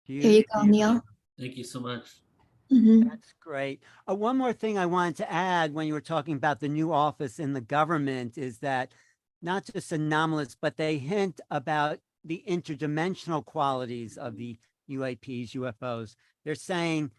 Here 0.04 0.32
you 0.32 0.44
go, 0.54 0.62
Neil. 0.62 1.02
Thank 1.40 1.58
you 1.58 1.64
so 1.64 1.80
much. 1.80 2.06
Mhm. 2.72 3.10
That's 3.10 3.34
great. 3.40 3.82
Uh, 4.10 4.16
one 4.16 4.38
more 4.38 4.54
thing 4.54 4.78
I 4.78 4.86
wanted 4.88 5.18
to 5.18 5.32
add 5.32 5.74
when 5.74 5.88
you 5.88 5.94
were 5.94 6.02
talking 6.02 6.36
about 6.36 6.60
the 6.60 6.68
new 6.70 6.92
office 6.92 7.40
in 7.40 7.54
the 7.54 7.62
government 7.62 8.38
is 8.38 8.60
that 8.60 8.92
not 9.42 9.66
just 9.74 9.92
anomalous, 9.92 10.56
but 10.60 10.78
they 10.78 10.98
hint 10.98 11.40
about 11.52 12.00
the 12.24 12.44
interdimensional 12.48 13.46
qualities 13.46 14.18
of 14.18 14.38
the 14.38 14.58
UAPs, 14.90 15.54
UFOs. 15.54 16.16
They're 16.44 16.56
saying 16.56 17.12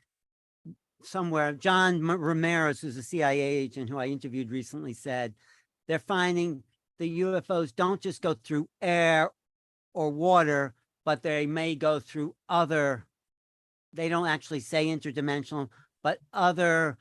somewhere, 1.02 1.52
John 1.52 2.00
Ramirez, 2.02 2.80
who's 2.80 2.96
a 2.96 3.02
CIA 3.02 3.40
agent 3.40 3.88
who 3.90 3.98
I 3.98 4.06
interviewed 4.06 4.50
recently, 4.50 4.92
said 4.92 5.34
they're 5.86 5.98
finding 5.98 6.62
the 6.98 7.20
UFOs 7.20 7.74
don't 7.74 8.00
just 8.00 8.22
go 8.22 8.34
through 8.34 8.68
air 8.82 9.30
or 9.94 10.10
water, 10.10 10.74
but 11.04 11.22
they 11.22 11.46
may 11.46 11.74
go 11.74 12.00
through 12.00 12.34
other 12.48 13.06
they 13.96 14.08
don't 14.08 14.26
actually 14.26 14.60
say 14.60 14.86
interdimensional, 14.86 15.68
but 16.02 16.18
other, 16.32 16.98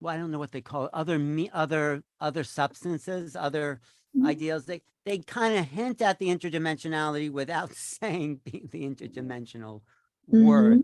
well, 0.00 0.14
I 0.14 0.18
don't 0.18 0.30
know 0.30 0.38
what 0.38 0.52
they 0.52 0.60
call 0.62 0.86
it, 0.86 0.90
other 0.92 1.18
me, 1.18 1.50
other, 1.52 2.02
other 2.20 2.44
substances, 2.44 3.36
other 3.36 3.80
Mhm. 4.16 4.26
ideals. 4.26 4.64
They, 4.66 4.82
they 5.06 5.18
kind 5.18 5.56
of 5.58 5.64
hint 5.66 6.02
at 6.02 6.18
the 6.18 6.26
interdimensionality 6.28 7.30
without 7.30 7.72
saying 7.74 8.40
the, 8.44 8.64
the 8.70 8.82
interdimensional 8.84 9.82
word. 10.28 10.82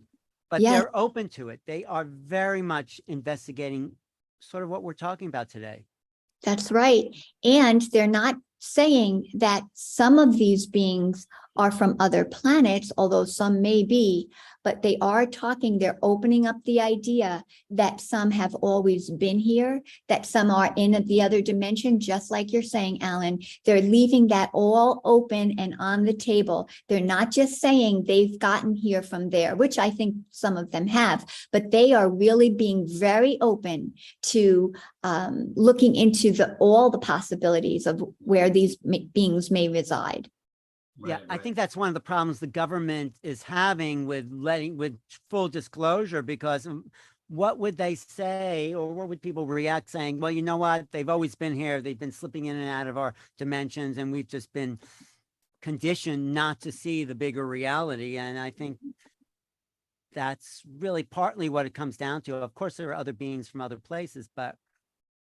but 0.51 0.61
Yeah. 0.63 0.73
they're 0.73 0.97
open 0.97 1.29
to 1.31 1.51
it. 1.51 1.61
They 1.67 1.85
are 1.85 2.05
very 2.05 2.63
much 2.63 3.01
investigating 3.07 3.93
sort 4.41 4.63
of 4.65 4.71
what 4.71 4.83
we're 4.83 4.95
talking 4.95 5.29
about 5.29 5.49
today. 5.51 5.85
That's 6.43 6.71
right. 6.73 7.15
And 7.45 7.83
they're 7.93 8.07
not 8.07 8.37
saying 8.61 9.27
that 9.35 9.63
some 9.75 10.19
of 10.19 10.33
these 10.39 10.67
beings 10.67 11.27
are 11.59 11.71
from 11.71 11.97
other 11.99 12.25
planets, 12.25 12.93
although 12.97 13.25
some 13.25 13.61
may 13.61 13.83
be, 13.83 14.31
but 14.65 14.83
they 14.83 14.97
are 15.01 15.27
talking, 15.27 15.79
they're 15.79 15.99
opening 16.03 16.47
up 16.47 16.57
the 16.65 16.81
idea 16.81 17.43
that 17.71 18.01
some 18.01 18.31
have 18.31 18.55
always 18.57 19.11
been 19.11 19.39
here, 19.39 19.81
that 20.09 20.27
some 20.27 20.51
are 20.51 20.73
in 20.77 21.05
the 21.07 21.23
other 21.23 21.41
dimension, 21.41 21.99
just 22.01 22.31
like 22.31 22.53
you're 22.53 22.63
saying, 22.63 23.03
Alan. 23.03 23.41
They're 23.65 23.81
leaving 23.81 24.29
that 24.29 24.51
all 24.53 25.01
open 25.05 25.59
and 25.59 25.75
on 25.79 26.05
the 26.05 26.13
table. 26.13 26.69
They're 26.89 27.01
not 27.01 27.31
just 27.31 27.61
saying 27.61 28.05
they've 28.05 28.39
gotten 28.39 28.75
here 28.75 29.03
from 29.03 29.31
there, 29.31 29.57
which 29.57 29.79
I 29.79 29.91
think 29.91 30.17
some 30.31 30.57
of 30.57 30.71
them 30.71 30.87
have, 30.87 31.25
but 31.53 31.71
they 31.71 31.93
are 31.93 32.11
really 32.11 32.51
being 32.51 32.87
very 32.89 33.39
open 33.41 33.95
to 34.23 34.75
um, 35.03 35.53
looking 35.57 35.95
into 35.95 36.33
the 36.33 36.57
all 36.61 36.91
the 36.91 36.99
possibilities 36.99 37.87
of 37.87 38.03
where 38.19 38.51
these 38.51 38.77
beings 38.77 39.51
may 39.51 39.69
reside. 39.69 40.29
Yeah, 41.05 41.17
Right, 41.17 41.25
I 41.31 41.39
think 41.39 41.57
that's 41.57 41.77
one 41.77 41.89
of 41.89 41.95
the 41.95 42.01
problems 42.01 42.41
the 42.41 42.47
government 42.47 43.15
is 43.23 43.43
having 43.43 44.07
with 44.07 44.29
letting, 44.33 44.77
with 44.77 44.99
full 45.31 45.49
disclosure, 45.49 46.23
because 46.23 46.67
what 47.29 47.59
would 47.59 47.77
they 47.77 47.95
say 47.95 48.75
or 48.75 48.93
what 48.93 49.09
would 49.09 49.23
people 49.23 49.47
react 49.47 49.91
saying, 49.91 50.19
well, 50.19 50.31
you 50.31 50.43
know 50.43 50.57
what? 50.57 50.91
They've 50.91 51.09
always 51.09 51.35
been 51.35 51.55
here. 51.55 51.81
They've 51.81 51.99
been 51.99 52.13
slipping 52.13 52.47
in 52.47 52.57
and 52.57 52.69
out 52.69 52.87
of 52.87 52.97
our 52.97 53.15
dimensions 53.37 53.99
and 53.99 54.11
we've 54.11 54.29
just 54.29 54.53
been 54.53 54.79
conditioned 55.61 56.33
not 56.35 56.61
to 56.63 56.73
see 56.73 57.05
the 57.05 57.15
bigger 57.15 57.47
reality. 57.47 58.17
And 58.17 58.39
I 58.39 58.51
think 58.51 58.79
that's 60.15 60.63
really 60.79 61.03
partly 61.03 61.49
what 61.49 61.67
it 61.67 61.75
comes 61.75 61.97
down 61.97 62.23
to. 62.23 62.37
Of 62.37 62.55
course, 62.55 62.77
there 62.77 62.89
are 62.91 62.95
other 62.95 63.13
beings 63.13 63.47
from 63.49 63.61
other 63.61 63.79
places, 63.79 64.29
but 64.35 64.57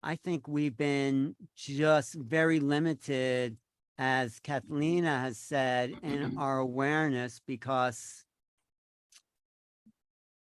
I 0.04 0.16
think 0.16 0.48
we've 0.48 0.76
been 0.76 1.36
just 1.56 2.14
very 2.16 2.60
limited 2.60 3.58
as 3.98 4.40
Kathleen 4.40 5.06
has 5.06 5.38
said, 5.38 5.94
in 6.04 6.38
our 6.38 6.60
awareness 6.60 7.42
because 7.46 8.26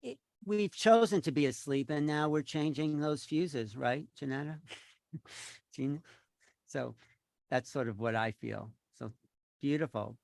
it, 0.02 0.18
we've 0.44 0.74
chosen 0.74 1.20
to 1.22 1.32
be 1.32 1.46
asleep 1.46 1.90
and 1.90 2.06
now 2.06 2.28
we're 2.28 2.42
changing 2.42 2.98
those 2.98 3.24
fuses, 3.24 3.76
right, 3.76 4.06
Janetta? 4.18 4.60
Gina? 5.74 5.98
So 6.66 6.94
that's 7.50 7.70
sort 7.70 7.88
of 7.88 8.00
what 8.00 8.14
I 8.14 8.32
feel. 8.32 8.70
So 8.98 9.12
beautiful. 9.60 10.16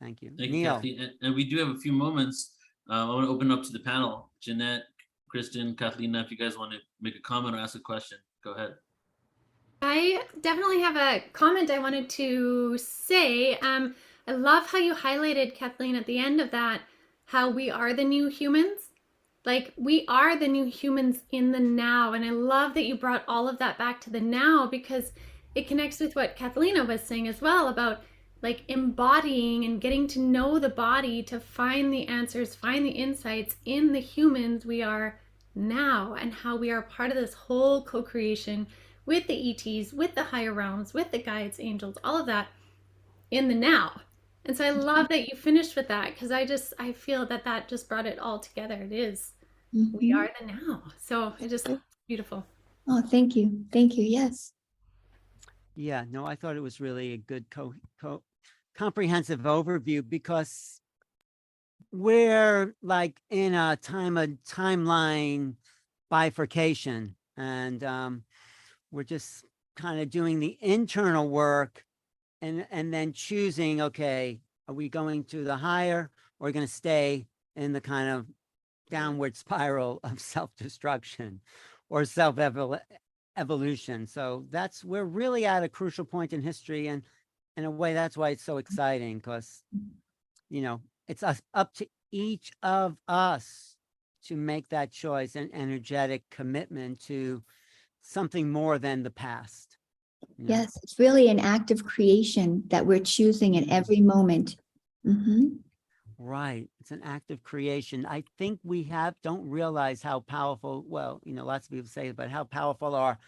Thank 0.00 0.22
you. 0.22 0.30
Thank 0.36 0.50
you, 0.50 0.62
Neil. 0.62 0.76
And, 0.76 1.12
and 1.22 1.34
we 1.34 1.44
do 1.44 1.58
have 1.58 1.68
a 1.68 1.78
few 1.78 1.92
moments. 1.92 2.52
Uh, 2.90 3.04
I 3.04 3.14
want 3.14 3.26
to 3.26 3.30
open 3.30 3.50
up 3.50 3.62
to 3.62 3.70
the 3.70 3.80
panel. 3.80 4.30
Jeanette, 4.40 4.84
Kristen, 5.28 5.74
Kathleen, 5.76 6.14
if 6.14 6.30
you 6.30 6.36
guys 6.36 6.58
want 6.58 6.72
to 6.72 6.78
make 7.00 7.16
a 7.16 7.20
comment 7.20 7.54
or 7.54 7.58
ask 7.58 7.74
a 7.74 7.80
question, 7.80 8.18
go 8.42 8.52
ahead. 8.52 8.74
I 9.86 10.22
definitely 10.40 10.80
have 10.80 10.96
a 10.96 11.22
comment 11.34 11.70
I 11.70 11.78
wanted 11.78 12.08
to 12.10 12.78
say. 12.78 13.58
Um, 13.58 13.94
I 14.26 14.32
love 14.32 14.66
how 14.66 14.78
you 14.78 14.94
highlighted, 14.94 15.54
Kathleen, 15.54 15.94
at 15.94 16.06
the 16.06 16.18
end 16.18 16.40
of 16.40 16.50
that, 16.52 16.80
how 17.26 17.50
we 17.50 17.70
are 17.70 17.92
the 17.92 18.02
new 18.02 18.28
humans. 18.28 18.88
Like, 19.44 19.74
we 19.76 20.06
are 20.08 20.38
the 20.38 20.48
new 20.48 20.64
humans 20.64 21.18
in 21.32 21.52
the 21.52 21.60
now. 21.60 22.14
And 22.14 22.24
I 22.24 22.30
love 22.30 22.72
that 22.72 22.86
you 22.86 22.94
brought 22.94 23.24
all 23.28 23.46
of 23.46 23.58
that 23.58 23.76
back 23.76 24.00
to 24.00 24.10
the 24.10 24.22
now 24.22 24.66
because 24.66 25.12
it 25.54 25.68
connects 25.68 26.00
with 26.00 26.16
what 26.16 26.34
Kathlena 26.34 26.88
was 26.88 27.02
saying 27.02 27.28
as 27.28 27.42
well 27.42 27.68
about 27.68 28.04
like 28.40 28.62
embodying 28.68 29.66
and 29.66 29.82
getting 29.82 30.06
to 30.08 30.18
know 30.18 30.58
the 30.58 30.70
body 30.70 31.22
to 31.24 31.38
find 31.38 31.92
the 31.92 32.08
answers, 32.08 32.54
find 32.54 32.86
the 32.86 32.90
insights 32.90 33.56
in 33.66 33.92
the 33.92 34.00
humans 34.00 34.64
we 34.64 34.82
are 34.82 35.20
now 35.54 36.16
and 36.18 36.32
how 36.32 36.56
we 36.56 36.70
are 36.70 36.80
part 36.80 37.10
of 37.10 37.16
this 37.16 37.34
whole 37.34 37.84
co 37.84 38.02
creation 38.02 38.66
with 39.06 39.26
the 39.26 39.50
ETs, 39.50 39.92
with 39.92 40.14
the 40.14 40.24
higher 40.24 40.52
realms, 40.52 40.94
with 40.94 41.10
the 41.10 41.18
guides, 41.22 41.60
angels, 41.60 41.96
all 42.04 42.18
of 42.18 42.26
that 42.26 42.48
in 43.30 43.48
the 43.48 43.54
now. 43.54 44.00
And 44.46 44.56
so 44.56 44.64
I 44.64 44.70
love 44.70 45.08
that 45.08 45.28
you 45.28 45.36
finished 45.36 45.74
with 45.76 45.88
that 45.88 46.10
because 46.14 46.30
I 46.30 46.44
just 46.44 46.74
I 46.78 46.92
feel 46.92 47.24
that 47.26 47.44
that 47.44 47.68
just 47.68 47.88
brought 47.88 48.06
it 48.06 48.18
all 48.18 48.38
together. 48.38 48.74
It 48.74 48.92
is 48.92 49.32
we 49.72 50.12
Mhm. 50.12 50.16
are 50.16 50.30
the 50.40 50.46
now. 50.46 50.82
So 50.98 51.34
it 51.40 51.48
just 51.48 51.68
beautiful. 52.06 52.46
Oh, 52.86 53.00
thank 53.02 53.34
you. 53.36 53.64
Thank 53.72 53.96
you. 53.96 54.04
Yes. 54.04 54.52
yeah, 55.74 56.04
no, 56.10 56.24
I 56.24 56.36
thought 56.36 56.56
it 56.56 56.60
was 56.60 56.80
really 56.80 57.14
a 57.14 57.16
good 57.16 57.50
co, 57.50 57.74
co, 58.00 58.22
comprehensive 58.74 59.40
overview 59.40 60.08
because 60.08 60.80
we're 61.90 62.74
like 62.82 63.20
in 63.30 63.54
a 63.54 63.76
time 63.76 64.16
of 64.16 64.30
timeline 64.46 65.54
bifurcation 66.10 67.14
and 67.36 67.82
um 67.82 68.22
we're 68.94 69.02
just 69.02 69.44
kind 69.76 70.00
of 70.00 70.08
doing 70.08 70.38
the 70.38 70.56
internal 70.60 71.28
work 71.28 71.84
and 72.40 72.66
and 72.70 72.94
then 72.94 73.12
choosing 73.12 73.80
okay 73.80 74.40
are 74.68 74.74
we 74.74 74.88
going 74.88 75.24
to 75.24 75.44
the 75.44 75.56
higher 75.56 76.10
or 76.38 76.48
we're 76.48 76.52
going 76.52 76.66
to 76.66 76.72
stay 76.72 77.26
in 77.56 77.72
the 77.72 77.80
kind 77.80 78.10
of 78.10 78.26
downward 78.90 79.36
spiral 79.36 80.00
of 80.04 80.20
self-destruction 80.20 81.40
or 81.88 82.04
self 82.04 82.38
evolution? 83.36 84.06
So 84.06 84.46
that's 84.50 84.84
we're 84.84 85.04
really 85.04 85.44
at 85.44 85.62
a 85.62 85.68
crucial 85.68 86.04
point 86.04 86.32
in 86.32 86.42
history 86.42 86.88
and 86.88 87.02
in 87.56 87.64
a 87.64 87.70
way 87.70 87.94
that's 87.94 88.16
why 88.16 88.30
it's 88.30 88.44
so 88.44 88.58
exciting 88.58 89.18
because 89.18 89.62
you 90.50 90.60
know 90.62 90.80
it's 91.08 91.22
us 91.22 91.40
up 91.52 91.72
to 91.74 91.86
each 92.10 92.52
of 92.62 92.96
us 93.06 93.76
to 94.26 94.36
make 94.36 94.68
that 94.70 94.90
choice 94.90 95.36
and 95.36 95.50
energetic 95.52 96.22
commitment 96.30 97.00
to 97.00 97.42
something 98.04 98.50
more 98.50 98.78
than 98.78 99.02
the 99.02 99.10
past 99.10 99.78
you 100.36 100.44
know? 100.44 100.54
Yes. 100.54 100.78
It's 100.82 100.98
really 100.98 101.28
an 101.28 101.38
act 101.38 101.70
of 101.70 101.84
creation 101.84 102.64
that 102.68 102.86
we're 102.86 103.00
choosing 103.00 103.54
in 103.54 103.70
every 103.70 104.00
moment. 104.00 104.56
Mhm. 105.06 105.58
Right. 106.18 106.68
It's 106.80 106.92
an 106.92 107.02
act 107.02 107.30
of 107.30 107.42
creation. 107.42 108.06
I 108.06 108.24
think 108.38 108.60
we 108.62 108.84
have 108.84 109.14
don't 109.22 109.48
realize 109.48 110.02
how 110.02 110.20
powerful, 110.20 110.84
well, 110.86 111.20
you 111.24 111.34
know, 111.34 111.44
lots 111.44 111.66
of 111.66 111.72
people 111.72 111.88
say 111.88 112.08
it, 112.08 112.16
but 112.16 112.30
how 112.30 112.44
powerful 112.44 112.94
our 112.94 113.18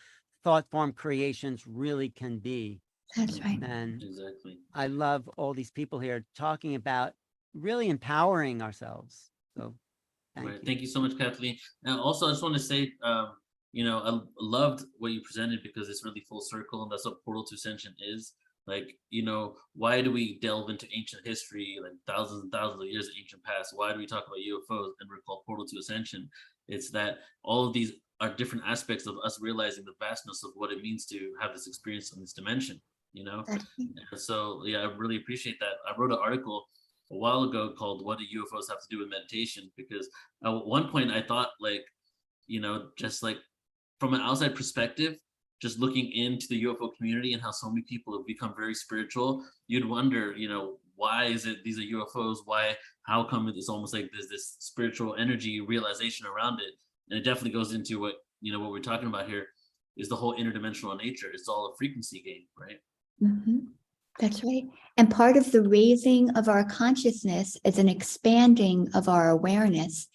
thought 0.44 0.68
form 0.70 0.92
creations 0.92 1.66
really 1.66 2.08
can 2.08 2.38
be. 2.38 2.80
That's 3.16 3.40
right. 3.40 3.60
And 3.60 4.02
Exactly. 4.02 4.58
I 4.72 4.86
love 4.86 5.28
all 5.36 5.52
these 5.52 5.70
people 5.70 5.98
here 5.98 6.24
talking 6.36 6.74
about 6.74 7.14
really 7.54 7.88
empowering 7.88 8.62
ourselves. 8.62 9.30
So 9.56 9.74
thank 10.36 10.48
right. 10.48 10.60
you. 10.60 10.66
Thank 10.66 10.80
you 10.80 10.86
so 10.86 11.00
much, 11.00 11.18
Kathleen. 11.18 11.58
And 11.84 11.98
also, 11.98 12.26
I 12.26 12.30
just 12.30 12.42
want 12.42 12.54
to 12.54 12.60
say, 12.60 12.92
um, 13.02 13.32
you 13.72 13.84
know, 13.84 13.98
I 13.98 14.20
loved 14.40 14.84
what 14.98 15.12
you 15.12 15.20
presented 15.20 15.60
because 15.62 15.88
it's 15.88 16.04
really 16.04 16.24
full 16.28 16.40
circle, 16.40 16.82
and 16.82 16.90
that's 16.90 17.04
what 17.04 17.22
Portal 17.24 17.44
to 17.44 17.54
Ascension 17.54 17.94
is. 18.00 18.34
Like, 18.66 18.88
you 19.10 19.24
know, 19.24 19.54
why 19.74 20.02
do 20.02 20.10
we 20.10 20.38
delve 20.40 20.70
into 20.70 20.88
ancient 20.92 21.24
history, 21.24 21.76
like 21.80 21.92
thousands 22.06 22.42
and 22.42 22.50
thousands 22.50 22.82
of 22.82 22.88
years 22.88 23.06
of 23.06 23.12
ancient 23.18 23.44
past? 23.44 23.72
Why 23.74 23.92
do 23.92 23.98
we 23.98 24.06
talk 24.06 24.24
about 24.26 24.38
UFOs 24.38 24.90
and 25.00 25.08
we're 25.08 25.20
called 25.24 25.44
Portal 25.46 25.66
to 25.66 25.78
Ascension? 25.78 26.28
It's 26.68 26.90
that 26.90 27.18
all 27.44 27.66
of 27.66 27.72
these 27.72 27.92
are 28.20 28.34
different 28.34 28.64
aspects 28.66 29.06
of 29.06 29.16
us 29.24 29.38
realizing 29.40 29.84
the 29.84 29.92
vastness 30.00 30.42
of 30.42 30.50
what 30.54 30.72
it 30.72 30.82
means 30.82 31.06
to 31.06 31.32
have 31.40 31.52
this 31.52 31.68
experience 31.68 32.12
in 32.12 32.20
this 32.20 32.32
dimension. 32.32 32.80
You 33.12 33.24
know, 33.24 33.44
That's 33.46 33.64
right. 33.78 33.88
and 34.10 34.20
so 34.20 34.62
yeah, 34.66 34.78
I 34.78 34.84
really 34.84 35.16
appreciate 35.16 35.60
that. 35.60 35.74
I 35.88 35.98
wrote 35.98 36.12
an 36.12 36.18
article 36.20 36.66
a 37.12 37.16
while 37.16 37.44
ago 37.44 37.72
called 37.78 38.04
"What 38.04 38.18
Do 38.18 38.24
UFOs 38.24 38.68
Have 38.68 38.80
to 38.80 38.86
Do 38.90 38.98
with 38.98 39.08
Meditation?" 39.10 39.70
because 39.76 40.08
at 40.44 40.50
one 40.50 40.88
point 40.88 41.10
I 41.12 41.22
thought 41.22 41.50
like, 41.60 41.84
you 42.46 42.60
know, 42.60 42.88
just 42.98 43.22
like 43.22 43.38
from 43.98 44.14
an 44.14 44.20
outside 44.20 44.54
perspective, 44.54 45.16
just 45.60 45.78
looking 45.78 46.12
into 46.12 46.46
the 46.48 46.64
UFO 46.64 46.90
community 46.96 47.32
and 47.32 47.42
how 47.42 47.50
so 47.50 47.68
many 47.70 47.82
people 47.88 48.16
have 48.16 48.26
become 48.26 48.54
very 48.56 48.74
spiritual, 48.74 49.44
you'd 49.68 49.88
wonder, 49.88 50.34
you 50.36 50.48
know, 50.48 50.78
why 50.96 51.24
is 51.24 51.46
it 51.46 51.62
these 51.64 51.78
are 51.78 51.82
UFOs? 51.82 52.38
Why? 52.44 52.76
How 53.02 53.24
come 53.24 53.48
it's 53.48 53.68
almost 53.68 53.94
like 53.94 54.10
there's 54.12 54.28
this 54.28 54.56
spiritual 54.58 55.14
energy 55.16 55.60
realization 55.60 56.26
around 56.26 56.60
it? 56.60 56.74
And 57.10 57.18
it 57.18 57.22
definitely 57.22 57.52
goes 57.52 57.72
into 57.72 58.00
what 58.00 58.14
you 58.40 58.52
know 58.52 58.60
what 58.60 58.70
we're 58.70 58.80
talking 58.80 59.08
about 59.08 59.28
here 59.28 59.46
is 59.96 60.08
the 60.08 60.16
whole 60.16 60.36
interdimensional 60.36 60.96
nature. 60.96 61.28
It's 61.32 61.48
all 61.48 61.72
a 61.72 61.76
frequency 61.76 62.22
game, 62.22 62.44
right? 62.58 62.78
Mhm. 63.22 63.68
That's 64.18 64.42
right. 64.42 64.64
And 64.96 65.10
part 65.10 65.36
of 65.36 65.52
the 65.52 65.62
raising 65.62 66.30
of 66.36 66.48
our 66.48 66.64
consciousness 66.64 67.56
is 67.64 67.78
an 67.78 67.88
expanding 67.88 68.88
of 68.94 69.08
our 69.08 69.30
awareness. 69.30 70.08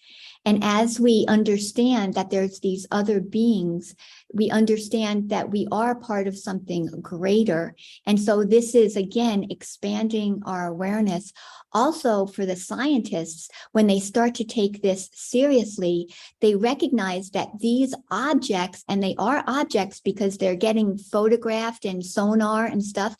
And 0.44 0.62
as 0.64 0.98
we 0.98 1.24
understand 1.28 2.14
that 2.14 2.30
there's 2.30 2.60
these 2.60 2.86
other 2.90 3.20
beings, 3.20 3.94
we 4.34 4.50
understand 4.50 5.30
that 5.30 5.50
we 5.50 5.68
are 5.70 5.94
part 5.94 6.26
of 6.26 6.36
something 6.36 6.86
greater. 7.00 7.76
And 8.06 8.20
so 8.20 8.44
this 8.44 8.74
is 8.74 8.96
again 8.96 9.46
expanding 9.50 10.42
our 10.44 10.66
awareness. 10.66 11.32
Also, 11.72 12.26
for 12.26 12.44
the 12.44 12.56
scientists, 12.56 13.48
when 13.70 13.86
they 13.86 14.00
start 14.00 14.34
to 14.36 14.44
take 14.44 14.82
this 14.82 15.10
seriously, 15.12 16.12
they 16.40 16.54
recognize 16.54 17.30
that 17.30 17.58
these 17.60 17.94
objects, 18.10 18.84
and 18.88 19.02
they 19.02 19.14
are 19.18 19.44
objects 19.46 20.00
because 20.00 20.38
they're 20.38 20.56
getting 20.56 20.98
photographed 20.98 21.84
and 21.84 22.04
sonar 22.04 22.66
and 22.66 22.84
stuff, 22.84 23.16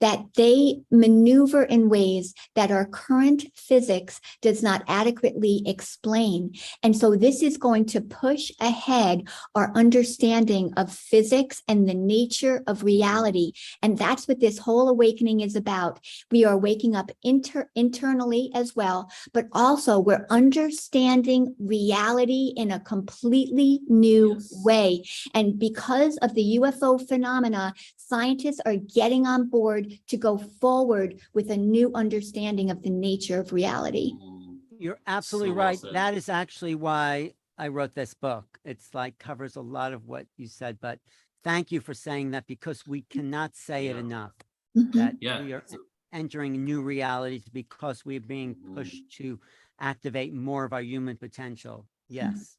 that 0.00 0.24
they 0.36 0.80
maneuver 0.90 1.62
in 1.62 1.88
ways 1.88 2.34
that 2.54 2.70
our 2.70 2.86
current 2.86 3.44
physics 3.54 4.20
does 4.40 4.62
not 4.62 4.82
adequately 4.88 5.62
explain. 5.66 6.54
And 6.82 6.96
so 6.96 7.16
this 7.16 7.42
is 7.42 7.56
going 7.56 7.86
to 7.86 8.00
push 8.00 8.50
ahead 8.60 9.28
our 9.54 9.72
understanding 9.74 10.72
of 10.76 10.92
physics 10.92 11.62
and 11.68 11.88
the 11.88 11.94
nature 11.94 12.62
of 12.66 12.82
reality. 12.82 13.52
And 13.82 13.98
that's 13.98 14.26
what 14.26 14.40
this 14.40 14.58
whole 14.58 14.88
awakening 14.88 15.40
is 15.40 15.56
about. 15.56 16.00
We 16.30 16.44
are 16.44 16.58
waking 16.58 16.96
up 16.96 17.10
inter- 17.22 17.70
internally 17.74 18.50
as 18.54 18.74
well, 18.74 19.10
but 19.32 19.46
also 19.52 19.98
we're 19.98 20.26
understanding 20.30 21.54
reality 21.58 22.52
in 22.56 22.70
a 22.70 22.80
completely 22.80 23.80
new 23.88 24.34
Yes. 24.34 24.64
way. 24.64 25.04
And 25.34 25.58
because 25.58 26.16
of 26.18 26.34
the 26.34 26.58
UFO 26.58 26.98
phenomena, 27.06 27.74
scientists 27.96 28.60
are 28.66 28.76
getting 28.76 29.26
on 29.26 29.48
board 29.48 29.89
to 30.06 30.16
go 30.16 30.38
forward 30.38 31.20
with 31.34 31.50
a 31.50 31.56
new 31.56 31.90
understanding 31.94 32.70
of 32.70 32.82
the 32.82 32.90
nature 32.90 33.38
of 33.40 33.52
reality. 33.52 34.12
Mm, 34.14 34.58
You're 34.78 35.00
absolutely 35.06 35.50
So 35.50 35.54
well 35.54 35.66
right. 35.66 35.78
said. 35.78 35.94
That 35.94 36.14
is 36.14 36.28
actually 36.28 36.74
why 36.74 37.34
I 37.58 37.68
wrote 37.68 37.94
this 37.94 38.14
book. 38.14 38.58
It's 38.64 38.94
like 38.94 39.18
covers 39.18 39.56
a 39.56 39.60
lot 39.60 39.92
of 39.92 40.06
what 40.06 40.26
you 40.36 40.46
said, 40.46 40.78
but 40.80 40.98
thank 41.44 41.70
you 41.72 41.80
for 41.80 41.94
saying 41.94 42.30
that 42.32 42.46
because 42.46 42.86
we 42.86 43.02
cannot 43.02 43.54
say 43.56 43.86
it 43.88 43.94
Yeah. 43.94 44.00
enough 44.00 44.32
Mhm. 44.76 44.92
that 44.94 45.16
Yeah. 45.20 45.42
we 45.42 45.52
are 45.52 45.64
entering 46.12 46.64
new 46.64 46.82
realities 46.82 47.48
because 47.48 48.04
we're 48.04 48.20
being 48.20 48.54
pushed 48.74 49.10
to 49.12 49.40
activate 49.78 50.32
more 50.34 50.64
of 50.64 50.72
our 50.72 50.82
human 50.82 51.16
potential. 51.16 51.86
Yes, 52.08 52.58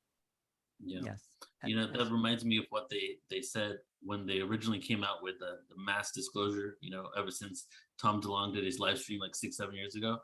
Yeah. 0.79 1.01
yes. 1.03 1.27
You 1.63 1.75
know, 1.75 1.87
that 1.87 2.11
reminds 2.11 2.43
me 2.45 2.57
of 2.57 2.65
what 2.69 2.89
they 2.89 3.19
they 3.29 3.41
said 3.41 3.77
when 4.03 4.25
they 4.25 4.39
originally 4.39 4.79
came 4.79 5.03
out 5.03 5.21
with 5.21 5.35
the, 5.39 5.59
the 5.69 5.81
mass 5.83 6.11
disclosure. 6.11 6.77
You 6.81 6.91
know, 6.91 7.07
ever 7.17 7.31
since 7.31 7.67
Tom 8.01 8.21
DeLonge 8.21 8.55
did 8.55 8.65
his 8.65 8.79
live 8.79 8.97
stream 8.99 9.19
like 9.19 9.35
six, 9.35 9.57
seven 9.57 9.75
years 9.75 9.95
ago, 9.95 10.17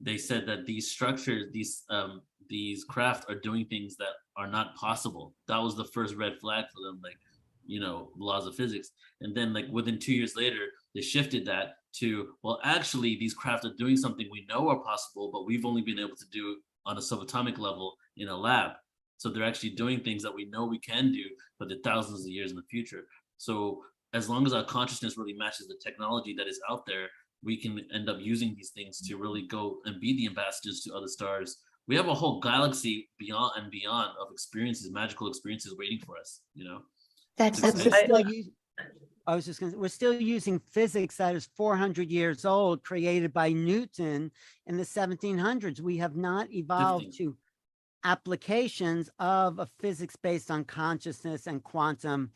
they 0.00 0.16
said 0.16 0.46
that 0.46 0.66
these 0.66 0.90
structures, 0.90 1.52
these 1.52 1.84
um 1.90 2.22
these 2.48 2.84
craft 2.84 3.24
are 3.30 3.40
doing 3.40 3.64
things 3.66 3.96
that 3.96 4.14
are 4.36 4.46
not 4.46 4.74
possible. 4.76 5.34
That 5.48 5.58
was 5.58 5.76
the 5.76 5.84
first 5.84 6.14
red 6.14 6.34
flag 6.40 6.66
for 6.72 6.82
them, 6.82 7.00
like, 7.02 7.16
you 7.66 7.80
know, 7.80 8.10
laws 8.18 8.46
of 8.46 8.54
physics. 8.54 8.90
And 9.22 9.34
then 9.34 9.54
like 9.54 9.66
within 9.70 9.98
two 9.98 10.12
years 10.12 10.36
later, 10.36 10.66
they 10.94 11.00
shifted 11.00 11.46
that 11.46 11.76
to, 11.94 12.34
well, 12.42 12.60
actually, 12.64 13.16
these 13.16 13.34
craft 13.34 13.64
are 13.64 13.72
doing 13.78 13.96
something 13.96 14.28
we 14.30 14.46
know 14.48 14.68
are 14.68 14.80
possible, 14.80 15.30
but 15.32 15.46
we've 15.46 15.64
only 15.64 15.82
been 15.82 15.98
able 15.98 16.16
to 16.16 16.28
do 16.32 16.56
on 16.86 16.98
a 16.98 17.00
subatomic 17.00 17.58
level 17.58 17.94
in 18.16 18.28
a 18.28 18.36
lab. 18.36 18.72
So 19.16 19.30
they're 19.30 19.44
actually 19.44 19.70
doing 19.70 20.00
things 20.00 20.22
that 20.22 20.34
we 20.34 20.44
know 20.46 20.66
we 20.66 20.80
can 20.80 21.12
do, 21.12 21.24
but 21.58 21.68
they're 21.68 21.78
thousands 21.82 22.26
of 22.26 22.32
years 22.32 22.50
in 22.50 22.56
the 22.56 22.62
future. 22.70 23.04
So 23.44 23.82
as 24.14 24.28
long 24.28 24.46
as 24.46 24.52
our 24.54 24.64
consciousness 24.64 25.18
really 25.18 25.34
matches 25.34 25.68
the 25.68 25.78
technology 25.82 26.34
that 26.38 26.46
is 26.46 26.60
out 26.70 26.86
there, 26.86 27.08
we 27.42 27.60
can 27.60 27.80
end 27.92 28.08
up 28.08 28.16
using 28.20 28.54
these 28.56 28.70
things 28.70 29.00
to 29.06 29.16
really 29.16 29.46
go 29.46 29.78
and 29.84 30.00
be 30.00 30.16
the 30.16 30.26
ambassadors 30.26 30.80
to 30.82 30.94
other 30.94 31.08
stars. 31.08 31.58
We 31.86 31.96
have 31.96 32.08
a 32.08 32.14
whole 32.14 32.40
galaxy 32.40 33.10
beyond 33.18 33.52
and 33.56 33.70
beyond 33.70 34.12
of 34.18 34.28
experiences, 34.32 34.90
magical 34.90 35.28
experiences 35.28 35.74
waiting 35.78 35.98
for 35.98 36.16
us, 36.16 36.40
you 36.54 36.64
know? 36.64 36.80
That's 37.36 37.60
But 37.60 37.74
But 37.74 37.86
Exactly. 37.86 38.12
we're 38.12 38.18
absolutely 38.20 38.52
I 39.26 39.34
was 39.34 39.46
just 39.46 39.60
gonna, 39.60 39.76
we're 39.76 39.88
still 39.88 40.12
using 40.14 40.58
physics 40.58 41.16
that 41.16 41.34
is 41.34 41.48
four 41.56 41.76
hundred 41.76 42.10
years 42.10 42.44
old, 42.44 42.82
created 42.82 43.32
by 43.32 43.52
Newton 43.52 44.30
in 44.66 44.76
the 44.76 44.84
seventeen 44.84 45.38
hundreds. 45.38 45.80
We 45.80 45.96
have 45.96 46.14
not 46.14 46.50
evolved 46.52 47.06
15. 47.06 47.28
to 47.28 47.36
applications 48.04 49.08
of 49.18 49.58
a 49.58 49.66
physics 49.80 50.14
based 50.16 50.50
on 50.50 50.64
consciousness 50.64 51.46
and 51.46 51.62
quantum, 51.64 52.30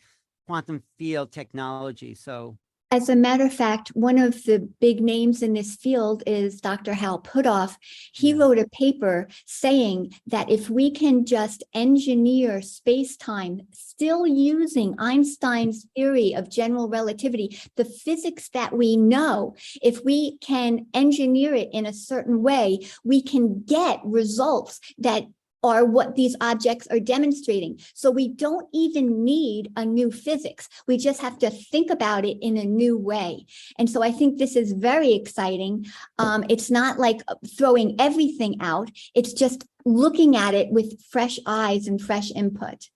quantum 0.48 0.82
field 0.98 1.30
technology. 1.30 2.14
So 2.14 2.56
As 2.90 3.10
a 3.10 3.16
matter 3.16 3.44
of 3.44 3.52
fact, 3.52 3.90
one 3.90 4.16
of 4.16 4.44
the 4.44 4.66
big 4.80 5.02
names 5.02 5.42
in 5.42 5.52
this 5.52 5.76
field 5.76 6.22
is 6.26 6.62
Dr. 6.62 6.94
Hal 6.94 7.20
Puthoff. 7.20 7.76
He 8.14 8.32
wrote 8.32 8.58
a 8.58 8.66
paper 8.70 9.28
saying 9.44 10.14
that 10.26 10.50
if 10.50 10.70
we 10.70 10.90
can 10.90 11.26
just 11.26 11.62
engineer 11.74 12.62
space-time, 12.62 13.60
still 13.74 14.26
using 14.26 14.94
Einstein's 14.98 15.86
theory 15.94 16.34
of 16.34 16.48
general 16.48 16.88
relativity, 16.88 17.60
the 17.76 17.84
physics 17.84 18.48
that 18.54 18.72
we 18.72 18.96
know, 18.96 19.54
if 19.82 20.02
we 20.02 20.38
can 20.38 20.86
engineer 20.94 21.52
it 21.54 21.68
in 21.72 21.84
a 21.84 21.92
certain 21.92 22.42
way, 22.42 22.78
we 23.04 23.20
can 23.20 23.64
get 23.64 24.00
results 24.02 24.80
that 24.96 25.24
are 25.62 25.84
what 25.84 26.14
these 26.14 26.36
objects 26.40 26.86
are 26.88 27.00
demonstrating. 27.00 27.80
So 27.94 28.10
we 28.10 28.28
don't 28.28 28.68
even 28.72 29.24
need 29.24 29.72
a 29.76 29.84
new 29.84 30.10
physics. 30.10 30.68
We 30.86 30.96
just 30.96 31.20
have 31.20 31.38
to 31.40 31.50
think 31.50 31.90
about 31.90 32.24
it 32.24 32.38
in 32.40 32.56
a 32.56 32.64
new 32.64 32.96
way. 32.96 33.46
And 33.78 33.90
so 33.90 34.02
I 34.02 34.12
think 34.12 34.38
this 34.38 34.56
is 34.56 34.72
very 34.72 35.12
exciting. 35.14 35.86
Um, 36.18 36.44
it's 36.48 36.70
not 36.70 36.98
like 36.98 37.22
throwing 37.56 37.96
everything 38.00 38.56
out. 38.60 38.90
It's 39.14 39.32
just 39.32 39.64
looking 39.84 40.36
at 40.36 40.54
it 40.54 40.70
with 40.70 41.02
fresh 41.10 41.38
eyes 41.46 41.86
and 41.86 42.00
fresh 42.00 42.30
input. 42.30 42.88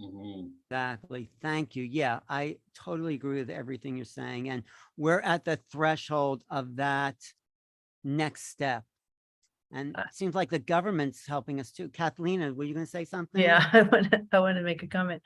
Mhm. 0.00 0.52
Exactly. 0.70 1.30
Thank 1.40 1.74
you. 1.74 1.82
Yeah, 1.82 2.20
I 2.28 2.58
totally 2.74 3.14
agree 3.14 3.40
with 3.40 3.50
everything 3.50 3.96
you're 3.96 4.04
saying. 4.04 4.48
And 4.48 4.62
we're 4.96 5.20
at 5.20 5.44
the 5.44 5.58
threshold 5.72 6.44
of 6.50 6.76
that 6.76 7.16
next 8.04 8.48
step. 8.48 8.84
And 9.72 9.96
Uh, 9.96 10.04
it 10.08 10.14
seems 10.14 10.34
like 10.34 10.50
the 10.50 10.58
government's 10.58 11.26
helping 11.26 11.60
us 11.60 11.70
too. 11.70 11.88
Kathleen, 11.88 12.40
were 12.56 12.64
you 12.64 12.74
going 12.74 12.86
to 12.86 12.90
say 12.90 13.04
something? 13.04 13.40
Yeah, 13.40 13.64
I 13.72 13.82
want 13.82 14.10
to, 14.10 14.26
I 14.32 14.38
want 14.40 14.56
to 14.56 14.62
make 14.62 14.82
a 14.82 14.86
comment. 14.86 15.22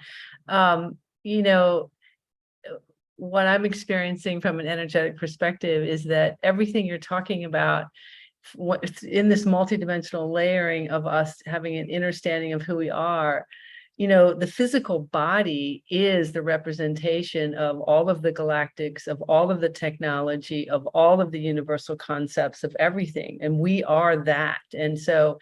Um, 0.49 0.99
you 1.23 1.43
know, 1.43 1.91
uh, 2.69 2.77
what 3.17 3.47
I'm 3.47 3.65
experiencing 3.65 4.41
from 4.41 4.59
an 4.59 4.67
energetic 4.67 5.17
perspective 5.17 5.87
is 5.87 6.05
that 6.05 6.39
everything 6.43 6.87
you're 6.87 6.99
talking 6.99 7.45
about 7.45 7.87
what 8.57 9.03
in 9.05 9.29
this 9.29 9.45
multidimensional 9.45 10.33
layering 10.33 10.91
of 10.91 11.07
us 11.07 11.41
having 11.47 11.77
an 11.77 11.95
understanding 11.95 12.53
of 12.53 12.63
who 12.63 12.77
we 12.77 12.91
are, 12.91 13.47
you 13.99 14.09
know, 14.09 14.33
the 14.33 14.47
physical 14.47 15.01
body 15.01 15.85
is 15.91 16.33
the 16.33 16.43
representation 16.43 17.55
of 17.55 17.81
all 17.81 18.09
of 18.09 18.23
the 18.23 18.33
galactics, 18.33 19.07
of 19.07 19.21
all 19.23 19.51
of 19.51 19.61
the 19.61 19.69
technology, 19.69 20.69
of 20.71 20.87
all 20.89 21.21
of 21.21 21.31
the 21.31 21.39
universal 21.39 21.95
concepts 21.97 22.65
of 22.65 22.75
everything. 22.81 23.39
And 23.43 23.59
we 23.59 23.85
are 23.85 24.25
that. 24.25 24.63
And 24.73 24.99
so, 24.99 25.39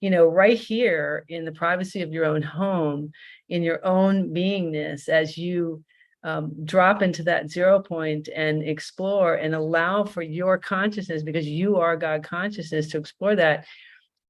you 0.00 0.10
know, 0.10 0.26
right 0.26 0.58
here 0.58 1.24
in 1.28 1.46
the 1.46 1.52
privacy 1.52 2.02
of 2.02 2.12
your 2.12 2.26
own 2.26 2.42
home, 2.42 3.10
in 3.48 3.62
your 3.62 3.84
own 3.84 4.34
beingness, 4.34 5.08
as 5.08 5.38
you 5.38 5.82
um, 6.22 6.52
drop 6.64 7.02
into 7.02 7.22
that 7.24 7.50
zero 7.50 7.80
point 7.80 8.28
and 8.34 8.62
explore 8.62 9.34
and 9.34 9.54
allow 9.54 10.04
for 10.04 10.22
your 10.22 10.58
consciousness, 10.58 11.22
because 11.22 11.46
you 11.46 11.76
are 11.78 11.96
God 11.96 12.22
consciousness, 12.22 12.88
to 12.88 12.98
explore 12.98 13.36
that. 13.36 13.66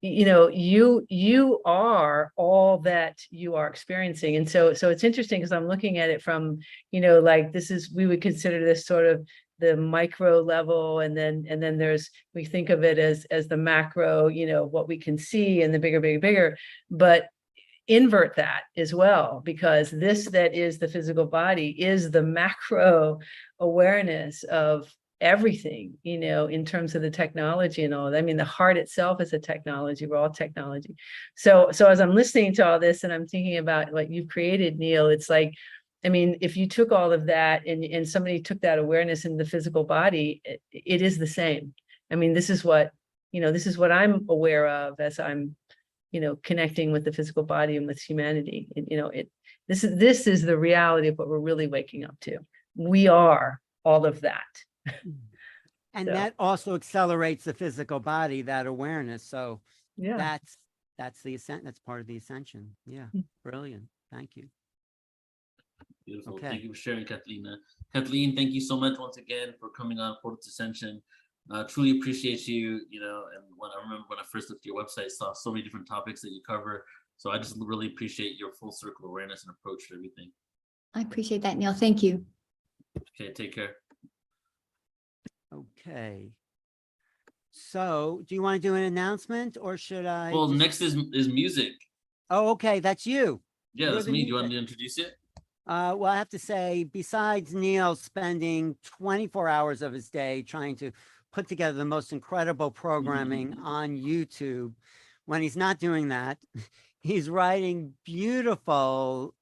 You 0.06 0.26
know, 0.26 0.48
you 0.48 1.06
you 1.08 1.62
are 1.64 2.30
all 2.36 2.76
that 2.80 3.16
you 3.30 3.54
are 3.54 3.66
experiencing, 3.66 4.36
and 4.36 4.46
so 4.46 4.74
so 4.74 4.90
it's 4.90 5.02
interesting 5.02 5.40
because 5.40 5.50
I'm 5.50 5.66
looking 5.66 5.96
at 5.96 6.10
it 6.10 6.20
from 6.20 6.58
you 6.90 7.00
know 7.00 7.20
like 7.20 7.54
this 7.54 7.70
is 7.70 7.90
we 7.90 8.04
would 8.04 8.20
consider 8.20 8.62
this 8.62 8.84
sort 8.84 9.06
of 9.06 9.26
the 9.60 9.78
micro 9.78 10.42
level 10.42 11.00
and 11.00 11.16
then 11.16 11.46
and 11.48 11.62
then 11.62 11.78
there's 11.78 12.10
we 12.34 12.44
think 12.44 12.68
of 12.68 12.84
it 12.84 12.98
as 12.98 13.24
as 13.30 13.48
the 13.48 13.56
macro 13.56 14.28
you 14.28 14.46
know 14.46 14.66
what 14.66 14.88
we 14.88 14.98
can 14.98 15.16
see 15.16 15.62
and 15.62 15.72
the 15.72 15.78
bigger 15.78 16.00
bigger 16.00 16.20
bigger. 16.20 16.58
But 16.90 17.28
invert 17.88 18.36
that 18.36 18.64
as 18.76 18.94
well 18.94 19.40
because 19.42 19.90
this 19.90 20.28
that 20.28 20.54
is 20.54 20.78
the 20.78 20.88
physical 20.88 21.24
body 21.24 21.68
is 21.82 22.10
the 22.10 22.22
macro 22.22 23.20
awareness 23.58 24.42
of 24.44 24.86
everything 25.20 25.94
you 26.02 26.18
know 26.18 26.46
in 26.46 26.64
terms 26.64 26.94
of 26.94 27.02
the 27.02 27.10
technology 27.10 27.84
and 27.84 27.94
all 27.94 28.10
that. 28.10 28.18
i 28.18 28.22
mean 28.22 28.36
the 28.36 28.44
heart 28.44 28.76
itself 28.76 29.20
is 29.20 29.32
a 29.32 29.38
technology 29.38 30.06
we're 30.06 30.16
all 30.16 30.28
technology 30.28 30.94
so 31.36 31.68
so 31.72 31.86
as 31.86 32.00
i'm 32.00 32.14
listening 32.14 32.52
to 32.52 32.66
all 32.66 32.78
this 32.78 33.04
and 33.04 33.12
i'm 33.12 33.26
thinking 33.26 33.58
about 33.58 33.92
what 33.92 34.10
you've 34.10 34.28
created 34.28 34.78
neil 34.78 35.06
it's 35.06 35.30
like 35.30 35.54
I 36.04 36.10
mean, 36.10 36.36
if 36.42 36.56
you 36.56 36.68
took 36.68 36.92
all 36.92 37.12
of 37.12 37.26
that 37.26 37.66
and, 37.66 37.82
and 37.82 38.06
somebody 38.06 38.40
took 38.40 38.60
that 38.60 38.78
awareness 38.78 39.24
in 39.24 39.38
the 39.38 39.44
physical 39.44 39.84
body, 39.84 40.42
it, 40.44 40.60
it 40.70 41.00
is 41.00 41.16
the 41.16 41.26
same. 41.26 41.72
I 42.10 42.16
mean, 42.16 42.34
this 42.34 42.50
is 42.50 42.62
what, 42.62 42.92
you 43.32 43.40
know, 43.40 43.50
this 43.50 43.66
is 43.66 43.78
what 43.78 43.90
I'm 43.90 44.26
aware 44.28 44.68
of 44.68 45.00
as 45.00 45.18
I'm, 45.18 45.56
you 46.12 46.20
know, 46.20 46.36
connecting 46.36 46.92
with 46.92 47.04
the 47.04 47.12
physical 47.12 47.42
body 47.42 47.78
and 47.78 47.86
with 47.86 48.00
humanity. 48.00 48.68
You 48.76 48.98
know, 48.98 49.08
it, 49.08 49.30
this 49.66 49.82
is, 49.82 49.98
this 49.98 50.26
is 50.26 50.42
the 50.42 50.58
reality 50.58 51.08
of 51.08 51.18
what 51.18 51.28
we're 51.28 51.38
really 51.38 51.66
waking 51.66 52.04
up 52.04 52.20
to. 52.20 52.38
We 52.76 53.08
are 53.08 53.60
all 53.82 54.04
of 54.04 54.20
that. 54.20 54.42
And 55.96 56.08
So- 56.08 56.12
that 56.12 56.34
also 56.40 56.74
accelerates 56.74 57.44
the 57.44 57.54
physical 57.54 58.00
body, 58.00 58.42
that 58.42 58.66
awareness. 58.66 59.22
So 59.22 59.60
Yeah. 59.96 60.16
that's, 60.16 60.56
that's 60.98 61.22
the 61.22 61.36
ascent, 61.36 61.62
that's 61.64 61.78
part 61.78 62.00
of 62.00 62.08
the 62.08 62.16
ascension. 62.16 62.74
Yeah, 62.84 63.06
Mm. 63.14 63.24
brilliant. 63.44 63.84
Thank 64.10 64.34
you. 64.34 64.48
Beautiful. 66.04 66.34
Okay. 66.34 66.48
Thank 66.48 66.62
you 66.64 66.68
for 66.70 66.74
sharing, 66.74 67.06
Kathleen. 67.06 67.46
Uh, 67.46 67.56
Kathleen, 67.92 68.34
thank 68.34 68.50
you 68.52 68.60
so 68.60 68.76
much 68.76 68.98
once 68.98 69.16
again 69.18 69.54
for 69.60 69.70
coming 69.70 70.00
on 70.00 70.16
Portal 70.20 70.38
to 70.42 70.48
Ascension. 70.48 71.00
Uh, 71.50 71.62
truly 71.64 71.98
appreciate 71.98 72.46
you. 72.48 72.80
You 72.90 73.00
know, 73.00 73.26
and 73.34 73.44
when 73.56 73.70
I 73.70 73.80
remember 73.82 74.04
when 74.08 74.18
I 74.18 74.24
first 74.24 74.50
looked 74.50 74.62
at 74.62 74.66
your 74.66 74.82
website, 74.84 75.10
saw 75.10 75.32
so 75.32 75.52
many 75.52 75.62
different 75.62 75.86
topics 75.86 76.20
that 76.22 76.30
you 76.32 76.42
cover. 76.46 76.84
So 77.18 77.30
I 77.30 77.38
just 77.38 77.56
really 77.58 77.86
appreciate 77.86 78.36
your 78.36 78.52
full 78.52 78.72
circle 78.72 79.06
awareness 79.08 79.44
and 79.44 79.54
approach 79.54 79.88
to 79.88 79.94
everything. 79.94 80.32
I 80.94 81.02
appreciate 81.02 81.42
that, 81.42 81.56
Neil. 81.56 81.72
Thank 81.72 82.02
you. 82.02 82.26
Okay, 83.20 83.32
take 83.32 83.54
care. 83.54 83.76
Okay. 85.86 86.30
So, 87.50 88.22
do 88.26 88.34
you 88.34 88.42
want 88.42 88.60
to 88.60 88.68
do 88.68 88.74
an 88.74 88.82
announcement 88.82 89.56
or 89.60 89.76
should 89.76 90.06
I? 90.06 90.32
Well, 90.32 90.48
just- 90.48 90.58
next 90.58 90.80
is 90.80 90.96
is 91.12 91.28
music. 91.28 91.72
Oh, 92.30 92.50
okay, 92.50 92.80
that's 92.80 93.06
you. 93.06 93.40
Yeah, 93.74 93.86
You're 93.86 93.94
that's 93.94 94.06
the 94.06 94.12
me. 94.12 94.22
Do 94.22 94.28
you 94.28 94.34
want 94.34 94.48
music. 94.48 94.66
to 94.66 94.72
introduce 94.72 94.98
it? 94.98 95.16
Uh, 95.66 95.94
well, 95.96 96.12
I 96.12 96.16
have 96.16 96.28
to 96.30 96.38
say, 96.38 96.84
besides 96.84 97.54
Neil 97.54 97.94
spending 97.96 98.76
24 98.98 99.48
hours 99.48 99.82
of 99.82 99.92
his 99.92 100.10
day 100.10 100.42
trying 100.42 100.76
to 100.76 100.90
put 101.32 101.48
together 101.48 101.78
the 101.78 101.84
most 101.84 102.12
incredible 102.12 102.70
programming 102.70 103.56
on 103.62 103.96
YouTube, 103.96 104.74
when 105.24 105.40
he's 105.42 105.56
not 105.56 105.78
doing 105.78 106.08
that, 106.08 106.38
he's 107.02 107.30
writing 107.30 107.94
beautiful, 108.04 109.34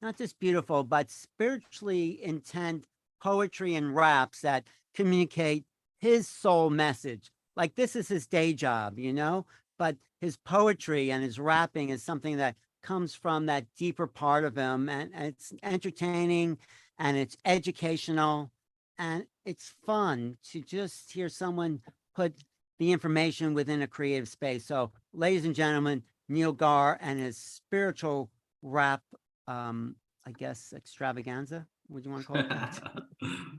not 0.00 0.16
just 0.16 0.38
beautiful, 0.38 0.84
but 0.84 1.10
spiritually 1.10 2.22
intent 2.22 2.86
poetry 3.20 3.74
and 3.74 3.94
raps 3.96 4.42
that 4.42 4.64
communicate 4.98 5.64
his 6.00 6.26
soul 6.26 6.70
message. 6.70 7.30
Like 7.54 7.76
this 7.76 7.94
is 7.94 8.08
his 8.08 8.26
day 8.26 8.52
job, 8.52 8.98
you 8.98 9.12
know, 9.12 9.46
but 9.78 9.96
his 10.20 10.36
poetry 10.36 11.12
and 11.12 11.22
his 11.22 11.38
rapping 11.38 11.90
is 11.90 12.02
something 12.02 12.36
that 12.38 12.56
comes 12.82 13.14
from 13.14 13.46
that 13.46 13.66
deeper 13.76 14.08
part 14.08 14.44
of 14.44 14.56
him 14.56 14.88
and, 14.88 15.12
and 15.14 15.26
it's 15.26 15.52
entertaining 15.62 16.58
and 16.98 17.16
it's 17.16 17.36
educational 17.44 18.50
and 18.98 19.26
it's 19.44 19.72
fun 19.86 20.36
to 20.50 20.60
just 20.60 21.12
hear 21.12 21.28
someone 21.28 21.80
put 22.16 22.34
the 22.80 22.90
information 22.90 23.54
within 23.54 23.82
a 23.82 23.86
creative 23.86 24.28
space. 24.28 24.64
So 24.64 24.90
ladies 25.12 25.44
and 25.44 25.54
gentlemen, 25.54 26.02
Neil 26.28 26.52
Gaur 26.52 26.98
and 27.00 27.20
his 27.20 27.36
spiritual 27.36 28.30
rap, 28.62 29.02
um, 29.46 29.94
I 30.26 30.32
guess 30.32 30.72
extravaganza, 30.76 31.68
would 31.88 32.04
you 32.04 32.10
want 32.10 32.22
to 32.22 32.26
call 32.26 32.36
it 32.38 32.48
that? 32.48 32.80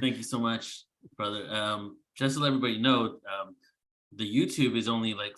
Thank 0.00 0.16
you 0.16 0.22
so 0.22 0.38
much, 0.38 0.84
brother. 1.16 1.46
Um, 1.50 1.98
just 2.16 2.36
to 2.36 2.42
let 2.42 2.48
everybody 2.48 2.78
know, 2.78 3.18
um, 3.28 3.56
the 4.16 4.24
YouTube 4.24 4.76
is 4.76 4.88
only 4.88 5.14
like 5.14 5.36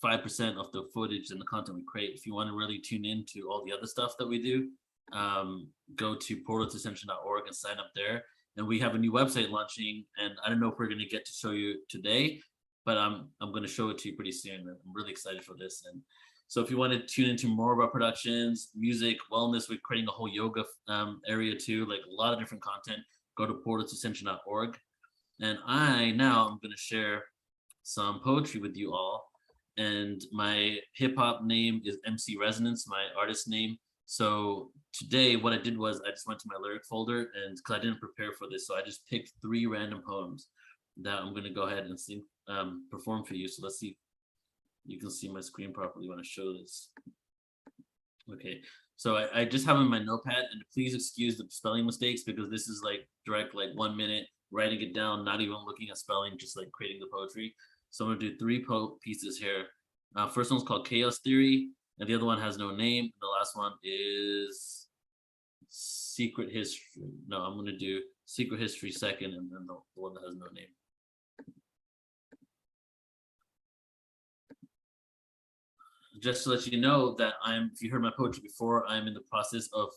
five 0.00 0.22
percent 0.22 0.58
of 0.58 0.70
the 0.72 0.84
footage 0.92 1.30
and 1.30 1.40
the 1.40 1.46
content 1.46 1.78
we 1.78 1.84
create. 1.86 2.14
If 2.14 2.26
you 2.26 2.34
want 2.34 2.50
to 2.50 2.56
really 2.56 2.78
tune 2.78 3.04
into 3.04 3.48
all 3.50 3.64
the 3.64 3.72
other 3.72 3.86
stuff 3.86 4.14
that 4.18 4.28
we 4.28 4.40
do, 4.40 4.68
um, 5.12 5.68
go 5.96 6.14
to 6.14 6.36
portaltoascension.org 6.44 7.46
and 7.46 7.56
sign 7.56 7.78
up 7.78 7.90
there. 7.96 8.22
And 8.56 8.66
we 8.68 8.78
have 8.78 8.94
a 8.94 8.98
new 8.98 9.10
website 9.10 9.50
launching, 9.50 10.04
and 10.22 10.34
I 10.44 10.48
don't 10.48 10.60
know 10.60 10.68
if 10.68 10.78
we're 10.78 10.86
going 10.86 11.00
to 11.00 11.06
get 11.06 11.24
to 11.24 11.32
show 11.32 11.50
you 11.50 11.78
today, 11.88 12.40
but 12.86 12.96
I'm 12.96 13.30
I'm 13.40 13.50
going 13.50 13.64
to 13.64 13.68
show 13.68 13.88
it 13.88 13.98
to 13.98 14.10
you 14.10 14.14
pretty 14.14 14.32
soon. 14.32 14.60
I'm 14.68 14.92
really 14.92 15.10
excited 15.10 15.42
for 15.42 15.56
this. 15.58 15.82
And 15.90 16.00
so 16.46 16.60
if 16.60 16.70
you 16.70 16.76
want 16.76 16.92
to 16.92 17.00
tune 17.00 17.30
into 17.30 17.48
more 17.48 17.72
of 17.72 17.80
our 17.80 17.88
productions, 17.88 18.68
music, 18.76 19.16
wellness, 19.32 19.68
we're 19.68 19.80
creating 19.82 20.08
a 20.08 20.12
whole 20.12 20.28
yoga 20.28 20.64
um, 20.86 21.20
area 21.26 21.56
too, 21.56 21.86
like 21.86 22.00
a 22.08 22.14
lot 22.14 22.32
of 22.32 22.38
different 22.38 22.62
content. 22.62 23.00
Go 23.36 23.46
to 23.46 23.54
portaltoascension.org. 23.54 24.78
And 25.40 25.58
I 25.66 26.12
now 26.12 26.44
I'm 26.44 26.58
going 26.62 26.72
to 26.72 26.76
share 26.76 27.24
some 27.82 28.20
poetry 28.20 28.60
with 28.60 28.76
you 28.76 28.92
all. 28.92 29.28
And 29.76 30.22
my 30.32 30.78
hip 30.94 31.16
hop 31.16 31.44
name 31.44 31.82
is 31.84 31.98
MC 32.06 32.36
Resonance, 32.36 32.86
my 32.88 33.06
artist 33.18 33.48
name. 33.48 33.76
So 34.06 34.70
today, 34.92 35.34
what 35.34 35.52
I 35.52 35.58
did 35.58 35.76
was 35.76 36.00
I 36.06 36.10
just 36.10 36.28
went 36.28 36.38
to 36.40 36.48
my 36.48 36.58
lyric 36.62 36.84
folder, 36.84 37.30
and 37.44 37.56
because 37.56 37.76
I 37.76 37.82
didn't 37.82 38.00
prepare 38.00 38.32
for 38.38 38.46
this, 38.48 38.66
so 38.66 38.76
I 38.76 38.82
just 38.82 39.08
picked 39.08 39.32
three 39.40 39.66
random 39.66 40.02
poems 40.06 40.48
that 41.02 41.18
I'm 41.18 41.30
going 41.30 41.44
to 41.44 41.50
go 41.50 41.62
ahead 41.62 41.86
and 41.86 41.98
sing, 41.98 42.22
um, 42.46 42.86
perform 42.90 43.24
for 43.24 43.34
you. 43.34 43.48
So 43.48 43.62
let's 43.64 43.80
see 43.80 43.96
you 44.86 44.98
can 44.98 45.10
see 45.10 45.28
my 45.28 45.40
screen 45.40 45.72
properly 45.72 46.08
when 46.08 46.18
I 46.18 46.22
show 46.24 46.52
this. 46.52 46.90
Okay, 48.32 48.60
so 49.04 49.16
I, 49.16 49.40
I 49.40 49.44
just 49.44 49.66
have 49.66 49.76
in 49.76 49.90
my 49.90 49.98
notepad, 49.98 50.44
and 50.50 50.62
please 50.72 50.94
excuse 50.94 51.36
the 51.36 51.44
spelling 51.50 51.84
mistakes 51.84 52.22
because 52.22 52.50
this 52.50 52.68
is 52.68 52.80
like 52.82 53.06
direct, 53.26 53.54
like 53.54 53.68
one 53.74 53.94
minute 53.94 54.24
writing 54.50 54.80
it 54.80 54.94
down, 54.94 55.26
not 55.26 55.42
even 55.42 55.58
looking 55.66 55.90
at 55.90 55.98
spelling, 55.98 56.38
just 56.38 56.56
like 56.56 56.72
creating 56.72 57.00
the 57.00 57.08
poetry. 57.12 57.54
So 57.90 58.06
I'm 58.06 58.12
gonna 58.12 58.30
do 58.30 58.38
three 58.38 58.64
po- 58.64 58.96
pieces 59.04 59.36
here. 59.36 59.66
Uh, 60.16 60.30
first 60.30 60.50
one's 60.50 60.62
called 60.62 60.88
Chaos 60.88 61.18
Theory, 61.18 61.68
and 61.98 62.08
the 62.08 62.14
other 62.14 62.24
one 62.24 62.40
has 62.40 62.56
no 62.56 62.74
name. 62.74 63.10
The 63.20 63.26
last 63.26 63.54
one 63.54 63.72
is 63.82 64.86
Secret 65.68 66.50
History. 66.50 67.02
No, 67.28 67.40
I'm 67.40 67.58
gonna 67.58 67.76
do 67.76 68.00
Secret 68.24 68.58
History 68.58 68.90
second, 68.90 69.34
and 69.34 69.52
then 69.52 69.66
the, 69.66 69.74
the 69.96 70.00
one 70.00 70.14
that 70.14 70.22
has 70.26 70.34
no 70.34 70.46
name. 70.54 70.72
Just 76.20 76.44
to 76.44 76.50
let 76.50 76.66
you 76.66 76.80
know 76.80 77.14
that 77.16 77.34
I'm, 77.42 77.70
if 77.74 77.82
you 77.82 77.90
heard 77.90 78.02
my 78.02 78.12
poetry 78.16 78.42
before, 78.42 78.86
I'm 78.86 79.06
in 79.06 79.14
the 79.14 79.20
process 79.20 79.68
of 79.72 79.88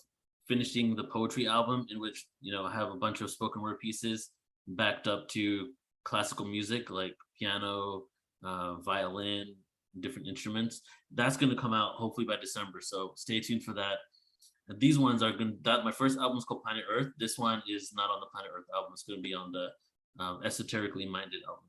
finishing 0.47 0.95
the 0.95 1.03
poetry 1.03 1.47
album, 1.47 1.85
in 1.91 1.99
which 1.99 2.25
you 2.41 2.51
know 2.51 2.65
I 2.65 2.73
have 2.73 2.89
a 2.89 2.95
bunch 2.95 3.21
of 3.21 3.29
spoken 3.29 3.61
word 3.61 3.79
pieces 3.79 4.31
backed 4.67 5.07
up 5.07 5.27
to 5.29 5.69
classical 6.03 6.45
music 6.45 6.89
like 6.89 7.15
piano, 7.37 8.03
uh, 8.43 8.75
violin, 8.75 9.55
different 9.99 10.27
instruments. 10.27 10.81
That's 11.13 11.37
going 11.37 11.49
to 11.49 11.61
come 11.61 11.73
out 11.73 11.95
hopefully 11.95 12.25
by 12.25 12.37
December. 12.37 12.79
So 12.81 13.11
stay 13.15 13.39
tuned 13.39 13.63
for 13.63 13.73
that. 13.73 13.97
These 14.77 14.99
ones 14.99 15.23
are 15.23 15.31
going 15.31 15.51
to, 15.51 15.57
that 15.63 15.85
my 15.85 15.91
first 15.91 16.17
album 16.17 16.37
is 16.37 16.43
called 16.43 16.63
Planet 16.63 16.83
Earth. 16.89 17.07
This 17.19 17.37
one 17.37 17.61
is 17.69 17.93
not 17.95 18.09
on 18.09 18.19
the 18.19 18.27
Planet 18.27 18.51
Earth 18.55 18.65
album. 18.75 18.91
It's 18.93 19.03
going 19.03 19.19
to 19.19 19.23
be 19.23 19.33
on 19.33 19.51
the 19.51 19.67
um, 20.21 20.41
Esoterically 20.43 21.05
Minded 21.05 21.41
album. 21.47 21.63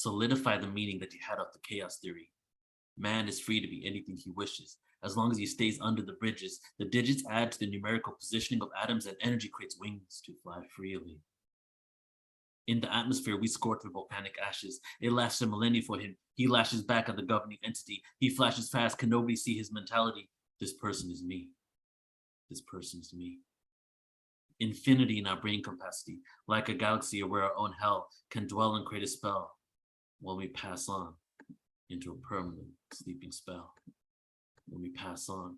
Solidify 0.00 0.56
the 0.56 0.66
meaning 0.66 0.98
that 1.00 1.12
you 1.12 1.20
had 1.20 1.38
of 1.38 1.52
the 1.52 1.58
chaos 1.58 1.98
theory. 1.98 2.30
Man 2.96 3.28
is 3.28 3.38
free 3.38 3.60
to 3.60 3.68
be 3.68 3.86
anything 3.86 4.16
he 4.16 4.30
wishes, 4.30 4.78
as 5.04 5.14
long 5.14 5.30
as 5.30 5.36
he 5.36 5.44
stays 5.44 5.78
under 5.82 6.00
the 6.00 6.14
bridges. 6.14 6.58
The 6.78 6.86
digits 6.86 7.22
add 7.28 7.52
to 7.52 7.58
the 7.58 7.66
numerical 7.66 8.14
positioning 8.14 8.62
of 8.62 8.70
atoms, 8.82 9.04
and 9.04 9.14
energy 9.20 9.50
creates 9.52 9.76
wings 9.78 10.22
to 10.24 10.32
fly 10.42 10.62
freely. 10.74 11.18
In 12.66 12.80
the 12.80 12.90
atmosphere, 12.96 13.36
we 13.36 13.46
score 13.46 13.78
through 13.78 13.92
volcanic 13.92 14.36
ashes. 14.42 14.80
It 15.02 15.12
lasts 15.12 15.42
a 15.42 15.46
millennia 15.46 15.82
for 15.82 15.98
him. 15.98 16.16
He 16.34 16.46
lashes 16.46 16.80
back 16.80 17.10
at 17.10 17.16
the 17.16 17.22
governing 17.22 17.58
entity. 17.62 18.02
He 18.20 18.30
flashes 18.30 18.70
fast. 18.70 18.96
Can 18.96 19.10
nobody 19.10 19.36
see 19.36 19.58
his 19.58 19.70
mentality? 19.70 20.30
This 20.60 20.72
person 20.72 21.10
is 21.10 21.22
me. 21.22 21.50
This 22.48 22.62
person 22.62 23.00
is 23.00 23.12
me. 23.12 23.40
Infinity 24.60 25.18
in 25.18 25.26
our 25.26 25.38
brain 25.38 25.62
capacity, 25.62 26.20
like 26.48 26.70
a 26.70 26.74
galaxy 26.74 27.22
where 27.22 27.42
our 27.42 27.56
own 27.56 27.74
hell 27.78 28.08
can 28.30 28.46
dwell 28.46 28.76
and 28.76 28.86
create 28.86 29.04
a 29.04 29.06
spell 29.06 29.56
while 30.20 30.36
we 30.36 30.48
pass 30.48 30.88
on 30.88 31.14
into 31.88 32.12
a 32.12 32.28
permanent 32.28 32.68
sleeping 32.92 33.32
spell. 33.32 33.74
When 34.68 34.82
we 34.82 34.90
pass 34.90 35.28
on 35.28 35.56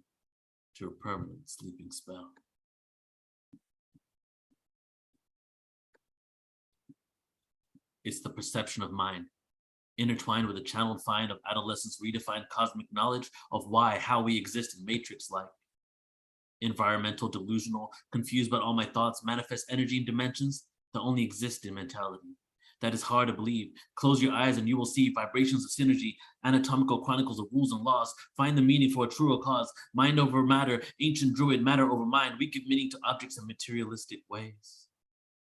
to 0.78 0.86
a 0.86 0.90
permanent 0.90 1.50
sleeping 1.50 1.90
spell. 1.90 2.30
It's 8.04 8.20
the 8.20 8.30
perception 8.30 8.82
of 8.82 8.90
mind, 8.90 9.26
intertwined 9.98 10.48
with 10.48 10.56
a 10.56 10.62
channeled 10.62 11.02
find 11.02 11.30
of 11.30 11.38
adolescence 11.48 12.00
redefined 12.04 12.48
cosmic 12.48 12.86
knowledge 12.90 13.30
of 13.52 13.68
why, 13.68 13.98
how 13.98 14.22
we 14.22 14.36
exist 14.36 14.76
in 14.78 14.84
matrix 14.84 15.30
like. 15.30 15.46
Environmental, 16.62 17.28
delusional, 17.28 17.90
confused 18.12 18.50
by 18.50 18.58
all 18.58 18.72
my 18.72 18.84
thoughts, 18.84 19.24
manifest 19.24 19.66
energy 19.68 19.98
and 19.98 20.06
dimensions 20.06 20.64
that 20.94 21.00
only 21.00 21.22
exist 21.22 21.66
in 21.66 21.74
mentality 21.74 22.36
that 22.82 22.92
is 22.92 23.02
hard 23.02 23.28
to 23.28 23.34
believe. 23.34 23.70
Close 23.94 24.22
your 24.22 24.32
eyes 24.32 24.58
and 24.58 24.68
you 24.68 24.76
will 24.76 24.84
see 24.84 25.12
vibrations 25.14 25.64
of 25.64 25.70
synergy, 25.70 26.16
anatomical 26.44 27.02
chronicles 27.02 27.38
of 27.38 27.46
rules 27.52 27.72
and 27.72 27.80
laws. 27.82 28.12
Find 28.36 28.58
the 28.58 28.62
meaning 28.62 28.90
for 28.90 29.06
a 29.06 29.08
truer 29.08 29.38
cause. 29.38 29.72
Mind 29.94 30.20
over 30.20 30.42
matter, 30.42 30.82
ancient 31.00 31.34
druid, 31.34 31.62
matter 31.62 31.90
over 31.90 32.04
mind. 32.04 32.34
We 32.38 32.50
give 32.50 32.66
meaning 32.66 32.90
to 32.90 32.98
objects 33.04 33.38
in 33.38 33.46
materialistic 33.46 34.20
ways. 34.28 34.88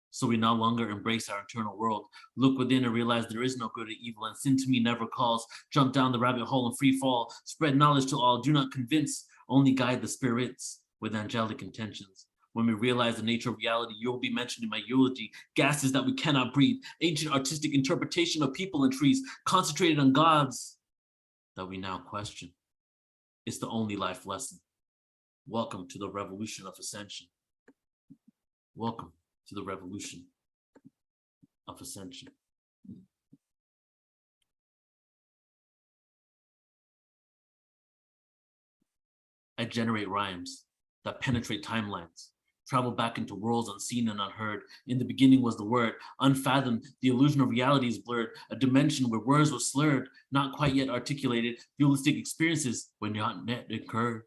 So 0.10 0.26
we 0.26 0.36
no 0.36 0.54
longer 0.54 0.90
embrace 0.90 1.30
our 1.30 1.42
internal 1.42 1.78
world. 1.78 2.06
Look 2.36 2.58
within 2.58 2.86
and 2.86 2.94
realize 2.94 3.28
there 3.28 3.44
is 3.44 3.58
no 3.58 3.70
good 3.76 3.88
or 3.88 3.94
evil, 4.02 4.26
and 4.26 4.36
sin 4.36 4.58
to 4.58 4.68
me 4.68 4.80
never 4.80 5.06
calls. 5.06 5.46
Jump 5.72 5.94
down 5.94 6.12
the 6.12 6.20
rabbit 6.20 6.46
hole 6.46 6.68
and 6.68 6.78
free 6.78 6.98
fall. 6.98 7.32
Spread 7.46 7.76
knowledge 7.76 8.10
to 8.10 8.16
all. 8.18 8.42
Do 8.42 8.52
not 8.52 8.72
convince, 8.72 9.26
only 9.48 9.74
guide 9.74 10.02
the 10.02 10.08
spirits 10.08 10.82
with 11.02 11.16
angelic 11.16 11.62
intentions. 11.62 12.27
When 12.58 12.66
we 12.66 12.74
realize 12.74 13.18
the 13.18 13.22
nature 13.22 13.52
of 13.52 13.58
reality, 13.60 13.94
you 14.00 14.12
will 14.12 14.18
be 14.18 14.34
mentioned 14.34 14.64
in 14.64 14.72
my 14.72 14.82
eulogy. 14.88 15.32
Gases 15.56 15.92
that 15.92 16.04
we 16.04 16.14
cannot 16.16 16.56
breathe, 16.56 16.78
ancient 17.02 17.32
artistic 17.32 17.76
interpretation 17.76 18.42
of 18.42 18.52
people 18.52 18.84
and 18.84 18.92
trees, 18.92 19.22
concentrated 19.46 20.00
on 20.00 20.12
gods 20.12 20.78
that 21.56 21.68
we 21.68 21.78
now 21.78 22.00
question. 22.00 22.52
It's 23.46 23.60
the 23.60 23.70
only 23.70 23.96
life 23.96 24.26
lesson. 24.26 24.58
Welcome 25.48 25.88
to 25.90 26.00
the 26.00 26.10
revolution 26.10 26.66
of 26.66 26.74
ascension. 26.80 27.28
Welcome 28.76 29.12
to 29.50 29.54
the 29.54 29.64
revolution 29.64 30.26
of 31.68 31.80
ascension. 31.80 32.30
I 39.60 39.66
generate 39.66 40.10
rhymes 40.10 40.66
that 41.06 41.22
penetrate 41.22 41.64
timelines 41.64 42.30
travel 42.68 42.92
back 42.92 43.18
into 43.18 43.36
worlds 43.36 43.70
unseen 43.70 44.10
and 44.10 44.20
unheard. 44.20 44.62
In 44.88 45.00
the 45.00 45.06
beginning 45.06 45.42
was 45.42 45.58
the 45.58 45.64
word, 45.64 45.94
unfathomed, 46.22 46.86
the 47.02 47.10
illusion 47.10 47.42
of 47.42 47.50
reality 47.50 47.88
is 47.88 48.00
blurred, 48.00 48.30
a 48.52 48.56
dimension 48.56 49.10
where 49.10 49.20
words 49.20 49.52
were 49.52 49.60
slurred, 49.60 50.10
not 50.32 50.56
quite 50.56 50.76
yet 50.76 50.90
articulated, 50.90 51.58
dualistic 51.80 52.16
experiences 52.16 52.90
were 53.00 53.10
not 53.10 53.38
yet 53.48 53.68
occurred. 53.72 54.24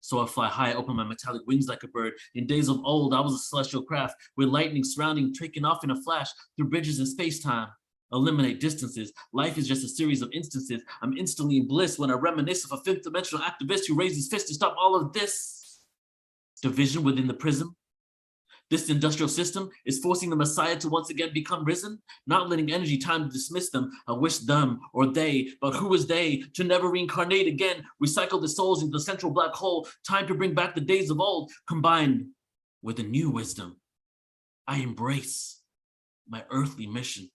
So 0.00 0.20
I 0.20 0.26
fly 0.26 0.48
high, 0.48 0.74
open 0.74 0.94
my 0.94 1.04
metallic 1.04 1.42
wings 1.46 1.66
like 1.66 1.82
a 1.82 1.88
bird. 1.88 2.12
In 2.36 2.46
days 2.46 2.68
of 2.68 2.80
old, 2.84 3.12
I 3.12 3.20
was 3.20 3.34
a 3.34 3.38
celestial 3.38 3.82
craft 3.82 4.14
with 4.36 4.48
lightning 4.48 4.84
surrounding, 4.84 5.34
taking 5.34 5.64
off 5.64 5.82
in 5.82 5.90
a 5.90 6.02
flash 6.02 6.28
through 6.56 6.68
bridges 6.68 7.00
in 7.00 7.06
space-time. 7.06 7.68
Eliminate 8.12 8.60
distances. 8.60 9.12
Life 9.32 9.58
is 9.58 9.66
just 9.66 9.84
a 9.84 9.88
series 9.88 10.22
of 10.22 10.30
instances. 10.32 10.80
I'm 11.02 11.16
instantly 11.16 11.56
in 11.56 11.66
bliss 11.66 11.98
when 11.98 12.08
I 12.08 12.14
reminisce 12.14 12.64
of 12.64 12.70
a 12.70 12.82
fifth 12.84 13.02
dimensional 13.02 13.44
activist 13.44 13.88
who 13.88 13.96
raised 13.96 14.14
his 14.14 14.28
fist 14.28 14.46
to 14.46 14.54
stop 14.54 14.76
all 14.78 14.94
of 14.94 15.12
this 15.12 15.55
division 16.62 17.02
within 17.02 17.26
the 17.26 17.34
prism. 17.34 17.76
This 18.68 18.90
industrial 18.90 19.28
system 19.28 19.70
is 19.84 20.00
forcing 20.00 20.28
the 20.28 20.36
Messiah 20.36 20.76
to 20.76 20.88
once 20.88 21.10
again 21.10 21.30
become 21.32 21.64
risen, 21.64 22.00
not 22.26 22.48
letting 22.48 22.72
energy 22.72 22.98
time 22.98 23.24
to 23.24 23.30
dismiss 23.30 23.70
them. 23.70 23.92
I 24.08 24.12
wish 24.12 24.38
them 24.38 24.80
or 24.92 25.06
they, 25.06 25.50
but 25.60 25.74
who 25.74 25.94
is 25.94 26.06
they 26.06 26.42
to 26.54 26.64
never 26.64 26.88
reincarnate 26.88 27.46
again? 27.46 27.84
Recycle 28.04 28.40
the 28.40 28.48
souls 28.48 28.82
into 28.82 28.92
the 28.92 29.00
central 29.00 29.30
black 29.30 29.52
hole. 29.52 29.86
Time 30.06 30.26
to 30.26 30.34
bring 30.34 30.52
back 30.52 30.74
the 30.74 30.80
days 30.80 31.10
of 31.10 31.20
old, 31.20 31.52
combined 31.68 32.26
with 32.82 32.98
a 32.98 33.04
new 33.04 33.30
wisdom. 33.30 33.76
I 34.66 34.78
embrace 34.78 35.62
my 36.28 36.42
earthly 36.50 36.88
mission. 36.88 37.30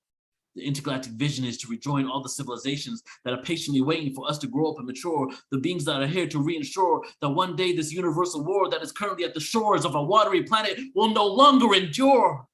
The 0.56 0.64
intergalactic 0.64 1.14
vision 1.14 1.46
is 1.46 1.58
to 1.60 1.70
rejoin 1.70 2.08
all 2.08 2.22
the 2.22 2.30
civilizations 2.30 3.02
that 3.24 3.34
are 3.34 3.42
patiently 3.42 3.82
waiting 3.82 4.14
for 4.14 4.30
us 4.30 4.38
to 4.40 4.48
grow 4.48 4.72
up 4.72 4.78
and 4.78 4.88
mature, 4.88 5.30
the 5.50 5.60
beings 5.60 5.86
that 5.86 6.02
are 6.02 6.08
here 6.08 6.28
to 6.28 6.40
reinsure 6.40 7.02
that 7.22 7.30
one 7.30 7.56
day 7.56 7.74
this 7.74 7.94
universal 7.94 8.44
war 8.44 8.70
that 8.70 8.82
is 8.82 8.92
currently 8.92 9.24
at 9.24 9.34
the 9.34 9.40
shores 9.40 9.86
of 9.86 9.96
our 9.96 10.06
watery 10.06 10.44
planet 10.44 10.78
will 10.94 11.14
no 11.14 11.26
longer 11.26 11.74
endure. 11.74 12.46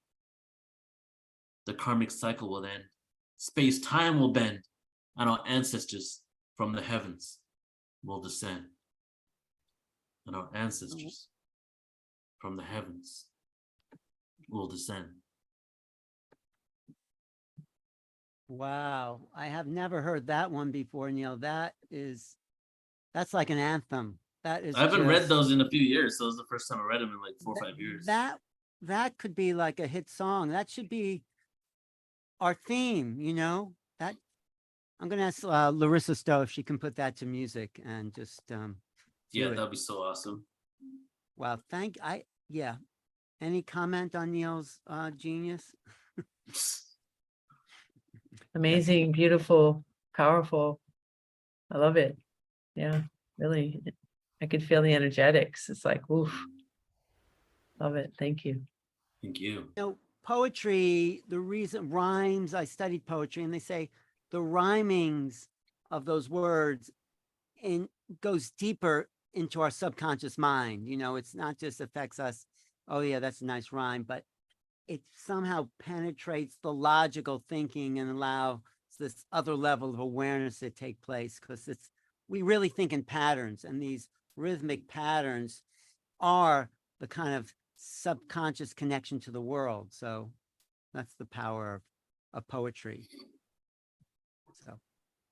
The 1.65 1.73
karmic 1.73 2.11
cycle 2.11 2.49
will 2.49 2.65
end, 2.65 2.83
space 3.37 3.79
time 3.79 4.19
will 4.19 4.31
bend, 4.31 4.61
and 5.17 5.29
our 5.29 5.39
ancestors 5.47 6.21
from 6.55 6.73
the 6.73 6.81
heavens 6.81 7.39
will 8.03 8.21
descend. 8.21 8.65
And 10.27 10.35
our 10.35 10.49
ancestors 10.53 11.29
from 12.39 12.57
the 12.57 12.63
heavens 12.63 13.25
will 14.49 14.67
descend. 14.67 15.07
Wow, 18.49 19.21
I 19.35 19.47
have 19.47 19.67
never 19.67 20.01
heard 20.01 20.27
that 20.27 20.51
one 20.51 20.71
before, 20.71 21.11
Neil. 21.11 21.37
That 21.37 21.73
is, 21.91 22.35
that's 23.13 23.33
like 23.33 23.49
an 23.49 23.57
anthem. 23.57 24.19
That 24.43 24.63
is. 24.63 24.75
I 24.75 24.81
haven't 24.81 25.05
read 25.05 25.27
those 25.27 25.51
in 25.51 25.59
a 25.59 25.69
few 25.69 25.81
years, 25.81 26.17
so 26.17 26.25
it 26.25 26.27
was 26.27 26.37
the 26.37 26.45
first 26.49 26.69
time 26.69 26.79
I 26.79 26.83
read 26.83 27.01
them 27.01 27.11
in 27.11 27.21
like 27.21 27.35
four 27.43 27.53
or 27.53 27.65
five 27.65 27.77
years. 27.77 28.05
That, 28.05 28.37
that 28.83 29.17
could 29.17 29.35
be 29.35 29.53
like 29.53 29.81
a 29.81 29.87
hit 29.87 30.09
song. 30.09 30.49
That 30.49 30.69
should 30.69 30.87
be 30.87 31.23
our 32.39 32.55
theme, 32.67 33.17
you 33.19 33.33
know? 33.33 33.73
That, 33.99 34.15
I'm 35.01 35.09
gonna 35.09 35.23
ask 35.23 35.43
uh, 35.43 35.71
Larisa 35.71 36.15
Stow 36.15 36.41
if 36.41 36.51
she 36.51 36.63
can 36.63 36.77
put 36.77 36.95
that 36.95 37.17
to 37.17 37.25
music 37.25 37.81
and 37.85 38.15
just, 38.15 38.41
um, 38.51 38.77
yeah, 39.33 39.49
that'd 39.49 39.71
be 39.71 39.75
so 39.75 39.95
awesome. 39.95 40.45
Wow, 41.35 41.59
thank, 41.69 41.97
I, 42.01 42.23
yeah. 42.49 42.75
Any 43.41 43.61
comment 43.61 44.15
on 44.15 44.31
Neil's, 44.31 44.79
uh, 44.87 45.11
genius? 45.11 45.75
Amazing, 48.55 49.11
beautiful, 49.11 49.83
powerful. 50.15 50.79
I 51.71 51.77
love 51.77 51.97
it. 51.97 52.17
Yeah, 52.75 53.01
really. 53.37 53.81
I 54.41 54.45
could 54.45 54.63
feel 54.63 54.81
the 54.81 54.93
energetics. 54.93 55.69
It's 55.69 55.85
like, 55.85 56.09
oof. 56.09 56.33
Love 57.79 57.95
it. 57.95 58.13
Thank 58.17 58.45
you. 58.45 58.61
Thank 59.21 59.39
you. 59.39 59.51
You 59.51 59.71
know, 59.77 59.97
poetry, 60.23 61.23
the 61.27 61.39
reason 61.39 61.89
rhymes, 61.89 62.53
I 62.53 62.65
studied 62.65 63.05
poetry 63.05 63.43
and 63.43 63.53
they 63.53 63.59
say 63.59 63.89
the 64.31 64.41
rhymings 64.41 65.47
of 65.91 66.05
those 66.05 66.29
words 66.29 66.91
and 67.63 67.87
goes 68.21 68.51
deeper 68.51 69.09
into 69.33 69.61
our 69.61 69.71
subconscious 69.71 70.37
mind. 70.37 70.87
You 70.87 70.97
know, 70.97 71.15
it's 71.15 71.35
not 71.35 71.57
just 71.57 71.81
affects 71.81 72.19
us, 72.19 72.45
oh 72.87 72.99
yeah, 72.99 73.19
that's 73.19 73.41
a 73.41 73.45
nice 73.45 73.71
rhyme, 73.71 74.03
but 74.03 74.23
it 74.87 75.01
somehow 75.11 75.67
penetrates 75.79 76.57
the 76.61 76.73
logical 76.73 77.43
thinking 77.49 77.99
and 77.99 78.09
allows 78.09 78.59
this 78.99 79.25
other 79.31 79.55
level 79.55 79.93
of 79.93 79.99
awareness 79.99 80.59
to 80.59 80.69
take 80.69 81.01
place 81.01 81.39
because 81.39 81.67
it's 81.67 81.89
we 82.27 82.41
really 82.41 82.69
think 82.69 82.91
in 82.91 83.03
patterns 83.03 83.63
and 83.63 83.81
these 83.81 84.09
rhythmic 84.35 84.87
patterns 84.87 85.61
are 86.19 86.69
the 86.99 87.07
kind 87.07 87.35
of 87.35 87.53
subconscious 87.75 88.73
connection 88.73 89.19
to 89.21 89.31
the 89.31 89.41
world. 89.41 89.87
So 89.91 90.31
that's 90.93 91.13
the 91.15 91.25
power 91.25 91.75
of, 91.75 91.81
of 92.33 92.47
poetry. 92.47 93.07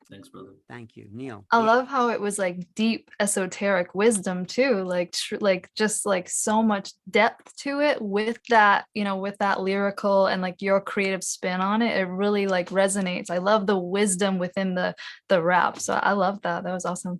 So 0.07 0.13
Thanks, 0.13 0.29
brother. 0.29 0.51
thank 0.69 0.95
you, 0.95 1.07
Neil. 1.11 1.45
I 1.51 1.59
Yeah. 1.59 1.65
love 1.65 1.87
how 1.87 2.09
it 2.09 2.21
was 2.21 2.37
like 2.37 2.75
deep 2.75 3.09
esoteric 3.19 3.95
wisdom 3.95 4.45
too, 4.45 4.83
like 4.83 5.13
tr- 5.13 5.37
like 5.39 5.67
just 5.75 6.05
like 6.05 6.29
so 6.29 6.61
much 6.61 6.91
depth 7.09 7.55
to 7.57 7.81
it 7.81 7.99
with 7.99 8.37
that, 8.49 8.85
you 8.93 9.03
know, 9.03 9.17
with 9.17 9.35
that 9.39 9.61
lyrical 9.61 10.27
and 10.27 10.43
like 10.43 10.61
your 10.61 10.79
creative 10.79 11.23
spin 11.23 11.59
on 11.59 11.81
it. 11.81 11.97
It 11.97 12.03
really 12.05 12.45
like 12.45 12.69
resonates. 12.69 13.31
I 13.31 13.39
love 13.39 13.65
the 13.65 13.77
wisdom 13.79 14.37
within 14.37 14.75
the 14.75 14.93
the 15.27 15.41
rap. 15.41 15.79
So 15.79 15.95
I 15.95 16.11
love 16.11 16.39
that. 16.43 16.63
That 16.63 16.73
was 16.73 16.85
awesome. 16.85 17.19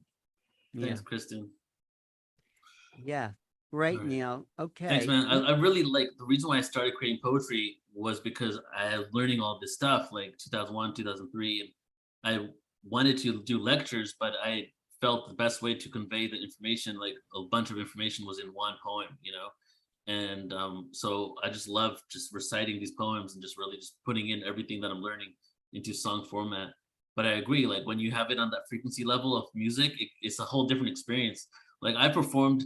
Yeah, 0.73 0.85
Thanks, 0.87 1.01
Kristen. 1.01 1.49
yeah. 3.03 3.31
Great, 3.71 3.95
Alright. 3.95 4.07
Neil. 4.09 4.47
Okay. 4.59 4.87
Thanks, 4.87 5.07
man. 5.07 5.25
I, 5.25 5.53
I 5.53 5.57
really 5.57 5.83
like 5.83 6.09
the 6.19 6.25
reason 6.25 6.49
why 6.49 6.57
I 6.57 6.61
started 6.61 6.93
creating 6.93 7.19
poetry 7.23 7.77
was 7.93 8.19
because 8.19 8.59
I 8.77 8.97
was 8.99 9.07
learning 9.11 9.39
all 9.41 9.57
this 9.59 9.73
stuff 9.73 10.09
like 10.11 10.37
2001, 10.37 10.93
2003, 10.93 11.61
and 11.61 11.69
I 12.23 12.47
wanted 12.89 13.17
to 13.19 13.43
do 13.43 13.59
lectures, 13.59 14.15
but 14.19 14.33
I 14.43 14.67
felt 15.01 15.27
the 15.27 15.35
best 15.35 15.61
way 15.61 15.75
to 15.75 15.89
convey 15.89 16.27
the 16.27 16.41
information, 16.41 16.97
like 16.97 17.13
a 17.35 17.43
bunch 17.51 17.71
of 17.71 17.77
information, 17.77 18.25
was 18.25 18.39
in 18.39 18.47
one 18.47 18.75
poem, 18.85 19.17
you 19.21 19.31
know. 19.31 19.47
And 20.07 20.53
um, 20.53 20.89
so 20.91 21.35
I 21.43 21.49
just 21.49 21.67
love 21.67 21.99
just 22.11 22.33
reciting 22.33 22.79
these 22.79 22.91
poems 22.91 23.33
and 23.33 23.41
just 23.41 23.57
really 23.57 23.77
just 23.77 23.95
putting 24.05 24.29
in 24.29 24.43
everything 24.43 24.79
that 24.81 24.91
I'm 24.91 25.01
learning 25.01 25.33
into 25.73 25.93
song 25.93 26.25
format. 26.29 26.69
But 27.15 27.25
I 27.25 27.33
agree, 27.33 27.65
like 27.65 27.85
when 27.85 27.99
you 27.99 28.11
have 28.11 28.29
it 28.29 28.39
on 28.39 28.51
that 28.51 28.67
frequency 28.69 29.03
level 29.03 29.35
of 29.35 29.45
music, 29.55 29.93
it, 29.99 30.09
it's 30.21 30.39
a 30.39 30.43
whole 30.43 30.67
different 30.67 30.89
experience. 30.89 31.47
Like 31.81 31.95
I 31.95 32.09
performed 32.09 32.65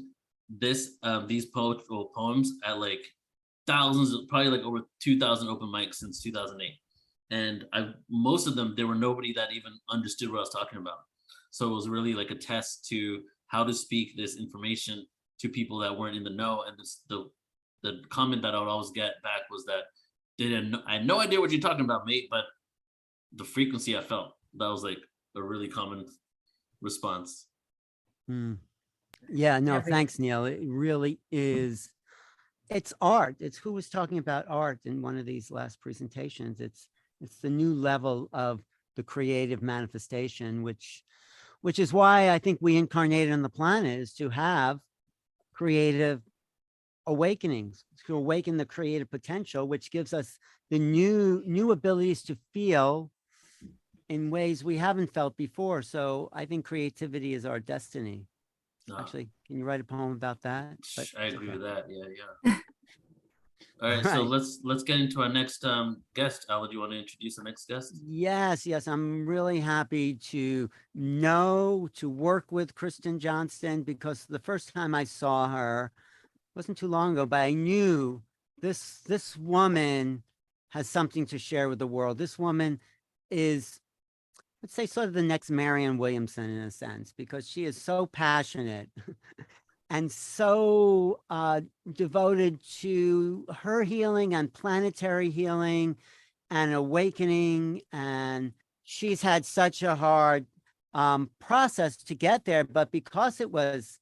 this 0.49 0.97
um 1.03 1.27
these 1.27 1.45
poet 1.45 1.79
or 1.91 2.09
poems 2.15 2.53
at 2.65 2.79
like 2.79 3.05
thousands 3.67 4.15
probably 4.29 4.49
like 4.49 4.61
over 4.61 4.79
2000 4.99 5.47
open 5.47 5.67
mics 5.67 5.95
since 5.95 6.23
2008 6.23 6.71
and 7.31 7.65
i 7.73 7.89
most 8.10 8.47
of 8.47 8.56
them 8.56 8.73
there 8.76 8.88
were 8.88 8.95
nobody 8.95 9.31
that 9.34 9.51
even 9.53 9.72
understood 9.89 10.30
what 10.31 10.38
i 10.38 10.41
was 10.41 10.49
talking 10.49 10.80
about 10.80 10.99
so 11.51 11.69
it 11.69 11.73
was 11.73 11.88
really 11.89 12.14
like 12.14 12.31
a 12.31 12.35
test 12.35 12.85
to 12.88 13.22
how 13.47 13.64
to 13.64 13.73
speak 13.73 14.15
this 14.18 14.38
information 14.38 15.06
to 15.39 15.49
people 15.49 15.77
that 15.80 15.95
weren't 15.97 16.18
in 16.18 16.23
the 16.23 16.30
know 16.30 16.64
and 16.68 16.77
this, 16.77 17.01
the 17.10 17.30
the 17.84 18.01
comment 18.10 18.41
that 18.41 18.56
i 18.56 18.60
would 18.60 18.68
always 18.68 18.91
get 18.91 19.14
back 19.23 19.41
was 19.51 19.64
that 19.65 19.84
they 20.38 20.45
didn't 20.47 20.76
i 20.88 20.93
had 20.93 21.06
no 21.06 21.19
idea 21.19 21.39
what 21.39 21.51
you're 21.51 21.61
talking 21.61 21.85
about 21.85 22.06
mate 22.06 22.27
but 22.31 22.45
the 23.35 23.43
frequency 23.43 23.97
i 23.97 24.01
felt 24.01 24.34
that 24.56 24.68
was 24.68 24.84
like 24.84 24.97
a 25.35 25.41
really 25.41 25.68
common 25.68 26.06
response 26.81 27.45
Hmm. 28.27 28.53
Yeah, 29.27 29.60
no, 29.60 29.77
Every- 29.77 29.91
thanks, 29.91 30.19
Neil. 30.19 30.45
It 30.45 30.60
really 30.64 31.19
is. 31.31 31.89
It's 32.69 32.93
art. 33.01 33.38
It's 33.39 33.57
who 33.57 33.73
was 33.73 33.89
talking 33.89 34.19
about 34.19 34.45
art 34.47 34.80
in 34.85 35.01
one 35.01 35.18
of 35.18 35.26
these 35.26 35.49
last 35.49 35.81
presentations. 35.81 36.60
It's 36.60 36.88
it's 37.21 37.37
the 37.37 37.49
new 37.49 37.73
level 37.73 38.29
of 38.33 38.61
the 38.95 39.03
creative 39.03 39.61
manifestation, 39.61 40.63
which 40.63 41.03
which 41.61 41.79
is 41.79 41.91
why 41.91 42.31
I 42.31 42.39
think 42.39 42.59
we 42.61 42.77
incarnated 42.77 43.33
on 43.33 43.41
the 43.41 43.49
planet 43.49 43.99
is 43.99 44.13
to 44.15 44.29
have 44.29 44.79
creative 45.53 46.21
awakenings, 47.05 47.83
to 48.05 48.15
awaken 48.15 48.57
the 48.57 48.65
creative 48.65 49.09
potential, 49.09 49.67
which 49.67 49.91
gives 49.91 50.13
us 50.13 50.39
the 50.69 50.79
new 50.79 51.43
new 51.45 51.71
abilities 51.71 52.23
to 52.23 52.37
feel 52.53 53.11
in 54.07 54.31
ways 54.31 54.63
we 54.63 54.77
haven't 54.77 55.13
felt 55.13 55.37
before. 55.37 55.81
So 55.81 56.29
I 56.33 56.45
think 56.45 56.65
creativity 56.65 57.33
is 57.33 57.45
our 57.45 57.59
destiny. 57.59 58.25
Uh, 58.89 58.97
Actually, 58.99 59.29
can 59.45 59.57
you 59.57 59.65
write 59.65 59.81
a 59.81 59.83
poem 59.83 60.13
about 60.13 60.41
that? 60.41 60.77
But 60.95 61.07
I 61.17 61.25
agree 61.25 61.49
okay. 61.49 61.57
with 61.57 61.61
that. 61.61 61.85
Yeah, 61.89 62.05
yeah. 62.45 62.59
All 63.81 63.89
right, 63.89 64.03
so 64.03 64.23
let's 64.23 64.60
let's 64.64 64.84
get 64.84 64.99
into 64.99 65.22
our 65.22 65.30
next 65.30 65.64
um 65.64 66.01
guest. 66.14 66.45
Ala, 66.49 66.68
do 66.68 66.73
you 66.73 66.81
want 66.81 66.91
to 66.91 66.99
introduce 66.99 67.38
our 67.38 67.45
next 67.45 67.68
guest? 67.68 67.95
Yes, 68.06 68.65
yes, 68.65 68.88
I'm 68.88 69.26
really 69.26 69.61
happy 69.61 70.15
to 70.15 70.69
know 70.93 71.88
to 71.95 72.10
work 72.10 72.51
with 72.51 72.76
Kristen 72.76 73.19
Johnston 73.19 73.84
because 73.84 74.26
the 74.26 74.39
first 74.39 74.73
time 74.73 74.93
I 74.93 75.06
saw 75.06 75.47
her 75.47 75.93
wasn't 76.56 76.77
too 76.77 76.88
long 76.88 77.14
ago, 77.14 77.26
but 77.26 77.39
I 77.39 77.53
knew 77.53 78.22
this 78.61 78.99
this 79.07 79.38
woman 79.38 80.23
has 80.69 80.89
something 80.89 81.26
to 81.27 81.39
share 81.39 81.69
with 81.69 81.80
the 81.80 81.88
world. 81.88 82.18
This 82.18 82.38
woman 82.38 82.81
is 83.31 83.80
let's 84.61 84.73
say 84.73 84.88
sort 84.88 85.07
of 85.07 85.14
the 85.14 85.23
next 85.23 85.49
Marianne 85.49 85.97
Williamson 85.97 86.49
in 86.49 86.64
a 86.64 86.72
sense 86.72 87.14
because 87.15 87.49
she 87.49 87.64
is 87.64 87.81
so 87.81 88.06
passionate 88.07 88.89
and 89.90 90.11
so 90.11 91.22
uh, 91.30 91.61
devoted 91.91 92.60
to 92.80 93.45
her 93.60 93.84
healing 93.84 94.36
and 94.36 94.53
planetary 94.53 95.30
healing 95.30 95.95
and 96.52 96.74
awakening. 96.74 97.82
And 97.91 98.53
she's 98.84 99.22
had 99.22 99.45
such 99.45 99.82
a 99.82 99.95
hard 99.95 100.45
um, 100.94 101.30
process 101.40 101.98
to 101.98 102.16
get 102.16 102.45
there, 102.45 102.64
but 102.64 102.91
because 102.91 103.41
it 103.41 103.52
was 103.52 103.99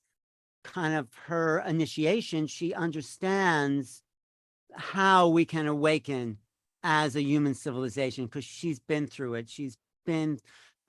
kind 0.64 0.96
of 0.96 1.08
her 1.26 1.60
initiation, 1.60 2.48
she 2.48 2.74
understands 2.74 4.04
how 4.76 5.30
we 5.30 5.46
can 5.46 5.68
awaken 5.68 6.38
as 6.84 7.16
a 7.16 7.22
human 7.22 7.54
civilization 7.54 8.26
because 8.26 8.44
she's 8.44 8.80
been 8.80 9.08
through 9.08 9.36
it. 9.36 9.50
She's 9.50 9.78
been 10.06 10.40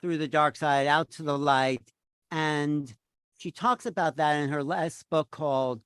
through 0.01 0.19
the 0.19 0.29
dark 0.29 0.57
side 0.57 0.87
out 0.87 1.11
to 1.13 1.23
the 1.23 1.39
light. 1.39 1.93
And 2.31 2.93
she 3.39 3.53
talks 3.53 3.87
about 3.87 4.17
that 4.17 4.35
in 4.43 4.51
her 4.51 4.65
last 4.65 5.09
book 5.09 5.31
called 5.31 5.81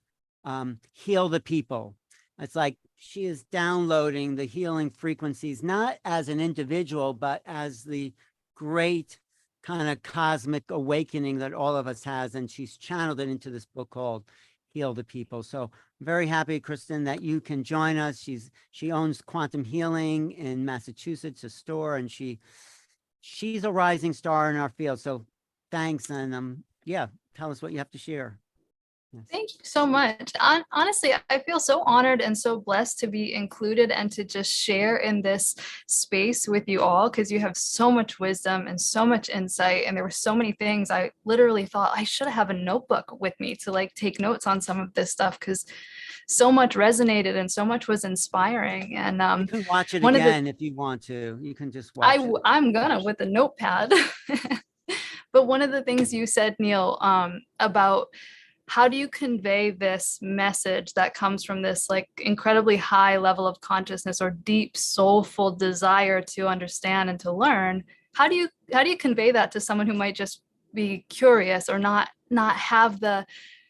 um, 0.45 0.81
Heal 0.93 1.29
the 1.29 1.39
People. 1.39 1.95
It's 2.39 2.57
like 2.57 2.79
she 2.97 3.27
is 3.27 3.45
downloading 3.45 4.35
the 4.35 4.47
healing 4.47 4.91
frequencies, 4.91 5.63
not 5.63 5.99
as 6.05 6.29
an 6.29 6.41
individual, 6.41 7.13
but 7.13 7.43
as 7.45 7.85
the 7.85 8.13
great 8.55 9.21
kind 9.63 9.89
of 9.89 10.03
cosmic 10.03 10.71
awakening 10.71 11.39
that 11.39 11.53
all 11.53 11.77
of 11.77 11.87
us 11.87 12.03
has. 12.05 12.35
And 12.35 12.51
she's 12.51 12.77
channeled 12.79 13.21
it 13.21 13.29
into 13.29 13.51
this 13.51 13.67
book 13.67 13.91
called 13.91 14.25
Heal 14.71 14.95
the 14.95 15.05
People. 15.05 15.43
So 15.43 15.65
I'm 15.65 16.07
very 16.07 16.27
happy, 16.27 16.59
Kristen, 16.59 17.05
that 17.05 17.23
you 17.23 17.41
can 17.41 17.63
join 17.65 17.99
us. 17.99 18.19
She's 18.19 18.51
she 18.71 18.91
owns 18.91 19.21
Quantum 19.21 19.63
Healing 19.63 20.33
in 20.33 20.65
Massachusetts, 20.65 21.45
a 21.45 21.51
store, 21.51 21.97
and 21.97 22.11
she 22.11 22.39
she's 23.21 23.65
a 23.65 23.71
rising 23.71 24.15
star 24.15 24.51
in 24.51 24.57
our 24.57 24.71
field. 24.71 25.01
So 25.01 25.27
thanks. 25.71 26.09
And 26.09 26.35
um 26.35 26.65
yeah, 26.85 27.09
tell 27.35 27.51
us 27.51 27.63
what 27.63 27.73
you 27.73 27.79
have 27.79 27.91
to 27.91 27.99
share. 27.99 28.39
Yes. 29.13 29.25
Thank 29.31 29.53
you 29.53 29.61
so 29.63 29.85
much. 29.85 30.33
Hon- 30.39 30.65
honestly, 30.73 31.13
I 31.29 31.39
feel 31.41 31.61
so 31.61 31.83
honored 31.83 32.23
and 32.23 32.37
so 32.37 32.61
blessed 32.61 32.99
to 33.01 33.07
be 33.09 33.35
included 33.35 33.91
and 33.91 34.11
to 34.13 34.25
just 34.25 34.51
share 34.51 34.97
in 34.97 35.21
this 35.21 35.55
space 35.87 36.49
with 36.49 36.67
you 36.67 36.81
all 36.81 37.11
because 37.11 37.31
you 37.31 37.39
have 37.41 37.55
so 37.55 37.91
much 37.91 38.19
wisdom 38.19 38.69
and 38.69 38.81
so 38.81 39.05
much 39.05 39.29
insight. 39.29 39.85
And 39.87 39.95
there 39.95 40.05
were 40.05 40.11
so 40.11 40.35
many 40.35 40.53
things 40.53 40.91
I 40.91 41.11
literally 41.27 41.67
thought 41.67 41.93
I 41.95 42.05
should 42.05 42.29
have 42.29 42.49
a 42.49 42.55
notebook 42.55 43.21
with 43.21 43.35
me 43.39 43.55
to 43.57 43.71
like 43.71 43.93
take 43.95 44.19
notes 44.19 44.47
on 44.47 44.63
some 44.63 44.81
of 44.81 44.95
this 44.95 45.13
stuff 45.13 45.39
because 45.39 45.67
so 46.27 46.51
much 46.51 46.75
resonated 46.75 47.37
and 47.37 47.51
so 47.51 47.67
much 47.67 47.89
was 47.89 48.05
inspiring. 48.05 48.97
And 48.97 49.21
um, 49.21 49.43
You 49.43 49.47
can 49.49 49.67
watch 49.69 49.93
it 49.93 50.03
of 50.03 50.11
the- 50.11 50.21
again 50.21 50.47
if 50.47 50.59
you 50.63 50.75
want 50.75 51.03
to. 51.03 51.39
You 51.43 51.55
can 51.55 51.71
just 51.71 51.95
watch 51.97 52.19
I 52.19 52.25
it. 52.25 52.33
I'm 52.47 52.73
gonna 52.73 53.03
with 53.05 53.21
a 53.21 53.27
notepad. 53.27 53.93
but 55.33 55.47
one 55.47 55.63
of 55.63 55.71
the 55.71 55.83
things 55.83 56.13
you 56.13 56.27
said, 56.27 56.57
Neil, 56.59 56.99
um, 57.01 57.43
about 57.59 58.09
how 58.69 58.89
do 58.89 58.97
you 58.97 59.09
convey 59.09 59.71
this 59.71 60.19
message 60.23 60.95
that 60.95 61.15
comes 61.15 61.45
from 61.45 61.63
this 61.63 61.91
like 61.91 62.09
incredibly 62.19 62.77
high 62.77 63.17
level 63.17 63.47
of 63.47 63.61
consciousness 63.61 64.21
or 64.21 64.31
deep 64.31 64.77
soulful 64.77 65.51
desire 65.51 66.23
to 66.23 66.49
understand 66.49 67.11
and 67.11 67.21
to 67.21 67.33
learn? 67.33 67.85
How 68.15 68.29
do 68.29 68.35
you 68.35 68.49
how 68.73 68.85
do 68.85 68.91
you 68.91 68.97
convey 68.97 69.33
that 69.33 69.51
to 69.53 69.61
someone 69.61 69.87
who 69.87 69.95
might 69.95 70.15
just 70.15 70.43
be 70.75 71.05
curious 71.09 71.69
or 71.69 71.79
not 71.79 72.11
not 72.31 72.57
have 72.57 73.01
the 73.01 73.27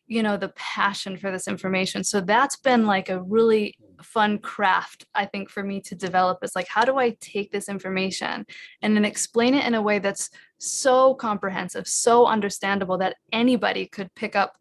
you 0.07 0.23
know 0.23 0.37
the 0.37 0.51
passion 0.51 1.17
for 1.17 1.31
this 1.31 1.49
information 1.49 2.05
so 2.05 2.21
that's 2.21 2.57
been 2.57 2.87
like 2.87 3.09
a 3.09 3.23
really 3.23 3.77
fun 4.03 4.39
craft 4.39 5.07
i 5.15 5.25
think 5.25 5.49
for 5.49 5.63
me 5.63 5.81
to 5.81 5.95
develop 5.95 6.39
is 6.43 6.57
like 6.57 6.69
how 6.69 6.85
do 6.85 6.99
i 6.99 7.11
take 7.21 7.51
this 7.51 7.69
information 7.69 8.47
and 8.83 8.97
then 8.97 9.05
explain 9.05 9.55
it 9.55 9.67
in 9.67 9.75
a 9.75 9.83
way 9.83 9.99
that's 9.99 10.31
so 10.59 11.15
comprehensive 11.15 11.87
so 11.87 12.27
understandable 12.27 12.99
that 12.99 13.17
anybody 13.33 13.87
could 13.87 14.15
pick 14.15 14.37
up 14.37 14.57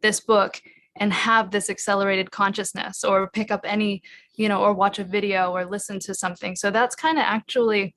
this 0.00 0.20
book 0.20 0.60
and 0.96 1.12
have 1.12 1.50
this 1.50 1.70
accelerated 1.70 2.30
consciousness 2.30 3.04
or 3.04 3.28
pick 3.30 3.50
up 3.50 3.62
any 3.64 4.02
you 4.34 4.48
know 4.48 4.60
or 4.60 4.72
watch 4.72 4.98
a 4.98 5.04
video 5.04 5.52
or 5.52 5.64
listen 5.64 5.98
to 6.00 6.14
something. 6.14 6.56
So 6.56 6.70
that's 6.70 6.94
kind 6.94 7.18
of 7.18 7.24
actually 7.24 7.94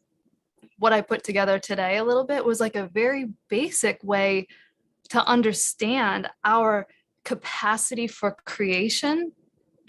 what 0.78 0.92
i 0.92 1.00
put 1.00 1.24
together 1.24 1.58
today 1.58 1.98
a 1.98 2.04
little 2.04 2.26
bit 2.26 2.44
was 2.44 2.60
like 2.60 2.76
a 2.76 2.88
very 2.88 3.30
basic 3.50 4.04
way 4.04 4.46
to 5.10 5.26
understand 5.26 6.28
our 6.44 6.86
capacity 7.24 8.08
for 8.08 8.36
creation 8.46 9.32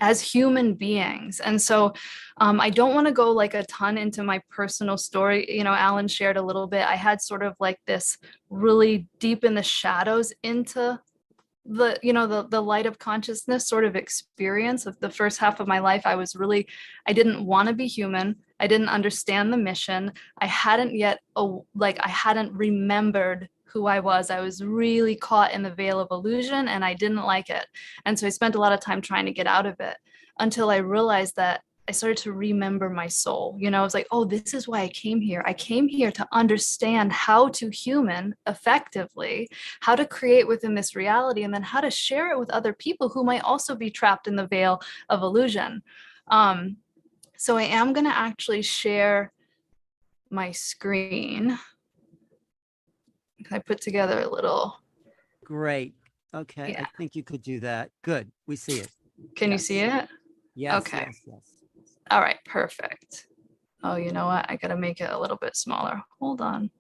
as 0.00 0.20
human 0.20 0.74
beings. 0.74 1.40
And 1.40 1.60
so 1.60 1.94
um, 2.38 2.60
I 2.60 2.70
don't 2.70 2.94
want 2.94 3.06
to 3.06 3.12
go 3.12 3.30
like 3.30 3.54
a 3.54 3.64
ton 3.64 3.96
into 3.96 4.22
my 4.22 4.40
personal 4.50 4.98
story. 4.98 5.46
You 5.48 5.64
know, 5.64 5.72
Alan 5.72 6.08
shared 6.08 6.36
a 6.36 6.42
little 6.42 6.66
bit. 6.66 6.86
I 6.86 6.96
had 6.96 7.22
sort 7.22 7.42
of 7.42 7.54
like 7.60 7.80
this 7.86 8.18
really 8.50 9.08
deep 9.18 9.44
in 9.44 9.54
the 9.54 9.62
shadows 9.62 10.32
into 10.42 11.00
the 11.68 11.98
you 12.02 12.12
know 12.12 12.26
the 12.26 12.46
the 12.48 12.62
light 12.62 12.86
of 12.86 12.98
consciousness 12.98 13.68
sort 13.68 13.84
of 13.84 13.96
experience 13.96 14.86
of 14.86 14.98
the 15.00 15.10
first 15.10 15.38
half 15.38 15.58
of 15.58 15.66
my 15.66 15.78
life 15.80 16.02
i 16.04 16.14
was 16.14 16.36
really 16.36 16.66
i 17.06 17.12
didn't 17.12 17.44
want 17.44 17.66
to 17.66 17.74
be 17.74 17.86
human 17.86 18.36
i 18.60 18.66
didn't 18.66 18.88
understand 18.88 19.52
the 19.52 19.56
mission 19.56 20.12
i 20.38 20.46
hadn't 20.46 20.94
yet 20.94 21.18
like 21.74 21.98
i 22.00 22.08
hadn't 22.08 22.52
remembered 22.52 23.48
who 23.66 23.86
I 23.86 24.00
was. 24.00 24.30
I 24.30 24.40
was 24.40 24.64
really 24.64 25.16
caught 25.16 25.52
in 25.52 25.62
the 25.62 25.74
veil 25.74 26.00
of 26.00 26.08
illusion 26.10 26.68
and 26.68 26.84
I 26.84 26.94
didn't 26.94 27.24
like 27.24 27.50
it. 27.50 27.66
And 28.04 28.18
so 28.18 28.26
I 28.26 28.30
spent 28.30 28.54
a 28.54 28.60
lot 28.60 28.72
of 28.72 28.80
time 28.80 29.00
trying 29.00 29.26
to 29.26 29.32
get 29.32 29.46
out 29.46 29.66
of 29.66 29.78
it 29.80 29.96
until 30.38 30.70
I 30.70 30.76
realized 30.76 31.36
that 31.36 31.62
I 31.88 31.92
started 31.92 32.16
to 32.18 32.32
remember 32.32 32.90
my 32.90 33.06
soul. 33.06 33.56
You 33.60 33.70
know, 33.70 33.80
I 33.80 33.84
was 33.84 33.94
like, 33.94 34.08
oh, 34.10 34.24
this 34.24 34.54
is 34.54 34.66
why 34.66 34.80
I 34.80 34.88
came 34.88 35.20
here. 35.20 35.42
I 35.46 35.52
came 35.52 35.86
here 35.86 36.10
to 36.12 36.26
understand 36.32 37.12
how 37.12 37.48
to 37.48 37.70
human 37.70 38.34
effectively, 38.46 39.48
how 39.80 39.94
to 39.94 40.04
create 40.04 40.48
within 40.48 40.74
this 40.74 40.96
reality, 40.96 41.44
and 41.44 41.54
then 41.54 41.62
how 41.62 41.80
to 41.80 41.90
share 41.90 42.32
it 42.32 42.38
with 42.38 42.50
other 42.50 42.72
people 42.72 43.08
who 43.08 43.22
might 43.22 43.44
also 43.44 43.76
be 43.76 43.90
trapped 43.90 44.26
in 44.26 44.34
the 44.34 44.48
veil 44.48 44.80
of 45.08 45.22
illusion. 45.22 45.82
Um, 46.28 46.78
so 47.36 47.56
I 47.56 47.64
am 47.64 47.92
going 47.92 48.06
to 48.06 48.16
actually 48.16 48.62
share 48.62 49.32
my 50.30 50.50
screen. 50.50 51.56
I 53.50 53.58
put 53.58 53.80
together 53.80 54.20
a 54.20 54.28
little. 54.28 54.78
Great. 55.44 55.94
Okay, 56.34 56.72
Yeah. 56.72 56.82
I 56.82 56.96
think 56.98 57.14
you 57.16 57.22
could 57.22 57.42
do 57.42 57.60
that. 57.60 57.90
Good. 58.02 58.30
We 58.46 58.56
see 58.56 58.78
it. 58.80 58.90
Can 59.36 59.52
you 59.52 59.58
see 59.58 59.78
it? 59.80 60.08
Yes. 60.54 60.82
Okay. 60.82 61.04
Yes, 61.06 61.20
yes. 61.26 61.52
All 62.10 62.20
right, 62.20 62.38
perfect. 62.44 63.26
Oh, 63.82 63.96
you 63.96 64.12
know 64.12 64.26
what? 64.26 64.46
I 64.48 64.56
gotta 64.56 64.76
make 64.76 65.00
it 65.00 65.10
a 65.10 65.18
little 65.18 65.36
bit 65.36 65.56
smaller. 65.56 66.02
Hold 66.20 66.40
on. 66.40 66.70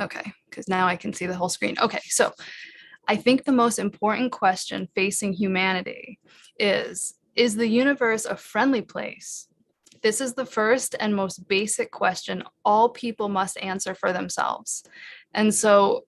Okay, 0.00 0.32
because 0.50 0.68
now 0.68 0.86
I 0.86 0.96
can 0.96 1.12
see 1.12 1.26
the 1.26 1.34
whole 1.34 1.48
screen. 1.48 1.76
Okay, 1.80 2.00
so 2.04 2.32
I 3.08 3.16
think 3.16 3.44
the 3.44 3.52
most 3.52 3.78
important 3.78 4.30
question 4.32 4.88
facing 4.94 5.32
humanity 5.32 6.18
is 6.58 7.14
Is 7.34 7.54
the 7.56 7.68
universe 7.68 8.24
a 8.24 8.36
friendly 8.36 8.82
place? 8.82 9.48
This 10.06 10.20
is 10.20 10.34
the 10.34 10.46
first 10.46 10.94
and 11.00 11.16
most 11.16 11.48
basic 11.48 11.90
question 11.90 12.44
all 12.64 12.90
people 12.90 13.28
must 13.28 13.58
answer 13.58 13.92
for 13.92 14.12
themselves. 14.12 14.84
And 15.34 15.52
so 15.52 16.04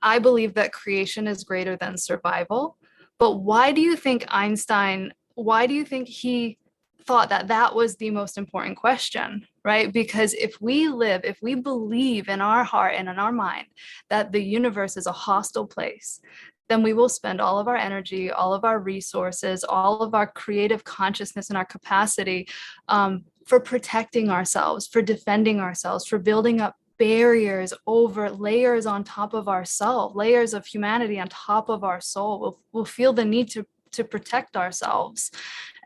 I 0.00 0.20
believe 0.20 0.54
that 0.54 0.72
creation 0.72 1.26
is 1.26 1.42
greater 1.42 1.76
than 1.76 1.98
survival. 1.98 2.76
But 3.18 3.38
why 3.38 3.72
do 3.72 3.80
you 3.80 3.96
think 3.96 4.24
Einstein, 4.28 5.12
why 5.34 5.66
do 5.66 5.74
you 5.74 5.84
think 5.84 6.06
he 6.06 6.56
thought 7.04 7.30
that 7.30 7.48
that 7.48 7.74
was 7.74 7.96
the 7.96 8.10
most 8.10 8.38
important 8.38 8.76
question, 8.76 9.44
right? 9.64 9.92
Because 9.92 10.34
if 10.34 10.60
we 10.60 10.86
live, 10.86 11.22
if 11.24 11.38
we 11.42 11.56
believe 11.56 12.28
in 12.28 12.40
our 12.40 12.62
heart 12.62 12.94
and 12.96 13.08
in 13.08 13.18
our 13.18 13.32
mind 13.32 13.66
that 14.08 14.30
the 14.30 14.40
universe 14.40 14.96
is 14.96 15.08
a 15.08 15.18
hostile 15.26 15.66
place, 15.66 16.20
then 16.68 16.82
we 16.82 16.92
will 16.92 17.08
spend 17.08 17.40
all 17.40 17.58
of 17.58 17.68
our 17.68 17.76
energy, 17.76 18.30
all 18.30 18.54
of 18.54 18.64
our 18.64 18.78
resources, 18.78 19.62
all 19.62 20.00
of 20.00 20.14
our 20.14 20.26
creative 20.26 20.84
consciousness 20.84 21.50
and 21.50 21.58
our 21.58 21.66
capacity 21.66 22.48
um, 22.88 23.24
for 23.46 23.60
protecting 23.60 24.30
ourselves, 24.30 24.86
for 24.86 25.02
defending 25.02 25.60
ourselves, 25.60 26.06
for 26.06 26.18
building 26.18 26.60
up 26.60 26.76
barriers 26.98 27.72
over 27.86 28.30
layers 28.30 28.86
on 28.86 29.02
top 29.02 29.34
of 29.34 29.48
ourselves, 29.48 30.14
layers 30.14 30.54
of 30.54 30.66
humanity 30.66 31.18
on 31.18 31.28
top 31.28 31.68
of 31.68 31.82
our 31.82 32.00
soul. 32.00 32.40
We'll, 32.40 32.60
we'll 32.72 32.84
feel 32.84 33.12
the 33.12 33.24
need 33.24 33.50
to, 33.50 33.66
to 33.92 34.04
protect 34.04 34.56
ourselves. 34.56 35.30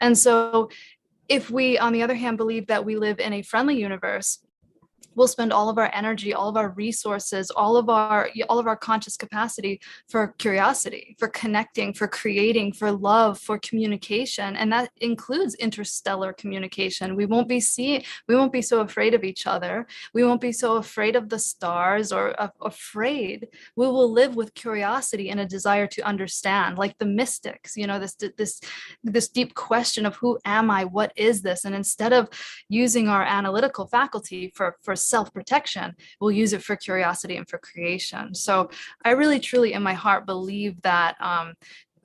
And 0.00 0.16
so, 0.16 0.70
if 1.28 1.50
we, 1.50 1.76
on 1.78 1.92
the 1.92 2.02
other 2.02 2.14
hand, 2.14 2.36
believe 2.36 2.68
that 2.68 2.84
we 2.84 2.96
live 2.96 3.18
in 3.18 3.32
a 3.32 3.42
friendly 3.42 3.80
universe, 3.80 4.38
we'll 5.16 5.28
spend 5.28 5.52
all 5.52 5.68
of 5.68 5.78
our 5.78 5.90
energy 5.94 6.32
all 6.32 6.48
of 6.48 6.56
our 6.56 6.70
resources 6.70 7.50
all 7.50 7.76
of 7.76 7.88
our 7.88 8.30
all 8.48 8.58
of 8.58 8.66
our 8.66 8.76
conscious 8.76 9.16
capacity 9.16 9.80
for 10.08 10.28
curiosity 10.38 11.16
for 11.18 11.28
connecting 11.28 11.92
for 11.92 12.06
creating 12.06 12.72
for 12.72 12.92
love 12.92 13.38
for 13.38 13.58
communication. 13.58 14.56
And 14.56 14.72
that 14.72 14.90
includes 15.00 15.54
interstellar 15.54 16.32
communication. 16.32 17.16
We 17.16 17.26
won't 17.26 17.48
be 17.48 17.60
seeing 17.60 18.02
we 18.28 18.36
won't 18.36 18.52
be 18.52 18.62
so 18.62 18.80
afraid 18.80 19.14
of 19.14 19.24
each 19.24 19.46
other. 19.46 19.86
We 20.14 20.24
won't 20.24 20.40
be 20.40 20.52
so 20.52 20.76
afraid 20.76 21.16
of 21.16 21.28
the 21.28 21.38
stars 21.38 22.12
or 22.12 22.40
uh, 22.40 22.48
afraid. 22.60 23.48
We 23.76 23.86
will 23.86 24.12
live 24.12 24.36
with 24.36 24.54
curiosity 24.54 25.30
and 25.30 25.40
a 25.40 25.46
desire 25.46 25.86
to 25.88 26.02
understand 26.02 26.78
like 26.78 26.98
the 26.98 27.06
mystics 27.06 27.76
you 27.76 27.86
know 27.86 27.98
this 27.98 28.14
this 28.36 28.60
this 29.02 29.28
deep 29.28 29.54
question 29.54 30.06
of 30.06 30.16
who 30.16 30.38
am 30.44 30.70
i? 30.70 30.84
What 30.84 31.12
is 31.16 31.42
this? 31.42 31.64
And 31.64 31.74
instead 31.74 32.12
of 32.12 32.28
using 32.68 33.08
our 33.08 33.22
analytical 33.22 33.86
faculty 33.86 34.52
for 34.54 34.76
for 34.82 34.96
self-protection 35.06 35.94
we'll 36.20 36.30
use 36.32 36.52
it 36.52 36.62
for 36.62 36.76
curiosity 36.76 37.36
and 37.36 37.48
for 37.48 37.58
creation. 37.58 38.34
So 38.34 38.70
i 39.04 39.10
really 39.10 39.40
truly 39.40 39.72
in 39.72 39.82
my 39.82 39.94
heart 39.94 40.26
believe 40.26 40.80
that 40.82 41.16
um, 41.20 41.54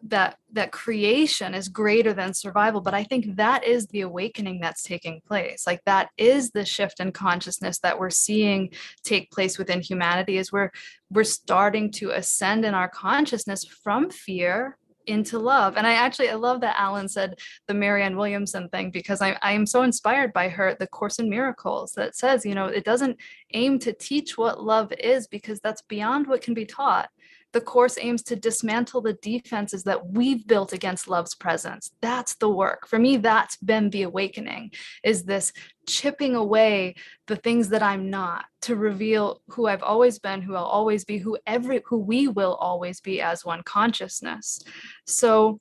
that 0.03 0.37
that 0.51 0.71
creation 0.71 1.53
is 1.53 1.67
greater 1.69 2.11
than 2.11 2.33
survival 2.33 2.81
but 2.81 2.95
i 2.95 3.03
think 3.03 3.35
that 3.35 3.63
is 3.63 3.85
the 3.87 4.01
awakening 4.01 4.59
that's 4.59 4.81
taking 4.83 5.21
place. 5.27 5.67
Like 5.67 5.81
that 5.85 6.09
is 6.17 6.51
the 6.51 6.65
shift 6.65 6.99
in 6.99 7.11
consciousness 7.11 7.79
that 7.79 7.99
we're 7.99 8.09
seeing 8.09 8.71
take 9.03 9.31
place 9.31 9.57
within 9.57 9.81
humanity 9.81 10.37
is 10.37 10.51
where 10.51 10.71
we're 11.11 11.23
starting 11.23 11.91
to 11.91 12.11
ascend 12.11 12.65
in 12.65 12.73
our 12.73 12.89
consciousness 12.89 13.63
from 13.83 14.09
fear 14.09 14.77
into 15.07 15.39
love. 15.39 15.77
And 15.77 15.87
i 15.87 15.93
actually 15.93 16.29
i 16.29 16.35
love 16.35 16.61
that 16.61 16.79
alan 16.79 17.07
said 17.07 17.39
the 17.67 17.73
marianne 17.73 18.17
williamson 18.17 18.69
thing 18.69 18.91
because 18.91 19.21
i, 19.21 19.37
I 19.41 19.53
am 19.53 19.65
so 19.65 19.83
inspired 19.83 20.33
by 20.33 20.49
her 20.49 20.75
the 20.79 20.87
course 20.87 21.19
in 21.19 21.29
miracles 21.29 21.93
that 21.93 22.15
says 22.15 22.45
you 22.45 22.55
know 22.55 22.65
it 22.65 22.83
doesn't 22.83 23.17
aim 23.53 23.79
to 23.79 23.93
teach 23.93 24.37
what 24.37 24.63
love 24.63 24.91
is 24.93 25.27
because 25.27 25.59
that's 25.59 25.81
beyond 25.83 26.27
what 26.27 26.41
can 26.41 26.53
be 26.53 26.65
taught 26.65 27.09
the 27.53 27.61
course 27.61 27.97
aims 27.99 28.23
to 28.23 28.35
dismantle 28.35 29.01
the 29.01 29.13
defenses 29.13 29.83
that 29.83 30.07
we've 30.11 30.47
built 30.47 30.73
against 30.73 31.07
love's 31.07 31.35
presence. 31.35 31.91
That's 32.01 32.35
the 32.35 32.49
work. 32.49 32.87
For 32.87 32.97
me 32.99 33.17
that's 33.17 33.57
been 33.57 33.89
the 33.89 34.03
awakening 34.03 34.71
is 35.03 35.23
this 35.23 35.51
chipping 35.87 36.35
away 36.35 36.95
the 37.25 37.35
things 37.35 37.69
that 37.69 37.81
i'm 37.81 38.09
not 38.09 38.45
to 38.61 38.75
reveal 38.75 39.41
who 39.49 39.65
i've 39.65 39.81
always 39.81 40.19
been 40.19 40.39
who 40.39 40.55
i'll 40.55 40.63
always 40.63 41.03
be 41.03 41.17
who 41.17 41.35
every 41.47 41.81
who 41.87 41.97
we 41.97 42.27
will 42.27 42.53
always 42.55 43.01
be 43.01 43.19
as 43.19 43.43
one 43.43 43.63
consciousness. 43.63 44.59
So 45.05 45.59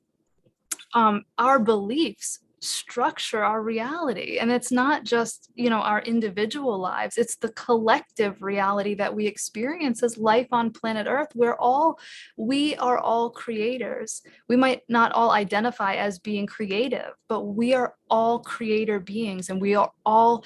um, 0.94 1.24
our 1.38 1.58
beliefs 1.58 2.40
structure 2.60 3.42
our 3.42 3.62
reality. 3.62 4.38
And 4.38 4.50
it's 4.50 4.70
not 4.70 5.04
just 5.04 5.50
you 5.54 5.70
know 5.70 5.78
our 5.78 6.00
individual 6.02 6.78
lives 6.78 7.16
it's 7.16 7.36
the 7.36 7.52
collective 7.52 8.42
reality 8.42 8.94
that 8.94 9.14
we 9.14 9.26
experience 9.26 10.02
as 10.02 10.18
life 10.18 10.48
on 10.52 10.70
planet 10.70 11.06
earth 11.08 11.28
we're 11.34 11.56
all 11.56 11.98
we 12.36 12.76
are 12.76 12.98
all 12.98 13.30
creators. 13.30 14.22
We 14.48 14.56
might 14.56 14.82
not 14.88 15.12
all 15.12 15.30
identify 15.30 15.94
as 15.94 16.18
being 16.18 16.46
creative 16.46 17.12
but 17.28 17.42
we 17.42 17.74
are 17.74 17.94
all 18.10 18.40
creator 18.40 19.00
beings 19.00 19.48
and 19.48 19.60
we 19.60 19.74
are 19.74 19.90
all 20.04 20.44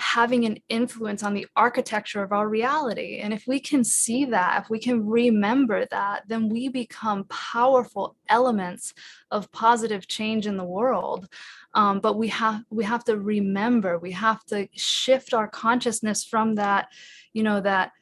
having 0.00 0.46
an 0.46 0.56
influence 0.68 1.22
on 1.22 1.34
the 1.34 1.46
architecture 1.56 2.22
of 2.22 2.32
our 2.32 2.48
reality. 2.48 3.18
And 3.18 3.34
if 3.34 3.46
we 3.46 3.60
can 3.60 3.84
see 3.84 4.24
that, 4.24 4.62
if 4.62 4.70
we 4.70 4.78
can 4.78 5.06
remember 5.06 5.86
that, 5.90 6.22
then 6.26 6.48
we 6.48 6.68
become 6.68 7.24
powerful 7.24 8.16
elements 8.28 8.94
of 9.30 9.52
positive 9.52 10.08
change 10.08 10.46
in 10.46 10.56
the 10.56 10.64
world. 10.64 11.28
Um, 11.74 12.00
but 12.00 12.16
we 12.16 12.28
have 12.28 12.62
we 12.70 12.84
have 12.84 13.04
to 13.04 13.18
remember, 13.18 13.98
we 13.98 14.12
have 14.12 14.44
to 14.46 14.68
shift 14.74 15.34
our 15.34 15.46
consciousness 15.46 16.24
from 16.24 16.54
that, 16.54 16.88
you 17.32 17.42
know, 17.42 17.60
that 17.60 17.92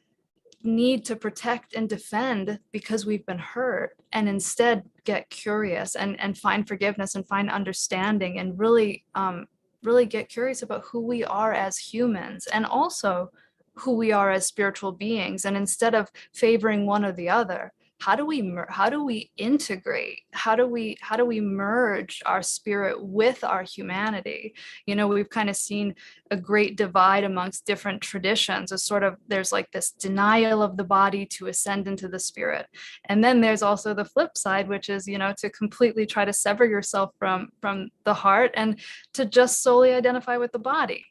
need 0.63 1.05
to 1.05 1.15
protect 1.15 1.73
and 1.73 1.87
defend 1.87 2.59
because 2.71 3.05
we've 3.05 3.25
been 3.25 3.39
hurt 3.39 3.95
and 4.11 4.27
instead 4.27 4.83
get 5.03 5.29
curious 5.29 5.95
and 5.95 6.19
and 6.19 6.37
find 6.37 6.67
forgiveness 6.67 7.15
and 7.15 7.27
find 7.27 7.49
understanding 7.49 8.39
and 8.39 8.57
really 8.57 9.05
um, 9.15 9.47
really 9.83 10.05
get 10.05 10.29
curious 10.29 10.61
about 10.61 10.83
who 10.85 10.99
we 10.99 11.23
are 11.23 11.53
as 11.53 11.77
humans 11.77 12.47
and 12.47 12.65
also 12.65 13.31
who 13.75 13.95
we 13.95 14.11
are 14.11 14.31
as 14.31 14.45
spiritual 14.45 14.91
beings 14.91 15.45
and 15.45 15.55
instead 15.55 15.95
of 15.95 16.11
favoring 16.33 16.85
one 16.85 17.05
or 17.05 17.11
the 17.11 17.29
other 17.29 17.71
how 17.99 18.15
do 18.15 18.25
we 18.25 18.53
how 18.69 18.89
do 18.89 19.03
we 19.03 19.29
integrate? 19.35 20.21
How 20.31 20.55
do 20.55 20.65
we 20.65 20.97
how 21.01 21.17
do 21.17 21.25
we 21.25 21.41
merge 21.41 22.21
our 22.25 22.41
spirit 22.41 23.03
with 23.03 23.43
our 23.43 23.63
humanity? 23.63 24.55
You 24.85 24.95
know 24.95 25.07
we've 25.07 25.29
kind 25.29 25.49
of 25.49 25.57
seen 25.57 25.95
a 26.31 26.37
great 26.37 26.77
divide 26.77 27.25
amongst 27.25 27.65
different 27.65 28.01
traditions 28.01 28.71
a 28.71 28.77
sort 28.77 29.03
of 29.03 29.17
there's 29.27 29.51
like 29.51 29.69
this 29.71 29.91
denial 29.91 30.63
of 30.63 30.77
the 30.77 30.83
body 30.83 31.25
to 31.25 31.47
ascend 31.47 31.87
into 31.87 32.07
the 32.07 32.19
spirit. 32.19 32.67
And 33.05 33.21
then 33.21 33.41
there's 33.41 33.61
also 33.61 33.93
the 33.93 34.05
flip 34.05 34.37
side 34.37 34.69
which 34.69 34.89
is 34.89 35.05
you 35.05 35.17
know 35.17 35.33
to 35.39 35.49
completely 35.49 36.05
try 36.05 36.23
to 36.23 36.33
sever 36.33 36.65
yourself 36.65 37.11
from 37.19 37.49
from 37.59 37.89
the 38.05 38.13
heart 38.13 38.51
and 38.53 38.79
to 39.13 39.25
just 39.25 39.61
solely 39.61 39.93
identify 39.93 40.37
with 40.37 40.53
the 40.53 40.59
body 40.59 41.05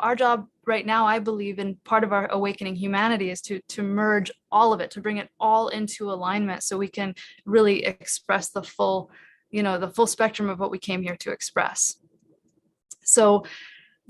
our 0.00 0.16
job 0.16 0.46
right 0.66 0.84
now 0.84 1.06
i 1.06 1.18
believe 1.18 1.58
in 1.58 1.76
part 1.84 2.02
of 2.02 2.12
our 2.12 2.26
awakening 2.32 2.74
humanity 2.74 3.30
is 3.30 3.40
to 3.40 3.60
to 3.68 3.82
merge 3.82 4.30
all 4.50 4.72
of 4.72 4.80
it 4.80 4.90
to 4.90 5.00
bring 5.00 5.18
it 5.18 5.28
all 5.38 5.68
into 5.68 6.10
alignment 6.10 6.62
so 6.62 6.76
we 6.76 6.88
can 6.88 7.14
really 7.44 7.84
express 7.84 8.50
the 8.50 8.62
full 8.62 9.10
you 9.50 9.62
know 9.62 9.78
the 9.78 9.90
full 9.90 10.06
spectrum 10.06 10.48
of 10.48 10.58
what 10.58 10.70
we 10.70 10.78
came 10.78 11.02
here 11.02 11.16
to 11.16 11.32
express. 11.32 11.96
So 13.04 13.44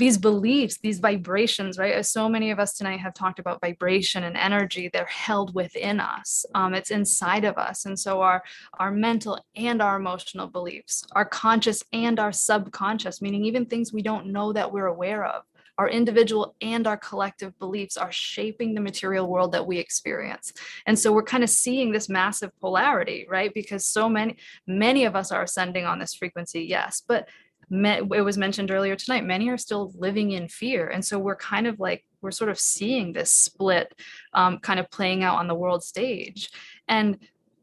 these 0.01 0.17
beliefs 0.17 0.79
these 0.79 0.99
vibrations 0.99 1.77
right 1.77 1.93
as 1.93 2.11
so 2.11 2.27
many 2.27 2.51
of 2.51 2.59
us 2.59 2.73
tonight 2.73 2.99
have 2.99 3.13
talked 3.13 3.39
about 3.39 3.61
vibration 3.61 4.25
and 4.25 4.35
energy 4.35 4.89
they're 4.89 5.05
held 5.05 5.55
within 5.55 6.01
us 6.01 6.47
um, 6.55 6.73
it's 6.73 6.91
inside 6.91 7.45
of 7.45 7.59
us 7.59 7.85
and 7.85 7.99
so 7.99 8.23
our 8.23 8.43
our 8.79 8.91
mental 8.91 9.39
and 9.57 9.83
our 9.83 9.97
emotional 9.97 10.47
beliefs 10.47 11.05
our 11.13 11.27
conscious 11.27 11.83
and 11.93 12.19
our 12.19 12.33
subconscious 12.33 13.21
meaning 13.21 13.45
even 13.45 13.67
things 13.67 13.93
we 13.93 14.01
don't 14.01 14.27
know 14.27 14.55
that 14.55 14.73
we're 14.73 14.87
aware 14.87 15.27
of 15.27 15.43
our 15.77 15.89
individual 15.89 16.55
and 16.61 16.87
our 16.87 16.97
collective 16.97 17.59
beliefs 17.59 17.97
are 17.97 18.13
shaping 18.13 18.75
the 18.75 18.83
material 18.83 19.27
world 19.27 19.53
that 19.53 19.67
we 19.67 19.79
experience. 19.79 20.53
And 20.85 20.99
so 20.99 21.11
we're 21.11 21.23
kind 21.23 21.43
of 21.43 21.49
seeing 21.49 21.91
this 21.91 22.11
massive 22.11 22.51
polarity, 22.61 23.27
right? 23.31 23.51
Because 23.55 23.87
so 23.87 24.07
many, 24.07 24.37
many 24.67 25.07
of 25.07 25.17
us 25.17 25.33
are 25.33 25.43
ascending 25.43 25.87
on 25.87 25.99
this 25.99 26.13
frequency, 26.13 26.65
yes, 26.65 27.03
but 27.09 27.31
it 27.71 28.25
was 28.25 28.37
mentioned 28.37 28.71
earlier 28.71 28.97
tonight, 28.97 29.25
many 29.25 29.49
are 29.49 29.59
still 29.59 29.93
living 29.97 30.33
in 30.33 30.49
fear. 30.49 30.89
And 30.89 31.05
so 31.05 31.19
we're 31.19 31.37
kind 31.37 31.67
of 31.67 31.79
like, 31.79 32.05
we're 32.21 32.33
sort 32.33 32.51
of 32.51 32.59
seeing 32.59 33.13
this 33.13 33.33
split 33.33 33.95
um, 34.35 34.59
kind 34.59 34.81
of 34.81 34.91
playing 34.91 35.23
out 35.23 35.39
on 35.39 35.47
the 35.47 35.55
world 35.55 35.85
stage. 35.85 36.51
And 36.89 37.19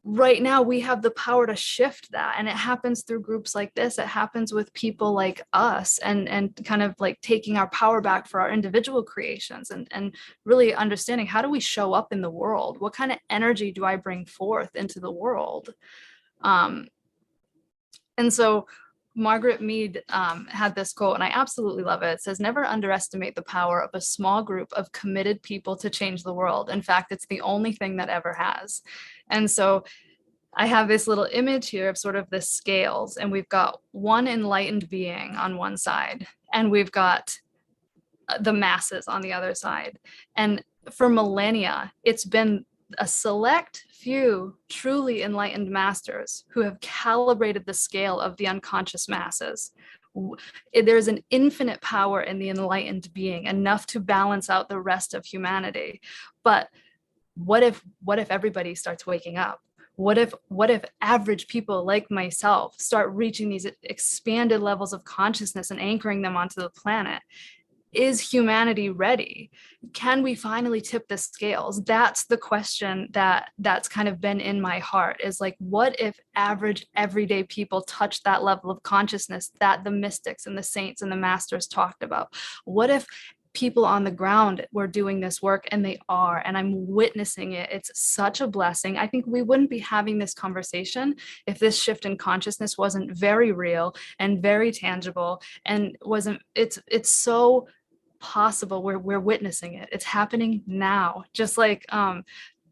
right 0.09 0.41
now 0.41 0.61
we 0.61 0.79
have 0.79 1.01
the 1.01 1.11
power 1.11 1.45
to 1.45 1.55
shift 1.55 2.09
that 2.13 2.35
and 2.37 2.47
it 2.47 2.55
happens 2.55 3.03
through 3.03 3.19
groups 3.19 3.53
like 3.53 3.73
this 3.73 3.99
it 3.99 4.07
happens 4.07 4.53
with 4.53 4.71
people 4.71 5.11
like 5.11 5.41
us 5.51 5.97
and 5.97 6.29
and 6.29 6.55
kind 6.63 6.81
of 6.81 6.95
like 6.97 7.19
taking 7.19 7.57
our 7.57 7.69
power 7.71 7.99
back 7.99 8.25
for 8.25 8.39
our 8.39 8.49
individual 8.49 9.03
creations 9.03 9.69
and 9.69 9.85
and 9.91 10.15
really 10.45 10.73
understanding 10.73 11.27
how 11.27 11.41
do 11.41 11.49
we 11.49 11.59
show 11.59 11.91
up 11.91 12.13
in 12.13 12.21
the 12.21 12.29
world 12.29 12.79
what 12.79 12.93
kind 12.93 13.11
of 13.11 13.17
energy 13.29 13.69
do 13.73 13.83
i 13.83 13.97
bring 13.97 14.25
forth 14.25 14.73
into 14.77 15.01
the 15.01 15.11
world 15.11 15.73
um 16.41 16.87
and 18.17 18.31
so 18.31 18.65
Margaret 19.17 19.61
Mead 19.61 20.03
um, 20.09 20.45
had 20.45 20.75
this 20.75 20.93
quote, 20.93 21.15
and 21.15 21.23
I 21.23 21.31
absolutely 21.33 21.83
love 21.83 22.03
it. 22.03 22.13
It 22.13 22.21
says, 22.21 22.39
Never 22.39 22.63
underestimate 22.63 23.35
the 23.35 23.41
power 23.41 23.81
of 23.81 23.89
a 23.93 23.99
small 23.99 24.43
group 24.43 24.71
of 24.73 24.91
committed 24.91 25.41
people 25.41 25.75
to 25.77 25.89
change 25.89 26.21
the 26.21 26.33
world. 26.33 26.69
In 26.69 26.83
fact, 26.83 27.11
it's 27.11 27.25
the 27.25 27.41
only 27.41 27.71
thing 27.71 27.97
that 27.97 28.09
ever 28.09 28.33
has. 28.33 28.83
And 29.27 29.49
so 29.49 29.85
I 30.55 30.67
have 30.67 30.87
this 30.87 31.07
little 31.07 31.27
image 31.33 31.69
here 31.69 31.89
of 31.89 31.97
sort 31.97 32.15
of 32.15 32.29
the 32.29 32.41
scales, 32.41 33.17
and 33.17 33.31
we've 33.31 33.49
got 33.49 33.81
one 33.91 34.27
enlightened 34.27 34.87
being 34.87 35.35
on 35.35 35.57
one 35.57 35.77
side, 35.77 36.27
and 36.53 36.69
we've 36.69 36.91
got 36.91 37.39
uh, 38.29 38.37
the 38.39 38.53
masses 38.53 39.07
on 39.07 39.21
the 39.21 39.33
other 39.33 39.55
side. 39.55 39.97
And 40.35 40.63
for 40.91 41.09
millennia, 41.09 41.91
it's 42.03 42.23
been 42.23 42.65
a 42.97 43.07
select 43.07 43.85
few 43.91 44.55
truly 44.69 45.21
enlightened 45.21 45.69
masters 45.69 46.45
who 46.49 46.61
have 46.61 46.79
calibrated 46.79 47.65
the 47.65 47.73
scale 47.73 48.19
of 48.19 48.37
the 48.37 48.47
unconscious 48.47 49.09
masses. 49.09 49.71
There's 50.73 51.07
an 51.07 51.23
infinite 51.29 51.81
power 51.81 52.21
in 52.21 52.39
the 52.39 52.49
enlightened 52.49 53.13
being, 53.13 53.45
enough 53.45 53.85
to 53.87 53.99
balance 53.99 54.49
out 54.49 54.69
the 54.69 54.79
rest 54.79 55.13
of 55.13 55.25
humanity. 55.25 56.01
But 56.43 56.69
what 57.35 57.61
if 57.61 57.83
what 58.03 58.19
if 58.19 58.31
everybody 58.31 58.73
starts 58.73 59.05
waking 59.05 59.37
up? 59.37 59.61
What 59.95 60.17
if 60.17 60.33
what 60.47 60.69
if 60.69 60.83
average 61.01 61.47
people 61.47 61.83
like 61.83 62.09
myself 62.09 62.79
start 62.79 63.11
reaching 63.11 63.49
these 63.49 63.67
expanded 63.83 64.61
levels 64.61 64.93
of 64.93 65.03
consciousness 65.03 65.71
and 65.71 65.79
anchoring 65.79 66.21
them 66.21 66.35
onto 66.35 66.61
the 66.61 66.69
planet? 66.69 67.21
Is 67.93 68.31
humanity 68.31 68.89
ready? 68.89 69.51
Can 69.93 70.23
we 70.23 70.35
finally 70.35 70.81
tip 70.81 71.07
the 71.07 71.17
scales? 71.17 71.83
That's 71.83 72.25
the 72.25 72.37
question 72.37 73.09
that 73.11 73.49
that's 73.57 73.87
kind 73.87 74.07
of 74.07 74.21
been 74.21 74.39
in 74.39 74.61
my 74.61 74.79
heart 74.79 75.21
is 75.23 75.39
like 75.39 75.55
what 75.59 75.99
if 75.99 76.19
average 76.35 76.85
everyday 76.95 77.43
people 77.43 77.81
touch 77.81 78.23
that 78.23 78.43
level 78.43 78.69
of 78.69 78.83
consciousness 78.83 79.51
that 79.59 79.83
the 79.83 79.91
mystics 79.91 80.45
and 80.45 80.57
the 80.57 80.63
saints 80.63 81.01
and 81.01 81.11
the 81.11 81.15
masters 81.15 81.67
talked 81.67 82.03
about? 82.03 82.33
What 82.65 82.89
if 82.89 83.07
people 83.57 83.85
on 83.85 84.03
the 84.03 84.11
ground 84.11 84.67
were 84.71 84.85
doing 84.85 85.19
this 85.19 85.41
work 85.41 85.67
and 85.71 85.83
they 85.83 85.97
are 86.07 86.43
and 86.45 86.55
i'm 86.55 86.85
witnessing 86.87 87.53
it. 87.53 87.67
It's 87.71 87.89
such 87.95 88.39
a 88.39 88.47
blessing. 88.47 88.97
I 88.97 89.07
think 89.07 89.25
we 89.25 89.41
wouldn't 89.41 89.71
be 89.71 89.79
having 89.79 90.19
this 90.19 90.35
conversation 90.35 91.15
if 91.47 91.57
this 91.57 91.81
shift 91.81 92.05
in 92.05 92.17
consciousness 92.17 92.77
wasn't 92.77 93.17
very 93.17 93.51
real 93.51 93.95
and 94.19 94.43
very 94.43 94.71
tangible 94.71 95.41
and 95.65 95.97
wasn't 96.03 96.39
it's 96.53 96.77
it's 96.85 97.09
so 97.09 97.67
possible 98.27 98.83
we're, 98.83 98.97
we're 98.97 99.19
witnessing 99.19 99.75
it. 99.75 99.87
It's 99.93 100.03
happening 100.03 100.61
now. 100.67 101.23
Just 101.33 101.57
like 101.57 101.85
um 101.93 102.25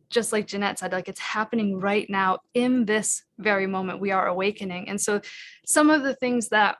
just 0.10 0.32
like 0.34 0.46
jeanette 0.46 0.78
said 0.80 0.92
like 0.92 1.10
it's 1.10 1.20
happening 1.20 1.80
right 1.80 2.08
now 2.10 2.40
in 2.54 2.86
this 2.86 3.24
very 3.38 3.68
moment 3.68 4.02
we 4.02 4.12
are 4.12 4.28
awakening. 4.28 4.90
And 4.90 5.00
so 5.00 5.22
some 5.66 5.90
of 5.90 6.04
the 6.04 6.14
things 6.14 6.50
that 6.50 6.78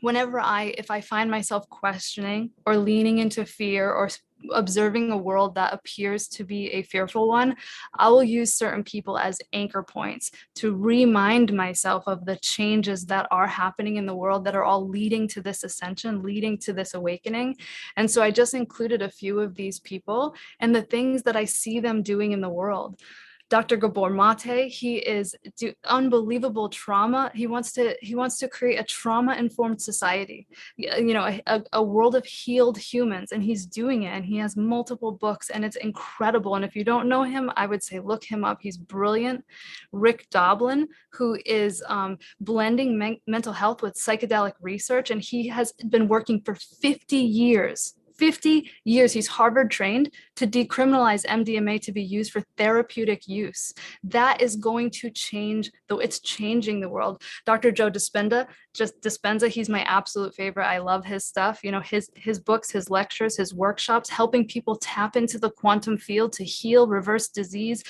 whenever 0.00 0.38
I, 0.38 0.74
if 0.76 0.90
I 0.90 1.00
find 1.00 1.30
myself 1.30 1.68
questioning 1.70 2.50
or 2.66 2.76
leaning 2.76 3.18
into 3.18 3.44
fear 3.44 3.90
or 3.90 4.10
observing 4.52 5.10
a 5.10 5.16
world 5.16 5.54
that 5.54 5.72
appears 5.72 6.28
to 6.28 6.44
be 6.44 6.68
a 6.68 6.82
fearful 6.82 7.28
one, 7.28 7.56
I 7.94 8.08
will 8.08 8.22
use 8.22 8.54
certain 8.54 8.84
people 8.84 9.18
as 9.18 9.40
anchor 9.52 9.82
points 9.82 10.30
to 10.56 10.74
remind 10.74 11.52
myself 11.52 12.04
of 12.06 12.24
the 12.24 12.36
changes 12.36 13.06
that 13.06 13.26
are 13.30 13.46
happening 13.46 13.96
in 13.96 14.06
the 14.06 14.14
world 14.14 14.44
that 14.44 14.54
are 14.54 14.64
all 14.64 14.88
leading 14.88 15.26
to 15.28 15.40
this 15.40 15.64
ascension, 15.64 16.22
leading 16.22 16.58
to 16.58 16.72
this 16.72 16.94
awakening. 16.94 17.56
And 17.96 18.10
so 18.10 18.22
I 18.22 18.30
just 18.30 18.54
included 18.54 19.02
a 19.02 19.10
few 19.10 19.40
of 19.40 19.54
these 19.54 19.80
people 19.80 20.34
and 20.60 20.74
the 20.74 20.82
things 20.82 21.22
that 21.24 21.36
I 21.36 21.44
see 21.44 21.80
them 21.80 22.02
doing 22.02 22.32
in 22.32 22.40
the 22.40 22.48
world. 22.48 23.00
Dr. 23.48 23.76
Gabor 23.76 24.10
Mate, 24.10 24.68
he 24.72 24.96
is 24.96 25.34
do 25.56 25.72
unbelievable 25.84 26.68
trauma. 26.68 27.30
He 27.34 27.46
wants 27.46 27.72
to 27.72 27.96
he 28.02 28.16
wants 28.16 28.38
to 28.38 28.48
create 28.48 28.80
a 28.80 28.84
trauma 28.84 29.34
informed 29.34 29.80
society, 29.80 30.48
you 30.76 31.14
know, 31.14 31.38
a, 31.46 31.62
a 31.72 31.82
world 31.82 32.16
of 32.16 32.24
healed 32.24 32.76
humans, 32.76 33.30
and 33.30 33.42
he's 33.42 33.64
doing 33.64 34.02
it. 34.02 34.08
And 34.08 34.24
he 34.24 34.36
has 34.38 34.56
multiple 34.56 35.12
books, 35.12 35.50
and 35.50 35.64
it's 35.64 35.76
incredible. 35.76 36.56
And 36.56 36.64
if 36.64 36.74
you 36.74 36.82
don't 36.82 37.08
know 37.08 37.22
him, 37.22 37.52
I 37.56 37.66
would 37.66 37.84
say 37.84 38.00
look 38.00 38.24
him 38.24 38.44
up. 38.44 38.58
He's 38.60 38.76
brilliant. 38.76 39.44
Rick 39.92 40.28
Doblin, 40.30 40.88
who 41.12 41.38
is 41.46 41.84
um, 41.88 42.18
blending 42.40 42.98
men 42.98 43.18
mental 43.28 43.52
health 43.52 43.80
with 43.80 43.94
psychedelic 43.94 44.54
research, 44.60 45.10
and 45.10 45.22
he 45.22 45.46
has 45.48 45.72
been 45.88 46.08
working 46.08 46.42
for 46.44 46.56
50 46.56 47.16
years 47.16 47.94
50 48.18 48.70
years 48.84 49.12
he's 49.12 49.26
Harvard 49.26 49.70
trained 49.70 50.10
to 50.36 50.46
decriminalize 50.46 51.26
MDMA 51.26 51.80
to 51.82 51.92
be 51.92 52.02
used 52.02 52.32
for 52.32 52.42
therapeutic 52.56 53.26
use. 53.28 53.72
That 54.04 54.40
is 54.40 54.56
going 54.56 54.90
to 54.90 55.10
change, 55.10 55.70
though 55.88 55.98
it's 55.98 56.20
changing 56.20 56.80
the 56.80 56.88
world. 56.88 57.22
Dr. 57.44 57.72
Joe 57.72 57.90
Dispenza, 57.90 58.46
just 58.74 59.00
Dispenza, 59.00 59.48
he's 59.48 59.68
my 59.68 59.82
absolute 59.82 60.34
favorite. 60.34 60.66
I 60.66 60.78
love 60.78 61.04
his 61.04 61.24
stuff. 61.24 61.60
You 61.62 61.72
know, 61.72 61.80
his 61.80 62.10
his 62.14 62.38
books, 62.38 62.70
his 62.70 62.90
lectures, 62.90 63.36
his 63.36 63.54
workshops, 63.54 64.08
helping 64.08 64.46
people 64.46 64.76
tap 64.76 65.16
into 65.16 65.38
the 65.38 65.50
quantum 65.50 65.98
field 65.98 66.32
to 66.34 66.44
heal, 66.44 66.86
reverse 66.86 67.28
disease. 67.28 67.82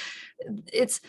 It's 0.73 1.01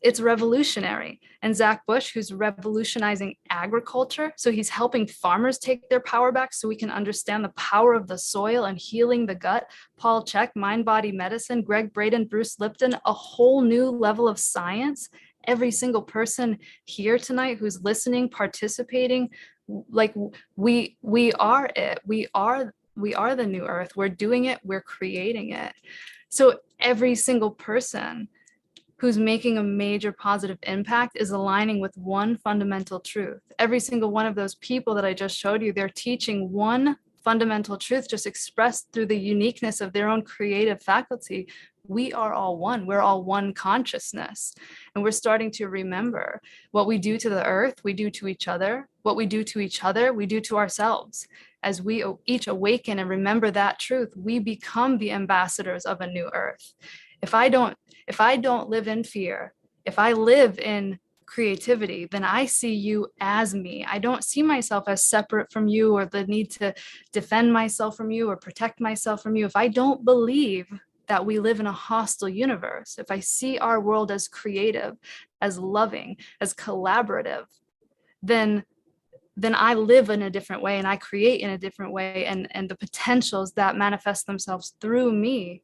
it's 0.00 0.20
revolutionary. 0.20 1.20
And 1.42 1.54
Zach 1.54 1.84
Bush, 1.86 2.12
who's 2.12 2.32
revolutionizing 2.32 3.34
agriculture, 3.50 4.32
so 4.36 4.50
he's 4.50 4.68
helping 4.68 5.06
farmers 5.06 5.58
take 5.58 5.88
their 5.88 6.00
power 6.00 6.32
back 6.32 6.54
so 6.54 6.68
we 6.68 6.76
can 6.76 6.90
understand 6.90 7.44
the 7.44 7.50
power 7.50 7.94
of 7.94 8.06
the 8.06 8.18
soil 8.18 8.64
and 8.64 8.78
healing 8.78 9.26
the 9.26 9.34
gut. 9.34 9.70
Paul 9.98 10.24
Chek, 10.24 10.50
Mind 10.54 10.84
Body 10.84 11.12
Medicine, 11.12 11.62
Gregg 11.62 11.92
Braden, 11.92 12.26
Bruce 12.26 12.58
Lipton, 12.58 12.96
a 13.04 13.12
whole 13.12 13.60
new 13.60 13.90
level 13.90 14.26
of 14.26 14.38
science. 14.38 15.08
Every 15.46 15.70
single 15.70 16.02
person 16.02 16.58
here 16.84 17.18
tonight 17.18 17.58
who's 17.58 17.82
listening, 17.82 18.28
participating, 18.28 19.30
like 19.90 20.14
we 20.56 20.96
we 21.02 21.32
are 21.32 21.70
it. 21.76 22.00
We 22.04 22.26
are 22.34 22.74
we 22.96 23.14
are 23.14 23.34
the 23.34 23.46
new 23.46 23.64
earth. 23.66 23.96
We're 23.96 24.08
doing 24.08 24.46
it, 24.46 24.58
we're 24.64 24.82
creating 24.82 25.50
it. 25.50 25.72
So 26.28 26.58
every 26.78 27.14
single 27.14 27.50
person 27.50 28.28
who's 29.00 29.16
making 29.16 29.56
a 29.56 29.62
major 29.62 30.12
positive 30.12 30.58
impact 30.64 31.16
is 31.18 31.30
aligning 31.30 31.80
with 31.80 31.96
one 31.96 32.36
fundamental 32.36 33.00
truth. 33.00 33.40
Every 33.58 33.80
single 33.80 34.10
one 34.10 34.26
of 34.26 34.34
those 34.34 34.56
people 34.56 34.94
that 34.94 35.06
I 35.06 35.14
just 35.14 35.38
showed 35.38 35.62
you, 35.62 35.72
they're 35.72 35.88
teaching 35.88 36.52
one 36.52 36.98
fundamental 37.24 37.78
truth 37.78 38.10
just 38.10 38.26
expressed 38.26 38.92
through 38.92 39.06
the 39.06 39.18
uniqueness 39.18 39.80
of 39.80 39.94
their 39.94 40.10
own 40.10 40.20
creative 40.20 40.82
faculty. 40.82 41.48
We 41.88 42.12
are 42.12 42.34
all 42.34 42.58
one. 42.58 42.84
We're 42.84 43.00
all 43.00 43.24
one 43.24 43.54
consciousness. 43.54 44.54
And 44.94 45.02
we're 45.02 45.12
starting 45.12 45.50
to 45.52 45.68
remember 45.68 46.42
what 46.72 46.86
we 46.86 46.98
do 46.98 47.16
to 47.16 47.30
the 47.30 47.44
earth, 47.46 47.82
we 47.82 47.94
do 47.94 48.10
to 48.10 48.28
each 48.28 48.48
other. 48.48 48.86
What 49.00 49.16
we 49.16 49.24
do 49.24 49.42
to 49.44 49.60
each 49.60 49.82
other, 49.82 50.12
we 50.12 50.26
do 50.26 50.42
to 50.42 50.58
ourselves. 50.58 51.26
As 51.62 51.80
we 51.80 52.04
each 52.26 52.48
awaken 52.48 52.98
and 52.98 53.08
remember 53.08 53.50
that 53.50 53.78
truth, 53.78 54.12
we 54.14 54.40
become 54.40 54.98
the 54.98 55.12
ambassadors 55.12 55.86
of 55.86 56.02
a 56.02 56.06
new 56.06 56.30
earth 56.34 56.74
if 57.22 57.34
i 57.34 57.48
don't 57.48 57.76
if 58.06 58.20
i 58.20 58.36
don't 58.36 58.68
live 58.68 58.88
in 58.88 59.04
fear 59.04 59.54
if 59.84 59.98
i 59.98 60.12
live 60.12 60.58
in 60.58 60.98
creativity 61.26 62.06
then 62.06 62.24
i 62.24 62.44
see 62.44 62.74
you 62.74 63.06
as 63.20 63.54
me. 63.54 63.86
I 63.88 64.00
don't 64.00 64.24
see 64.24 64.42
myself 64.42 64.88
as 64.88 65.04
separate 65.04 65.52
from 65.52 65.68
you 65.68 65.94
or 65.96 66.04
the 66.04 66.24
need 66.26 66.50
to 66.52 66.74
defend 67.12 67.52
myself 67.52 67.96
from 67.96 68.10
you 68.10 68.28
or 68.28 68.36
protect 68.36 68.80
myself 68.80 69.22
from 69.22 69.36
you. 69.36 69.46
If 69.46 69.54
i 69.54 69.68
don't 69.68 70.04
believe 70.04 70.66
that 71.06 71.24
we 71.24 71.38
live 71.38 71.60
in 71.60 71.68
a 71.68 71.72
hostile 71.72 72.28
universe 72.28 72.98
if 72.98 73.10
i 73.10 73.20
see 73.20 73.58
our 73.58 73.80
world 73.80 74.10
as 74.10 74.26
creative 74.26 74.96
as 75.40 75.58
loving 75.58 76.16
as 76.40 76.54
collaborative 76.54 77.46
then 78.22 78.64
then 79.36 79.54
I 79.54 79.72
live 79.72 80.10
in 80.10 80.22
a 80.22 80.30
different 80.30 80.60
way 80.60 80.78
and 80.78 80.86
I 80.86 80.96
create 80.96 81.40
in 81.40 81.50
a 81.50 81.58
different 81.58 81.92
way 81.92 82.26
and 82.26 82.48
and 82.50 82.68
the 82.68 82.76
potentials 82.76 83.52
that 83.52 83.76
manifest 83.76 84.26
themselves 84.26 84.74
through 84.80 85.12
me 85.12 85.62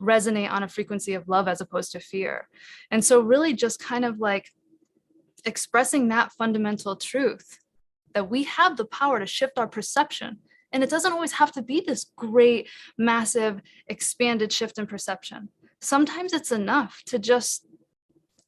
resonate 0.00 0.50
on 0.50 0.62
a 0.62 0.68
frequency 0.68 1.14
of 1.14 1.28
love 1.28 1.48
as 1.48 1.60
opposed 1.60 1.92
to 1.92 2.00
fear. 2.00 2.48
And 2.90 3.04
so, 3.04 3.20
really, 3.20 3.52
just 3.52 3.80
kind 3.80 4.04
of 4.04 4.18
like 4.18 4.50
expressing 5.44 6.08
that 6.08 6.32
fundamental 6.32 6.96
truth 6.96 7.58
that 8.14 8.30
we 8.30 8.44
have 8.44 8.76
the 8.76 8.84
power 8.86 9.18
to 9.18 9.26
shift 9.26 9.58
our 9.58 9.66
perception. 9.66 10.38
And 10.72 10.82
it 10.82 10.90
doesn't 10.90 11.12
always 11.12 11.32
have 11.32 11.52
to 11.52 11.62
be 11.62 11.82
this 11.86 12.06
great, 12.16 12.68
massive, 12.98 13.60
expanded 13.88 14.52
shift 14.52 14.78
in 14.78 14.86
perception. 14.86 15.50
Sometimes 15.80 16.32
it's 16.32 16.50
enough 16.50 17.02
to 17.06 17.18
just 17.18 17.66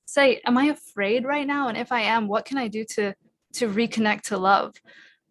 say, 0.06 0.40
Am 0.44 0.58
I 0.58 0.66
afraid 0.66 1.24
right 1.24 1.46
now? 1.46 1.68
And 1.68 1.76
if 1.76 1.92
I 1.92 2.00
am, 2.00 2.28
what 2.28 2.44
can 2.44 2.58
I 2.58 2.68
do 2.68 2.84
to 2.96 3.14
to 3.54 3.68
reconnect 3.68 4.22
to 4.22 4.38
love? 4.38 4.74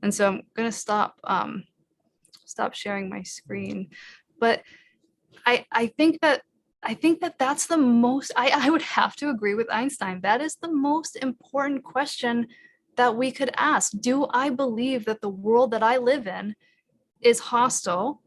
And 0.02 0.14
so 0.14 0.28
I'm 0.28 0.44
gonna 0.56 0.72
stop 0.72 1.20
um, 1.24 1.64
stop 2.46 2.74
sharing 2.74 3.10
my 3.10 3.24
screen. 3.24 3.90
But 4.40 4.62
I, 5.48 5.66
I 5.72 5.88
think 5.88 6.20
that 6.22 6.42
I 6.84 6.94
think 6.94 7.22
that 7.22 7.40
that's 7.40 7.68
the 7.68 7.78
most, 7.78 8.32
I, 8.36 8.52
I 8.54 8.70
would 8.70 8.84
have 8.84 9.16
to 9.18 9.30
agree 9.30 9.56
with 9.56 9.68
Einstein. 9.72 10.22
That 10.22 10.42
is 10.42 10.56
the 10.56 10.72
most 10.72 11.16
important 11.16 11.84
question 11.84 12.48
that 12.98 13.16
we 13.16 13.32
could 13.32 13.52
ask. 13.56 13.94
Do 14.00 14.28
I 14.30 14.50
believe 14.50 15.06
that 15.06 15.22
the 15.22 15.30
world 15.30 15.72
that 15.72 15.84
I 15.84 15.98
live 15.98 16.28
in 16.28 16.56
is 17.22 17.40
hostile 17.40 18.22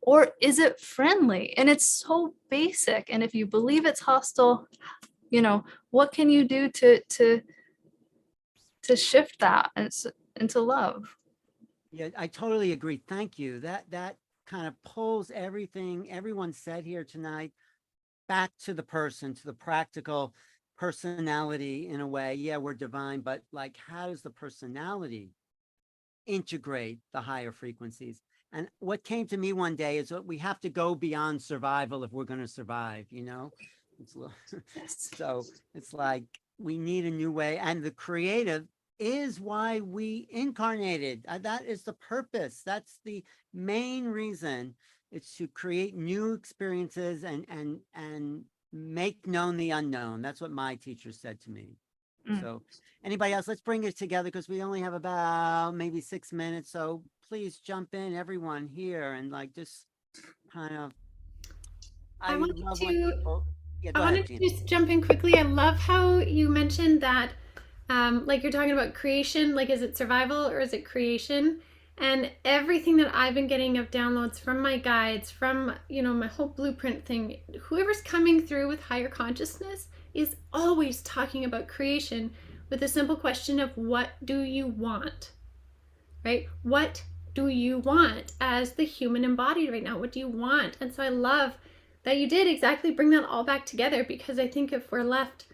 or 0.00 0.32
is 0.40 0.58
it 0.58 0.80
friendly? 0.80 1.56
And 1.56 1.70
it's 1.70 1.86
so 1.86 2.34
basic. 2.50 3.10
And 3.10 3.22
if 3.22 3.34
you 3.34 3.46
believe 3.46 3.86
it's 3.86 4.00
hostile, 4.00 4.66
you 5.30 5.40
know, 5.40 5.64
what 5.90 6.12
can 6.12 6.28
you 6.28 6.44
do 6.44 6.68
to, 6.70 7.00
to, 7.00 7.42
to 8.82 8.96
shift 8.96 9.38
that 9.38 9.70
into 10.36 10.60
love? 10.60 11.16
Yeah, 11.92 12.08
I 12.18 12.26
totally 12.26 12.72
agree. 12.72 13.00
Thank 13.06 13.38
you. 13.38 13.60
That, 13.60 13.84
that 13.90 14.16
kind 14.46 14.66
of 14.66 14.74
pulls 14.84 15.30
everything 15.30 16.10
everyone 16.10 16.52
said 16.52 16.84
here 16.84 17.04
tonight 17.04 17.52
back 18.28 18.52
to 18.64 18.74
the 18.74 18.82
person, 18.82 19.34
to 19.34 19.44
the 19.44 19.52
practical 19.52 20.34
personality 20.76 21.88
in 21.88 22.00
a 22.00 22.06
way. 22.06 22.34
Yeah, 22.34 22.56
we're 22.56 22.74
divine, 22.74 23.20
but 23.20 23.42
like, 23.52 23.76
how 23.76 24.08
does 24.08 24.22
the 24.22 24.30
personality 24.30 25.30
integrate 26.26 26.98
the 27.12 27.20
higher 27.20 27.52
frequencies? 27.52 28.22
And 28.52 28.68
what 28.78 29.04
came 29.04 29.26
to 29.28 29.36
me 29.36 29.52
one 29.52 29.76
day 29.76 29.98
is 29.98 30.08
that 30.10 30.24
we 30.24 30.38
have 30.38 30.60
to 30.60 30.70
go 30.70 30.94
beyond 30.94 31.42
survival 31.42 32.04
if 32.04 32.12
we're 32.12 32.24
going 32.24 32.40
to 32.40 32.48
survive, 32.48 33.06
you 33.10 33.22
know? 33.22 33.50
It's 34.00 34.14
little, 34.16 34.34
so 34.86 35.44
it's 35.74 35.92
like 35.92 36.24
we 36.58 36.78
need 36.78 37.04
a 37.04 37.10
new 37.10 37.32
way. 37.32 37.58
And 37.58 37.82
the 37.82 37.90
creative 37.90 38.66
is 38.98 39.40
why 39.40 39.80
we 39.80 40.26
incarnated. 40.30 41.24
Uh, 41.28 41.38
that 41.38 41.64
is 41.64 41.82
the 41.82 41.92
purpose. 41.94 42.62
That's 42.64 43.00
the 43.04 43.24
main 43.52 44.06
reason. 44.06 44.74
It's 45.10 45.36
to 45.36 45.48
create 45.48 45.96
new 45.96 46.32
experiences 46.32 47.24
and 47.24 47.44
and 47.48 47.80
and 47.94 48.44
make 48.72 49.26
known 49.26 49.56
the 49.56 49.70
unknown. 49.70 50.22
That's 50.22 50.40
what 50.40 50.50
my 50.50 50.74
teacher 50.74 51.12
said 51.12 51.40
to 51.42 51.50
me. 51.50 51.76
Mm. 52.28 52.40
So, 52.40 52.62
anybody 53.04 53.32
else? 53.32 53.46
Let's 53.46 53.60
bring 53.60 53.84
it 53.84 53.96
together 53.96 54.28
because 54.28 54.48
we 54.48 54.62
only 54.62 54.80
have 54.80 54.94
about 54.94 55.74
maybe 55.74 56.00
six 56.00 56.32
minutes. 56.32 56.70
So 56.70 57.02
please 57.28 57.58
jump 57.58 57.94
in, 57.94 58.14
everyone 58.14 58.66
here, 58.66 59.12
and 59.12 59.30
like 59.30 59.54
just 59.54 59.86
kind 60.52 60.76
of. 60.76 60.92
I, 62.20 62.34
I 62.34 62.36
wanted 62.36 62.56
to. 62.56 63.42
Yeah, 63.82 63.90
I 63.94 64.00
wanted 64.00 64.26
to 64.26 64.38
just 64.38 64.64
jump 64.64 64.88
in 64.88 65.02
quickly. 65.02 65.36
I 65.36 65.42
love 65.42 65.76
how 65.76 66.18
you 66.18 66.48
mentioned 66.48 67.02
that 67.02 67.32
um, 67.88 68.24
like 68.26 68.42
you're 68.42 68.52
talking 68.52 68.72
about 68.72 68.94
creation, 68.94 69.54
like 69.54 69.70
is 69.70 69.82
it 69.82 69.96
survival 69.96 70.46
or 70.46 70.60
is 70.60 70.72
it 70.72 70.84
creation? 70.84 71.60
And 71.98 72.30
everything 72.44 72.96
that 72.96 73.14
I've 73.14 73.34
been 73.34 73.46
getting 73.46 73.78
of 73.78 73.90
downloads 73.90 74.40
from 74.40 74.60
my 74.60 74.78
guides, 74.78 75.30
from 75.30 75.74
you 75.88 76.02
know 76.02 76.12
my 76.12 76.26
whole 76.26 76.48
blueprint 76.48 77.04
thing, 77.04 77.38
whoever's 77.62 78.00
coming 78.00 78.44
through 78.44 78.68
with 78.68 78.82
higher 78.82 79.08
consciousness 79.08 79.88
is 80.12 80.36
always 80.52 81.02
talking 81.02 81.44
about 81.44 81.68
creation 81.68 82.32
with 82.70 82.82
a 82.82 82.88
simple 82.88 83.16
question 83.16 83.60
of 83.60 83.76
what 83.76 84.10
do 84.24 84.40
you 84.40 84.66
want? 84.66 85.32
Right? 86.24 86.48
What 86.62 87.04
do 87.34 87.48
you 87.48 87.78
want 87.78 88.32
as 88.40 88.72
the 88.72 88.84
human 88.84 89.24
embodied 89.24 89.70
right 89.70 89.82
now? 89.82 89.98
What 89.98 90.12
do 90.12 90.20
you 90.20 90.28
want? 90.28 90.76
And 90.80 90.92
so 90.92 91.02
I 91.02 91.08
love 91.10 91.52
that 92.04 92.16
you 92.16 92.28
did 92.28 92.46
exactly 92.46 92.90
bring 92.90 93.10
that 93.10 93.24
all 93.24 93.44
back 93.44 93.66
together 93.66 94.04
because 94.04 94.38
I 94.38 94.48
think 94.48 94.72
if 94.72 94.90
we're 94.90 95.02
left 95.02 95.46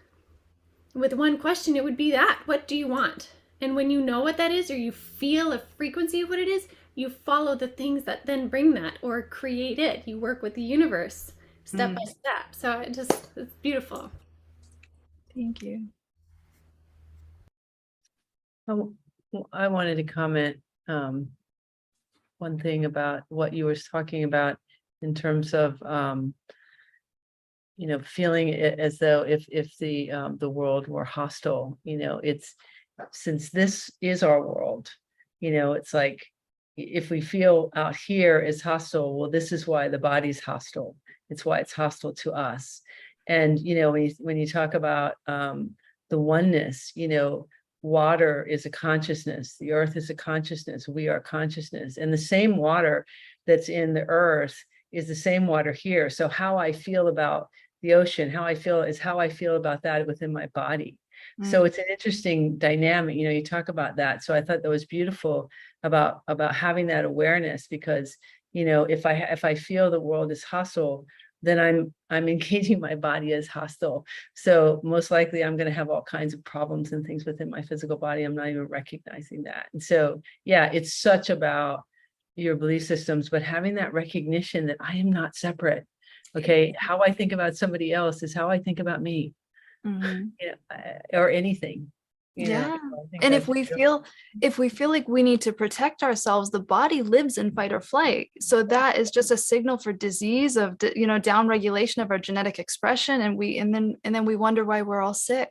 with 0.93 1.13
one 1.13 1.37
question, 1.37 1.75
it 1.75 1.83
would 1.83 1.97
be 1.97 2.11
that 2.11 2.39
what 2.45 2.67
do 2.67 2.75
you 2.75 2.87
want? 2.87 3.31
And 3.61 3.75
when 3.75 3.91
you 3.91 4.01
know 4.01 4.21
what 4.21 4.37
that 4.37 4.51
is, 4.51 4.71
or 4.71 4.77
you 4.77 4.91
feel 4.91 5.51
a 5.53 5.59
frequency 5.59 6.21
of 6.21 6.29
what 6.29 6.39
it 6.39 6.47
is, 6.47 6.67
you 6.95 7.09
follow 7.09 7.55
the 7.55 7.67
things 7.67 8.03
that 8.03 8.25
then 8.25 8.47
bring 8.47 8.73
that 8.73 8.97
or 9.01 9.21
create 9.21 9.79
it. 9.79 10.07
You 10.07 10.19
work 10.19 10.41
with 10.41 10.55
the 10.55 10.61
universe 10.61 11.33
step 11.63 11.91
Mm. 11.91 11.95
by 11.95 12.03
step. 12.03 12.53
So 12.53 12.79
it 12.79 12.93
just, 12.93 13.29
it's 13.35 13.53
beautiful. 13.61 14.11
Thank 15.33 15.61
you. 15.61 15.87
I 19.53 19.67
wanted 19.67 19.95
to 19.95 20.03
comment, 20.03 20.57
um, 20.87 21.31
one 22.39 22.57
thing 22.57 22.85
about 22.85 23.23
what 23.29 23.53
you 23.53 23.65
were 23.65 23.75
talking 23.75 24.23
about 24.23 24.57
in 25.01 25.13
terms 25.13 25.53
of, 25.53 25.81
um, 25.83 26.33
you 27.77 27.87
know, 27.87 27.99
feeling 27.99 28.53
as 28.53 28.97
though 28.99 29.21
if, 29.21 29.45
if 29.49 29.75
the, 29.77 30.11
um, 30.11 30.37
the 30.39 30.49
world 30.49 30.87
were 30.87 31.05
hostile, 31.05 31.77
you 31.83 31.97
know, 31.97 32.19
it's, 32.23 32.55
since 33.11 33.49
this 33.49 33.89
is 34.01 34.23
our 34.23 34.41
world, 34.41 34.91
you 35.39 35.51
know, 35.51 35.73
it's 35.73 35.93
like, 35.93 36.25
if 36.77 37.09
we 37.09 37.21
feel 37.21 37.69
out 37.75 37.95
here 37.95 38.39
is 38.39 38.61
hostile, 38.61 39.17
well, 39.19 39.29
this 39.29 39.51
is 39.51 39.67
why 39.67 39.87
the 39.87 39.97
body's 39.97 40.39
hostile. 40.39 40.95
It's 41.29 41.43
why 41.43 41.59
it's 41.59 41.73
hostile 41.73 42.13
to 42.15 42.31
us. 42.31 42.81
And, 43.27 43.59
you 43.59 43.75
know, 43.75 43.91
when 43.91 44.03
you, 44.03 44.11
when 44.19 44.37
you 44.37 44.47
talk 44.47 44.73
about, 44.73 45.15
um, 45.27 45.75
the 46.09 46.19
oneness, 46.19 46.91
you 46.95 47.07
know, 47.07 47.47
water 47.81 48.43
is 48.43 48.65
a 48.65 48.69
consciousness, 48.69 49.55
the 49.59 49.71
earth 49.71 49.95
is 49.95 50.09
a 50.09 50.15
consciousness, 50.15 50.87
we 50.87 51.07
are 51.07 51.19
consciousness. 51.19 51.97
And 51.97 52.13
the 52.13 52.17
same 52.17 52.57
water 52.57 53.05
that's 53.47 53.69
in 53.69 53.93
the 53.93 54.05
earth 54.07 54.63
is 54.91 55.07
the 55.07 55.15
same 55.15 55.47
water 55.47 55.71
here. 55.71 56.09
So 56.09 56.27
how 56.27 56.57
I 56.57 56.71
feel 56.71 57.07
about 57.07 57.47
the 57.81 57.93
ocean, 57.93 58.29
how 58.29 58.43
I 58.43 58.55
feel 58.55 58.83
is 58.83 58.99
how 58.99 59.19
I 59.19 59.29
feel 59.29 59.55
about 59.55 59.83
that 59.83 60.05
within 60.05 60.31
my 60.31 60.47
body. 60.47 60.97
So 61.43 61.61
mm. 61.61 61.67
it's 61.67 61.77
an 61.77 61.85
interesting 61.89 62.57
dynamic, 62.57 63.15
you 63.15 63.25
know, 63.25 63.31
you 63.31 63.43
talk 63.43 63.69
about 63.69 63.97
that. 63.97 64.23
So 64.23 64.33
I 64.33 64.41
thought 64.41 64.63
that 64.63 64.69
was 64.69 64.85
beautiful 64.85 65.49
about 65.83 66.21
about 66.27 66.55
having 66.55 66.87
that 66.87 67.05
awareness 67.05 67.67
because, 67.67 68.17
you 68.53 68.65
know, 68.65 68.83
if 68.83 69.05
I 69.05 69.13
if 69.13 69.45
I 69.45 69.55
feel 69.55 69.89
the 69.89 69.99
world 69.99 70.31
is 70.31 70.43
hostile, 70.43 71.05
then 71.41 71.59
I'm 71.59 71.93
I'm 72.09 72.27
engaging 72.35 72.79
my 72.79 72.95
body 72.95 73.33
as 73.33 73.47
hostile. 73.47 74.05
So 74.35 74.81
most 74.83 75.11
likely 75.11 75.43
I'm 75.43 75.57
going 75.57 75.69
to 75.69 75.73
have 75.73 75.89
all 75.89 76.03
kinds 76.03 76.33
of 76.33 76.43
problems 76.43 76.91
and 76.91 77.05
things 77.05 77.25
within 77.25 77.49
my 77.49 77.61
physical 77.61 77.97
body. 77.97 78.23
I'm 78.23 78.35
not 78.35 78.49
even 78.49 78.65
recognizing 78.67 79.43
that. 79.43 79.67
And 79.73 79.81
so, 79.81 80.21
yeah, 80.45 80.69
it's 80.71 80.93
such 80.93 81.29
about 81.29 81.83
your 82.35 82.55
belief 82.55 82.85
systems, 82.85 83.29
but 83.29 83.43
having 83.43 83.75
that 83.75 83.93
recognition 83.93 84.67
that 84.67 84.77
I 84.79 84.97
am 84.97 85.11
not 85.11 85.35
separate. 85.35 85.85
Okay. 86.35 86.73
How 86.77 87.01
I 87.01 87.11
think 87.11 87.31
about 87.33 87.55
somebody 87.57 87.91
else 87.93 88.23
is 88.23 88.33
how 88.33 88.49
I 88.49 88.59
think 88.59 88.79
about 88.79 89.01
me, 89.01 89.33
Mhm. 89.85 90.31
you 90.39 90.47
know, 90.47 90.75
uh, 90.75 91.17
or 91.17 91.29
anything. 91.29 91.91
know, 92.37 92.45
Yeah. 92.49 92.77
so 92.77 93.07
and 93.21 93.33
if 93.33 93.49
we 93.49 93.55
beautiful. 93.63 93.77
feel 93.77 94.05
if 94.41 94.57
we 94.57 94.69
feel 94.69 94.89
like 94.89 95.05
we 95.09 95.21
need 95.21 95.41
to 95.41 95.51
protect 95.51 96.01
ourselves 96.01 96.49
the 96.49 96.61
body 96.61 97.01
lives 97.01 97.37
in 97.37 97.51
fight 97.51 97.73
or 97.73 97.81
flight 97.81 98.31
so 98.39 98.63
that 98.63 98.97
is 98.97 99.11
just 99.11 99.31
a 99.31 99.37
signal 99.37 99.77
for 99.77 99.91
disease 99.91 100.55
of 100.55 100.77
you 100.95 101.05
know 101.05 101.19
down 101.19 101.45
regulation 101.49 102.01
of 102.01 102.09
our 102.09 102.17
genetic 102.17 102.57
expression 102.57 103.19
and 103.19 103.37
we 103.37 103.57
and 103.57 103.75
then 103.75 103.97
and 104.05 104.15
then 104.15 104.23
we 104.23 104.37
wonder 104.37 104.63
why 104.63 104.81
we're 104.81 105.01
all 105.01 105.13
sick 105.13 105.49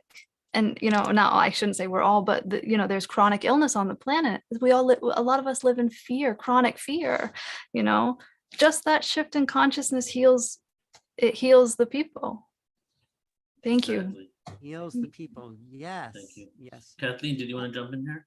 and 0.53 0.77
you 0.81 0.89
know 0.89 1.03
not 1.11 1.33
i 1.33 1.49
shouldn't 1.49 1.77
say 1.77 1.87
we're 1.87 2.01
all 2.01 2.21
but 2.21 2.49
the, 2.49 2.67
you 2.67 2.77
know 2.77 2.87
there's 2.87 3.05
chronic 3.05 3.45
illness 3.45 3.75
on 3.75 3.87
the 3.87 3.95
planet 3.95 4.41
we 4.59 4.71
all 4.71 4.85
li- 4.85 4.95
a 5.01 5.21
lot 5.21 5.39
of 5.39 5.47
us 5.47 5.63
live 5.63 5.79
in 5.79 5.89
fear 5.89 6.35
chronic 6.35 6.77
fear 6.77 7.31
you 7.73 7.83
know 7.83 8.17
just 8.57 8.85
that 8.85 9.03
shift 9.03 9.35
in 9.35 9.45
consciousness 9.45 10.07
heals 10.07 10.59
it 11.17 11.35
heals 11.35 11.75
the 11.75 11.85
people 11.85 12.47
thank 13.63 13.87
you 13.87 13.99
Exactly. 13.99 14.27
Heals 14.59 14.93
the 14.93 15.07
mm. 15.07 15.11
people. 15.11 15.55
Yes. 15.69 16.13
you. 16.35 16.47
Yes. 16.59 16.95
Kathleen, 16.99 17.37
did 17.37 17.47
you 17.47 17.55
want 17.55 17.71
to 17.71 17.79
jump 17.79 17.93
in 17.93 18.01
here? 18.01 18.25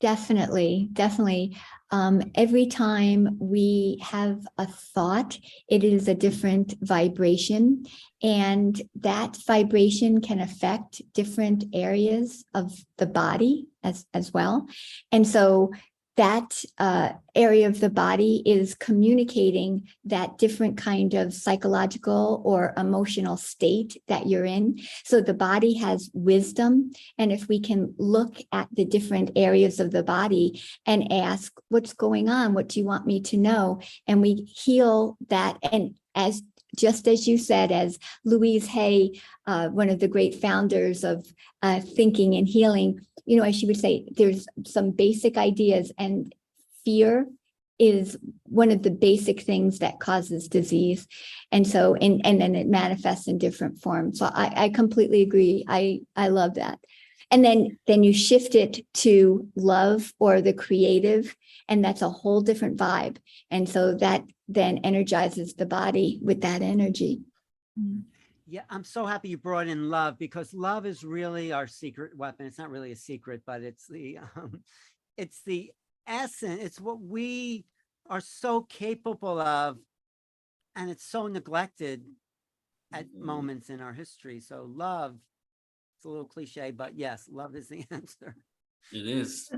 Definitely, 0.00 0.88
definitely. 0.92 1.56
Um, 1.90 2.32
every 2.34 2.66
time 2.66 3.38
we 3.40 4.02
have 4.02 4.40
a 4.58 4.66
thought, 4.66 5.38
it 5.68 5.84
is 5.84 6.08
a 6.08 6.14
different 6.14 6.74
vibration. 6.80 7.84
And 8.22 8.80
that 8.96 9.36
vibration 9.46 10.20
can 10.20 10.40
affect 10.40 11.00
different 11.14 11.64
areas 11.72 12.44
of 12.52 12.72
the 12.98 13.06
body 13.06 13.68
as, 13.82 14.04
as 14.12 14.32
well. 14.32 14.66
And 15.12 15.26
so 15.26 15.72
that 16.16 16.62
uh, 16.78 17.10
area 17.34 17.66
of 17.66 17.80
the 17.80 17.90
body 17.90 18.42
is 18.46 18.74
communicating 18.74 19.88
that 20.04 20.38
different 20.38 20.76
kind 20.76 21.14
of 21.14 21.34
psychological 21.34 22.40
or 22.44 22.72
emotional 22.76 23.36
state 23.36 24.00
that 24.06 24.26
you're 24.26 24.44
in. 24.44 24.78
So 25.04 25.20
the 25.20 25.34
body 25.34 25.74
has 25.78 26.10
wisdom 26.14 26.92
and 27.18 27.32
if 27.32 27.48
we 27.48 27.60
can 27.60 27.94
look 27.98 28.38
at 28.52 28.68
the 28.72 28.84
different 28.84 29.32
areas 29.34 29.80
of 29.80 29.90
the 29.90 30.04
body 30.04 30.62
and 30.86 31.12
ask, 31.12 31.52
what's 31.68 31.92
going 31.92 32.28
on? 32.28 32.54
What 32.54 32.68
do 32.68 32.80
you 32.80 32.86
want 32.86 33.06
me 33.06 33.20
to 33.22 33.36
know? 33.36 33.80
And 34.06 34.22
we 34.22 34.34
heal 34.54 35.16
that. 35.28 35.58
And 35.72 35.96
as 36.14 36.42
just 36.76 37.08
as 37.08 37.26
you 37.26 37.38
said, 37.38 37.72
as 37.72 37.98
Louise 38.24 38.66
Hay, 38.66 39.20
uh, 39.46 39.68
one 39.68 39.90
of 39.90 40.00
the 40.00 40.08
great 40.08 40.36
founders 40.36 41.04
of 41.04 41.26
uh, 41.62 41.80
thinking 41.80 42.34
and 42.34 42.48
healing, 42.48 43.00
you 43.24 43.36
know, 43.36 43.44
as 43.44 43.56
she 43.56 43.66
would 43.66 43.78
say, 43.78 44.06
there's 44.16 44.46
some 44.66 44.90
basic 44.90 45.36
ideas 45.36 45.92
and 45.98 46.34
fear 46.84 47.26
is 47.78 48.16
one 48.44 48.70
of 48.70 48.82
the 48.82 48.90
basic 48.90 49.40
things 49.40 49.80
that 49.80 49.98
causes 49.98 50.48
disease. 50.48 51.08
And 51.50 51.66
so, 51.66 51.94
and, 51.96 52.24
and 52.24 52.40
then 52.40 52.54
it 52.54 52.68
manifests 52.68 53.26
in 53.26 53.38
different 53.38 53.80
forms. 53.80 54.18
So 54.18 54.26
I, 54.26 54.52
I 54.64 54.68
completely 54.68 55.22
agree. 55.22 55.64
I, 55.66 56.00
I 56.14 56.28
love 56.28 56.54
that. 56.54 56.78
And 57.34 57.44
then, 57.44 57.78
then 57.88 58.04
you 58.04 58.12
shift 58.12 58.54
it 58.54 58.86
to 59.02 59.48
love 59.56 60.14
or 60.20 60.40
the 60.40 60.52
creative, 60.52 61.36
and 61.68 61.84
that's 61.84 62.00
a 62.00 62.08
whole 62.08 62.40
different 62.40 62.76
vibe. 62.76 63.16
And 63.50 63.68
so 63.68 63.92
that 63.94 64.22
then 64.46 64.78
energizes 64.84 65.54
the 65.54 65.66
body 65.66 66.20
with 66.22 66.42
that 66.42 66.62
energy. 66.62 67.22
Yeah, 68.46 68.62
I'm 68.70 68.84
so 68.84 69.04
happy 69.04 69.30
you 69.30 69.36
brought 69.36 69.66
in 69.66 69.90
love 69.90 70.16
because 70.16 70.54
love 70.54 70.86
is 70.86 71.02
really 71.02 71.50
our 71.50 71.66
secret 71.66 72.16
weapon. 72.16 72.46
It's 72.46 72.58
not 72.58 72.70
really 72.70 72.92
a 72.92 72.96
secret, 72.96 73.42
but 73.44 73.62
it's 73.62 73.88
the 73.88 74.18
um, 74.36 74.60
it's 75.16 75.42
the 75.44 75.72
essence. 76.06 76.62
It's 76.62 76.80
what 76.80 77.00
we 77.00 77.64
are 78.08 78.20
so 78.20 78.60
capable 78.60 79.40
of, 79.40 79.78
and 80.76 80.88
it's 80.88 81.04
so 81.04 81.26
neglected 81.26 82.04
at 82.92 83.08
Mhm. 83.08 83.24
moments 83.24 83.70
in 83.70 83.80
our 83.80 83.92
history. 83.92 84.38
So 84.38 84.70
love, 84.72 85.16
it's 86.04 86.06
a 86.06 86.10
little 86.10 86.26
cliche, 86.26 86.70
but 86.70 86.98
yes, 86.98 87.30
love 87.32 87.56
is 87.56 87.68
the 87.68 87.82
answer. 87.90 88.36
It 88.92 89.08
is. 89.08 89.50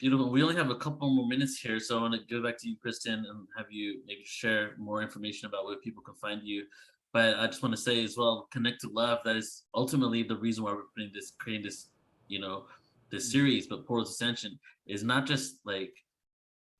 Beautiful. 0.00 0.30
We 0.30 0.42
only 0.42 0.56
have 0.56 0.70
a 0.70 0.76
couple 0.76 1.10
more 1.10 1.28
minutes 1.28 1.60
here, 1.60 1.78
so 1.78 1.98
I 1.98 2.00
want 2.00 2.14
to 2.14 2.34
go 2.34 2.42
back 2.42 2.56
to 2.60 2.68
you, 2.68 2.76
Kristen, 2.80 3.26
and 3.28 3.46
have 3.54 3.66
you 3.70 4.00
maybe 4.06 4.22
share 4.24 4.70
more 4.78 5.02
information 5.02 5.46
about 5.46 5.66
where 5.66 5.76
people 5.76 6.02
can 6.02 6.14
find 6.14 6.40
you. 6.42 6.64
But 7.12 7.38
I 7.38 7.46
just 7.46 7.62
want 7.62 7.76
to 7.76 7.80
say 7.80 8.02
as 8.02 8.16
well, 8.16 8.48
connect 8.50 8.80
to 8.82 8.88
love. 8.88 9.18
That 9.26 9.36
is 9.36 9.64
ultimately 9.74 10.22
the 10.22 10.36
reason 10.36 10.64
why 10.64 10.72
we're 10.72 10.84
putting 10.96 11.10
this, 11.12 11.32
creating 11.38 11.66
this, 11.66 11.88
you 12.28 12.40
know, 12.40 12.64
this 13.10 13.24
mm-hmm. 13.24 13.32
series. 13.32 13.66
But 13.66 13.86
Portals 13.86 14.12
Ascension 14.12 14.58
is 14.86 15.04
not 15.04 15.26
just 15.26 15.56
like, 15.66 15.92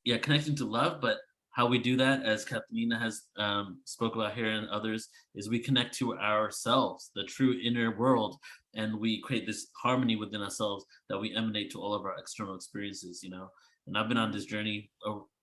yeah, 0.05 0.17
connecting 0.17 0.57
to 0.57 0.65
love, 0.65 1.03
but 1.03 1.19
how 1.53 1.67
we 1.67 1.79
do 1.79 1.97
that, 1.97 2.25
as 2.25 2.45
Katharina 2.45 2.99
has 2.99 3.23
um, 3.37 3.81
spoke 3.85 4.15
about 4.15 4.35
here 4.35 4.51
and 4.51 4.69
others, 4.69 5.09
is 5.35 5.49
we 5.49 5.59
connect 5.59 5.97
to 5.99 6.17
ourselves, 6.17 7.11
the 7.15 7.25
true 7.25 7.59
inner 7.63 7.97
world, 7.97 8.37
and 8.75 8.99
we 8.99 9.21
create 9.23 9.47
this 9.47 9.67
harmony 9.83 10.15
within 10.15 10.43
ourselves 10.43 10.85
that 11.09 11.19
we 11.19 11.35
emanate 11.35 11.71
to 11.73 11.81
all 11.81 11.93
of 11.93 12.05
our 12.05 12.17
external 12.19 12.55
experiences. 12.55 13.23
You 13.23 13.31
know, 13.31 13.49
and 13.87 13.99
I've 13.99 14.09
been 14.09 14.17
on 14.17 14.31
this 14.31 14.45
journey, 14.45 14.91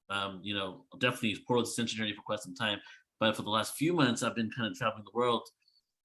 um, 0.10 0.40
you 0.42 0.56
know, 0.56 0.86
definitely 1.00 1.38
Portal 1.46 1.64
Ascension 1.64 1.98
journey 1.98 2.14
for 2.14 2.22
quite 2.22 2.40
some 2.40 2.56
time. 2.56 2.80
But 3.20 3.36
for 3.36 3.42
the 3.42 3.50
last 3.50 3.76
few 3.76 3.94
months, 3.94 4.24
I've 4.24 4.36
been 4.36 4.52
kind 4.56 4.72
of 4.72 4.78
traveling 4.78 5.04
the 5.04 5.18
world, 5.18 5.44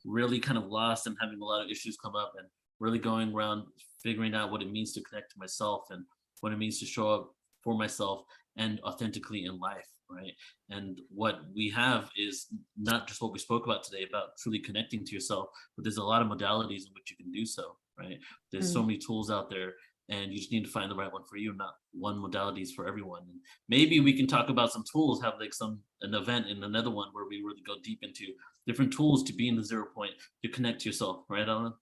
really 0.05 0.41
kind 0.41 0.59
of 0.59 0.65
lost 0.67 1.07
and 1.07 1.17
having 1.21 1.41
a 1.41 1.45
lot 1.45 1.63
of 1.65 1.71
issues 1.71 1.97
come 2.03 2.17
up, 2.17 2.33
and 2.37 2.49
really 2.81 2.99
going 2.99 3.33
around 3.33 3.65
figuring 4.03 4.35
out 4.35 4.51
what 4.51 4.63
it 4.63 4.73
means 4.73 4.93
to 4.95 5.03
connect 5.03 5.31
to 5.31 5.39
myself 5.39 5.83
and 5.91 6.05
what 6.41 6.53
it 6.53 6.59
means 6.59 6.81
to 6.81 6.87
show 6.87 7.09
up 7.09 7.35
for 7.63 7.77
myself 7.77 8.25
and 8.57 8.81
authentically 8.85 9.45
in 9.45 9.59
life, 9.59 9.89
right? 10.11 10.33
And 10.71 11.01
what 11.09 11.41
we 11.55 11.71
have 11.71 12.11
is 12.17 12.47
not 12.79 13.07
just 13.07 13.23
what 13.23 13.33
we 13.33 13.39
spoke 13.39 13.65
about 13.65 13.85
today 13.85 14.05
about 14.09 14.37
truly 14.39 14.59
connecting 14.59 15.05
to 15.05 15.15
yourself, 15.15 15.49
but 15.77 15.85
there's 15.85 15.97
a 15.97 16.03
lot 16.03 16.23
of 16.23 16.29
modalities 16.29 16.87
in 16.87 16.93
which 16.95 17.11
you 17.11 17.17
can 17.17 17.31
do 17.31 17.47
so, 17.47 17.77
right? 17.99 18.19
There's 18.51 18.73
so 18.73 18.83
mm. 18.83 18.87
many 18.87 18.99
tools 18.99 19.31
out 19.31 19.51
there, 19.51 19.73
and 20.09 20.33
you 20.33 20.39
just 20.39 20.53
need 20.53 20.65
to 20.65 20.71
find 20.71 20.91
the 20.91 20.97
right 20.97 21.13
one 21.13 21.23
for 21.29 21.37
you. 21.37 21.55
Not 21.55 21.75
one 21.93 22.19
modality 22.19 22.61
is 22.63 22.73
for 22.73 22.87
everyone. 22.87 23.23
And 23.23 23.41
maybe 23.69 24.01
we 24.01 24.13
can 24.13 24.27
talk 24.27 24.49
about 24.49 24.73
some 24.73 24.85
tools, 24.91 25.23
have 25.23 25.35
like 25.41 25.55
some 25.55 25.81
an 26.03 26.15
event 26.15 26.49
in 26.49 26.63
another 26.65 26.91
one 26.91 27.09
where 27.13 27.27
we 27.29 27.43
really 27.45 27.63
go 27.67 27.75
deep 27.83 28.01
into 28.03 28.27
different 28.67 28.93
tools 28.93 29.23
to 29.25 29.33
be 29.33 29.49
in 29.49 29.57
the 29.57 29.65
zero 29.65 29.87
point 29.95 30.13
to 30.45 30.51
connect 30.51 30.81
to 30.81 30.89
yourself, 30.89 31.25
right, 31.29 31.49
Alan? 31.49 31.73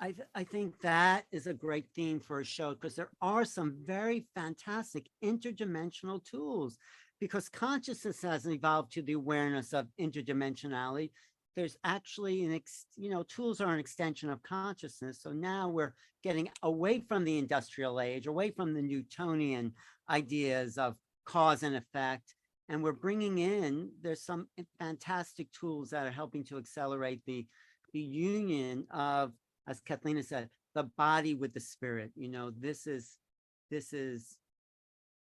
I, 0.00 0.06
th- 0.06 0.28
I 0.34 0.44
think 0.44 0.80
that 0.80 1.24
is 1.30 1.46
a 1.46 1.54
great 1.54 1.86
theme 1.94 2.18
for 2.18 2.40
a 2.40 2.44
show 2.44 2.74
because 2.74 2.96
there 2.96 3.10
are 3.22 3.44
some 3.44 3.76
very 3.84 4.26
fantastic 4.34 5.08
interdimensional 5.22 6.22
tools 6.24 6.78
because 7.20 7.48
consciousness 7.48 8.20
has 8.22 8.46
evolved 8.46 8.92
to 8.92 9.02
the 9.02 9.12
awareness 9.12 9.72
of 9.72 9.86
interdimensionality. 10.00 11.10
there's 11.56 11.76
actually 11.84 12.44
an 12.44 12.52
ex, 12.52 12.86
you 12.96 13.08
know, 13.08 13.22
tools 13.22 13.60
are 13.60 13.72
an 13.72 13.78
extension 13.78 14.28
of 14.28 14.42
consciousness. 14.42 15.20
So 15.22 15.30
now 15.30 15.68
we're 15.68 15.94
getting 16.24 16.48
away 16.64 16.98
from 17.00 17.22
the 17.24 17.38
industrial 17.38 18.00
age, 18.00 18.26
away 18.26 18.50
from 18.50 18.74
the 18.74 18.82
Newtonian 18.82 19.72
ideas 20.10 20.76
of 20.76 20.96
cause 21.24 21.62
and 21.62 21.76
effect. 21.76 22.34
And 22.68 22.82
we're 22.82 22.92
bringing 22.92 23.38
in, 23.38 23.90
there's 24.02 24.22
some 24.22 24.48
eh, 24.58 24.64
fantastic 24.80 25.52
tools 25.52 25.90
that 25.90 26.06
are 26.06 26.10
helping 26.10 26.42
to 26.44 26.58
accelerate 26.58 27.22
the, 27.24 27.46
the 27.92 28.00
union 28.00 28.86
of, 28.90 29.32
as 29.66 29.80
Kathleen 29.80 30.22
said, 30.22 30.48
the 30.74 30.84
body 30.96 31.34
with 31.34 31.54
the 31.54 31.60
spirit. 31.60 32.10
You 32.14 32.28
know, 32.28 32.50
this 32.50 32.86
is, 32.86 33.16
this 33.70 33.92
is, 33.92 34.36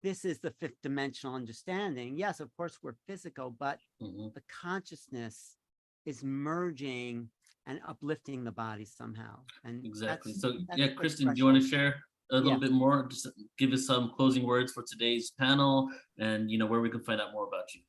this 0.02 0.24
is 0.24 0.39
the 0.39 0.52
fifth 0.60 0.81
dimensional 0.82 1.35
understanding. 1.35 2.16
Yes, 2.16 2.40
of 2.40 2.55
course, 2.56 2.78
we're 2.82 2.94
physical, 3.06 3.51
but 3.51 3.81
Mhm. 4.01 4.32
the 4.35 4.43
consciousness 4.48 5.56
is 6.05 6.23
merging 6.23 7.31
and 7.66 7.81
uplifting 7.86 8.44
the 8.44 8.52
body 8.52 8.85
somehow. 8.85 9.44
And 9.65 9.85
Exactly. 9.85 10.32
So 10.35 10.59
yeah, 10.77 10.89
Kristen, 10.94 11.35
do 11.35 11.39
you 11.39 11.44
want 11.44 11.60
to 11.60 11.69
share 11.69 12.02
a 12.31 12.36
little 12.36 12.52
Yeah. 12.52 12.59
bit 12.59 12.73
more? 12.73 13.09
Just 13.09 13.28
give 13.59 13.73
us 13.73 13.86
some 13.86 14.12
closing 14.16 14.44
words 14.44 14.73
for 14.73 14.85
today's 14.85 15.32
panel, 15.32 15.90
and 16.19 16.51
you 16.51 16.59
know 16.59 16.66
where 16.66 16.81
we 16.81 16.90
can 16.90 17.02
find 17.02 17.20
out 17.20 17.32
more 17.32 17.47
about 17.47 17.74
you. 17.74 17.82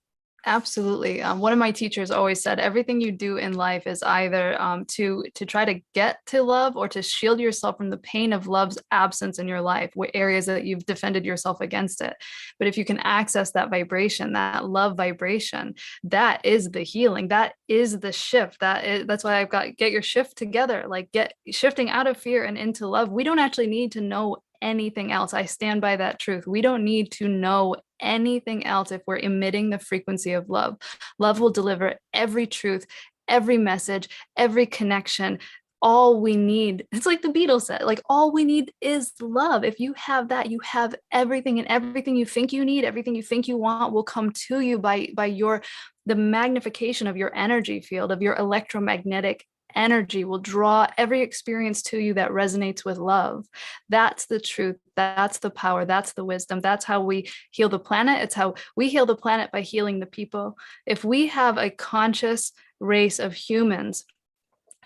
Absolutely. 0.46 1.22
Um, 1.22 1.40
one 1.40 1.52
of 1.52 1.60
my 1.60 1.72
teachers 1.72 2.12
always 2.12 2.42
said 2.42 2.60
everything 2.60 3.02
you 3.02 3.12
do 3.12 3.38
in 3.38 3.54
life 3.54 3.86
is 3.86 4.02
either 4.02 4.60
um, 4.62 4.86
to 4.86 5.26
to 5.36 5.46
try 5.46 5.66
to 5.66 5.82
get 5.94 6.20
to 6.28 6.42
love 6.42 6.78
or 6.78 6.88
to 6.90 7.02
shield 7.02 7.40
yourself 7.40 7.78
from 7.78 7.90
the 7.90 7.98
pain 7.98 8.32
of 8.32 8.48
love's 8.48 8.78
absence 8.92 9.38
in 9.38 9.48
your 9.48 9.62
life, 9.62 9.92
where 9.96 10.10
areas 10.14 10.46
that 10.46 10.64
you've 10.64 10.86
defended 10.86 11.26
yourself 11.26 11.60
against 11.60 12.02
it. 12.02 12.16
But 12.58 12.68
if 12.70 12.78
you 12.78 12.86
can 12.86 13.00
access 13.00 13.52
that 13.52 13.70
vibration, 13.70 14.34
that 14.34 14.66
love 14.66 14.96
vibration, 14.96 15.76
that 16.04 16.46
is 16.46 16.70
the 16.70 16.84
healing. 16.84 17.28
That 17.28 17.54
is 17.68 18.00
the 18.00 18.14
shift. 18.14 18.62
That 18.62 18.86
is, 18.86 19.08
that's 19.08 19.26
why 19.26 19.42
I've 19.42 19.50
got 19.50 19.76
get 19.76 19.92
your 19.92 20.02
shift 20.02 20.38
together. 20.38 20.86
Like 20.88 21.12
get 21.12 21.34
shifting 21.52 21.90
out 21.90 22.08
of 22.08 22.18
fear 22.18 22.46
and 22.46 22.58
into 22.58 22.88
love. 22.88 23.10
We 23.12 23.26
don't 23.26 23.40
actually 23.40 23.68
need 23.68 23.92
to 23.94 24.02
know 24.02 24.38
anything 24.62 25.12
else. 25.12 25.34
I 25.34 25.46
stand 25.46 25.82
by 25.82 25.96
that 25.98 26.20
truth. 26.20 26.48
We 26.48 26.62
don't 26.62 26.84
need 26.84 27.12
to 27.14 27.28
know 27.28 27.76
anything 28.00 28.66
else 28.66 28.92
if 28.92 29.02
we're 29.06 29.18
emitting 29.18 29.70
the 29.70 29.80
frequency 29.80 30.34
of 30.34 30.50
love. 30.50 30.78
Love 31.18 31.40
will 31.40 31.50
deliver 31.52 31.96
every 32.14 32.48
truth, 32.48 32.86
every 33.28 33.58
message, 33.58 34.10
every 34.38 34.66
connection. 34.66 35.40
All 35.82 36.20
we 36.20 36.36
need, 36.36 36.86
it's 36.92 37.06
like 37.06 37.22
the 37.22 37.30
Beatles 37.30 37.64
said, 37.64 37.84
like 37.84 38.02
all 38.10 38.34
we 38.34 38.44
need 38.44 38.74
is 38.82 39.14
love. 39.22 39.64
If 39.64 39.80
you 39.80 39.94
have 39.94 40.28
that, 40.28 40.52
you 40.52 40.60
have 40.60 40.94
everything, 41.10 41.58
and 41.58 41.68
everything 41.70 42.18
you 42.18 42.26
think 42.26 42.52
you 42.52 42.66
need, 42.66 42.84
everything 42.84 43.16
you 43.16 43.24
think 43.24 43.48
you 43.48 43.56
want 43.58 43.94
will 43.94 44.04
come 44.04 44.32
to 44.48 44.60
you 44.60 44.78
by 44.78 45.08
by 45.16 45.28
your 45.28 45.64
the 46.06 46.16
magnification 46.16 47.08
of 47.08 47.16
your 47.16 47.34
energy 47.34 47.80
field, 47.80 48.12
of 48.12 48.22
your 48.22 48.36
electromagnetic 48.36 49.46
energy 49.76 50.24
will 50.24 50.40
draw 50.40 50.88
every 50.98 51.22
experience 51.22 51.82
to 51.84 52.00
you 52.00 52.14
that 52.16 52.32
resonates 52.32 52.84
with 52.86 52.98
love. 52.98 53.46
That's 53.90 54.26
the 54.26 54.40
truth. 54.40 54.78
That's 54.96 55.40
the 55.40 55.50
power. 55.50 55.86
That's 55.86 56.14
the 56.14 56.26
wisdom. 56.26 56.62
That's 56.62 56.86
how 56.86 57.02
we 57.02 57.30
heal 57.52 57.70
the 57.70 57.80
planet. 57.80 58.22
It's 58.22 58.36
how 58.36 58.56
we 58.76 58.90
heal 58.90 59.06
the 59.06 59.16
planet 59.16 59.52
by 59.52 59.62
healing 59.62 60.00
the 60.00 60.06
people. 60.06 60.58
If 60.86 61.04
we 61.04 61.28
have 61.28 61.58
a 61.58 61.70
conscious 61.70 62.52
race 62.80 63.20
of 63.20 63.34
humans 63.34 64.06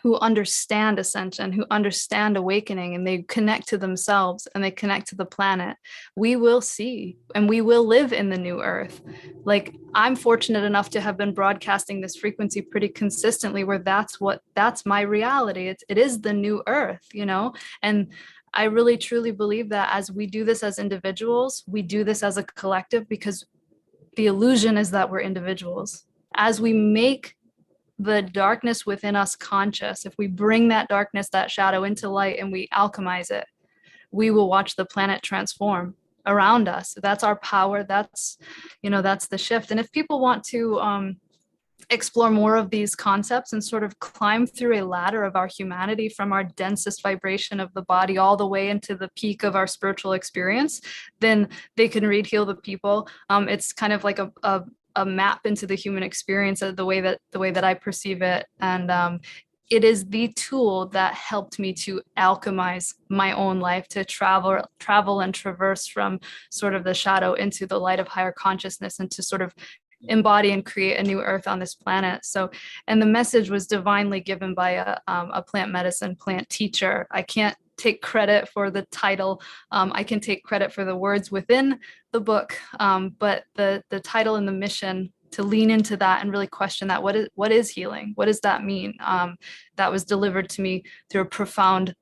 who 0.04 0.18
understand 0.20 1.00
ascension, 1.00 1.54
who 1.54 1.66
understand 1.72 2.36
awakening, 2.36 2.94
and 2.94 3.08
they 3.08 3.20
connect 3.24 3.70
to 3.70 3.78
themselves 3.78 4.50
and 4.54 4.62
they 4.62 4.70
connect 4.70 5.08
to 5.08 5.16
the 5.16 5.26
planet, 5.26 5.78
we 6.18 6.36
will 6.36 6.60
see 6.60 7.18
and 7.34 7.48
we 7.48 7.62
will 7.62 7.88
live 7.88 8.12
in 8.12 8.30
the 8.30 8.38
new 8.38 8.62
earth. 8.62 9.02
Like 9.46 9.74
I'm 9.96 10.18
fortunate 10.18 10.66
enough 10.66 10.90
to 10.92 11.02
have 11.02 11.16
been 11.16 11.34
broadcasting 11.34 12.02
this 12.02 12.18
frequency 12.18 12.62
pretty 12.62 12.90
consistently, 12.90 13.64
where 13.64 13.80
that's 13.80 14.20
what 14.20 14.42
that's 14.56 14.86
my 14.86 15.02
reality. 15.02 15.70
It's 15.70 15.86
it 15.88 15.98
is 15.98 16.20
the 16.20 16.34
new 16.34 16.62
earth, 16.68 17.08
you 17.14 17.26
know? 17.26 17.54
And 17.82 18.12
I 18.54 18.66
really 18.66 18.98
truly 18.98 19.32
believe 19.32 19.70
that 19.70 19.90
as 19.94 20.12
we 20.12 20.28
do 20.28 20.44
this 20.44 20.64
as 20.64 20.80
individuals, 20.80 21.64
we 21.66 21.82
do 21.82 22.04
this 22.04 22.24
as 22.24 22.38
a 22.38 22.44
collective 22.44 23.08
because 23.08 23.46
the 24.18 24.28
illusion 24.28 24.78
is 24.78 24.92
that 24.92 25.10
we're 25.10 25.22
individuals. 25.22 26.04
As 26.36 26.60
we 26.60 26.74
make 26.74 27.36
the 28.00 28.22
darkness 28.22 28.86
within 28.86 29.16
us 29.16 29.36
conscious, 29.36 30.06
if 30.06 30.14
we 30.18 30.28
bring 30.28 30.70
that 30.70 30.88
darkness, 30.88 31.30
that 31.30 31.52
shadow 31.52 31.84
into 31.84 32.10
light 32.10 32.40
and 32.40 32.52
we 32.52 32.68
alchemize 32.70 33.32
it, 33.32 33.46
we 34.12 34.32
will 34.32 34.50
watch 34.50 34.76
the 34.76 34.86
planet 34.86 35.22
transform 35.22 35.96
around 36.26 36.68
us. 36.68 36.96
That's 37.02 37.24
our 37.24 37.36
power. 37.38 37.84
That's, 37.84 38.38
you 38.82 38.90
know, 38.90 39.02
that's 39.02 39.28
the 39.28 39.38
shift. 39.38 39.72
And 39.72 39.80
if 39.80 39.92
people 39.92 40.20
want 40.20 40.44
to 40.46 40.80
um, 40.80 41.18
explore 41.90 42.30
more 42.30 42.56
of 42.56 42.70
these 42.70 42.96
concepts 42.96 43.54
and 43.54 43.64
sort 43.64 43.84
of 43.84 44.00
climb 44.00 44.48
through 44.48 44.80
a 44.80 44.86
ladder 44.86 45.24
of 45.24 45.36
our 45.36 45.48
humanity 45.48 46.10
from 46.10 46.32
our 46.32 46.44
densest 46.44 47.04
vibration 47.04 47.60
of 47.60 47.74
the 47.74 47.82
body 47.82 48.18
all 48.18 48.38
the 48.38 48.48
way 48.48 48.70
into 48.70 48.96
the 48.96 49.10
peak 49.16 49.44
of 49.44 49.56
our 49.56 49.68
spiritual 49.68 50.14
experience, 50.14 50.82
then 51.20 51.50
they 51.76 51.88
can 51.88 52.08
read 52.08 52.26
Heal 52.26 52.46
the 52.46 52.56
People. 52.56 53.08
Um, 53.30 53.50
it's 53.50 53.74
kind 53.74 53.94
of 53.94 54.04
like 54.04 54.20
a, 54.20 54.32
a 54.44 54.64
a 54.96 55.06
map 55.06 55.46
into 55.46 55.68
the 55.68 55.76
human 55.76 56.04
experience 56.04 56.62
of 56.62 56.76
the 56.76 56.86
way 56.86 57.02
that 57.02 57.20
the 57.32 57.40
way 57.40 57.52
that 57.52 57.64
I 57.64 57.74
perceive 57.74 58.22
it. 58.22 58.46
And 58.60 58.92
um, 58.92 59.20
it 59.70 59.84
is 59.84 60.06
the 60.06 60.28
tool 60.34 60.88
that 60.90 61.14
helped 61.14 61.58
me 61.58 61.74
to 61.74 62.02
alchemize 62.18 62.94
my 63.10 63.32
own 63.32 63.60
life 63.60 63.88
to 63.90 64.06
travel 64.06 64.64
travel 64.80 65.22
and 65.22 65.34
traverse 65.34 65.88
from 65.88 66.20
sort 66.52 66.76
of 66.76 66.84
the 66.84 66.94
shadow 66.94 67.34
into 67.34 67.66
the 67.66 67.80
light 67.80 68.00
of 68.00 68.08
higher 68.08 68.32
consciousness 68.32 69.00
and 69.00 69.10
to 69.12 69.24
sort 69.24 69.42
of 69.42 69.54
embody 70.10 70.52
and 70.52 70.66
create 70.66 71.00
a 71.00 71.04
new 71.04 71.22
earth 71.22 71.48
on 71.48 71.60
this 71.60 71.76
planet 71.76 72.26
so 72.26 72.52
and 72.88 73.02
the 73.02 73.06
message 73.06 73.50
was 73.50 73.66
divinely 73.66 74.20
given 74.20 74.54
by 74.54 74.72
a, 74.72 74.98
um, 75.08 75.32
a 75.34 75.42
plant 75.42 75.72
medicine 75.72 76.14
plant 76.14 76.48
teacher 76.50 77.08
i 77.10 77.22
can't 77.22 77.56
take 77.78 78.02
credit 78.02 78.50
for 78.50 78.70
the 78.70 78.84
title. 78.92 79.42
Um, 79.72 79.92
i 79.96 80.04
can 80.04 80.20
take 80.20 80.44
credit 80.44 80.72
for 80.72 80.86
the 80.86 80.96
words 80.96 81.32
within 81.32 81.80
the 82.12 82.22
book 82.22 82.58
um, 82.80 83.16
but 83.20 83.44
the 83.56 83.84
the 83.90 84.00
title 84.00 84.36
and 84.36 84.48
the 84.48 84.52
mission 84.52 85.12
to 85.34 85.44
lean 85.44 85.72
into 85.72 85.98
that 85.98 86.22
and 86.22 86.32
really 86.32 86.48
question 86.48 86.88
that 86.88 87.04
what 87.04 87.16
is 87.16 87.28
what 87.36 87.52
is 87.52 87.70
healing? 87.70 88.14
What 88.16 88.26
does 88.26 88.40
that 88.42 88.64
mean? 88.64 88.94
Um, 89.00 89.36
that 89.76 89.92
was 89.92 90.06
delivered 90.06 90.50
to 90.50 90.62
me 90.62 90.84
through 91.10 91.22
a 91.22 91.26
profound 91.26 91.96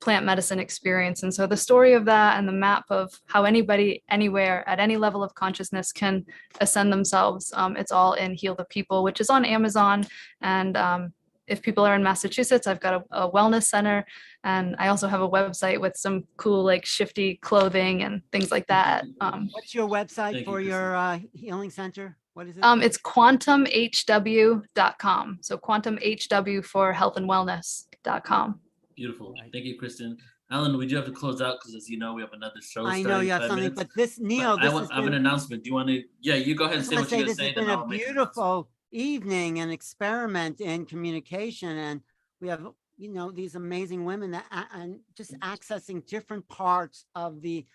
plant 0.00 0.26
medicine 0.26 0.58
experience. 0.58 1.22
And 1.22 1.32
so 1.32 1.46
the 1.46 1.56
story 1.56 1.92
of 1.94 2.04
that 2.06 2.36
and 2.36 2.46
the 2.46 2.52
map 2.52 2.84
of 2.90 3.12
how 3.26 3.44
anybody 3.44 4.02
anywhere 4.10 4.68
at 4.68 4.80
any 4.80 4.96
level 4.96 5.22
of 5.22 5.34
consciousness 5.36 5.92
can 5.92 6.26
ascend 6.60 6.92
themselves 6.92 7.52
um, 7.54 7.76
it's 7.76 7.92
all 7.92 8.14
in 8.14 8.34
heal 8.34 8.56
the 8.56 8.64
people 8.64 9.04
which 9.04 9.20
is 9.20 9.30
on 9.30 9.44
amazon. 9.44 10.04
And 10.40 10.76
um, 10.76 11.12
if 11.46 11.60
people 11.62 11.84
are 11.84 11.94
in 11.94 12.02
massachusetts 12.02 12.66
i've 12.66 12.80
got 12.80 12.94
a, 12.94 13.04
a 13.24 13.30
wellness 13.30 13.64
center 13.64 14.04
and 14.44 14.74
i 14.78 14.88
also 14.88 15.06
have 15.08 15.20
a 15.20 15.28
website 15.28 15.78
with 15.80 15.94
some 15.96 16.24
cool 16.36 16.62
like 16.64 16.84
shifty 16.86 17.36
clothing 17.36 18.02
and 18.02 18.22
things 18.32 18.50
like 18.50 18.66
that 18.66 19.04
um, 19.20 19.48
What's 19.52 19.74
your 19.74 19.88
website 19.88 20.32
Thank 20.32 20.36
you, 20.38 20.44
for 20.44 20.60
your 20.60 20.94
uh, 20.96 21.18
healing 21.32 21.70
center? 21.70 22.16
What 22.34 22.46
is 22.46 22.56
it? 22.56 22.64
um, 22.64 22.80
it's 22.82 22.98
quantumhw.com. 22.98 25.38
So 25.42 25.58
quantumhw 25.58 26.64
for 26.64 26.92
health 26.92 27.16
and 27.16 27.28
wellness.com. 27.28 28.60
Beautiful. 28.96 29.34
Thank 29.52 29.64
you, 29.64 29.78
Kristen. 29.78 30.16
Alan, 30.50 30.76
we 30.76 30.86
do 30.86 30.96
have 30.96 31.04
to 31.06 31.12
close 31.12 31.40
out 31.40 31.58
because, 31.60 31.74
as 31.74 31.88
you 31.88 31.98
know, 31.98 32.12
we 32.14 32.22
have 32.22 32.32
another 32.32 32.60
show. 32.62 32.86
I 32.86 33.02
know 33.02 33.20
you 33.20 33.30
have 33.32 33.42
something, 33.42 33.56
minutes. 33.56 33.76
but 33.78 33.88
this, 33.96 34.18
But 34.18 34.26
Neil, 34.26 34.56
I, 34.58 34.62
this 34.64 34.72
want, 34.72 34.84
has 34.84 34.90
I 34.92 34.96
have 34.96 35.06
an 35.06 35.14
announcement. 35.14 35.64
Do 35.64 35.70
you 35.70 35.74
want 35.74 35.88
to? 35.88 36.02
Yeah, 36.20 36.34
you 36.34 36.54
go 36.54 36.64
ahead 36.64 36.76
I 36.76 36.80
and 36.80 36.90
just 36.90 36.90
say 36.90 36.96
want 36.96 37.06
what 37.06 37.10
to 37.10 37.16
you're 37.16 37.26
say 37.26 37.26
gonna 37.26 37.28
this 37.28 37.36
say. 37.38 37.46
has 37.46 37.54
been 37.54 37.70
I'll 37.70 37.82
a 37.84 37.88
make 37.88 38.04
beautiful 38.04 38.68
evening 38.92 39.58
and 39.58 39.72
experiment 39.72 40.60
in 40.60 40.86
communication. 40.86 41.76
And 41.76 42.00
we 42.40 42.48
have, 42.48 42.66
you 42.96 43.08
know, 43.12 43.30
these 43.30 43.54
amazing 43.54 44.04
women 44.04 44.32
that, 44.32 44.46
and 44.72 45.00
just 45.16 45.38
accessing 45.40 46.06
different 46.06 46.48
parts 46.48 47.06
of 47.14 47.40
the, 47.40 47.66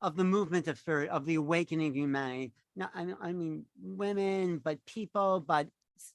of 0.00 0.16
the 0.16 0.24
movement 0.24 0.68
of 0.68 0.78
spirit, 0.78 1.10
of 1.10 1.26
the 1.26 1.34
awakening 1.36 1.88
of 1.88 1.96
humanity. 1.96 2.52
Not, 2.76 2.90
I, 2.94 3.04
mean- 3.04 3.16
I 3.20 3.32
mean, 3.32 3.64
women, 3.82 4.58
but 4.58 4.84
people, 4.86 5.40
but 5.40 5.68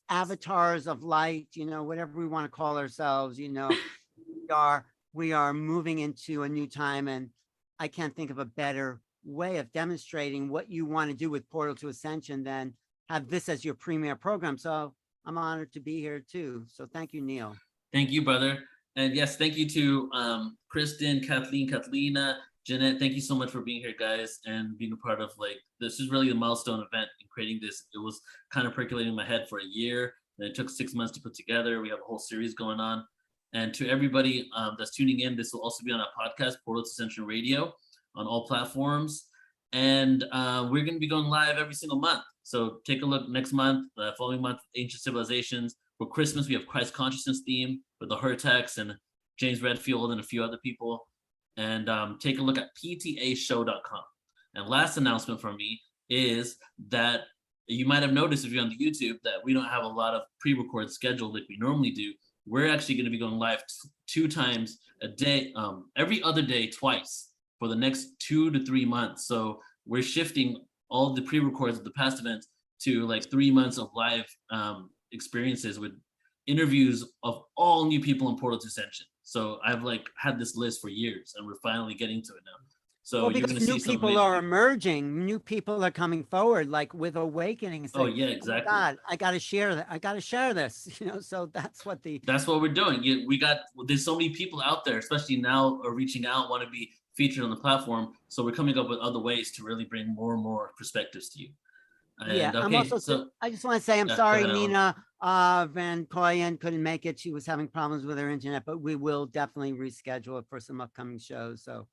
avatars 0.08 0.88
of 0.88 1.04
light, 1.04 1.48
you 1.54 1.66
know, 1.66 1.84
whatever 1.84 2.18
we 2.18 2.28
want 2.28 2.46
to 2.46 2.56
call 2.56 2.78
ourselves, 2.78 3.38
you 3.38 3.50
know, 3.50 3.70
we 4.18 4.50
are, 4.50 4.86
we 5.12 5.34
are 5.34 5.54
moving 5.54 6.00
into 6.00 6.44
a 6.44 6.50
new 6.50 6.68
time 6.68 7.08
and 7.08 7.30
I 7.80 7.88
can't 7.88 8.16
think 8.16 8.32
of 8.32 8.40
a 8.40 8.46
better 8.46 9.02
way 9.26 9.58
of 9.58 9.72
demonstrating 9.72 10.50
what 10.50 10.70
you 10.70 10.86
want 10.86 11.12
to 11.12 11.18
do 11.18 11.30
with 11.30 11.50
Portal 11.50 11.76
to 11.76 11.90
Ascension 11.90 12.44
than 12.44 12.74
have 13.10 13.30
this 13.30 13.50
as 13.50 13.64
your 13.64 13.74
premier 13.76 14.16
program. 14.16 14.58
So 14.58 14.94
I'm 15.26 15.38
honored 15.38 15.74
to 15.74 15.80
be 15.80 16.00
here 16.00 16.20
too. 16.20 16.66
So 16.68 16.86
thank 16.86 17.14
you, 17.14 17.22
Neil. 17.22 17.56
Thank 17.92 18.12
you, 18.12 18.24
brother. 18.24 18.60
And 18.96 19.16
yes, 19.16 19.38
thank 19.38 19.56
you 19.56 19.68
to 19.70 20.10
um, 20.14 20.58
Kristen, 20.70 21.22
Kathleen, 21.22 21.70
Kathleen, 21.70 22.18
Jeanette. 22.66 23.00
Thank 23.00 23.14
you 23.14 23.22
so 23.22 23.36
much 23.36 23.50
for 23.50 23.62
being 23.62 23.82
here, 23.82 23.94
guys, 23.98 24.40
and 24.46 24.78
being 24.78 24.94
a 24.94 24.98
part 24.98 25.20
of 25.20 25.32
like 25.38 25.58
this 25.80 26.00
is 26.00 26.12
really 26.12 26.30
a 26.30 26.36
milestone 26.36 26.80
event 26.80 27.10
in 27.20 27.28
creating 27.30 27.60
this. 27.62 27.88
It 27.94 27.98
was 27.98 28.22
kind 28.52 28.68
of 28.68 28.74
percolating 28.74 29.10
in 29.10 29.16
my 29.16 29.26
head 29.26 29.48
for 29.50 29.60
a 29.60 29.66
year, 29.66 30.14
and 30.38 30.48
it 30.48 30.56
took 30.56 30.70
six 30.70 30.94
months 30.94 31.14
to 31.14 31.22
put 31.22 31.34
together. 31.34 31.82
We 31.82 31.90
have 31.90 32.00
a 32.00 32.06
whole 32.06 32.20
series 32.20 32.54
going 32.54 32.80
on. 32.80 33.04
And 33.54 33.74
to 33.76 33.88
everybody 33.88 34.50
um, 34.56 34.76
that's 34.80 34.96
tuning 34.96 35.20
in, 35.20 35.36
this 35.36 35.54
will 35.54 35.62
also 35.62 35.84
be 35.84 35.92
on 35.92 36.00
our 36.00 36.08
podcast, 36.18 36.56
Portal 36.66 36.84
to 36.84 36.88
Ascension 36.88 37.26
Radio, 37.26 37.74
on 38.16 38.26
all 38.26 38.48
platforms. 38.48 39.28
And 39.74 40.24
uh, 40.32 40.68
we're 40.72 40.84
going 40.84 40.96
to 40.96 41.00
be 41.00 41.08
going 41.08 41.26
live 41.26 41.58
every 41.58 41.76
single 41.76 42.00
month. 42.00 42.24
So 42.44 42.80
take 42.86 43.02
a 43.02 43.06
look 43.06 43.30
next 43.30 43.54
month, 43.54 43.90
the 43.96 44.14
following 44.18 44.42
month, 44.42 44.60
Ancient 44.76 45.02
Civilizations. 45.02 45.76
For 45.98 46.08
Christmas, 46.08 46.48
we 46.48 46.56
have 46.56 46.68
Christ 46.68 46.94
consciousness 46.94 47.42
theme 47.46 47.82
with 48.00 48.10
the 48.10 48.18
Hurtaks 48.18 48.78
and 48.78 48.94
James 49.40 49.62
Redfield 49.62 50.12
and 50.12 50.20
a 50.20 50.24
few 50.24 50.44
other 50.44 50.58
people. 50.64 51.08
And 51.58 51.90
um, 51.90 52.18
take 52.20 52.40
a 52.40 52.42
look 52.42 52.58
at 52.58 52.70
ptashow.com. 52.84 54.02
And 54.56 54.68
last 54.68 54.98
announcement 54.98 55.40
from 55.40 55.56
me 55.56 55.80
is 56.10 56.58
that 56.90 57.22
you 57.68 57.86
might 57.86 58.04
have 58.04 58.12
noticed 58.12 58.46
if 58.46 58.52
you're 58.52 58.64
on 58.64 58.70
the 58.70 58.78
YouTube 58.78 59.18
that 59.24 59.44
we 59.44 59.54
don't 59.54 59.66
have 59.66 59.84
a 59.84 59.88
lot 59.88 60.14
of 60.14 60.24
pre-record 60.40 60.92
scheduled 60.92 61.34
like 61.34 61.44
we 61.48 61.58
normally 61.58 61.92
do. 61.92 62.14
We're 62.46 62.68
actually 62.68 62.96
going 62.96 63.06
to 63.06 63.12
be 63.12 63.20
going 63.20 63.40
live 63.40 63.64
two 64.08 64.28
times 64.28 64.80
a 65.02 65.08
day, 65.08 65.54
um, 65.56 65.90
every 65.96 66.22
other 66.24 66.42
day, 66.42 66.68
twice 66.68 67.30
for 67.58 67.68
the 67.68 67.76
next 67.76 68.10
two 68.20 68.52
to 68.52 68.66
three 68.66 68.84
months. 68.84 69.28
So 69.28 69.62
we're 69.86 70.04
shifting 70.04 70.58
all 70.94 71.14
the 71.14 71.24
pre-records 71.24 71.78
of 71.80 71.84
the 71.84 71.92
past 71.92 72.20
events 72.20 72.48
to 72.80 73.06
like 73.08 73.30
three 73.30 73.50
months 73.50 73.78
of 73.78 73.90
live 73.96 74.26
um, 74.52 74.92
experiences 75.12 75.80
with 75.80 75.92
interviews 76.48 77.04
of 77.24 77.42
all 77.58 77.86
new 77.86 78.00
people 78.00 78.30
in 78.30 78.38
Portal 78.38 78.60
to 78.60 78.68
Ascension. 78.68 79.08
So 79.24 79.60
I've 79.66 79.84
like 79.84 80.06
had 80.18 80.40
this 80.40 80.56
list 80.56 80.82
for 80.82 80.90
years, 80.90 81.34
and 81.36 81.48
we're 81.48 81.60
finally 81.64 81.96
getting 81.96 82.22
to 82.22 82.34
it 82.34 82.44
now. 82.46 82.52
So 83.06 83.24
well, 83.24 83.32
you're 83.32 83.48
because 83.48 83.68
new 83.68 83.80
see 83.80 83.92
people 83.92 84.18
are 84.18 84.38
emerging, 84.38 85.26
new 85.26 85.40
people 85.40 85.84
are 85.84 85.92
coming 85.92 86.24
forward, 86.24 86.70
like 86.70 86.94
with 86.94 87.18
awakening. 87.18 87.84
It's 87.86 87.96
Oh 87.96 88.04
like, 88.04 88.16
yeah, 88.16 88.28
"Oh 88.28 88.30
exactly. 88.30 88.70
God, 88.70 88.98
I 89.10 89.16
got 89.18 89.32
to 89.32 89.40
share 89.40 89.76
that. 89.76 89.88
I 89.90 89.98
got 89.98 90.14
to 90.14 90.22
share 90.22 90.54
this. 90.54 90.88
You 91.02 91.08
know, 91.08 91.20
so 91.20 91.48
that's 91.48 91.86
what 91.86 92.02
the 92.04 92.22
That's 92.26 92.48
what 92.48 92.62
we're 92.62 92.72
doing. 92.74 93.02
We 93.28 93.38
got 93.38 93.62
there's 93.88 94.06
so 94.06 94.14
many 94.14 94.30
people 94.30 94.62
out 94.62 94.86
there, 94.86 95.00
especially 95.00 95.38
now, 95.38 95.82
are 95.84 95.94
reaching 95.94 96.26
out, 96.26 96.50
want 96.50 96.64
to 96.64 96.70
be 96.70 96.92
featured 97.16 97.44
on 97.44 97.50
the 97.50 97.56
platform. 97.56 98.14
So 98.28 98.44
we're 98.44 98.52
coming 98.52 98.78
up 98.78 98.90
with 98.90 99.00
other 99.00 99.20
ways 99.20 99.52
to 99.54 99.64
really 99.64 99.86
bring 99.86 100.14
more 100.14 100.34
and 100.34 100.44
more 100.44 100.72
perspectives 100.78 101.30
to 101.30 101.40
you. 101.42 101.50
And, 102.20 102.38
yeah. 102.38 102.52
I'm 102.54 102.76
also. 102.76 103.00
so 103.00 103.30
I 103.42 103.50
just 103.50 103.64
want 103.64 103.80
to 103.80 103.84
say 103.84 104.00
I'm 104.00 104.08
Yeah, 104.08 104.16
sorry, 104.16 104.46
Nina 104.46 104.96
uh, 105.22 105.68
Van 105.72 106.06
Koyen 106.06 106.60
couldn't 106.60 106.84
make 106.84 107.06
it. 107.06 107.20
She 107.20 107.32
was 107.32 107.46
having 107.46 107.68
problems 107.68 108.06
with 108.06 108.20
her 108.20 108.30
internet, 108.30 108.64
but 108.66 108.82
we 108.82 108.96
will 108.96 109.26
definitely 109.26 109.74
reschedule 109.74 110.40
it 110.40 110.46
for 110.48 110.60
some 110.60 110.80
upcoming 110.80 111.18
shows. 111.18 111.64
So 111.64 111.88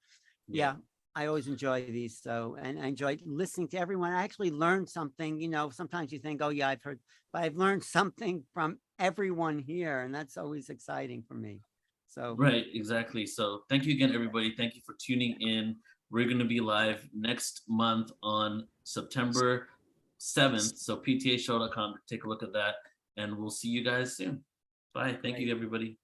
yeah 0.51 0.75
i 1.15 1.27
always 1.27 1.47
enjoy 1.47 1.85
these 1.85 2.19
so 2.21 2.57
and 2.61 2.79
i 2.79 2.87
enjoy 2.87 3.17
listening 3.25 3.69
to 3.69 3.79
everyone 3.79 4.13
i 4.13 4.23
actually 4.23 4.51
learned 4.51 4.89
something 4.89 5.41
you 5.41 5.49
know 5.49 5.71
sometimes 5.71 6.13
you 6.13 6.19
think 6.19 6.41
oh 6.43 6.49
yeah 6.49 6.69
i've 6.69 6.83
heard 6.83 6.99
but 7.33 7.43
i've 7.43 7.57
learned 7.57 7.83
something 7.83 8.43
from 8.53 8.79
everyone 8.99 9.59
here 9.59 10.01
and 10.01 10.15
that's 10.15 10.37
always 10.37 10.69
exciting 10.69 11.23
for 11.27 11.35
me 11.35 11.61
so 12.11 12.35
Right, 12.37 12.67
exactly. 12.75 13.25
So 13.25 13.63
thank 13.69 13.85
you 13.85 13.95
again, 13.95 14.13
everybody. 14.13 14.53
Thank 14.57 14.75
you 14.75 14.83
for 14.85 14.97
tuning 14.99 15.41
in. 15.41 15.77
We're 16.11 16.27
going 16.27 16.41
to 16.41 16.45
be 16.45 16.59
live 16.59 17.09
next 17.15 17.63
month 17.69 18.11
on 18.21 18.67
September 18.83 19.69
7th. 20.19 20.77
So 20.77 20.97
ptashow.com, 20.97 21.95
take 22.09 22.25
a 22.25 22.29
look 22.29 22.43
at 22.43 22.53
that, 22.53 22.75
and 23.17 23.39
we'll 23.39 23.51
see 23.51 23.69
you 23.69 23.85
guys 23.85 24.17
soon. 24.17 24.43
Bye. 24.93 25.17
Thank 25.23 25.39
you, 25.39 25.53
everybody. 25.53 25.99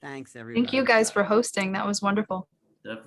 thanks 0.00 0.34
everyone 0.34 0.64
Thank 0.64 0.74
you 0.74 0.84
guys 0.84 1.12
for 1.12 1.22
hosting. 1.22 1.70
That 1.72 1.86
was 1.86 2.02
wonderful. 2.02 2.48
Definitely. 2.82 3.00